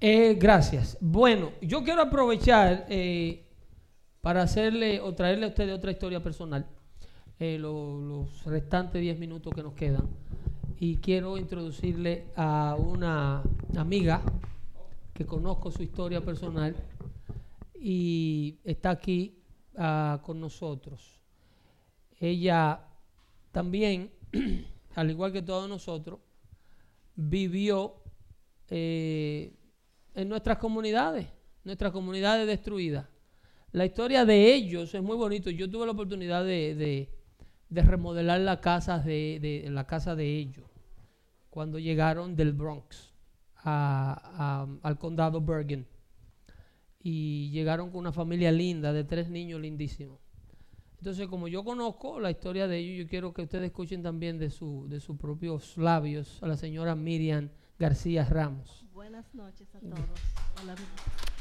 Eh, 0.00 0.34
gracias. 0.38 0.96
Bueno, 1.00 1.52
yo 1.60 1.82
quiero 1.84 2.00
aprovechar 2.02 2.86
eh, 2.88 3.44
para 4.22 4.42
hacerle 4.42 5.00
o 5.00 5.14
traerle 5.14 5.44
a 5.46 5.48
ustedes 5.48 5.74
otra 5.76 5.90
historia 5.90 6.22
personal, 6.22 6.66
eh, 7.38 7.58
lo- 7.58 8.00
los 8.00 8.44
restantes 8.46 9.00
10 9.02 9.18
minutos 9.18 9.52
que 9.54 9.62
nos 9.62 9.74
quedan. 9.74 10.08
Y 10.80 10.96
quiero 10.98 11.36
introducirle 11.38 12.26
a 12.36 12.76
una 12.78 13.42
amiga 13.76 14.22
que 15.12 15.26
conozco 15.26 15.72
su 15.72 15.82
historia 15.82 16.20
personal 16.20 16.76
y 17.74 18.58
está 18.64 18.90
aquí 18.90 19.38
ah, 19.76 20.20
con 20.22 20.40
nosotros. 20.40 21.18
Ella 22.20 22.80
también, 23.50 24.12
al 24.94 25.10
igual 25.10 25.32
que 25.32 25.42
todos 25.42 25.68
nosotros, 25.68 26.20
vivió 27.16 27.94
eh, 28.70 29.52
en 30.14 30.28
nuestras 30.28 30.58
comunidades, 30.58 31.26
nuestras 31.64 31.90
comunidades 31.90 32.46
destruidas. 32.46 33.06
La 33.72 33.84
historia 33.84 34.24
de 34.24 34.54
ellos 34.54 34.94
es 34.94 35.02
muy 35.02 35.16
bonito. 35.16 35.50
Yo 35.50 35.68
tuve 35.68 35.86
la 35.86 35.92
oportunidad 35.92 36.44
de, 36.44 36.74
de- 36.76 37.14
de 37.68 37.82
remodelar 37.82 38.40
la 38.40 38.62
casa 38.62 38.98
de- 38.98 39.66
la 39.68 39.86
casa 39.86 40.16
de 40.16 40.38
ellos 40.38 40.64
cuando 41.58 41.80
llegaron 41.80 42.36
del 42.36 42.52
Bronx 42.52 43.12
a- 43.64 44.14
a- 44.84 44.88
al 44.88 44.96
condado 44.96 45.40
Bergen 45.40 45.88
y 47.02 47.50
llegaron 47.50 47.90
con 47.90 47.98
una 47.98 48.12
familia 48.12 48.52
linda 48.52 48.92
de 48.92 49.02
tres 49.02 49.28
niños 49.28 49.60
lindísimos. 49.60 50.20
Entonces, 50.98 51.26
como 51.26 51.48
yo 51.48 51.64
conozco 51.64 52.20
la 52.20 52.30
historia 52.30 52.68
de 52.68 52.78
ellos, 52.78 53.04
yo 53.04 53.10
quiero 53.10 53.34
que 53.34 53.42
ustedes 53.42 53.64
escuchen 53.64 54.04
también 54.04 54.38
de, 54.38 54.50
su, 54.50 54.86
de 54.88 55.00
sus 55.00 55.16
propios 55.18 55.76
labios 55.76 56.40
a 56.44 56.46
la 56.46 56.56
señora 56.56 56.94
Miriam 56.94 57.48
García 57.76 58.24
Ramos. 58.24 58.86
Buenas 58.92 59.34
noches 59.34 59.66
a 59.74 59.80
todos. 59.80 59.98
Hola. 60.62 60.76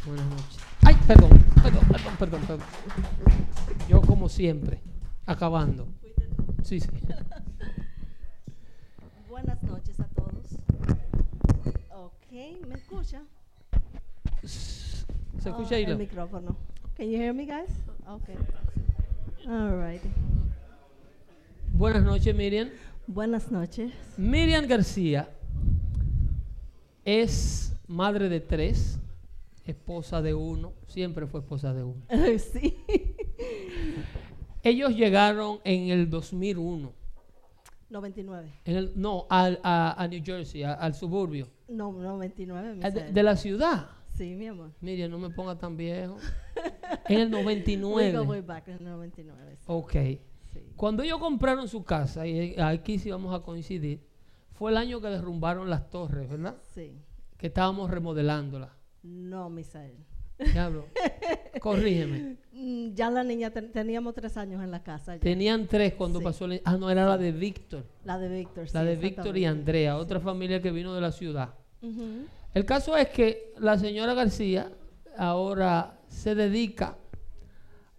Buenas 0.03 0.25
noches. 0.31 0.57
Ay, 0.81 0.95
perdón, 1.05 1.29
perdón, 1.61 1.87
perdón, 1.91 2.15
perdón, 2.17 2.41
perdón. 2.47 2.67
Yo 3.87 4.01
como 4.01 4.29
siempre, 4.29 4.81
acabando. 5.27 5.87
Sí, 6.63 6.79
sí. 6.79 6.89
Buenas 9.37 9.61
noches 9.61 9.99
a 9.99 10.07
todos. 10.07 10.55
Ok, 11.95 12.31
¿me 12.67 12.73
escucha? 12.73 13.21
¿Se 14.43 15.49
escucha 15.49 15.75
Oh, 15.75 15.75
ahí? 15.75 15.83
El 15.83 15.89
Leo? 15.89 15.97
micrófono. 15.99 16.57
Can 16.95 17.05
you 17.11 17.19
hear 17.19 17.35
me, 17.35 17.45
guys? 17.45 17.69
Okay. 18.07 18.35
All 19.47 19.79
right. 19.79 20.01
Buenas 21.71 22.01
noches, 22.01 22.35
Miriam. 22.35 22.69
Buenas 23.05 23.51
noches. 23.51 23.91
Miriam 24.17 24.65
García 24.65 25.29
es 27.05 27.75
madre 27.85 28.29
de 28.29 28.39
tres, 28.39 28.97
esposa 29.65 30.23
de 30.23 30.33
uno, 30.33 30.73
siempre 30.87 31.27
fue 31.27 31.41
esposa 31.41 31.75
de 31.75 31.83
uno. 31.83 32.01
sí. 32.39 32.75
Ellos 34.63 34.95
llegaron 34.95 35.59
en 35.63 35.89
el 35.91 36.09
2001, 36.09 36.91
99. 37.89 38.61
en 38.65 38.75
el, 38.77 38.91
no, 38.95 39.25
al- 39.29 39.59
a, 39.63 40.01
a 40.01 40.07
New 40.07 40.21
Jersey, 40.23 40.63
a- 40.63 40.73
al 40.73 40.93
suburbio, 40.93 41.47
No, 41.67 41.91
99. 41.91 42.75
mi 42.75 42.83
a 42.85 42.91
de, 42.91 43.11
de 43.11 43.23
la 43.23 43.35
ciudad. 43.35 43.89
Sí, 44.15 44.35
mi 44.35 44.47
amor. 44.47 44.71
Miriam, 44.81 45.11
no 45.11 45.19
me 45.19 45.29
ponga 45.29 45.57
tan 45.57 45.77
viejo. 45.77 46.17
En 47.09 47.19
el 47.19 47.27
We 47.27 47.31
go 47.31 47.43
99. 47.43 48.19
way 48.21 48.41
back 48.41 48.67
en 48.69 48.77
el 48.77 48.83
99. 48.85 49.55
sí. 49.57 49.63
Ok. 49.67 49.95
Cuando 50.75 51.03
ellos 51.03 51.19
compraron 51.19 51.67
su 51.67 51.83
casa, 51.83 52.25
y 52.25 52.55
aquí 52.59 52.97
sí 52.99 53.11
vamos 53.11 53.33
a 53.33 53.43
coincidir, 53.43 54.01
fue 54.53 54.71
el 54.71 54.77
año 54.77 54.99
que 55.01 55.07
derrumbaron 55.07 55.69
las 55.69 55.89
torres, 55.89 56.29
¿verdad? 56.29 56.57
Sí. 56.73 56.99
Que 57.37 57.47
estábamos 57.47 57.89
remodelándolas. 57.91 58.71
No, 59.03 59.49
Misael. 59.49 59.95
Diablo. 60.39 60.85
Corrígeme. 61.59 62.37
Mm, 62.51 62.93
Ya 62.93 63.09
la 63.09 63.23
niña 63.23 63.49
ten- 63.51 63.71
teníamos 63.71 64.13
tres 64.13 64.37
años 64.37 64.63
en 64.63 64.71
la 64.71 64.83
casa. 64.83 65.15
ya. 65.15 65.21
Tenían 65.21 65.67
tres 65.67 65.93
cuando 65.95 66.19
Sí. 66.19 66.23
pasó 66.25 66.45
el... 66.45 66.61
Ah, 66.63 66.77
no, 66.77 66.89
era 66.89 67.05
la 67.05 67.17
de 67.17 67.31
Víctor. 67.31 67.85
La 68.03 68.17
de 68.19 68.29
Víctor. 68.29 68.67
La 68.73 68.81
sí, 68.81 68.85
de 68.87 68.95
Víctor 68.95 69.37
y. 69.37 69.45
Andrea, 69.45 69.97
otra 69.97 70.19
familia 70.19 70.61
que 70.61 70.71
vino 70.71 70.93
de 70.93 71.01
la 71.01 71.11
ciudad. 71.11 71.53
El 72.53 72.65
caso 72.65 72.95
es 72.97 73.09
que 73.09 73.53
la 73.59 73.77
señora 73.77 74.13
García 74.13 74.71
ahora 75.17 75.99
se 76.07 76.33
dedica 76.35 76.97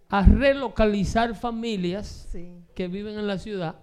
a 0.09 0.23
relocalizar 0.25 1.35
familias 1.35 2.29
que 2.75 2.87
viven 2.87 3.17
en 3.17 3.27
la 3.27 3.37
ciudad 3.37 3.75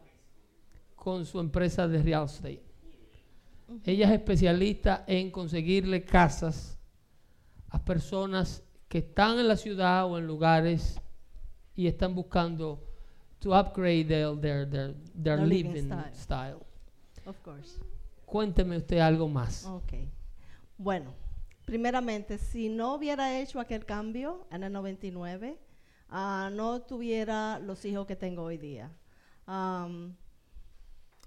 con 0.94 1.24
su 1.24 1.40
empresa 1.40 1.86
de 1.88 2.02
real 2.02 2.24
estate. 2.24 2.62
Ella 3.84 4.06
es 4.06 4.12
especialista 4.12 5.04
en 5.06 5.30
conseguirle 5.30 6.04
casas 6.04 6.75
a 7.76 7.84
personas 7.84 8.62
que 8.88 8.98
están 8.98 9.38
en 9.38 9.48
la 9.48 9.56
ciudad 9.56 10.06
o 10.06 10.16
en 10.16 10.26
lugares 10.26 10.98
y 11.74 11.86
están 11.86 12.14
buscando 12.14 12.82
to 13.38 13.54
upgrade 13.54 14.08
their, 14.08 14.34
their, 14.40 14.66
their, 15.14 15.38
living 15.38 15.74
living 15.74 15.84
style. 15.84 16.14
style. 16.14 16.66
Of 17.26 17.38
course. 17.42 17.78
Cuénteme 18.24 18.78
usted 18.78 18.98
algo 18.98 19.28
más. 19.28 19.66
Ok. 19.66 19.92
Bueno, 20.78 21.12
primeramente, 21.66 22.38
si 22.38 22.70
no 22.70 22.94
hubiera 22.94 23.38
hecho 23.38 23.60
aquel 23.60 23.84
cambio 23.84 24.46
en 24.50 24.62
el 24.62 24.72
99, 24.72 25.58
ah, 26.08 26.50
no 26.52 26.80
tuviera 26.80 27.58
los 27.58 27.84
hijos 27.84 28.06
que 28.06 28.16
tengo 28.16 28.42
hoy 28.42 28.56
día. 28.56 28.90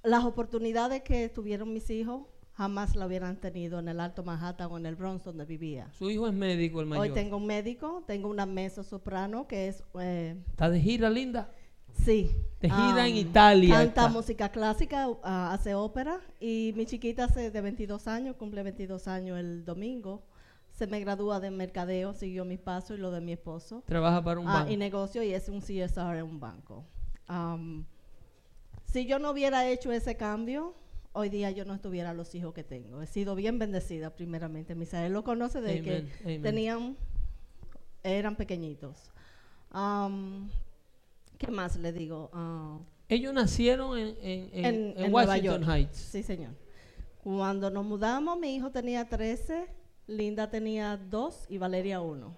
Las 0.04 0.24
oportunidades 0.24 1.04
que 1.04 1.30
tuvieron 1.30 1.72
mis 1.72 1.90
hijos 1.92 2.24
jamás 2.60 2.94
la 2.98 3.07
hubieran 3.07 3.38
tenido 3.38 3.80
en 3.80 3.88
el 3.88 4.02
Alto 4.02 4.22
Manhattan 4.22 4.69
o 4.69 4.77
en 4.77 4.86
el 4.86 4.98
Bronx 4.98 5.23
donde 5.23 5.45
vivía. 5.45 5.88
Su 5.94 6.10
hijo 6.10 6.27
es 6.27 6.34
médico, 6.34 6.81
el 6.81 6.88
mayor. 6.88 7.03
Hoy 7.07 7.14
tengo 7.14 7.38
un 7.38 7.45
médico, 7.45 8.03
tengo 8.06 8.27
una 8.27 8.45
mezzo 8.45 8.84
soprano 8.84 9.48
que 9.48 9.69
es... 9.69 9.81
eh, 9.98 10.36
¿Está 10.49 10.69
de 10.69 10.81
gira, 10.81 11.10
linda? 11.10 11.49
Sí. 12.03 12.30
De 12.60 12.69
gira 12.69 13.07
en 13.07 13.15
Italia 13.15 13.76
Canta 13.76 14.02
está. 14.02 14.10
música 14.10 14.49
clásica, 14.49 15.07
ah, 15.23 15.53
hace 15.53 15.73
ópera. 15.73 16.19
Y 16.41 16.73
mi 16.76 16.86
chiquita 16.86 17.23
hace 17.23 17.49
de 17.49 17.61
22 17.61 18.07
años, 18.10 18.36
cumple 18.36 18.61
22 18.64 19.07
años 19.07 19.40
el 19.40 19.64
domingo. 19.64 20.22
Se 20.73 20.86
me 20.86 20.99
gradúa 20.99 21.40
de 21.40 21.52
mercadeo, 21.52 22.14
siguió 22.14 22.44
mi 22.44 22.57
paso 22.57 22.94
y 22.94 22.98
lo 22.98 23.10
de 23.11 23.22
mi 23.22 23.31
esposo. 23.31 23.84
Trabaja 23.86 24.22
para 24.22 24.41
un 24.41 24.49
Ah, 24.49 24.53
banco. 24.60 24.72
Y 24.72 24.76
negocio 24.76 25.23
y 25.23 25.34
es 25.34 25.48
un 25.48 25.61
CSR 25.61 26.18
en 26.18 26.26
un 26.26 26.40
banco. 26.41 26.84
Am, 27.27 27.86
Si 28.84 29.06
yo 29.06 29.18
no 29.18 29.31
hubiera 29.31 29.65
hecho 29.69 29.94
ese 29.94 30.18
cambio, 30.18 30.73
hoy 31.20 31.30
día 31.30 31.52
yo 31.52 31.66
no 31.66 31.74
estuviera 31.74 32.14
los 32.14 32.34
hijos 32.36 32.54
que 32.54 32.64
tengo. 32.64 33.02
He 33.02 33.08
sido 33.08 33.36
bien 33.36 33.60
bendecida 33.60 34.10
primeramente. 34.16 34.76
Misael 34.76 35.14
lo 35.14 35.24
conoce 35.24 35.62
de 35.62 35.82
que 35.82 36.08
Amen, 36.24 36.41
tenían, 36.41 36.98
eran 38.04 38.36
pequeñitos. 38.36 39.12
¿Qué 41.38 41.52
más 41.52 41.76
le 41.78 41.94
digo? 41.94 42.30
Ah, 42.34 42.78
Ellos 43.08 43.34
nacieron 43.34 43.98
en, 43.98 44.08
en, 44.22 44.50
en- 44.52 44.52
en, 44.54 44.66
en 44.66 44.76
en 45.06 45.12
Nueva 45.12 45.32
Washington 45.32 45.62
York. 45.62 45.70
Heights. 45.76 45.98
Sí, 45.98 46.24
señor. 46.24 46.52
Cuando 47.24 47.70
nos 47.70 47.86
mudamos, 47.86 48.40
mi 48.40 48.56
hijo 48.56 48.72
tenía 48.72 49.08
13, 49.08 49.68
Linda 50.08 50.50
tenía 50.50 50.98
2 50.98 51.46
y 51.50 51.58
Valeria 51.58 52.02
1. 52.02 52.36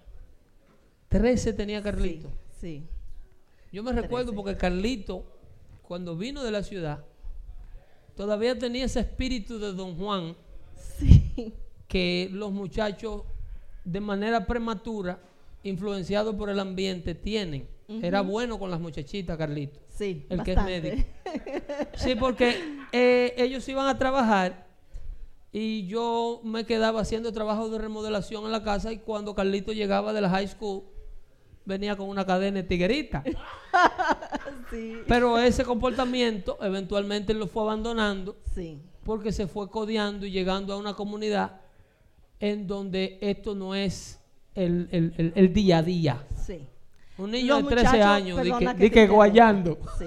13 1.08 1.52
tenía 1.52 1.82
Carlito. 1.82 2.30
Sí. 2.60 2.86
Yo 3.72 3.82
me 3.82 3.92
recuerdo 3.92 4.34
porque 4.34 4.56
Carlito, 4.56 5.24
cuando 5.82 6.16
vino 6.16 6.42
de 6.44 6.50
la 6.50 6.62
ciudad, 6.62 7.04
todavía 8.16 8.58
tenía 8.58 8.84
ese 8.84 9.00
espíritu 9.00 9.58
de 9.58 9.72
Don 9.72 9.96
Juan 9.96 10.36
que 11.88 12.28
los 12.32 12.52
muchachos 12.52 13.22
de 13.84 14.00
manera 14.00 14.46
prematura, 14.46 15.20
influenciados 15.62 16.34
por 16.34 16.48
el 16.48 16.60
ambiente, 16.60 17.14
tienen. 17.14 17.68
Era 18.00 18.22
bueno 18.22 18.58
con 18.58 18.70
las 18.70 18.80
muchachitas, 18.80 19.36
Carlito. 19.36 19.78
Sí, 19.88 20.24
el 20.30 20.42
que 20.42 20.52
es 20.52 20.64
médico. 20.64 21.08
Sí, 21.96 22.14
porque 22.14 22.56
eh, 22.92 23.34
ellos 23.36 23.68
iban 23.68 23.86
a 23.86 23.98
trabajar 23.98 24.66
y 25.52 25.86
yo 25.86 26.40
me 26.44 26.64
quedaba 26.64 27.02
haciendo 27.02 27.32
trabajo 27.32 27.68
de 27.68 27.78
remodelación 27.78 28.44
en 28.44 28.52
la 28.52 28.62
casa 28.62 28.92
y 28.92 28.98
cuando 28.98 29.34
Carlito 29.34 29.72
llegaba 29.72 30.12
de 30.12 30.20
la 30.22 30.30
high 30.30 30.48
school 30.48 30.84
venía 31.64 31.96
con 31.96 32.08
una 32.08 32.24
cadena 32.26 32.58
de 32.58 32.62
tiguerita. 32.64 33.22
Sí. 34.70 34.98
Pero 35.06 35.38
ese 35.38 35.64
comportamiento 35.64 36.58
eventualmente 36.62 37.34
lo 37.34 37.46
fue 37.46 37.62
abandonando 37.62 38.36
Sí. 38.54 38.78
porque 39.04 39.30
se 39.32 39.46
fue 39.46 39.68
codeando 39.68 40.24
y 40.24 40.30
llegando 40.30 40.72
a 40.72 40.78
una 40.78 40.94
comunidad 40.94 41.60
en 42.40 42.66
donde 42.66 43.18
esto 43.20 43.54
no 43.54 43.74
es 43.74 44.18
el, 44.54 44.88
el- 44.90 45.14
el- 45.18 45.32
el 45.34 45.52
día 45.52 45.78
a 45.78 45.82
día. 45.82 46.24
Sí. 46.46 46.66
Un 47.18 47.32
niño 47.32 47.60
Los 47.60 47.64
de 47.68 47.76
13 47.76 47.84
muchachos, 47.86 48.06
años, 48.06 48.78
di 48.78 48.90
que, 48.90 49.06
guayando. 49.06 49.78
Sí. 49.98 50.06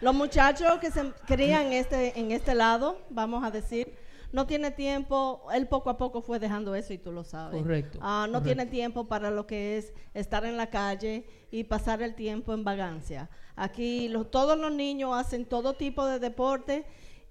Los 0.00 0.14
muchachos 0.14 0.78
que 0.80 0.90
se 0.90 1.10
crían 1.26 1.72
este, 1.72 2.18
en 2.18 2.30
este 2.30 2.54
lado, 2.54 2.98
vamos 3.10 3.42
a 3.42 3.50
decir, 3.50 3.92
no 4.34 4.46
tiene 4.46 4.70
tiempo, 4.72 5.46
él 5.54 5.68
poco 5.68 5.88
a 5.90 5.96
poco 5.96 6.20
fue 6.20 6.38
dejando 6.38 6.74
eso 6.74 6.92
y 6.92 6.98
tú 6.98 7.12
lo 7.12 7.22
sabes. 7.24 7.62
Correcto, 7.62 7.98
Ah, 8.02 8.26
no 8.28 8.40
correcto. 8.40 8.46
tiene 8.48 8.66
tiempo 8.70 9.06
para 9.06 9.30
lo 9.30 9.46
que 9.46 9.78
es 9.78 9.92
estar 10.12 10.44
en 10.44 10.56
la 10.56 10.68
calle 10.70 11.24
y 11.50 11.64
pasar 11.64 12.02
el 12.02 12.14
tiempo 12.14 12.52
en 12.52 12.64
vagancia. 12.64 13.30
Aquí 13.56 14.08
los- 14.08 14.30
todos 14.30 14.58
los 14.58 14.72
niños 14.72 15.12
hacen 15.14 15.46
todo 15.46 15.74
tipo 15.74 16.04
de 16.04 16.18
deporte 16.18 16.84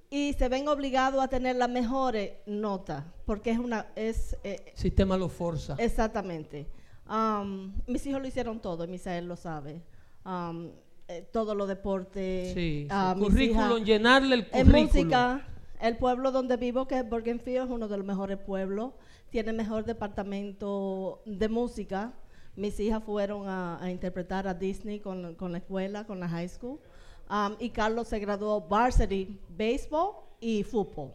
y 0.09 0.33
se 0.33 0.47
ven 0.47 0.67
obligados 0.67 1.21
a 1.23 1.27
tener 1.27 1.55
las 1.57 1.69
mejores 1.69 2.33
notas, 2.45 3.03
porque 3.25 3.51
es 3.51 3.59
una... 3.59 3.87
Es, 3.95 4.37
eh, 4.43 4.71
Sistema 4.75 5.17
lo 5.17 5.27
forza. 5.27 5.75
Exactamente. 5.79 6.69
Am, 7.05 7.73
mis 7.87 8.05
hijos 8.05 8.21
lo 8.21 8.27
hicieron 8.27 8.61
todo, 8.61 8.85
y 8.85 8.87
Misael 8.87 9.27
lo 9.27 9.35
sabe. 9.35 9.81
Am, 10.23 10.71
eh, 11.09 11.27
todos 11.33 11.57
los 11.57 11.67
deportes. 11.67 12.53
Sí, 12.53 12.87
ah, 12.89 13.13
Currículum, 13.19 13.83
llenarle 13.83 14.35
el 14.35 14.41
En 14.53 14.67
currículum. 14.67 14.83
música, 14.85 15.47
el 15.83 15.97
pueblo 15.97 16.31
donde 16.31 16.55
vivo, 16.55 16.87
que 16.87 16.97
es 16.97 17.09
Bergenfield, 17.09 17.65
es 17.65 17.69
uno 17.69 17.89
de 17.89 17.97
los 17.97 18.05
mejores 18.05 18.37
pueblos. 18.37 18.93
Tiene 19.29 19.51
mejor 19.51 19.83
departamento 19.83 21.21
de 21.25 21.49
música. 21.49 22.13
Mis 22.55 22.79
hijas 22.79 23.03
fueron 23.03 23.49
a, 23.49 23.91
interpretar 23.91 24.47
a 24.47 24.53
Disney 24.53 25.01
con, 25.01 25.35
con 25.35 25.51
la 25.51 25.57
escuela, 25.57 26.05
con 26.05 26.21
la 26.21 26.29
high 26.29 26.47
school. 26.47 26.79
Am, 27.27 27.57
y 27.59 27.69
Carlos 27.69 28.07
se 28.07 28.19
graduó 28.19 28.61
varsity, 28.61 29.37
béisbol 29.49 30.15
y 30.39 30.63
fútbol. 30.63 31.11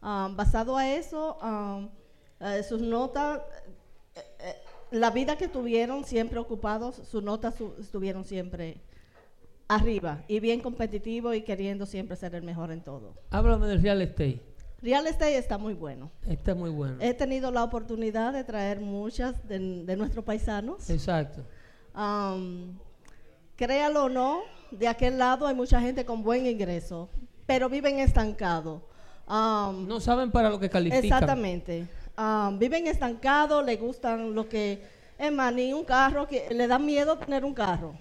Um, 0.00 0.36
basado 0.36 0.76
a 0.76 0.88
eso, 0.88 1.36
um, 1.42 1.88
eh, 2.38 2.62
sus 2.62 2.80
notas, 2.80 3.40
eh, 4.14 4.20
eh, 4.38 4.54
la 4.92 5.10
vida 5.10 5.36
que 5.36 5.48
tuvieron 5.48 6.04
siempre 6.04 6.38
ocupados, 6.38 6.94
sus 6.94 7.24
notas 7.24 7.56
estuvieron 7.80 8.24
siempre 8.24 8.80
arriba 9.68 10.22
y 10.28 10.40
bien 10.40 10.60
competitivos 10.60 11.34
y 11.34 11.42
queriendo 11.42 11.86
siempre 11.86 12.16
ser 12.16 12.34
el 12.34 12.42
mejor 12.42 12.70
en 12.70 12.82
todo. 12.82 13.14
Háblame 13.30 13.66
del 13.66 13.82
real 13.82 14.02
estate. 14.02 14.40
Real 14.82 15.06
estate 15.06 15.38
está 15.38 15.56
muy 15.56 15.72
bueno. 15.72 16.10
Está 16.26 16.54
muy 16.54 16.70
bueno. 16.70 16.96
He 17.00 17.14
tenido 17.14 17.50
la 17.50 17.64
oportunidad 17.64 18.34
de 18.34 18.44
traer 18.44 18.80
muchas 18.80 19.46
de, 19.48 19.84
de 19.84 19.96
nuestros 19.96 20.24
paisanos. 20.24 20.90
Exacto. 20.90 21.42
Um, 21.96 22.76
créalo 23.56 24.04
o 24.04 24.08
no, 24.08 24.42
de 24.70 24.86
aquel 24.88 25.16
lado 25.16 25.46
hay 25.46 25.54
mucha 25.54 25.80
gente 25.80 26.04
con 26.04 26.22
buen 26.22 26.46
ingreso, 26.46 27.08
pero 27.46 27.70
viven 27.70 27.98
estancados. 27.98 28.82
Um, 29.26 29.88
No 29.88 30.00
saben 30.00 30.30
para 30.30 30.50
lo 30.50 30.60
que 30.60 30.68
califican. 30.68 31.04
Exactamente. 31.04 31.86
Um, 32.18 32.58
viven 32.58 32.86
estancados, 32.86 33.64
le 33.64 33.76
gustan 33.76 34.34
lo 34.34 34.48
que 34.48 34.82
es 35.18 35.32
más, 35.32 35.54
ni 35.54 35.72
un 35.72 35.84
carro, 35.84 36.28
que 36.28 36.52
le 36.52 36.66
da 36.66 36.78
miedo 36.78 37.16
tener 37.16 37.44
un 37.44 37.54
carro, 37.54 37.94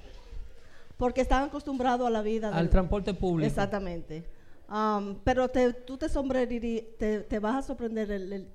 porque 0.98 1.22
están 1.22 1.44
acostumbrados 1.46 2.08
a 2.08 2.10
la 2.10 2.22
vida. 2.22 2.50
Al 2.50 2.56
del- 2.66 2.70
transporte 2.70 3.14
público. 3.14 3.48
Exactamente. 3.48 4.24
Um, 4.70 5.16
pero 5.24 5.50
te, 5.50 5.74
tú 5.74 5.98
te, 5.98 6.08
te, 6.98 7.20
te 7.22 7.40
vas 7.40 7.56
a 7.56 7.62
sorprender 7.62 8.10
el, 8.12 8.34
el- 8.34 8.48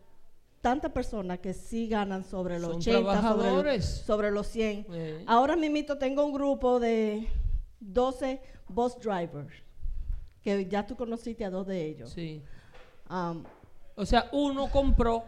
tantas 0.61 0.91
personas 0.91 1.39
que 1.39 1.53
sí 1.55 1.89
ganan 1.89 2.25
sobre 2.25 2.59
los 2.59 2.71
Son 2.71 2.77
80, 2.79 2.99
sobre, 2.99 3.03
trabajadores. 3.21 3.85
sobre 4.05 4.31
los 4.31 4.47
100. 4.49 4.87
Eh. 4.91 5.25
Ahora 5.27 5.55
mismo 5.57 5.97
tengo 5.99 6.25
un 6.25 6.33
grupo 6.33 6.81
de 6.81 7.29
12 7.81 8.41
bus 8.69 8.97
drivers, 8.99 9.53
que 10.43 10.67
ya 10.67 10.87
tú 10.87 10.97
conociste 10.97 11.45
a 11.45 11.51
dos 11.51 11.67
de 11.67 11.87
ellos. 11.87 12.11
Sí. 12.11 12.43
Um, 13.09 13.45
O 13.95 14.05
sea, 14.05 14.29
uno 14.33 14.69
compró 14.71 15.25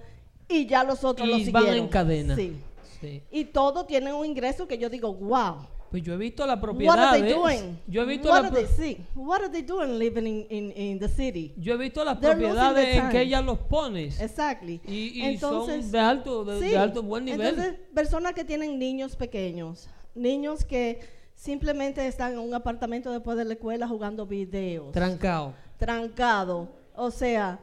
y 0.49 0.67
ya 0.67 0.83
los 0.83 1.05
otros 1.05 1.27
y 1.29 1.31
lo 1.31 1.37
van 1.53 1.63
siguieron. 1.63 1.85
en 1.85 1.89
cadena. 1.89 2.35
Sí. 2.37 2.61
Sí. 3.01 3.23
Y 3.31 3.45
todos 3.47 3.87
tienen 3.87 4.15
un 4.15 4.27
ingreso 4.27 4.67
que 4.67 4.77
yo 4.77 4.91
digo, 4.91 5.15
wow. 5.15 5.67
Pues 5.91 6.03
yo 6.05 6.15
he 6.15 6.17
visto 6.17 6.47
la 6.47 6.55
What 6.55 6.61
propiedad. 6.61 6.99
are 6.99 7.21
they 7.21 7.33
doing? 7.33 7.79
Yo 7.89 8.03
he 8.03 8.07
visto 8.07 8.29
What 8.29 8.43
la 8.43 8.49
are 8.49 8.57
they, 8.57 8.67
sí. 8.67 9.05
What 9.17 9.41
are 9.41 9.49
they 9.51 9.63
doing 9.63 9.99
living 9.99 10.27
in, 10.27 10.47
in, 10.49 10.73
in 10.77 10.99
the 11.01 11.09
city? 11.09 11.53
Yo 11.57 11.75
he 11.75 11.77
visto 11.79 12.05
las 12.05 12.21
They're 12.21 12.37
propiedades 12.37 12.97
en 12.97 13.09
que 13.11 13.23
ella 13.23 13.41
los 13.43 13.59
pones. 13.59 14.21
Exactly. 14.21 14.81
Y, 14.87 15.19
y 15.21 15.23
Entonces, 15.23 15.83
son 15.85 15.91
de 15.93 15.99
alto, 15.99 16.45
de, 16.45 16.77
alto 16.79 17.03
buen 17.03 17.25
nivel. 17.25 17.41
Entonces, 17.49 17.75
personas 17.93 18.35
que 18.35 18.45
tienen 18.45 18.79
niños 18.79 19.17
pequeños, 19.17 19.89
niños 20.15 20.65
que 20.65 21.01
simplemente 21.35 22.07
están 22.07 22.35
en 22.35 22.39
un 22.39 22.55
apartamento 22.55 23.11
después 23.11 23.37
de 23.37 23.45
la 23.47 23.55
escuela 23.55 23.89
jugando 23.89 24.27
videos. 24.27 24.93
Trancado. 24.93 25.55
Trancado. 25.77 26.69
O 26.95 27.11
sea, 27.11 27.59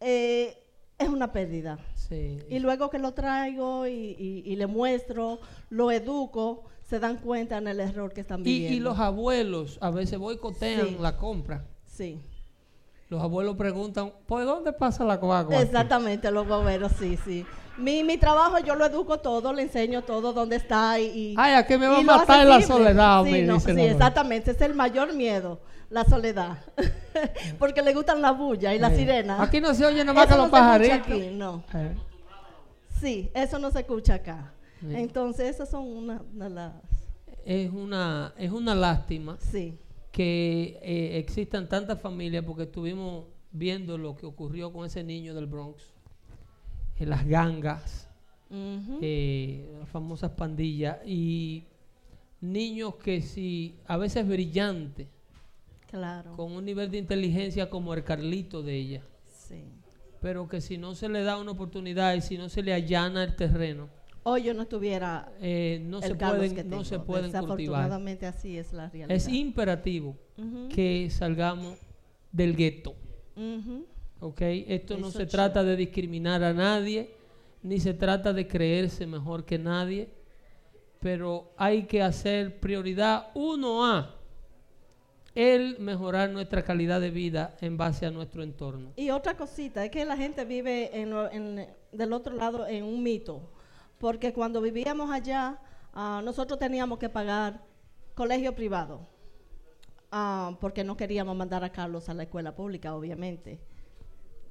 eh, 0.00 0.56
es 0.98 1.08
una 1.08 1.30
pérdida. 1.32 1.78
Sí. 1.94 2.38
Y 2.48 2.58
luego 2.58 2.90
que 2.90 2.98
lo 2.98 3.12
traigo 3.12 3.86
y, 3.86 3.92
y- 4.18 4.42
y 4.46 4.56
le 4.56 4.66
muestro, 4.66 5.38
lo 5.70 5.90
educo, 5.92 6.64
se 6.88 6.98
dan 6.98 7.16
cuenta 7.18 7.58
en 7.58 7.68
el 7.68 7.80
error 7.80 8.12
que 8.12 8.22
están 8.22 8.42
viviendo. 8.42 8.76
y 8.76 8.80
los 8.80 8.98
abuelos 8.98 9.78
a 9.80 9.90
veces 9.90 10.18
boicotean 10.18 10.88
Sí. 10.88 10.96
la 11.00 11.16
compra. 11.16 11.64
Sí. 11.86 12.20
Los 13.10 13.22
abuelos 13.22 13.56
preguntan, 13.56 14.12
¿por 14.26 14.44
dónde 14.44 14.72
pasa 14.72 15.04
la 15.04 15.16
guagua? 15.16 15.54
aquí?" 15.56 15.64
Exactamente, 15.66 16.30
los 16.30 16.46
bomberos, 16.48 16.92
sí, 16.98 17.18
sí. 17.24 17.44
Mi, 17.76 18.02
mi 18.02 18.16
trabajo 18.18 18.58
yo 18.58 18.74
lo 18.74 18.84
educo 18.86 19.18
todo, 19.18 19.52
le 19.52 19.62
enseño 19.62 20.02
todo 20.02 20.32
dónde 20.32 20.56
está 20.56 20.98
y... 20.98 21.34
Ay, 21.38 21.54
¿a 21.54 21.64
qué 21.66 21.78
me 21.78 21.86
va 21.86 21.98
a 21.98 22.02
matar 22.02 22.46
la 22.46 22.56
accesible. 22.56 22.84
soledad? 22.88 23.24
Sí, 23.24 23.42
no, 23.42 23.60
sí, 23.60 23.72
la 23.72 23.82
exactamente, 23.84 24.50
es 24.50 24.60
el 24.62 24.74
mayor 24.74 25.14
miedo, 25.14 25.60
la 25.90 26.04
soledad. 26.04 26.58
Porque 27.58 27.82
le 27.82 27.94
gustan 27.94 28.20
la 28.20 28.32
bulla 28.32 28.74
y 28.74 28.78
la 28.78 28.92
Eh, 28.92 28.96
sirena. 28.96 29.40
Aquí 29.42 29.60
no 29.60 29.74
se 29.74 29.84
oye 29.86 30.00
nada 30.04 30.12
más 30.14 30.26
que 30.26 30.34
no 30.34 30.38
los 30.42 30.50
pajaritos. 30.50 30.98
aquí, 30.98 31.30
no. 31.34 31.62
Eh. 31.74 31.94
Sí, 33.00 33.30
eso 33.34 33.58
no 33.58 33.70
se 33.70 33.80
escucha 33.80 34.14
acá. 34.14 34.52
Entonces, 34.82 35.50
esas 35.50 35.70
son 35.70 35.86
una 35.86 36.22
de 36.32 36.50
las... 36.50 36.74
Es 37.44 37.70
una, 37.72 38.34
es 38.36 38.50
una 38.52 38.74
lástima 38.74 39.38
Sí. 39.40 39.78
que 40.12 40.78
eh, 40.82 41.18
existan 41.18 41.68
tantas 41.68 42.00
familias 42.00 42.44
porque 42.44 42.64
estuvimos 42.64 43.24
viendo 43.50 43.96
lo 43.96 44.14
que 44.16 44.26
ocurrió 44.26 44.72
con 44.72 44.84
ese 44.86 45.02
niño 45.02 45.34
del 45.34 45.46
Bronx, 45.46 45.82
en 46.98 47.08
las 47.10 47.26
gangas, 47.26 48.08
eh, 48.50 49.68
las 49.78 49.88
famosas 49.88 50.30
pandillas 50.32 50.98
y 51.06 51.64
niños 52.40 52.96
que 52.96 53.20
si 53.22 53.76
a 53.86 53.96
veces 53.96 54.26
brillantes, 54.28 55.08
Claro. 55.90 56.36
con 56.36 56.52
un 56.52 56.64
nivel 56.66 56.90
de 56.90 56.98
inteligencia 56.98 57.70
como 57.70 57.94
el 57.94 58.04
Carlito 58.04 58.62
de 58.62 58.74
ella, 58.76 59.02
Sí. 59.26 59.64
pero 60.20 60.46
que 60.48 60.60
si 60.60 60.76
no 60.76 60.94
se 60.94 61.08
le 61.08 61.22
da 61.22 61.38
una 61.38 61.52
oportunidad 61.52 62.14
y 62.14 62.20
si 62.20 62.36
no 62.36 62.50
se 62.50 62.62
le 62.62 62.74
allana 62.74 63.24
el 63.24 63.34
terreno, 63.36 63.88
Hoy 64.24 64.42
yo 64.42 64.54
no 64.54 64.62
estuviera 64.62 65.32
eh, 65.40 65.80
no, 65.84 65.98
el 65.98 66.04
se 66.04 66.14
pueden, 66.14 66.54
que 66.54 66.64
no 66.64 66.84
se 66.84 66.98
pueden 66.98 67.30
cultivar. 67.32 67.56
Desafortunadamente 67.56 68.26
así 68.26 68.58
es 68.58 68.72
la 68.72 68.88
realidad. 68.90 69.10
Es 69.10 69.28
imperativo 69.28 70.16
Ujú. 70.36 70.68
que 70.68 71.08
salgamos 71.10 71.78
del 72.32 72.54
gueto. 72.56 72.94
Ujú. 73.36 73.86
¿ok? 74.20 74.40
Esto 74.40 74.98
no 74.98 75.08
Eso 75.08 75.18
se 75.18 75.24
sí. 75.26 75.30
trata 75.30 75.62
de 75.62 75.76
discriminar 75.76 76.42
a 76.42 76.52
nadie, 76.52 77.10
ni 77.62 77.78
se 77.80 77.94
trata 77.94 78.32
de 78.32 78.46
creerse 78.48 79.06
mejor 79.06 79.44
que 79.44 79.58
nadie, 79.58 80.08
pero 81.00 81.52
hay 81.56 81.84
que 81.84 82.02
hacer 82.02 82.58
prioridad 82.60 83.28
uno 83.34 83.86
a 83.86 84.14
el 85.34 85.78
mejorar 85.78 86.30
nuestra 86.30 86.64
calidad 86.64 87.00
de 87.00 87.10
vida 87.10 87.56
en 87.60 87.76
base 87.76 88.06
a 88.06 88.10
nuestro 88.10 88.42
entorno. 88.42 88.90
Y 88.96 89.10
otra 89.10 89.36
cosita, 89.36 89.84
es 89.84 89.90
que 89.92 90.04
la 90.04 90.16
gente 90.16 90.44
vive 90.44 90.90
en, 91.00 91.12
en- 91.32 91.68
del 91.92 92.12
otro 92.12 92.34
lado 92.34 92.66
en 92.66 92.82
un 92.84 93.00
mito, 93.02 93.48
porque 93.98 94.32
cuando 94.32 94.60
vivíamos 94.60 95.10
allá, 95.10 95.58
ah, 95.92 96.20
nosotros 96.24 96.58
teníamos 96.58 96.98
que 96.98 97.08
pagar 97.08 97.62
colegio 98.14 98.54
privado, 98.54 99.06
ah, 100.10 100.56
porque 100.60 100.84
no 100.84 100.96
queríamos 100.96 101.36
mandar 101.36 101.64
a 101.64 101.70
Carlos 101.70 102.08
a 102.08 102.14
la 102.14 102.24
escuela 102.24 102.54
pública, 102.54 102.94
obviamente. 102.94 103.60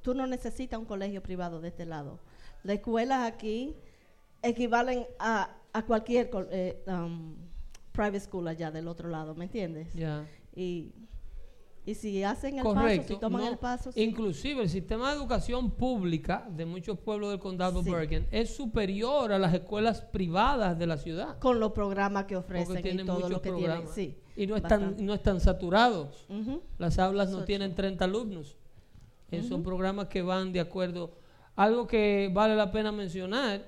Tú 0.02 0.14
no 0.14 0.26
necesitas 0.26 0.78
un 0.78 0.86
colegio 0.86 1.22
privado 1.22 1.60
de 1.60 1.68
este 1.68 1.84
lado. 1.84 2.20
Las 2.62 2.76
escuelas 2.76 3.26
aquí 3.26 3.76
equivalen 4.42 5.06
a, 5.18 5.56
a 5.72 5.84
cualquier 5.84 6.30
eh, 6.50 6.82
um, 6.86 7.36
private 7.92 8.20
school 8.20 8.46
allá 8.48 8.70
del 8.70 8.88
otro 8.88 9.08
lado, 9.08 9.34
¿me 9.34 9.44
entiendes? 9.44 9.92
Ya. 9.94 10.26
Y, 10.54 10.92
y 11.90 11.94
si 11.94 12.22
hacen 12.22 12.58
el 12.58 12.64
paso, 12.64 13.02
si 13.08 13.16
toman 13.16 13.42
no, 13.44 13.48
el 13.50 13.58
paso, 13.58 13.92
sí. 13.92 14.02
Inclusive 14.02 14.62
el 14.62 14.68
sistema 14.68 15.10
de 15.10 15.16
educación 15.16 15.70
pública 15.70 16.46
de 16.50 16.66
muchos 16.66 16.98
pueblos 16.98 17.30
del 17.30 17.38
condado 17.38 17.82
Sí. 17.82 17.90
Bergen 17.90 18.26
es 18.30 18.54
superior 18.54 19.32
a 19.32 19.38
las 19.38 19.54
escuelas 19.54 20.02
privadas 20.02 20.78
de 20.78 20.86
la 20.86 20.98
ciudad. 20.98 21.38
con 21.38 21.58
los 21.60 21.72
programas 21.72 22.24
que 22.26 22.36
ofrecen 22.36 23.00
y 23.00 23.04
todo 23.04 23.28
lo 23.28 23.40
que 23.40 23.48
programas. 23.50 23.94
tienen. 23.94 24.16
Sí, 24.16 24.18
y 24.36 24.46
no 24.46 24.56
están, 24.56 24.80
bastante. 24.80 25.02
no 25.02 25.14
están 25.14 25.40
saturados. 25.40 26.26
Las 26.78 26.98
aulas 26.98 27.30
no 27.30 27.44
tienen 27.44 27.74
30 27.74 28.04
alumnos. 28.04 28.56
Eh, 29.30 29.42
Son 29.42 29.62
programas 29.62 30.08
que 30.08 30.22
van 30.22 30.52
de 30.52 30.60
acuerdo. 30.60 31.12
Algo 31.56 31.86
que 31.86 32.30
vale 32.32 32.54
la 32.54 32.70
pena 32.70 32.92
mencionar, 32.92 33.66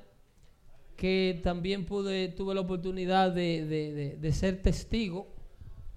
que 0.96 1.40
también 1.42 1.86
pude, 1.86 2.28
tuve 2.28 2.54
la 2.54 2.60
oportunidad 2.60 3.32
de, 3.32 3.64
de- 3.66 3.92
de- 3.94 4.16
de 4.16 4.32
ser 4.32 4.60
testigo 4.62 5.34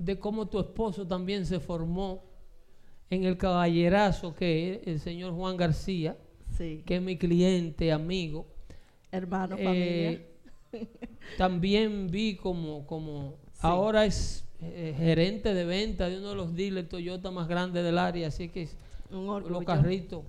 de 0.03 0.19
cómo 0.19 0.47
tu 0.47 0.59
esposo 0.59 1.07
también 1.07 1.45
se 1.45 1.59
formó 1.59 2.23
en 3.09 3.23
el 3.23 3.37
caballerazo 3.37 4.33
que 4.35 4.73
es 4.81 4.87
el 4.87 4.99
señor 4.99 5.33
Juan 5.33 5.55
García, 5.57 6.17
Sí. 6.57 6.83
que 6.85 6.97
es 6.97 7.01
mi 7.01 7.17
cliente, 7.17 7.91
amigo. 7.91 8.45
Hermano, 9.11 9.55
Eh, 9.59 10.27
también 11.37 12.07
vi 12.09 12.35
como, 12.35 12.85
como 12.85 13.35
ahora 13.59 14.05
es 14.05 14.45
eh, 14.61 14.93
gerente 14.97 15.53
de 15.53 15.65
venta 15.65 16.09
de 16.09 16.19
uno 16.19 16.29
de 16.29 16.35
los 16.35 16.55
dealers 16.55 16.89
Toyota 16.89 17.31
más 17.31 17.47
grandes 17.47 17.83
del 17.83 17.97
área, 17.97 18.27
así 18.27 18.49
que 18.49 18.69
Un 19.11 19.27
los 19.51 19.63
carritos. 19.63 20.23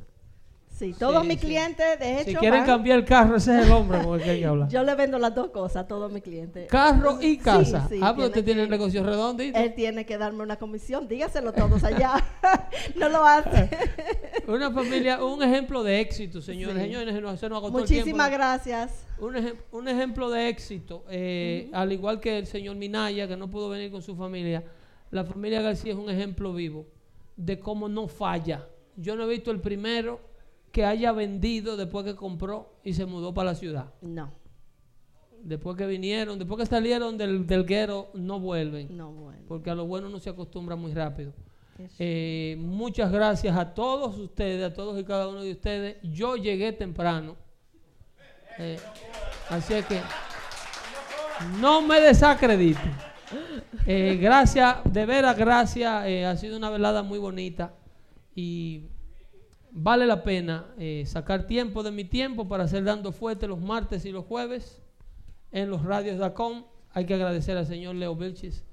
Sí, 0.75 0.93
todos 0.99 1.23
Sí, 1.23 1.29
mis 1.29 1.39
sí. 1.41 1.47
clientes, 1.47 1.99
de 2.01 2.15
hecho, 2.21 2.31
Si 2.31 2.35
quieren 2.35 2.61
van- 2.61 2.67
cambiar 2.67 2.99
el 2.99 3.05
carro, 3.05 3.37
ese 3.37 3.57
es 3.61 3.67
el 3.67 3.73
hombre 3.73 4.03
con 4.03 4.19
el 4.19 4.25
que 4.25 4.31
hay 4.31 4.41
que 4.41 4.47
hablar. 4.47 4.69
yo 4.71 4.83
le 4.83 4.95
vendo 4.97 5.21
las 5.21 5.33
dos 5.33 5.51
cosas 5.51 5.85
a 5.85 5.87
todos 5.87 6.11
mis 6.11 6.23
clientes. 6.25 6.67
Carro 6.69 7.19
y 7.23 7.39
casa. 7.39 7.87
sí, 7.89 8.01
ah, 8.03 8.13
pero 8.17 8.27
usted 8.27 8.45
tiene 8.45 8.65
el 8.65 8.71
negocio 8.71 9.05
redondito. 9.05 9.57
Él 9.57 9.73
tiene 9.75 10.05
que 10.05 10.19
darme 10.19 10.43
una 10.43 10.57
comisión, 10.57 11.07
dígaselo 11.07 11.53
todos 11.53 11.85
allá. 11.85 12.15
no 12.97 13.09
lo 13.09 13.25
hace. 13.25 13.71
Una 14.49 14.71
familia, 14.73 15.25
un 15.25 15.43
ejemplo 15.43 15.83
de 15.83 16.01
éxito, 16.01 16.43
señores. 16.43 16.83
Señores, 16.83 17.23
no, 17.23 17.35
se 17.37 17.49
nos 17.49 17.59
agotó 17.59 17.79
el 17.79 17.85
tiempo. 17.87 18.05
Muchísimas 18.05 18.31
gracias. 18.31 19.07
Un, 19.19 19.55
un 19.73 19.89
ejemplo 19.89 20.29
de 20.29 20.49
éxito, 20.49 21.05
eh, 21.09 21.71
al 21.73 21.93
igual 21.93 22.21
que 22.21 22.37
el 22.37 22.47
señor 22.47 22.77
Minaya, 22.77 23.27
que 23.27 23.37
no 23.39 23.49
pudo 23.51 23.71
venir 23.71 23.91
con 23.91 24.03
su 24.03 24.15
familia, 24.17 24.63
la 25.11 25.25
familia 25.25 25.63
García 25.63 25.93
es 25.93 25.99
un 25.99 26.11
ejemplo 26.11 26.53
vivo 26.53 26.85
de 27.37 27.59
cómo 27.59 27.89
no 27.89 28.07
falla. 28.09 28.67
Yo 28.97 29.17
no 29.17 29.23
he 29.25 29.29
visto 29.29 29.51
el 29.51 29.61
primero 29.61 30.34
que 30.75 30.85
haya 30.85 31.13
vendido 31.13 31.77
después 31.77 32.05
que 32.05 32.17
compró 32.17 32.81
y 32.83 32.95
se 32.95 33.07
mudó 33.07 33.33
para 33.33 33.51
la 33.53 33.55
ciudad. 33.55 33.95
No, 34.03 34.33
Después 35.41 35.77
que 35.77 35.87
vinieron, 35.87 36.37
después 36.39 36.59
que 36.59 36.67
salieron 36.67 37.17
del, 37.17 37.47
del 37.47 37.65
guero, 37.65 38.11
no 38.15 38.41
vuelven. 38.41 38.97
no 38.97 39.13
bueno. 39.13 39.43
Porque 39.47 39.71
a 39.71 39.75
lo 39.77 39.87
bueno 39.87 40.09
no 40.09 40.19
se 40.19 40.31
acostumbra 40.31 40.75
muy 40.75 40.93
rápido. 40.93 41.33
Eh, 41.99 42.57
muchas 42.59 43.13
gracias 43.13 43.57
a 43.57 43.73
todos 43.73 44.19
ustedes, 44.19 44.65
a 44.65 44.75
todos 44.75 44.99
y 45.01 45.05
cada 45.05 45.29
uno 45.29 45.43
de 45.43 45.53
ustedes. 45.53 45.99
Yo 46.03 46.35
llegué 46.37 46.73
temprano. 46.73 47.37
Eh, 48.59 48.79
así 49.51 49.75
es 49.75 49.87
que 49.87 50.01
no 51.61 51.83
me 51.83 52.01
desacrediten. 52.01 52.93
Eh, 53.87 54.19
gracias, 54.21 54.79
de 54.93 55.07
veras, 55.07 55.37
gracias. 55.37 56.07
eh, 56.07 56.25
ha 56.27 56.37
sido 56.37 56.57
una 56.57 56.71
velada 56.71 57.03
muy 57.05 57.19
bonita 57.19 57.75
y 58.35 58.89
vale 59.75 60.07
la 60.07 60.23
pena 60.23 60.67
eh, 60.79 61.05
sacar 61.05 61.47
tiempo 61.47 61.83
de 61.83 61.91
mi 61.91 62.05
tiempo 62.05 62.49
para 62.49 62.65
hacer 62.65 62.85
dando 62.85 63.13
fuerte 63.13 63.49
los 63.49 63.61
martes 63.61 64.05
y 64.07 64.13
los 64.13 64.25
jueves 64.25 64.81
en 65.51 65.69
los 65.69 65.85
radios 65.85 66.19
de 66.19 66.25
ACOM. 66.25 66.65
Hay 66.93 67.05
que 67.07 67.15
agradecer 67.15 67.59
al 67.59 67.67
señor 67.67 67.97
Leo 67.97 68.15
Vilchis 68.15 68.65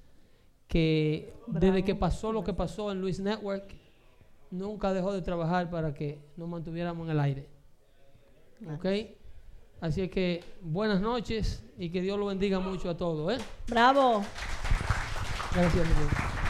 que 0.68 1.34
desde 1.48 1.84
que 1.84 1.95
pasó 1.95 2.32
lo 2.32 2.45
que 2.45 2.53
pasó 2.53 2.94
en 2.94 3.02
Luis 3.02 3.19
Network, 3.19 3.76
nunca 4.52 4.94
dejó 4.94 5.11
de 5.11 5.22
trabajar 5.22 5.69
para 5.69 5.94
que 5.94 6.19
nos 6.38 6.48
mantuviéramos 6.48 7.06
en 7.06 7.11
el 7.11 7.19
aire. 7.19 7.48
¿Ok? 8.73 8.86
Así 9.82 10.02
es 10.02 10.11
que 10.11 10.44
buenas 10.61 11.02
noches 11.02 11.61
y 11.78 11.90
que 11.90 12.02
Dios 12.02 12.18
lo 12.18 12.28
bendiga 12.28 12.60
mucho 12.60 12.90
a 12.90 12.95
todos. 12.95 13.38
¿eh? 13.38 13.44
Bravo. 13.68 14.23
Gracias, 15.53 15.86
mi. 15.86 16.40